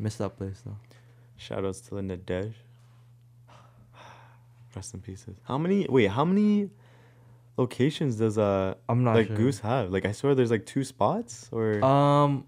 Missed 0.00 0.18
that 0.18 0.36
place 0.38 0.62
though. 0.64 0.76
Shout 1.36 1.64
outs 1.64 1.80
to 1.82 1.94
the 1.94 2.00
Nadège. 2.00 2.54
Rest 4.74 4.94
in 4.94 5.00
pieces. 5.00 5.36
How 5.44 5.58
many? 5.58 5.86
Wait, 5.88 6.06
how 6.10 6.24
many 6.24 6.70
locations 7.58 8.16
does 8.16 8.38
uh 8.38 8.74
I'm 8.88 9.04
not 9.04 9.14
like 9.16 9.26
sure. 9.28 9.36
Goose 9.36 9.60
have? 9.60 9.90
Like 9.90 10.06
I 10.06 10.12
swear, 10.12 10.34
there's 10.34 10.50
like 10.50 10.64
two 10.66 10.84
spots, 10.84 11.48
or 11.52 11.84
Um, 11.84 12.44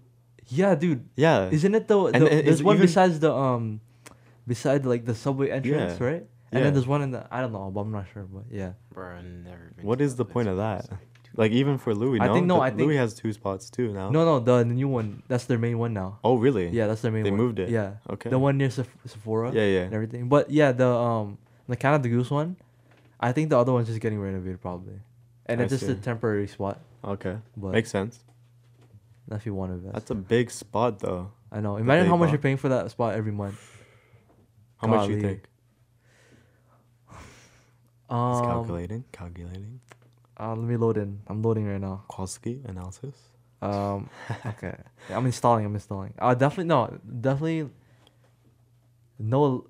yeah, 0.47 0.73
dude. 0.75 1.07
yeah. 1.15 1.49
Isn't 1.49 1.75
it 1.75 1.87
though 1.87 2.09
the 2.09 2.15
And- 2.15 2.27
and 2.27 2.47
there's 2.47 2.63
one 2.63 2.75
even- 2.77 2.87
besides 2.87 3.19
the 3.19 3.31
um, 3.33 3.81
beside 4.47 4.85
like 4.85 5.05
the 5.05 5.15
subway 5.15 5.49
entrance, 5.51 5.99
Yeah. 5.99 6.05
right? 6.05 6.25
And 6.51 6.59
Yeah. 6.59 6.63
then 6.65 6.73
there's 6.73 6.87
one 6.87 7.01
in 7.01 7.11
the 7.11 7.27
I 7.31 7.41
don't 7.41 7.51
know, 7.53 7.69
but 7.71 7.81
I'm 7.81 7.91
not 7.91 8.07
sure. 8.13 8.23
But 8.23 8.45
yeah, 8.49 8.73
Bro, 8.93 9.15
I've 9.17 9.23
never 9.25 9.73
been 9.77 9.85
What 9.85 9.99
to 9.99 10.05
is 10.05 10.15
the 10.15 10.25
point 10.25 10.47
of 10.47 10.57
that? 10.57 10.89
like 10.89 10.99
two- 10.99 11.12
Like 11.35 11.51
even 11.51 11.77
for 11.79 11.95
Louis, 11.95 12.19
I 12.19 12.27
no? 12.27 12.33
think- 12.35 12.45
no, 12.45 12.55
The- 12.57 12.61
I 12.61 12.69
think- 12.69 12.81
Louis 12.81 12.97
has 12.97 13.13
two 13.15 13.33
spots 13.33 13.69
too 13.69 13.91
now. 13.91 14.09
no, 14.11 14.23
no, 14.23 14.39
the, 14.39 14.59
the 14.59 14.65
new 14.65 14.87
one 14.87 15.23
that's 15.27 15.45
their 15.45 15.57
main 15.57 15.79
one 15.79 15.93
now. 15.93 16.19
Oh 16.23 16.35
really? 16.37 16.69
Yeah, 16.69 16.85
that's 16.87 17.01
their 17.01 17.11
main 17.11 17.23
They 17.23 17.31
one. 17.31 17.39
moved 17.39 17.59
it? 17.59 17.69
Yeah, 17.69 17.93
Okay. 18.09 18.29
the 18.29 18.37
one 18.37 18.57
near 18.57 18.69
Seph- 18.69 18.95
Sephora. 19.07 19.51
Yeah, 19.51 19.65
yeah. 19.65 19.79
and 19.81 19.93
everything. 19.93 20.29
But 20.29 20.49
yeah, 20.51 20.71
the 20.71 20.87
um 20.87 21.37
the 21.67 21.75
Canada 21.75 22.07
Goose 22.09 22.29
one, 22.29 22.55
I 23.19 23.31
think 23.31 23.49
the 23.49 23.57
other 23.57 23.71
one's 23.73 23.87
just 23.87 23.99
getting 23.99 24.19
renovated 24.19 24.61
probably, 24.61 24.99
and 25.47 25.59
I 25.59 25.63
it's 25.63 25.71
just 25.73 25.89
a 25.89 25.95
temporary 25.95 26.47
spot. 26.47 26.79
Okay. 27.03 27.37
But 27.57 27.71
Makes 27.71 27.89
sense. 27.89 28.19
if 29.31 29.45
you 29.47 29.55
want 29.55 29.71
to 29.71 29.75
invest, 29.77 29.93
That's 29.93 30.11
a 30.11 30.15
big 30.15 30.51
spot 30.51 30.99
though. 30.99 31.31
I 31.51 31.61
know. 31.61 31.77
Imagine 31.77 32.07
how 32.07 32.15
much 32.17 32.27
bought. 32.27 32.33
you're 32.33 32.41
paying 32.41 32.57
for 32.57 32.69
that 32.69 32.91
spot 32.91 33.15
every 33.15 33.31
month. 33.31 33.59
How 34.77 34.87
much 34.87 35.07
do 35.07 35.13
you 35.13 35.21
think? 35.21 35.47
He's 37.09 37.17
Um, 38.09 38.43
calculating. 38.45 39.03
Calculating. 39.11 39.79
Uh, 40.43 40.55
let 40.55 40.67
me 40.67 40.75
load 40.77 40.97
in. 40.97 41.21
I'm 41.27 41.41
loading 41.41 41.65
right 41.65 41.79
now. 41.79 42.03
Quality 42.07 42.61
analysis. 42.67 43.15
Um, 43.61 44.09
okay. 44.45 44.75
I'm 45.09 45.25
installing. 45.25 45.65
I'm 45.65 45.73
installing. 45.75 46.13
Uh, 46.19 46.33
definitely 46.33 46.65
no. 46.65 46.99
Definitely. 47.21 47.69
No. 49.19 49.67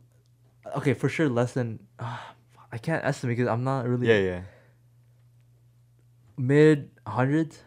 Okay, 0.77 0.93
for 0.93 1.09
sure 1.09 1.29
less 1.29 1.53
than. 1.53 1.79
Uh, 1.99 2.17
I 2.71 2.79
can't 2.79 3.05
estimate 3.05 3.37
because 3.37 3.49
I'm 3.51 3.63
not 3.63 3.87
really 3.87 4.07
Yeah, 4.07 4.17
yeah. 4.17 4.41
mid 6.37 6.89
hundreds 7.05 7.59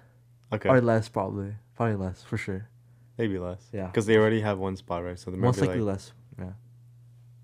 Okay. 0.52 0.68
or 0.68 0.80
less 0.80 1.09
probably. 1.09 1.54
Probably 1.76 1.94
less 1.96 2.22
for 2.24 2.36
sure. 2.36 2.68
Maybe 3.18 3.38
less. 3.38 3.62
Yeah. 3.72 3.86
Because 3.86 4.07
they 4.07 4.16
already 4.16 4.40
have 4.40 4.59
one 4.59 4.76
spot, 4.76 5.04
right? 5.04 5.18
So 5.18 5.30
they 5.30 5.36
Most 5.36 5.61
be 5.61 5.66
likely 5.66 5.82
like, 5.82 5.94
less. 5.94 6.12
Yeah. 6.38 6.52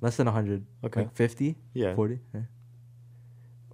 Less 0.01 0.17
than 0.17 0.27
100. 0.27 0.67
okay. 0.85 1.03
Like 1.03 1.15
50, 1.15 1.57
yeah. 1.75 1.95
40. 1.95 2.19
Yeah. 2.35 2.41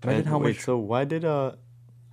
Imagine 0.02 0.18
And 0.20 0.28
how 0.28 0.38
wait, 0.38 0.56
much. 0.56 0.64
So 0.64 0.78
why 0.78 1.04
did 1.04 1.24
uh, 1.24 1.52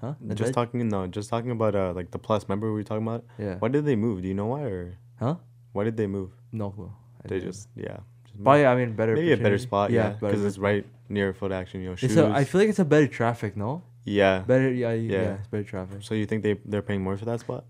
Huh? 0.06 0.34
Just 0.36 0.54
talking 0.54 0.88
no, 0.88 1.08
just 1.08 1.30
talking 1.30 1.52
about 1.52 1.76
uh 1.76 1.94
like 1.96 2.12
the 2.12 2.20
plus. 2.20 2.44
Remember 2.48 2.68
we 2.68 2.74
were 2.80 2.84
talking 2.84 3.06
about? 3.08 3.24
Yeah. 3.38 3.56
Why 3.60 3.70
did 3.70 3.86
they 3.86 3.96
move? 3.96 4.22
Do 4.22 4.28
you 4.28 4.34
know 4.34 4.48
why 4.48 4.62
or 4.64 4.98
Huh? 5.20 5.36
why 5.74 5.84
did 5.84 5.98
they 5.98 6.08
move? 6.08 6.32
No 6.52 6.70
clue. 6.72 6.92
I 7.24 7.28
They 7.28 7.36
don't 7.38 7.46
know. 7.46 7.52
just 7.52 7.70
yeah. 7.76 7.98
Just. 8.26 8.44
Probably, 8.44 8.66
I 8.66 8.76
mean, 8.76 8.94
better. 8.96 9.16
maybe 9.16 9.32
a 9.32 9.38
better 9.38 9.58
spot. 9.58 9.92
Yeah, 9.92 10.10
because 10.20 10.44
it's 10.46 10.58
right 10.58 10.86
near 11.10 11.34
Footaction. 11.34 11.82
You 11.82 11.90
know, 11.90 11.96
shoes. 11.96 12.12
It's 12.12 12.20
a, 12.20 12.28
I 12.30 12.44
feel 12.44 12.62
like 12.62 12.70
it's 12.70 12.80
a 12.80 12.86
better 12.86 13.08
traffic. 13.08 13.56
No. 13.58 13.82
yeah. 14.04 14.40
Better. 14.40 14.72
Yeah. 14.72 14.92
Yeah. 14.94 15.12
Yeah. 15.12 15.22
yeah 15.24 15.34
it's 15.40 15.48
better 15.48 15.64
traffic. 15.64 16.00
So 16.02 16.14
you 16.16 16.26
think 16.26 16.44
they 16.44 16.54
they're 16.66 16.82
paying 16.90 17.02
more 17.02 17.18
for 17.18 17.26
that 17.26 17.40
spot? 17.40 17.64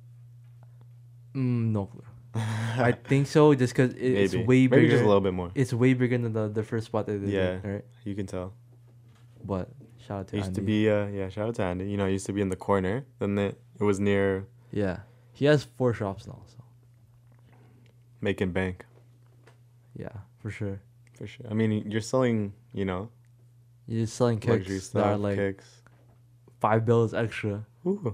Mm, 1.36 1.72
no 1.72 1.86
clue. 1.86 2.04
I 2.36 2.92
think 2.92 3.28
so, 3.28 3.54
just 3.56 3.74
because 3.74 3.94
it's 3.96 4.34
Maybe. 4.34 4.46
way 4.46 4.68
bigger. 4.68 4.82
Maybe 4.82 4.92
just 4.92 5.04
a 5.04 5.08
little 5.08 5.22
bit 5.22 5.34
more. 5.34 5.52
It's 5.56 5.74
way 5.74 5.94
bigger 5.94 6.18
than 6.18 6.34
the, 6.34 6.48
the 6.50 6.64
first 6.64 6.86
spot 6.88 7.06
that 7.08 7.20
they 7.26 7.32
Yeah. 7.32 7.52
did, 7.60 7.66
right? 7.66 7.86
You 8.04 8.14
can 8.16 8.26
tell. 8.28 8.54
But 9.44 9.70
shout 10.06 10.20
out 10.20 10.28
to 10.30 10.36
It 10.36 10.40
used 10.40 10.56
to 10.56 10.62
be 10.62 10.90
uh 10.90 11.08
yeah. 11.08 11.30
Shout 11.30 11.48
out 11.50 11.56
to 11.56 11.64
Andy. 11.64 11.90
You 11.90 11.98
know, 11.98 12.06
it 12.06 12.12
used 12.12 12.26
to 12.28 12.34
be 12.34 12.42
in 12.42 12.50
the 12.50 12.56
corner. 12.56 13.06
Then 13.20 13.38
it 13.38 13.60
it 13.80 13.84
was 13.84 14.00
near 14.00 14.48
Yeah, 14.72 15.00
he 15.34 15.46
has 15.46 15.64
four 15.64 15.94
shops 15.94 16.28
now, 16.28 16.42
so 16.48 16.64
making 18.22 18.52
bank 18.52 18.86
yeah, 19.98 20.10
for 20.42 20.50
sure. 20.52 20.82
for 21.18 21.26
sure. 21.28 21.46
I 21.50 21.54
mean, 21.54 21.72
you're 21.90 22.02
selling. 22.02 22.54
You 22.74 22.84
know, 22.86 23.10
You're 23.88 24.04
just 24.04 24.18
selling 24.18 24.40
luxury 24.40 24.76
kicks 24.76 24.88
stuff, 24.88 25.04
that 25.04 25.14
are 25.14 25.18
like 25.18 25.38
kicks. 25.38 25.66
five 26.60 26.86
bills 26.86 27.14
extra. 27.14 27.66
Ooh. 27.86 28.14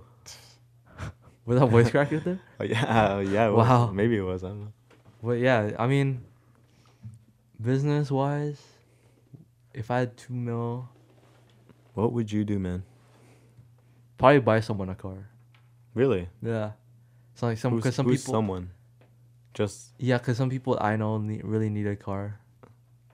Was 1.46 1.60
that 1.60 1.66
voice 1.68 1.90
crack 1.90 2.12
right 2.12 2.24
there? 2.24 2.40
Oh, 2.60 2.64
yeah, 2.64 3.20
yeah. 3.22 3.48
it 3.48 3.52
was. 3.52 3.68
Wow. 3.68 3.92
Maybe 3.92 4.16
it 4.18 4.22
was. 4.22 4.44
I 4.44 4.50
don't 4.50 4.62
know. 4.62 4.74
But 5.24 5.40
yeah, 5.40 5.72
I 5.80 5.88
mean, 5.88 6.22
business 7.60 8.12
wise, 8.12 8.62
if 9.74 9.90
I 9.90 10.00
had 10.00 10.16
two 10.18 10.34
mil, 10.34 10.88
What 11.94 12.14
would 12.14 12.32
you 12.32 12.44
do, 12.44 12.60
man? 12.60 12.84
probably 14.18 14.40
buy 14.40 14.60
someone 14.60 14.88
a 14.90 14.94
car. 14.96 15.30
Really? 15.96 16.30
Yeah, 16.44 16.72
so 17.34 17.48
like 17.48 17.58
some 17.58 17.72
Who's, 17.74 17.82
because 17.84 17.96
some 17.96 18.06
who's 18.06 18.22
people. 18.22 18.34
someone? 18.36 18.70
Just 19.54 19.90
Yeah, 19.98 20.20
because 20.20 20.38
some 20.38 20.50
people 20.50 20.78
I 20.80 20.96
know 20.96 21.18
need, 21.18 21.44
really 21.44 21.70
need 21.70 21.88
a 21.88 21.96
car. 21.96 22.40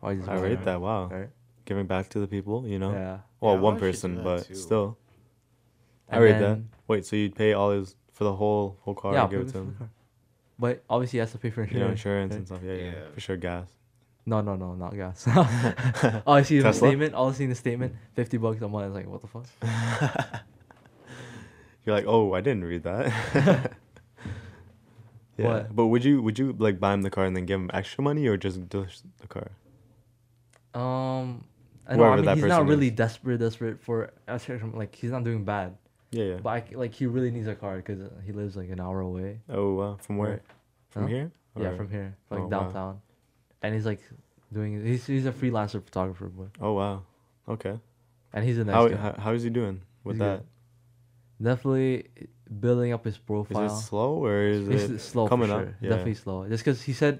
I, 0.04 0.16
just 0.16 0.28
I 0.28 0.36
buy 0.36 0.42
rate 0.42 0.56
one, 0.58 0.66
that. 0.66 0.82
Wow. 0.82 1.08
Right? 1.08 1.30
Giving 1.66 1.88
back 1.88 2.10
to 2.10 2.20
the 2.20 2.28
people. 2.28 2.68
You 2.68 2.78
know. 2.78 2.92
Yeah. 2.92 3.20
Well, 3.40 3.56
Yeah, 3.56 3.60
one 3.62 3.80
person, 3.80 4.22
but 4.24 4.48
too. 4.48 4.56
still. 4.56 4.98
I 6.10 6.16
And 6.16 6.24
rate 6.26 6.32
that. 6.34 6.40
then- 6.40 6.70
Wait, 6.88 7.06
so 7.06 7.16
you'd 7.16 7.36
pay 7.36 7.54
all 7.54 7.72
his 7.72 7.96
for 8.14 8.24
the 8.26 8.34
whole 8.36 8.78
whole 8.82 8.94
car 8.96 9.14
yeah, 9.14 9.22
and 9.24 9.32
give 9.32 9.42
it 9.42 9.50
to 9.54 9.58
him? 9.60 9.90
But 10.60 10.84
obviously, 10.90 11.18
he 11.18 11.20
has 11.22 11.32
to 11.32 11.38
pay 11.38 11.50
for 11.52 11.64
You 11.64 11.80
know, 11.80 11.88
insurance. 11.90 12.34
insurance 12.34 12.34
right? 12.34 12.38
and 12.38 12.48
stuff. 12.48 12.60
Yeah, 12.64 12.74
yeah, 12.74 12.92
Yeah. 13.06 13.12
for 13.14 13.20
sure. 13.22 13.38
Gas. 13.38 13.68
No, 14.28 14.42
no, 14.42 14.56
no, 14.58 14.76
not 14.76 14.94
gas. 14.94 15.24
oh, 15.28 16.22
I 16.28 16.42
see 16.44 16.58
the 16.58 16.64
Tesla? 16.64 16.90
statement. 16.90 17.14
All 17.16 17.30
I 17.30 17.34
see 17.34 17.46
in 17.46 17.50
the 17.50 17.56
statement, 17.56 17.96
fifty 18.14 18.36
bucks 18.38 18.62
a 18.62 18.68
month. 18.68 18.84
I 18.84 18.88
was 18.88 18.96
like, 18.96 19.08
what 19.08 19.22
the 19.22 19.28
fuck? 19.28 19.46
You're 21.86 21.96
like, 21.96 22.06
oh, 22.06 22.34
I 22.34 22.42
didn't 22.42 22.66
read 22.66 22.84
that. 22.84 23.06
yeah, 25.38 25.46
What? 25.48 25.74
but 25.76 25.86
would 25.88 26.04
you 26.04 26.22
would 26.22 26.38
you 26.38 26.54
like 26.60 26.78
buy 26.80 26.94
him 26.94 27.04
the 27.04 27.10
car 27.10 27.24
and 27.26 27.36
then 27.36 27.46
give 27.46 27.60
him 27.60 27.72
extra 27.74 28.04
money 28.04 28.28
or 28.28 28.36
just 28.36 28.60
just 28.70 29.04
the 29.20 29.28
car? 29.28 29.52
Um, 30.74 31.46
I 31.88 31.96
know. 31.96 32.04
I 32.04 32.16
mean, 32.18 32.26
that 32.26 32.36
he's 32.36 32.46
not 32.46 32.58
person 32.58 32.68
really 32.68 32.88
is. 32.88 32.94
desperate, 32.96 33.38
desperate 33.40 33.80
for 33.82 34.12
like 34.74 34.94
he's 34.94 35.12
not 35.12 35.24
doing 35.24 35.46
bad, 35.46 35.78
Yeah, 36.12 36.24
yeah. 36.26 36.38
but 36.44 36.50
I 36.50 36.60
c 36.68 36.76
like 36.76 36.94
he 36.94 37.06
really 37.06 37.32
needs 37.32 37.48
a 37.48 37.56
car 37.56 37.78
because 37.78 38.00
he 38.26 38.34
lives 38.34 38.58
like 38.58 38.70
an 38.70 38.82
hour 38.82 39.00
away. 39.00 39.40
oh, 39.50 39.74
wow. 39.76 39.98
From 40.02 40.18
where? 40.18 40.42
From 40.90 41.04
Huh? 41.04 41.08
here? 41.08 41.32
Yeah, 41.58 41.70
Or- 41.70 41.78
from 41.78 41.90
here, 41.90 42.18
like 42.30 42.42
Oh, 42.42 42.44
wow. 42.44 42.50
downtown, 42.50 43.02
and 43.62 43.74
he's 43.74 43.86
like 43.86 44.02
doing. 44.54 44.86
He's 44.86 45.06
he's 45.06 45.26
a 45.26 45.32
freelancer 45.32 45.84
photographer, 45.84 46.28
but 46.28 46.50
Oh 46.62 46.74
wow. 46.74 47.04
Okay. 47.48 47.80
and 48.34 48.44
he's 48.46 48.58
a 48.58 48.66
nice 48.66 48.74
how, 48.76 48.88
guy. 48.88 48.96
how 48.98 49.14
how 49.18 49.32
is 49.34 49.44
he 49.44 49.50
doing 49.50 49.82
with 50.04 50.16
He's 50.18 50.22
good. 50.22 50.40
that? 50.40 50.46
Definitely 51.42 52.08
building 52.60 52.94
up 52.94 53.06
his 53.06 53.18
profile. 53.18 53.66
Is 53.66 53.72
it 53.72 53.82
slow 53.86 54.24
or 54.26 54.42
is 54.44 54.68
it's 54.68 54.84
it 54.90 55.00
slow 55.00 55.28
coming 55.28 55.50
for 55.50 55.62
up? 55.62 55.68
Yeah. 55.82 55.90
Definitely 55.90 56.16
slow. 56.16 56.48
Just 56.48 56.64
because 56.64 56.82
he 56.82 56.94
said 56.94 57.20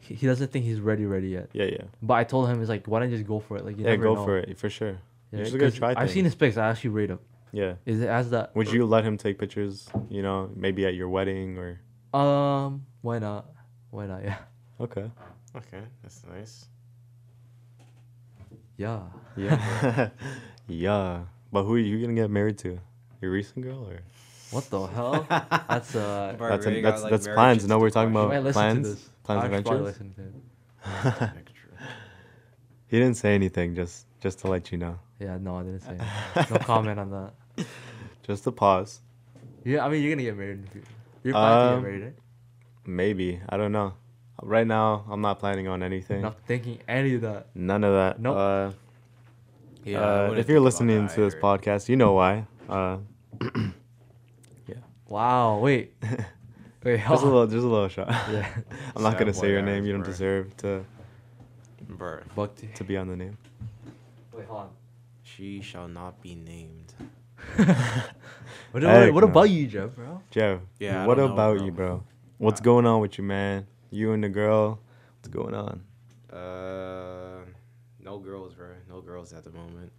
he, 0.00 0.14
he 0.14 0.26
doesn't 0.26 0.50
think 0.50 0.64
he's 0.64 0.80
ready, 0.80 1.06
ready 1.06 1.28
yet. 1.28 1.50
Yeah, 1.52 1.66
yeah. 1.66 1.84
But 2.02 2.14
I 2.14 2.24
told 2.24 2.48
him 2.48 2.60
it's 2.60 2.68
like, 2.68 2.86
why 2.86 2.98
don't 3.00 3.10
you 3.10 3.16
just 3.16 3.28
go 3.28 3.38
for 3.38 3.56
it? 3.56 3.64
Like 3.64 3.78
you 3.78 3.84
yeah, 3.84 3.96
go 3.96 4.14
know. 4.14 4.24
for 4.24 4.38
it 4.38 4.58
for 4.58 4.68
sure. 4.68 4.98
Yeah, 5.30 5.38
You 5.38 5.44
just 5.44 5.58
gotta 5.58 5.70
try 5.70 5.94
I've 5.96 6.10
seen 6.10 6.24
his 6.24 6.34
pics. 6.34 6.56
I 6.56 6.68
actually 6.70 6.90
rate 6.90 7.10
him. 7.10 7.20
Yeah. 7.52 7.74
Is 7.86 8.00
it 8.00 8.08
as 8.08 8.30
that? 8.30 8.54
Would 8.56 8.72
you 8.72 8.84
let 8.86 9.04
him 9.04 9.16
take 9.16 9.38
pictures? 9.38 9.88
You 10.10 10.22
know, 10.22 10.50
maybe 10.56 10.84
at 10.86 10.94
your 10.94 11.08
wedding 11.08 11.56
or 11.58 11.80
Um, 12.18 12.84
why 13.02 13.18
not? 13.20 13.46
Why 13.90 14.06
not? 14.06 14.24
Yeah. 14.24 14.38
okay. 14.80 15.10
Okay, 15.56 15.82
that's 16.02 16.22
nice. 16.32 16.66
Yeah. 18.76 19.00
Yeah. 19.36 20.08
yeah. 20.66 21.20
But 21.52 21.64
who 21.64 21.74
are 21.74 21.78
you 21.78 22.00
gonna 22.00 22.14
get 22.14 22.30
married 22.30 22.58
to? 22.58 22.78
Your 23.20 23.30
recent 23.32 23.64
girl 23.64 23.86
or? 23.88 24.00
What 24.50 24.68
the 24.70 24.86
hell? 24.86 25.26
That's 25.68 25.94
uh. 25.94 26.34
Bro, 26.38 26.48
That's 26.48 26.66
really 26.66 26.78
an- 26.78 26.82
got, 26.82 26.88
that's- 26.90 27.02
like, 27.02 27.10
that's 27.12 27.26
marriage 27.26 27.36
plans. 27.36 27.62
is 27.64 27.68
No, 27.68 27.78
we're 27.78 27.90
talking 27.90 28.10
about 28.10 28.30
plans- 28.52 29.10
plans 29.24 29.44
I 29.44 29.56
should 29.56 29.64
probably 29.64 29.90
adventures? 29.90 30.00
listen 30.00 30.14
to 30.14 30.20
it. 30.22 31.14
question. 31.14 31.42
True. 31.54 31.86
He 32.88 32.98
didn't 32.98 33.16
say 33.16 33.34
anything. 33.34 33.74
Just 33.74 34.06
just 34.20 34.38
to 34.40 34.48
let 34.48 34.72
you 34.72 34.78
know. 34.78 34.98
Yeah, 35.20 35.38
no, 35.38 35.56
I 35.56 35.62
didn't 35.62 35.80
say. 35.80 35.90
anything. 36.36 36.54
no 36.54 36.58
comment 36.64 36.98
on 36.98 37.10
that. 37.10 37.66
Just 38.26 38.44
to 38.44 38.52
pause. 38.52 39.00
Yeah, 39.64 39.84
I 39.84 39.88
mean, 39.88 40.02
you're 40.02 40.12
gonna 40.12 40.22
get 40.24 40.36
married 40.36 40.58
in 40.58 40.62
the 40.62 40.70
future. 40.70 40.88
You're 41.22 41.34
planning 41.34 41.58
to 41.58 41.64
Um, 41.76 41.82
get 41.82 41.88
married, 41.88 42.02
right? 42.04 42.14
Maybe. 42.86 43.40
I 43.48 43.56
don't 43.56 43.72
know. 43.72 43.94
Right 44.40 44.66
now, 44.66 45.04
I'm 45.10 45.20
not 45.20 45.38
planning 45.38 45.68
on 45.68 45.82
anything. 45.82 46.22
Not 46.22 46.36
thinking 46.46 46.78
any 46.88 47.14
of 47.14 47.20
that. 47.22 47.48
None 47.54 47.84
of 47.84 47.92
that. 47.92 48.20
Nope. 48.20 48.36
Uh, 48.36 48.70
Yeah, 49.84 50.00
uh, 50.00 50.32
if 50.36 50.48
you're 50.48 50.60
listening 50.60 51.08
to 51.08 51.20
this 51.20 51.34
podcast, 51.34 51.88
you 51.88 51.96
know 51.96 52.12
why. 52.12 52.46
Uh, 52.68 52.98
Wow. 55.08 55.58
Wait. 55.58 55.94
Wait. 56.84 56.98
just 57.00 57.22
a 57.22 57.26
little, 57.26 57.46
just 57.46 57.64
a 57.64 57.68
little 57.68 57.88
shot. 57.88 58.08
Yeah. 58.32 58.48
I'm 58.96 59.02
not 59.02 59.18
gonna 59.18 59.34
say 59.34 59.50
your 59.50 59.60
name. 59.62 59.84
You 59.84 59.92
don't 59.92 60.00
bro. 60.02 60.10
deserve 60.10 60.56
to 60.58 60.84
Bro, 61.86 62.20
Bhakti. 62.34 62.68
to 62.76 62.84
be 62.84 62.96
on 62.96 63.08
the 63.08 63.16
name. 63.16 63.36
Wait, 64.32 64.46
hold 64.46 64.60
on. 64.60 64.70
she 65.22 65.60
shall 65.60 65.86
not 65.86 66.20
be 66.22 66.34
named. 66.34 66.94
What, 68.70 68.82
Heck 68.82 69.12
what, 69.12 69.14
what 69.14 69.20
no. 69.24 69.30
about 69.30 69.50
you, 69.50 69.66
Jeff, 69.66 69.94
bro? 69.94 70.22
Jeff, 70.30 70.60
Yeah, 70.78 71.04
what 71.04 71.16
don't 71.16 71.28
know, 71.28 71.34
about 71.34 71.56
bro. 71.58 71.66
you, 71.66 71.72
bro? 71.72 72.04
What's 72.38 72.60
Uh, 72.62 72.64
going 72.64 72.86
on 72.86 73.00
with 73.02 73.18
you, 73.18 73.24
man? 73.24 73.66
You 73.92 74.12
and 74.12 74.24
the 74.24 74.28
girl. 74.30 74.80
What's 75.18 75.28
going 75.28 75.54
on? 75.54 75.82
Uh, 76.32 77.44
no 78.00 78.18
girls, 78.18 78.54
bro. 78.54 78.68
No 78.88 79.00
girls 79.02 79.32
at 79.34 79.44
the 79.44 79.50
moment. 79.50 79.92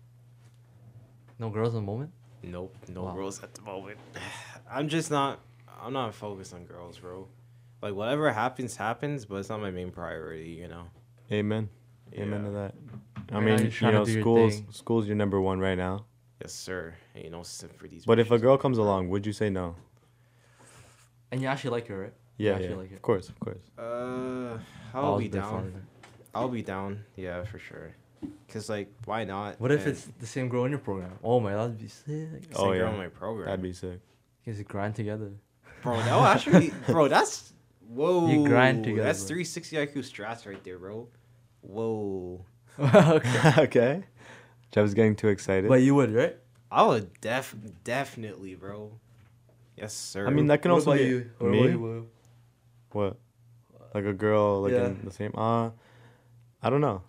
No 1.40 1.50
girls 1.50 1.70
at 1.76 1.78
the 1.78 1.82
moment. 1.86 2.12
Nope, 2.42 2.76
no 2.90 3.04
Wow. 3.04 3.14
girls 3.14 3.42
at 3.44 3.54
the 3.54 3.62
moment. 3.62 3.98
I'm 4.70 4.90
just 4.90 5.12
not. 5.12 5.40
I'm 5.82 5.94
not 5.94 6.14
focused 6.16 6.54
on 6.54 6.66
girls, 6.66 6.98
bro. 6.98 7.28
Like 7.82 7.94
whatever 7.94 8.32
happens, 8.34 8.76
happens, 8.76 9.26
but 9.26 9.36
it's 9.36 9.50
not 9.50 9.62
my 9.62 9.70
main 9.72 9.92
priority. 9.92 10.50
You 10.52 10.68
know. 10.70 10.86
Amen. 11.32 11.70
Amen 12.16 12.44
to 12.46 12.50
that. 12.52 12.74
I 13.32 13.36
Right 13.36 13.44
mean, 13.44 13.56
you're 13.58 13.66
you 13.66 13.72
trying 13.72 13.92
to 13.94 14.00
know, 14.00 14.06
do 14.06 14.12
your 14.12 14.22
schools 14.22 14.62
schools 14.72 15.08
your 15.08 15.16
number 15.16 15.40
one 15.40 15.60
right 15.60 15.78
now. 15.78 16.06
Yes, 16.42 16.54
sir. 16.54 16.96
Ain't 17.16 17.32
no 17.32 17.44
simp 17.44 17.78
for 17.78 17.88
these. 17.88 18.06
But 18.06 18.20
if 18.20 18.32
a 18.32 18.40
girl 18.40 18.58
comes 18.58 18.80
along, 18.80 19.10
would 19.10 19.26
you 19.26 19.34
say 19.34 19.50
no? 19.52 19.76
And 21.32 21.42
you 21.42 21.48
actually 21.48 21.72
like 21.72 21.88
her, 21.88 22.00
right? 22.02 22.14
You 22.44 22.50
Yeah, 22.50 22.56
actually 22.56 22.70
yeah. 22.70 22.76
like 22.84 22.90
her. 22.92 22.96
Of 22.98 23.02
course, 23.02 23.30
of 23.30 23.40
course. 23.40 23.64
uh, 23.78 24.58
I 24.94 25.00
I'll 25.00 25.14
was 25.16 25.24
be 25.24 25.30
down. 25.30 25.50
farther. 25.52 25.84
I'll 26.36 26.50
be 26.50 26.62
down. 26.62 26.92
Yeah, 27.16 27.44
for 27.46 27.60
sure. 27.60 27.96
Cause 28.52 28.70
like, 28.70 28.90
why 29.06 29.24
not? 29.24 29.60
What 29.60 29.72
if 29.72 29.82
And 29.86 29.90
it's 29.92 30.04
the 30.20 30.26
same 30.28 30.48
girl 30.50 30.66
in 30.66 30.72
your 30.72 30.80
program? 30.80 31.12
Oh 31.24 31.40
my, 31.40 31.52
God. 31.52 31.60
that'd 31.76 31.78
be 31.80 31.88
sick. 31.88 32.06
same 32.06 32.42
Oh, 32.56 32.66
girl 32.66 32.76
yeah. 32.76 32.92
in 32.92 32.98
my 32.98 33.08
program? 33.08 33.46
That'd 33.48 33.62
be 33.64 33.74
sick. 33.74 34.00
You 34.46 34.54
guys 34.54 34.62
grind 34.64 34.96
together. 34.96 35.32
Bro, 35.82 35.98
that 35.98 36.16
would 36.16 36.26
actually, 36.36 36.72
bro, 36.88 37.08
that's 37.08 37.54
whoa. 37.88 38.30
You 38.30 38.46
grind 38.48 38.84
together, 38.86 39.04
That's 39.04 39.20
bro. 39.20 39.28
360 39.44 39.76
IQ 39.78 39.94
strats 40.12 40.46
right 40.46 40.64
there, 40.64 40.78
bro. 40.80 41.08
Whoa. 41.62 42.46
okay. 42.80 43.54
okay. 43.58 44.04
Jeff's 44.72 44.94
getting 44.94 45.16
too 45.16 45.28
excited. 45.30 45.68
But 45.68 45.82
you 45.82 45.94
would, 45.96 46.12
right? 46.14 46.38
I 46.72 46.84
would 46.88 47.10
def 47.22 47.56
definitely, 47.84 48.56
bro. 48.56 48.92
Yes, 49.78 49.94
sir. 49.94 50.28
I 50.28 50.30
mean, 50.32 50.48
that 50.48 50.62
can 50.62 50.72
What 50.72 50.78
also 50.80 50.92
about 50.92 51.00
be 51.02 51.08
you? 51.08 51.30
What 51.40 51.52
me. 51.52 52.04
About 52.96 53.04
you, 53.06 53.78
Will? 53.78 53.80
What? 53.80 53.96
Like 53.96 54.06
a 54.06 54.14
girl, 54.14 54.62
like 54.62 54.72
Yeah. 54.74 54.86
in 54.88 55.02
the 55.06 55.12
same. 55.12 55.32
Uh, 55.36 55.70
I 56.62 56.70
don't 56.70 56.82
know. 56.82 57.02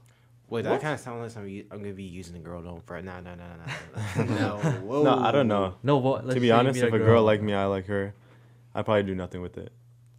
Wait, 0.51 0.62
that 0.64 0.80
kind 0.82 0.95
of 0.95 1.01
sounds 1.01 1.35
like 1.35 1.43
I'm, 1.43 1.49
u- 1.49 1.64
I'm 1.70 1.78
gonna 1.78 1.95
be 1.95 2.05
using 2.05 2.37
a 2.37 2.39
girl, 2.39 2.61
no, 2.62 2.82
bro. 2.85 3.01
Nah, 3.01 3.20
nah, 3.20 3.35
nah, 3.35 3.45
nah, 3.57 3.66
nah. 3.66 4.24
no, 4.41 4.59
whoa. 4.80 5.03
No, 5.03 5.14
I 5.18 5.32
don't 5.32 5.49
know. 5.49 5.74
No, 5.82 6.01
but 6.01 6.24
let's 6.26 6.35
to 6.35 6.41
be 6.41 6.51
honest, 6.53 6.78
if 6.80 6.93
a 6.93 6.99
girl 6.99 7.22
like 7.24 7.41
me, 7.43 7.55
I 7.55 7.64
like 7.66 7.87
her. 7.87 8.14
I 8.74 8.82
probably 8.82 9.05
do 9.05 9.14
nothing 9.14 9.41
with 9.41 9.57
it, 9.57 9.72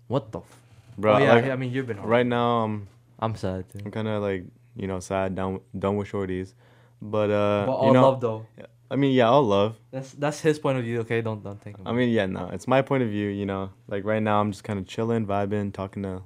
What 0.07 0.31
the? 0.31 0.39
F- 0.39 0.61
bro. 0.97 1.15
oh, 1.15 1.17
yeah, 1.19 1.33
like, 1.35 1.45
I 1.45 1.55
mean, 1.55 1.71
you've 1.71 1.87
been 1.87 1.97
hard. 1.97 2.09
right 2.09 2.25
now, 2.25 2.63
I'm 2.63 2.87
I'm 3.19 3.35
sad 3.35 3.69
too. 3.69 3.79
I'm 3.85 3.91
kind 3.91 4.07
of 4.07 4.23
like 4.23 4.45
you 4.75 4.87
know 4.87 4.99
sad, 4.99 5.35
down 5.35 5.59
done 5.77 5.95
with 5.97 6.09
shorties, 6.11 6.53
but 7.01 7.29
uh, 7.29 7.65
but 7.67 7.73
all 7.73 7.87
you 7.87 7.93
know, 7.93 8.01
love 8.09 8.19
though. 8.21 8.45
I 8.89 8.95
mean, 8.95 9.13
yeah, 9.13 9.27
all 9.27 9.43
love. 9.43 9.77
That's 9.91 10.11
that's 10.11 10.39
his 10.41 10.59
point 10.59 10.77
of 10.77 10.83
view. 10.83 10.99
Okay, 11.01 11.21
don't 11.21 11.43
don't 11.43 11.59
think. 11.61 11.77
I 11.85 11.91
mean, 11.91 12.09
yeah, 12.09 12.27
no, 12.27 12.49
it's 12.53 12.67
my 12.67 12.81
point 12.81 13.03
of 13.03 13.09
view. 13.09 13.29
You 13.29 13.45
know, 13.45 13.71
like 13.87 14.05
right 14.05 14.21
now, 14.21 14.39
I'm 14.39 14.51
just 14.51 14.63
kind 14.63 14.77
of 14.77 14.85
chilling, 14.85 15.25
vibing, 15.25 15.73
talking 15.73 16.03
to, 16.03 16.21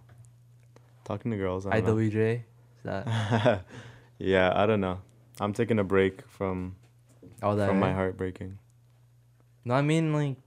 talking 1.06 1.32
to 1.32 1.38
girls. 1.38 1.66
I 1.66 1.80
don't 1.80 1.86
know. 1.86 1.96
IWJ. 1.96 2.36
Is 2.36 2.44
that 2.84 3.64
yeah, 4.20 4.52
I 4.56 4.66
don't 4.66 4.82
know. 4.82 5.00
I'm 5.40 5.54
taking 5.54 5.80
a 5.80 5.84
break 5.84 6.28
from 6.28 6.76
all 7.42 7.56
that? 7.56 7.68
from 7.68 7.80
my 7.80 7.88
right? 7.88 7.96
heart 7.96 8.18
breaking. 8.18 8.60
No, 9.64 9.74
I 9.74 9.82
mean 9.82 10.14
like 10.14 10.38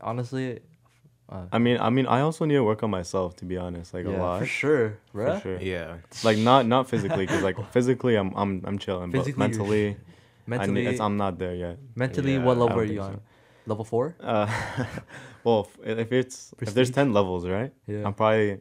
honestly. 0.00 0.60
Uh, 1.30 1.44
I 1.52 1.58
mean, 1.58 1.76
I 1.78 1.90
mean, 1.90 2.06
I 2.06 2.22
also 2.22 2.46
need 2.46 2.54
to 2.54 2.64
work 2.64 2.82
on 2.82 2.88
myself 2.88 3.36
to 3.36 3.44
be 3.44 3.58
honest, 3.58 3.92
like 3.92 4.06
a 4.06 4.10
lot. 4.10 4.40
for 4.40 4.46
sure, 4.46 4.98
For 5.12 5.40
sure. 5.42 5.60
Yeah. 5.60 5.98
Like 6.24 6.38
not 6.38 6.66
not 6.66 6.88
physically, 6.88 7.26
because 7.26 7.42
like 7.42 7.56
physically, 7.70 8.16
I'm 8.16 8.32
I'm 8.34 8.62
I'm 8.64 8.78
chilling, 8.78 9.12
Physically, 9.12 9.48
but 9.48 9.54
you're 9.54 9.96
mentally, 10.48 10.70
I 10.70 10.72
Mentally, 10.72 10.84
need, 10.84 10.90
it's, 10.92 11.00
I'm 11.00 11.16
not 11.16 11.38
there 11.38 11.54
yet. 11.54 11.76
mentally, 11.94 12.34
Yeah, 12.34 12.44
what 12.46 12.56
level 12.58 12.68
don't 12.68 12.78
are 12.78 12.84
you 12.84 13.00
on? 13.00 13.14
so. 13.14 13.20
Level 13.66 13.84
four. 13.84 14.16
Uh, 14.20 14.46
well, 15.44 15.68
if 15.84 15.98
if 15.98 16.12
it's 16.12 16.54
if 16.60 16.72
there's 16.74 16.90
ten 16.90 17.12
levels, 17.12 17.42
right? 17.46 17.72
Yeah. 17.86 18.06
I'm 18.06 18.14
probably 18.14 18.60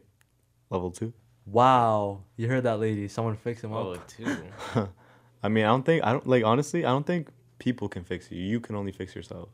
level 0.69 0.91
two. 0.91 1.13
Wow, 1.45 2.23
you 2.35 2.47
heard 2.49 2.63
that, 2.63 2.77
lady? 2.79 3.07
Someone 3.07 3.37
fix 3.37 3.63
him 3.63 3.71
Oh, 3.73 3.93
up. 3.93 4.07
two. 4.07 4.27
I 5.43 5.47
mean, 5.47 5.63
I 5.63 5.69
don't 5.69 5.85
think 5.85 6.03
I 6.03 6.11
don't 6.11 6.27
like 6.27 6.43
honestly. 6.43 6.83
I 6.83 6.89
don't 6.89 7.05
think 7.07 7.29
people 7.57 7.87
can 7.87 8.03
fix 8.03 8.29
you. 8.31 8.37
You 8.53 8.59
can 8.59 8.75
only 8.75 8.91
fix 8.91 9.15
yourself. 9.15 9.47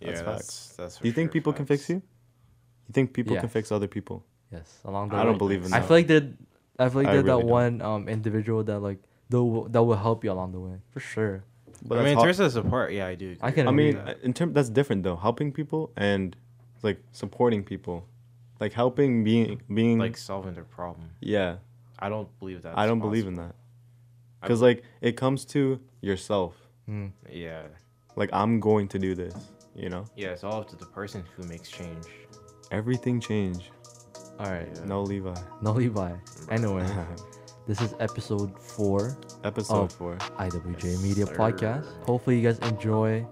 Yeah, 0.00 0.08
That's 0.08 0.22
that's 0.22 0.76
that's. 0.76 0.94
Do 0.98 1.08
you 1.08 1.12
think 1.14 1.28
sure 1.28 1.32
people 1.40 1.52
can 1.54 1.64
fix 1.64 1.88
you? 1.88 1.96
You 2.88 2.92
think 2.92 3.12
people 3.14 3.34
can 3.36 3.48
fix 3.48 3.72
other 3.72 3.88
people? 3.88 4.24
Yes, 4.52 4.68
along 4.84 5.08
the 5.08 5.16
I 5.16 5.20
way. 5.20 5.24
don't 5.28 5.38
believe 5.38 5.64
in 5.64 5.70
That. 5.70 5.76
I 5.76 5.80
that. 5.80 5.88
feel 5.88 5.96
like 5.96 6.06
they're, 6.06 6.28
I 6.78 6.88
feel 6.88 6.98
like 7.02 7.08
I 7.08 7.12
they're 7.12 7.22
really 7.22 7.42
that 7.42 7.46
don't. 7.48 7.60
one 7.60 7.82
um 7.82 8.08
individual 8.08 8.62
that 8.64 8.80
like 8.80 8.98
that 9.30 9.42
will, 9.42 9.68
that 9.72 9.82
will 9.82 9.96
help 9.96 10.24
you 10.24 10.32
along 10.32 10.52
the 10.52 10.60
way 10.60 10.76
for 10.92 11.00
sure. 11.00 11.44
But 11.84 11.98
I 11.98 12.02
mean, 12.02 12.04
that's 12.04 12.12
in 12.12 12.16
hard- 12.18 12.26
terms 12.36 12.40
of 12.40 12.52
support, 12.52 12.92
yeah, 12.92 13.06
I 13.06 13.14
do. 13.14 13.36
I 13.40 13.50
can 13.50 13.68
I 13.68 13.70
mean, 13.70 13.94
that. 13.96 14.20
in 14.22 14.32
term 14.34 14.52
that's 14.52 14.68
different 14.70 15.02
though. 15.04 15.16
Helping 15.16 15.52
people 15.52 15.92
and 15.96 16.34
like 16.82 17.00
supporting 17.12 17.62
people, 17.64 18.06
like 18.60 18.72
helping 18.72 19.24
being 19.24 19.60
being 19.72 19.98
like 19.98 20.16
solving 20.16 20.54
their 20.54 20.64
problem. 20.64 21.10
yeah. 21.20 21.56
I 22.00 22.08
don't 22.08 22.28
believe 22.38 22.62
that. 22.62 22.78
I 22.78 22.86
don't 22.86 23.00
believe 23.00 23.26
in 23.26 23.34
that 23.34 23.54
because 24.40 24.62
like 24.62 24.84
it 25.00 25.16
comes 25.16 25.44
to 25.46 25.80
yourself. 26.00 26.54
Mm. 26.88 27.10
Yeah, 27.30 27.62
Like 28.14 28.30
I'm 28.32 28.60
going 28.60 28.86
to 28.88 28.98
do 29.00 29.14
this. 29.16 29.34
You 29.74 29.88
know, 29.90 30.04
yeah, 30.16 30.28
it's 30.28 30.42
all 30.44 30.60
up 30.60 30.68
to 30.70 30.76
the 30.76 30.86
person 30.86 31.24
who 31.36 31.42
makes 31.48 31.68
change. 31.68 32.04
everything 32.70 33.20
change. 33.20 33.70
All 34.38 34.50
right, 34.50 34.68
Yeah. 34.74 34.84
No 34.84 35.02
Levi. 35.02 35.34
no 35.60 35.72
Levi. 35.72 36.12
Anyway, 36.50 36.86
this 37.68 37.80
is 37.80 37.94
episode 38.00 38.58
four 38.58 39.16
Episode 39.44 39.92
four. 39.92 40.16
IWJ 40.16 40.84
Yes, 40.84 41.02
Media 41.02 41.26
sir. 41.26 41.36
Podcast. 41.36 41.86
Hopefully 42.04 42.36
you 42.40 42.42
guys 42.42 42.58
enjoy. 42.70 43.24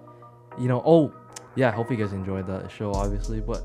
You 0.58 0.68
know, 0.68 0.82
oh 0.86 1.12
yeah, 1.56 1.70
hopefully 1.72 1.98
you 1.98 2.04
guys 2.04 2.12
enjoy 2.12 2.42
the 2.42 2.68
show, 2.68 2.92
obviously. 2.92 3.40
But 3.40 3.62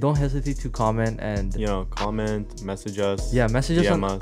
don't 0.00 0.16
hesitate 0.16 0.56
to 0.58 0.68
comment 0.70 1.20
and 1.20 1.54
You 1.54 1.66
know, 1.66 1.84
comment, 1.90 2.62
message 2.62 2.98
us. 2.98 3.32
yeah, 3.32 3.46
message 3.46 3.78
us 3.78 3.86
on, 3.92 4.02
on 4.02 4.20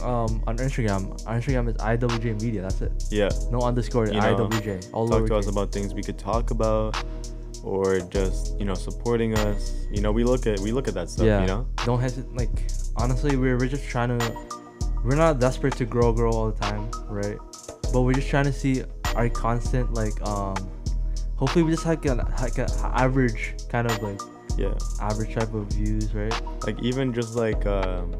um 0.00 0.42
on 0.46 0.56
Instagram. 0.58 1.02
Our 1.26 1.38
Instagram 1.38 1.68
is 1.68 1.76
IWJ 1.76 2.42
Media. 2.42 2.62
That's 2.62 2.80
it. 2.80 2.92
Yeah. 3.10 3.28
No 3.50 3.60
underscore. 3.60 4.06
You 4.06 4.14
know, 4.14 4.48
IWJ. 4.48 4.90
All 4.92 5.08
Talk 5.08 5.26
to 5.26 5.36
us 5.36 5.46
about 5.46 5.70
things 5.70 5.94
we 5.94 6.02
could 6.02 6.18
talk 6.18 6.50
about, 6.50 6.96
or 7.62 8.00
just 8.00 8.58
you 8.58 8.64
know 8.64 8.74
supporting 8.74 9.34
us. 9.38 9.86
You 9.92 10.00
know, 10.00 10.12
we 10.12 10.24
look 10.24 10.46
at 10.46 10.58
we 10.60 10.72
look 10.72 10.88
at 10.88 10.94
that 10.94 11.08
stuff. 11.10 11.26
yeah. 11.26 11.42
You 11.42 11.46
know. 11.46 11.66
Don't 11.84 12.00
hesitate. 12.00 12.34
Like 12.34 12.50
honestly, 12.96 13.36
we're 13.36 13.58
we're 13.58 13.68
just 13.68 13.86
trying 13.88 14.18
to. 14.18 14.36
We're 15.04 15.16
not 15.16 15.38
desperate 15.38 15.76
to 15.76 15.84
grow, 15.84 16.12
grow 16.12 16.30
all 16.30 16.50
the 16.50 16.58
time, 16.58 16.90
right? 17.08 17.36
But 17.92 18.02
we're 18.02 18.14
just 18.14 18.28
trying 18.28 18.46
to 18.46 18.52
see 18.52 18.82
our 19.14 19.28
constant 19.28 19.92
like 19.94 20.20
um. 20.26 20.56
Hopefully, 21.36 21.64
we 21.64 21.70
just 21.72 21.84
like 21.84 22.04
an 22.06 22.18
like 22.40 22.58
average 22.58 23.54
kind 23.68 23.90
of 23.90 24.02
like 24.02 24.20
Yeah. 24.56 24.72
average 25.00 25.34
type 25.34 25.52
of 25.52 25.66
views, 25.66 26.14
right? 26.14 26.34
Like 26.66 26.80
even 26.82 27.12
just 27.12 27.34
like 27.36 27.66
um, 27.66 28.14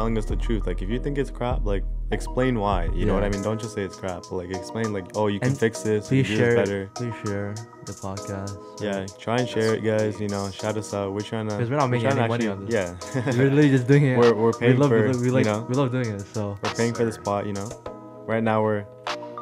telling 0.00 0.16
us 0.16 0.24
the 0.24 0.36
truth. 0.36 0.66
Like 0.66 0.80
if 0.80 0.88
you 0.88 0.98
think 0.98 1.18
it's 1.18 1.30
crap, 1.30 1.66
like 1.66 1.84
explain 2.10 2.58
why. 2.58 2.84
You 2.94 3.04
know 3.04 3.12
what 3.12 3.22
I 3.22 3.28
mean? 3.28 3.42
Don't 3.42 3.60
just 3.60 3.74
say 3.74 3.82
it's 3.82 3.96
crap, 3.96 4.22
but 4.22 4.32
like 4.40 4.50
explain 4.50 4.94
like 4.94 5.04
oh 5.14 5.26
you 5.26 5.38
can 5.38 5.50
And 5.50 5.58
fix 5.58 5.82
this. 5.82 6.08
Please 6.08 6.26
share. 6.26 6.54
this 6.54 6.60
better. 6.62 6.90
Please 6.94 7.12
share 7.22 7.54
the 7.84 7.92
podcast. 7.92 8.52
Yeah, 8.80 9.04
try 9.18 9.36
and 9.40 9.46
share 9.46 9.74
it, 9.74 9.82
guys. 9.84 10.18
You 10.18 10.28
know, 10.28 10.50
shout 10.50 10.78
us 10.78 10.94
out. 10.94 11.12
We're 11.12 11.20
trying 11.32 11.48
to. 11.50 11.58
'Cause 11.58 11.68
we're 11.68 11.76
not 11.76 11.90
making 11.90 12.08
any 12.08 12.26
money 12.28 12.48
actually- 12.48 12.48
on 12.48 12.66
Yeah. 12.76 12.96
We're 13.26 13.50
literally 13.50 13.68
just 13.68 13.86
doing 13.88 14.04
it. 14.06 14.16
we're 14.20 14.32
we're 14.34 14.52
we 14.52 14.58
paying 14.58 14.78
love, 14.78 14.88
for 14.88 15.00
we, 15.02 15.12
love, 15.12 15.20
we 15.20 15.26
you 15.38 15.44
know 15.44 15.66
we 15.68 15.74
love 15.74 15.90
doing 15.92 16.10
it. 16.16 16.22
So 16.32 16.56
we're 16.62 16.74
paying 16.80 16.94
for 16.94 17.04
the 17.04 17.12
spot. 17.12 17.44
You 17.44 17.52
know, 17.52 17.68
right 18.26 18.42
now 18.42 18.62
we're 18.62 18.86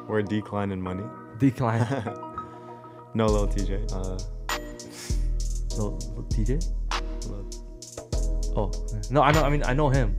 we're 0.08 0.22
declining 0.22 0.80
money. 0.82 1.04
decline. 1.38 1.86
no, 3.14 3.26
little 3.26 3.46
TJ. 3.46 3.92
Uh, 3.92 4.18
no, 5.78 5.86
TJ. 6.34 6.50
Lil- 7.30 7.46
Oh 8.56 8.72
no, 9.10 9.22
I 9.22 9.30
know. 9.30 9.44
I 9.44 9.50
mean, 9.50 9.62
I 9.62 9.72
know 9.72 9.88
him, 9.88 10.16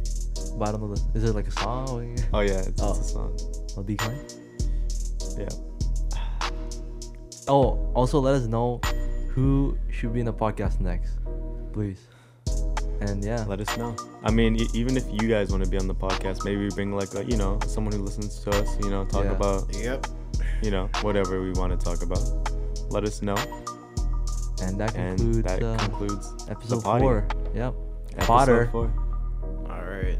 but 0.59 0.67
I 0.67 0.71
don't 0.73 0.81
know 0.81 0.93
this. 0.93 1.03
Is 1.15 1.23
it 1.29 1.33
like 1.33 1.47
a 1.47 1.51
song? 1.51 2.17
oh 2.33 2.39
yeah, 2.41 2.59
it's, 2.59 2.81
Oh. 2.81 2.89
it's 2.91 2.99
a 2.99 3.03
song. 3.03 3.37
Oh, 3.77 3.83
decline. 3.83 4.19
Yeah. 5.37 5.47
Oh, 7.47 7.79
also 7.95 8.19
let 8.19 8.35
us 8.35 8.45
know 8.45 8.79
who 9.33 9.77
should 9.89 10.13
be 10.13 10.19
in 10.19 10.25
the 10.25 10.33
podcast 10.33 10.79
next, 10.79 11.17
please. 11.73 11.99
And 13.01 13.23
yeah, 13.23 13.45
Let 13.47 13.61
us 13.61 13.77
know. 13.77 13.95
I 14.23 14.29
mean, 14.31 14.57
e- 14.59 14.67
even 14.73 14.97
if 14.97 15.05
you 15.09 15.29
guys 15.29 15.51
want 15.51 15.63
to 15.63 15.69
be 15.69 15.77
on 15.77 15.87
the 15.87 15.95
podcast, 15.95 16.43
maybe 16.43 16.63
we 16.65 16.69
bring 16.71 16.91
like 16.91 17.13
a, 17.15 17.23
you 17.23 17.37
know 17.37 17.57
someone 17.65 17.93
who 17.95 18.01
listens 18.03 18.39
to 18.43 18.49
us. 18.51 18.77
You 18.83 18.89
know, 18.89 19.05
talk 19.05 19.23
Yeah. 19.23 19.31
about 19.31 19.73
Yep. 19.73 20.07
you 20.61 20.69
know 20.71 20.89
whatever 21.01 21.41
we 21.41 21.51
want 21.53 21.71
to 21.71 21.79
talk 21.79 22.01
about. 22.03 22.19
Let 22.91 23.05
us 23.05 23.21
know, 23.21 23.37
and 24.61 24.77
that 24.81 24.95
and 24.97 25.17
concludes 25.17 25.43
that 25.43 25.63
uh, 25.63 25.77
concludes 25.77 26.33
episode 26.49 26.83
four. 26.83 27.25
Yep. 27.55 27.73
episode 28.17 28.27
Potter. 28.27 28.69
four. 28.71 28.91
All 29.71 29.85
right. 29.85 30.19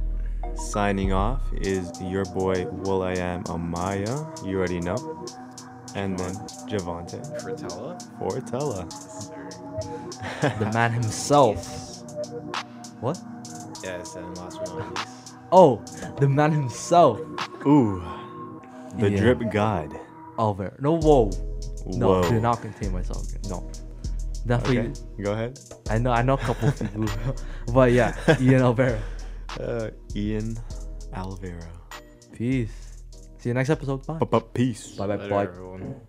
Signing 0.55 1.13
off 1.13 1.41
is 1.53 1.91
your 2.01 2.25
boy 2.25 2.65
Will 2.67 3.01
I 3.03 3.13
Am 3.13 3.43
Amaya. 3.45 4.45
You 4.45 4.57
already 4.57 4.79
know. 4.79 5.25
And 5.95 6.17
then 6.19 6.33
Javante 6.67 7.19
Fratella. 7.41 7.97
Fortella. 8.19 8.85
The 10.59 10.71
man 10.71 10.91
himself. 10.91 11.65
What? 13.01 13.19
Yes, 13.83 14.15
and 14.15 14.37
last 14.37 14.59
but 14.59 14.77
not 14.77 14.97
least. 14.97 15.33
Oh, 15.51 15.81
the 16.19 16.27
man 16.27 16.51
himself. 16.51 17.19
Ooh. 17.65 18.03
The 18.97 19.09
Yeah. 19.09 19.19
drip 19.19 19.51
god. 19.51 19.97
Oliver. 20.37 20.75
No, 20.79 20.97
whoa. 20.99 21.31
No, 21.87 22.07
Whoa. 22.21 22.29
do 22.29 22.39
not 22.39 22.61
contain 22.61 22.91
myself. 22.93 23.25
No. 23.49 23.67
Definitely. 24.45 24.91
Okay, 24.91 25.23
go 25.23 25.31
ahead. 25.33 25.59
I 25.89 25.97
know. 25.97 26.11
I 26.11 26.21
know 26.21 26.33
a 26.35 26.37
couple 26.37 26.71
people, 26.71 27.05
but 27.73 27.91
yeah, 27.91 28.13
Ian 28.39 28.61
Alvera. 28.61 28.99
Uh, 29.59 29.89
Ian 30.16 30.57
Alvaro. 31.14 31.60
Peace. 32.34 33.03
See 33.38 33.49
you 33.49 33.53
next 33.53 33.70
episode. 33.70 34.05
Bye. 34.05 34.39
Peace. 34.53 34.95
Bye 34.97 35.07
bye. 35.07 35.30
Bye. 35.30 35.43
everyone. 35.43 36.01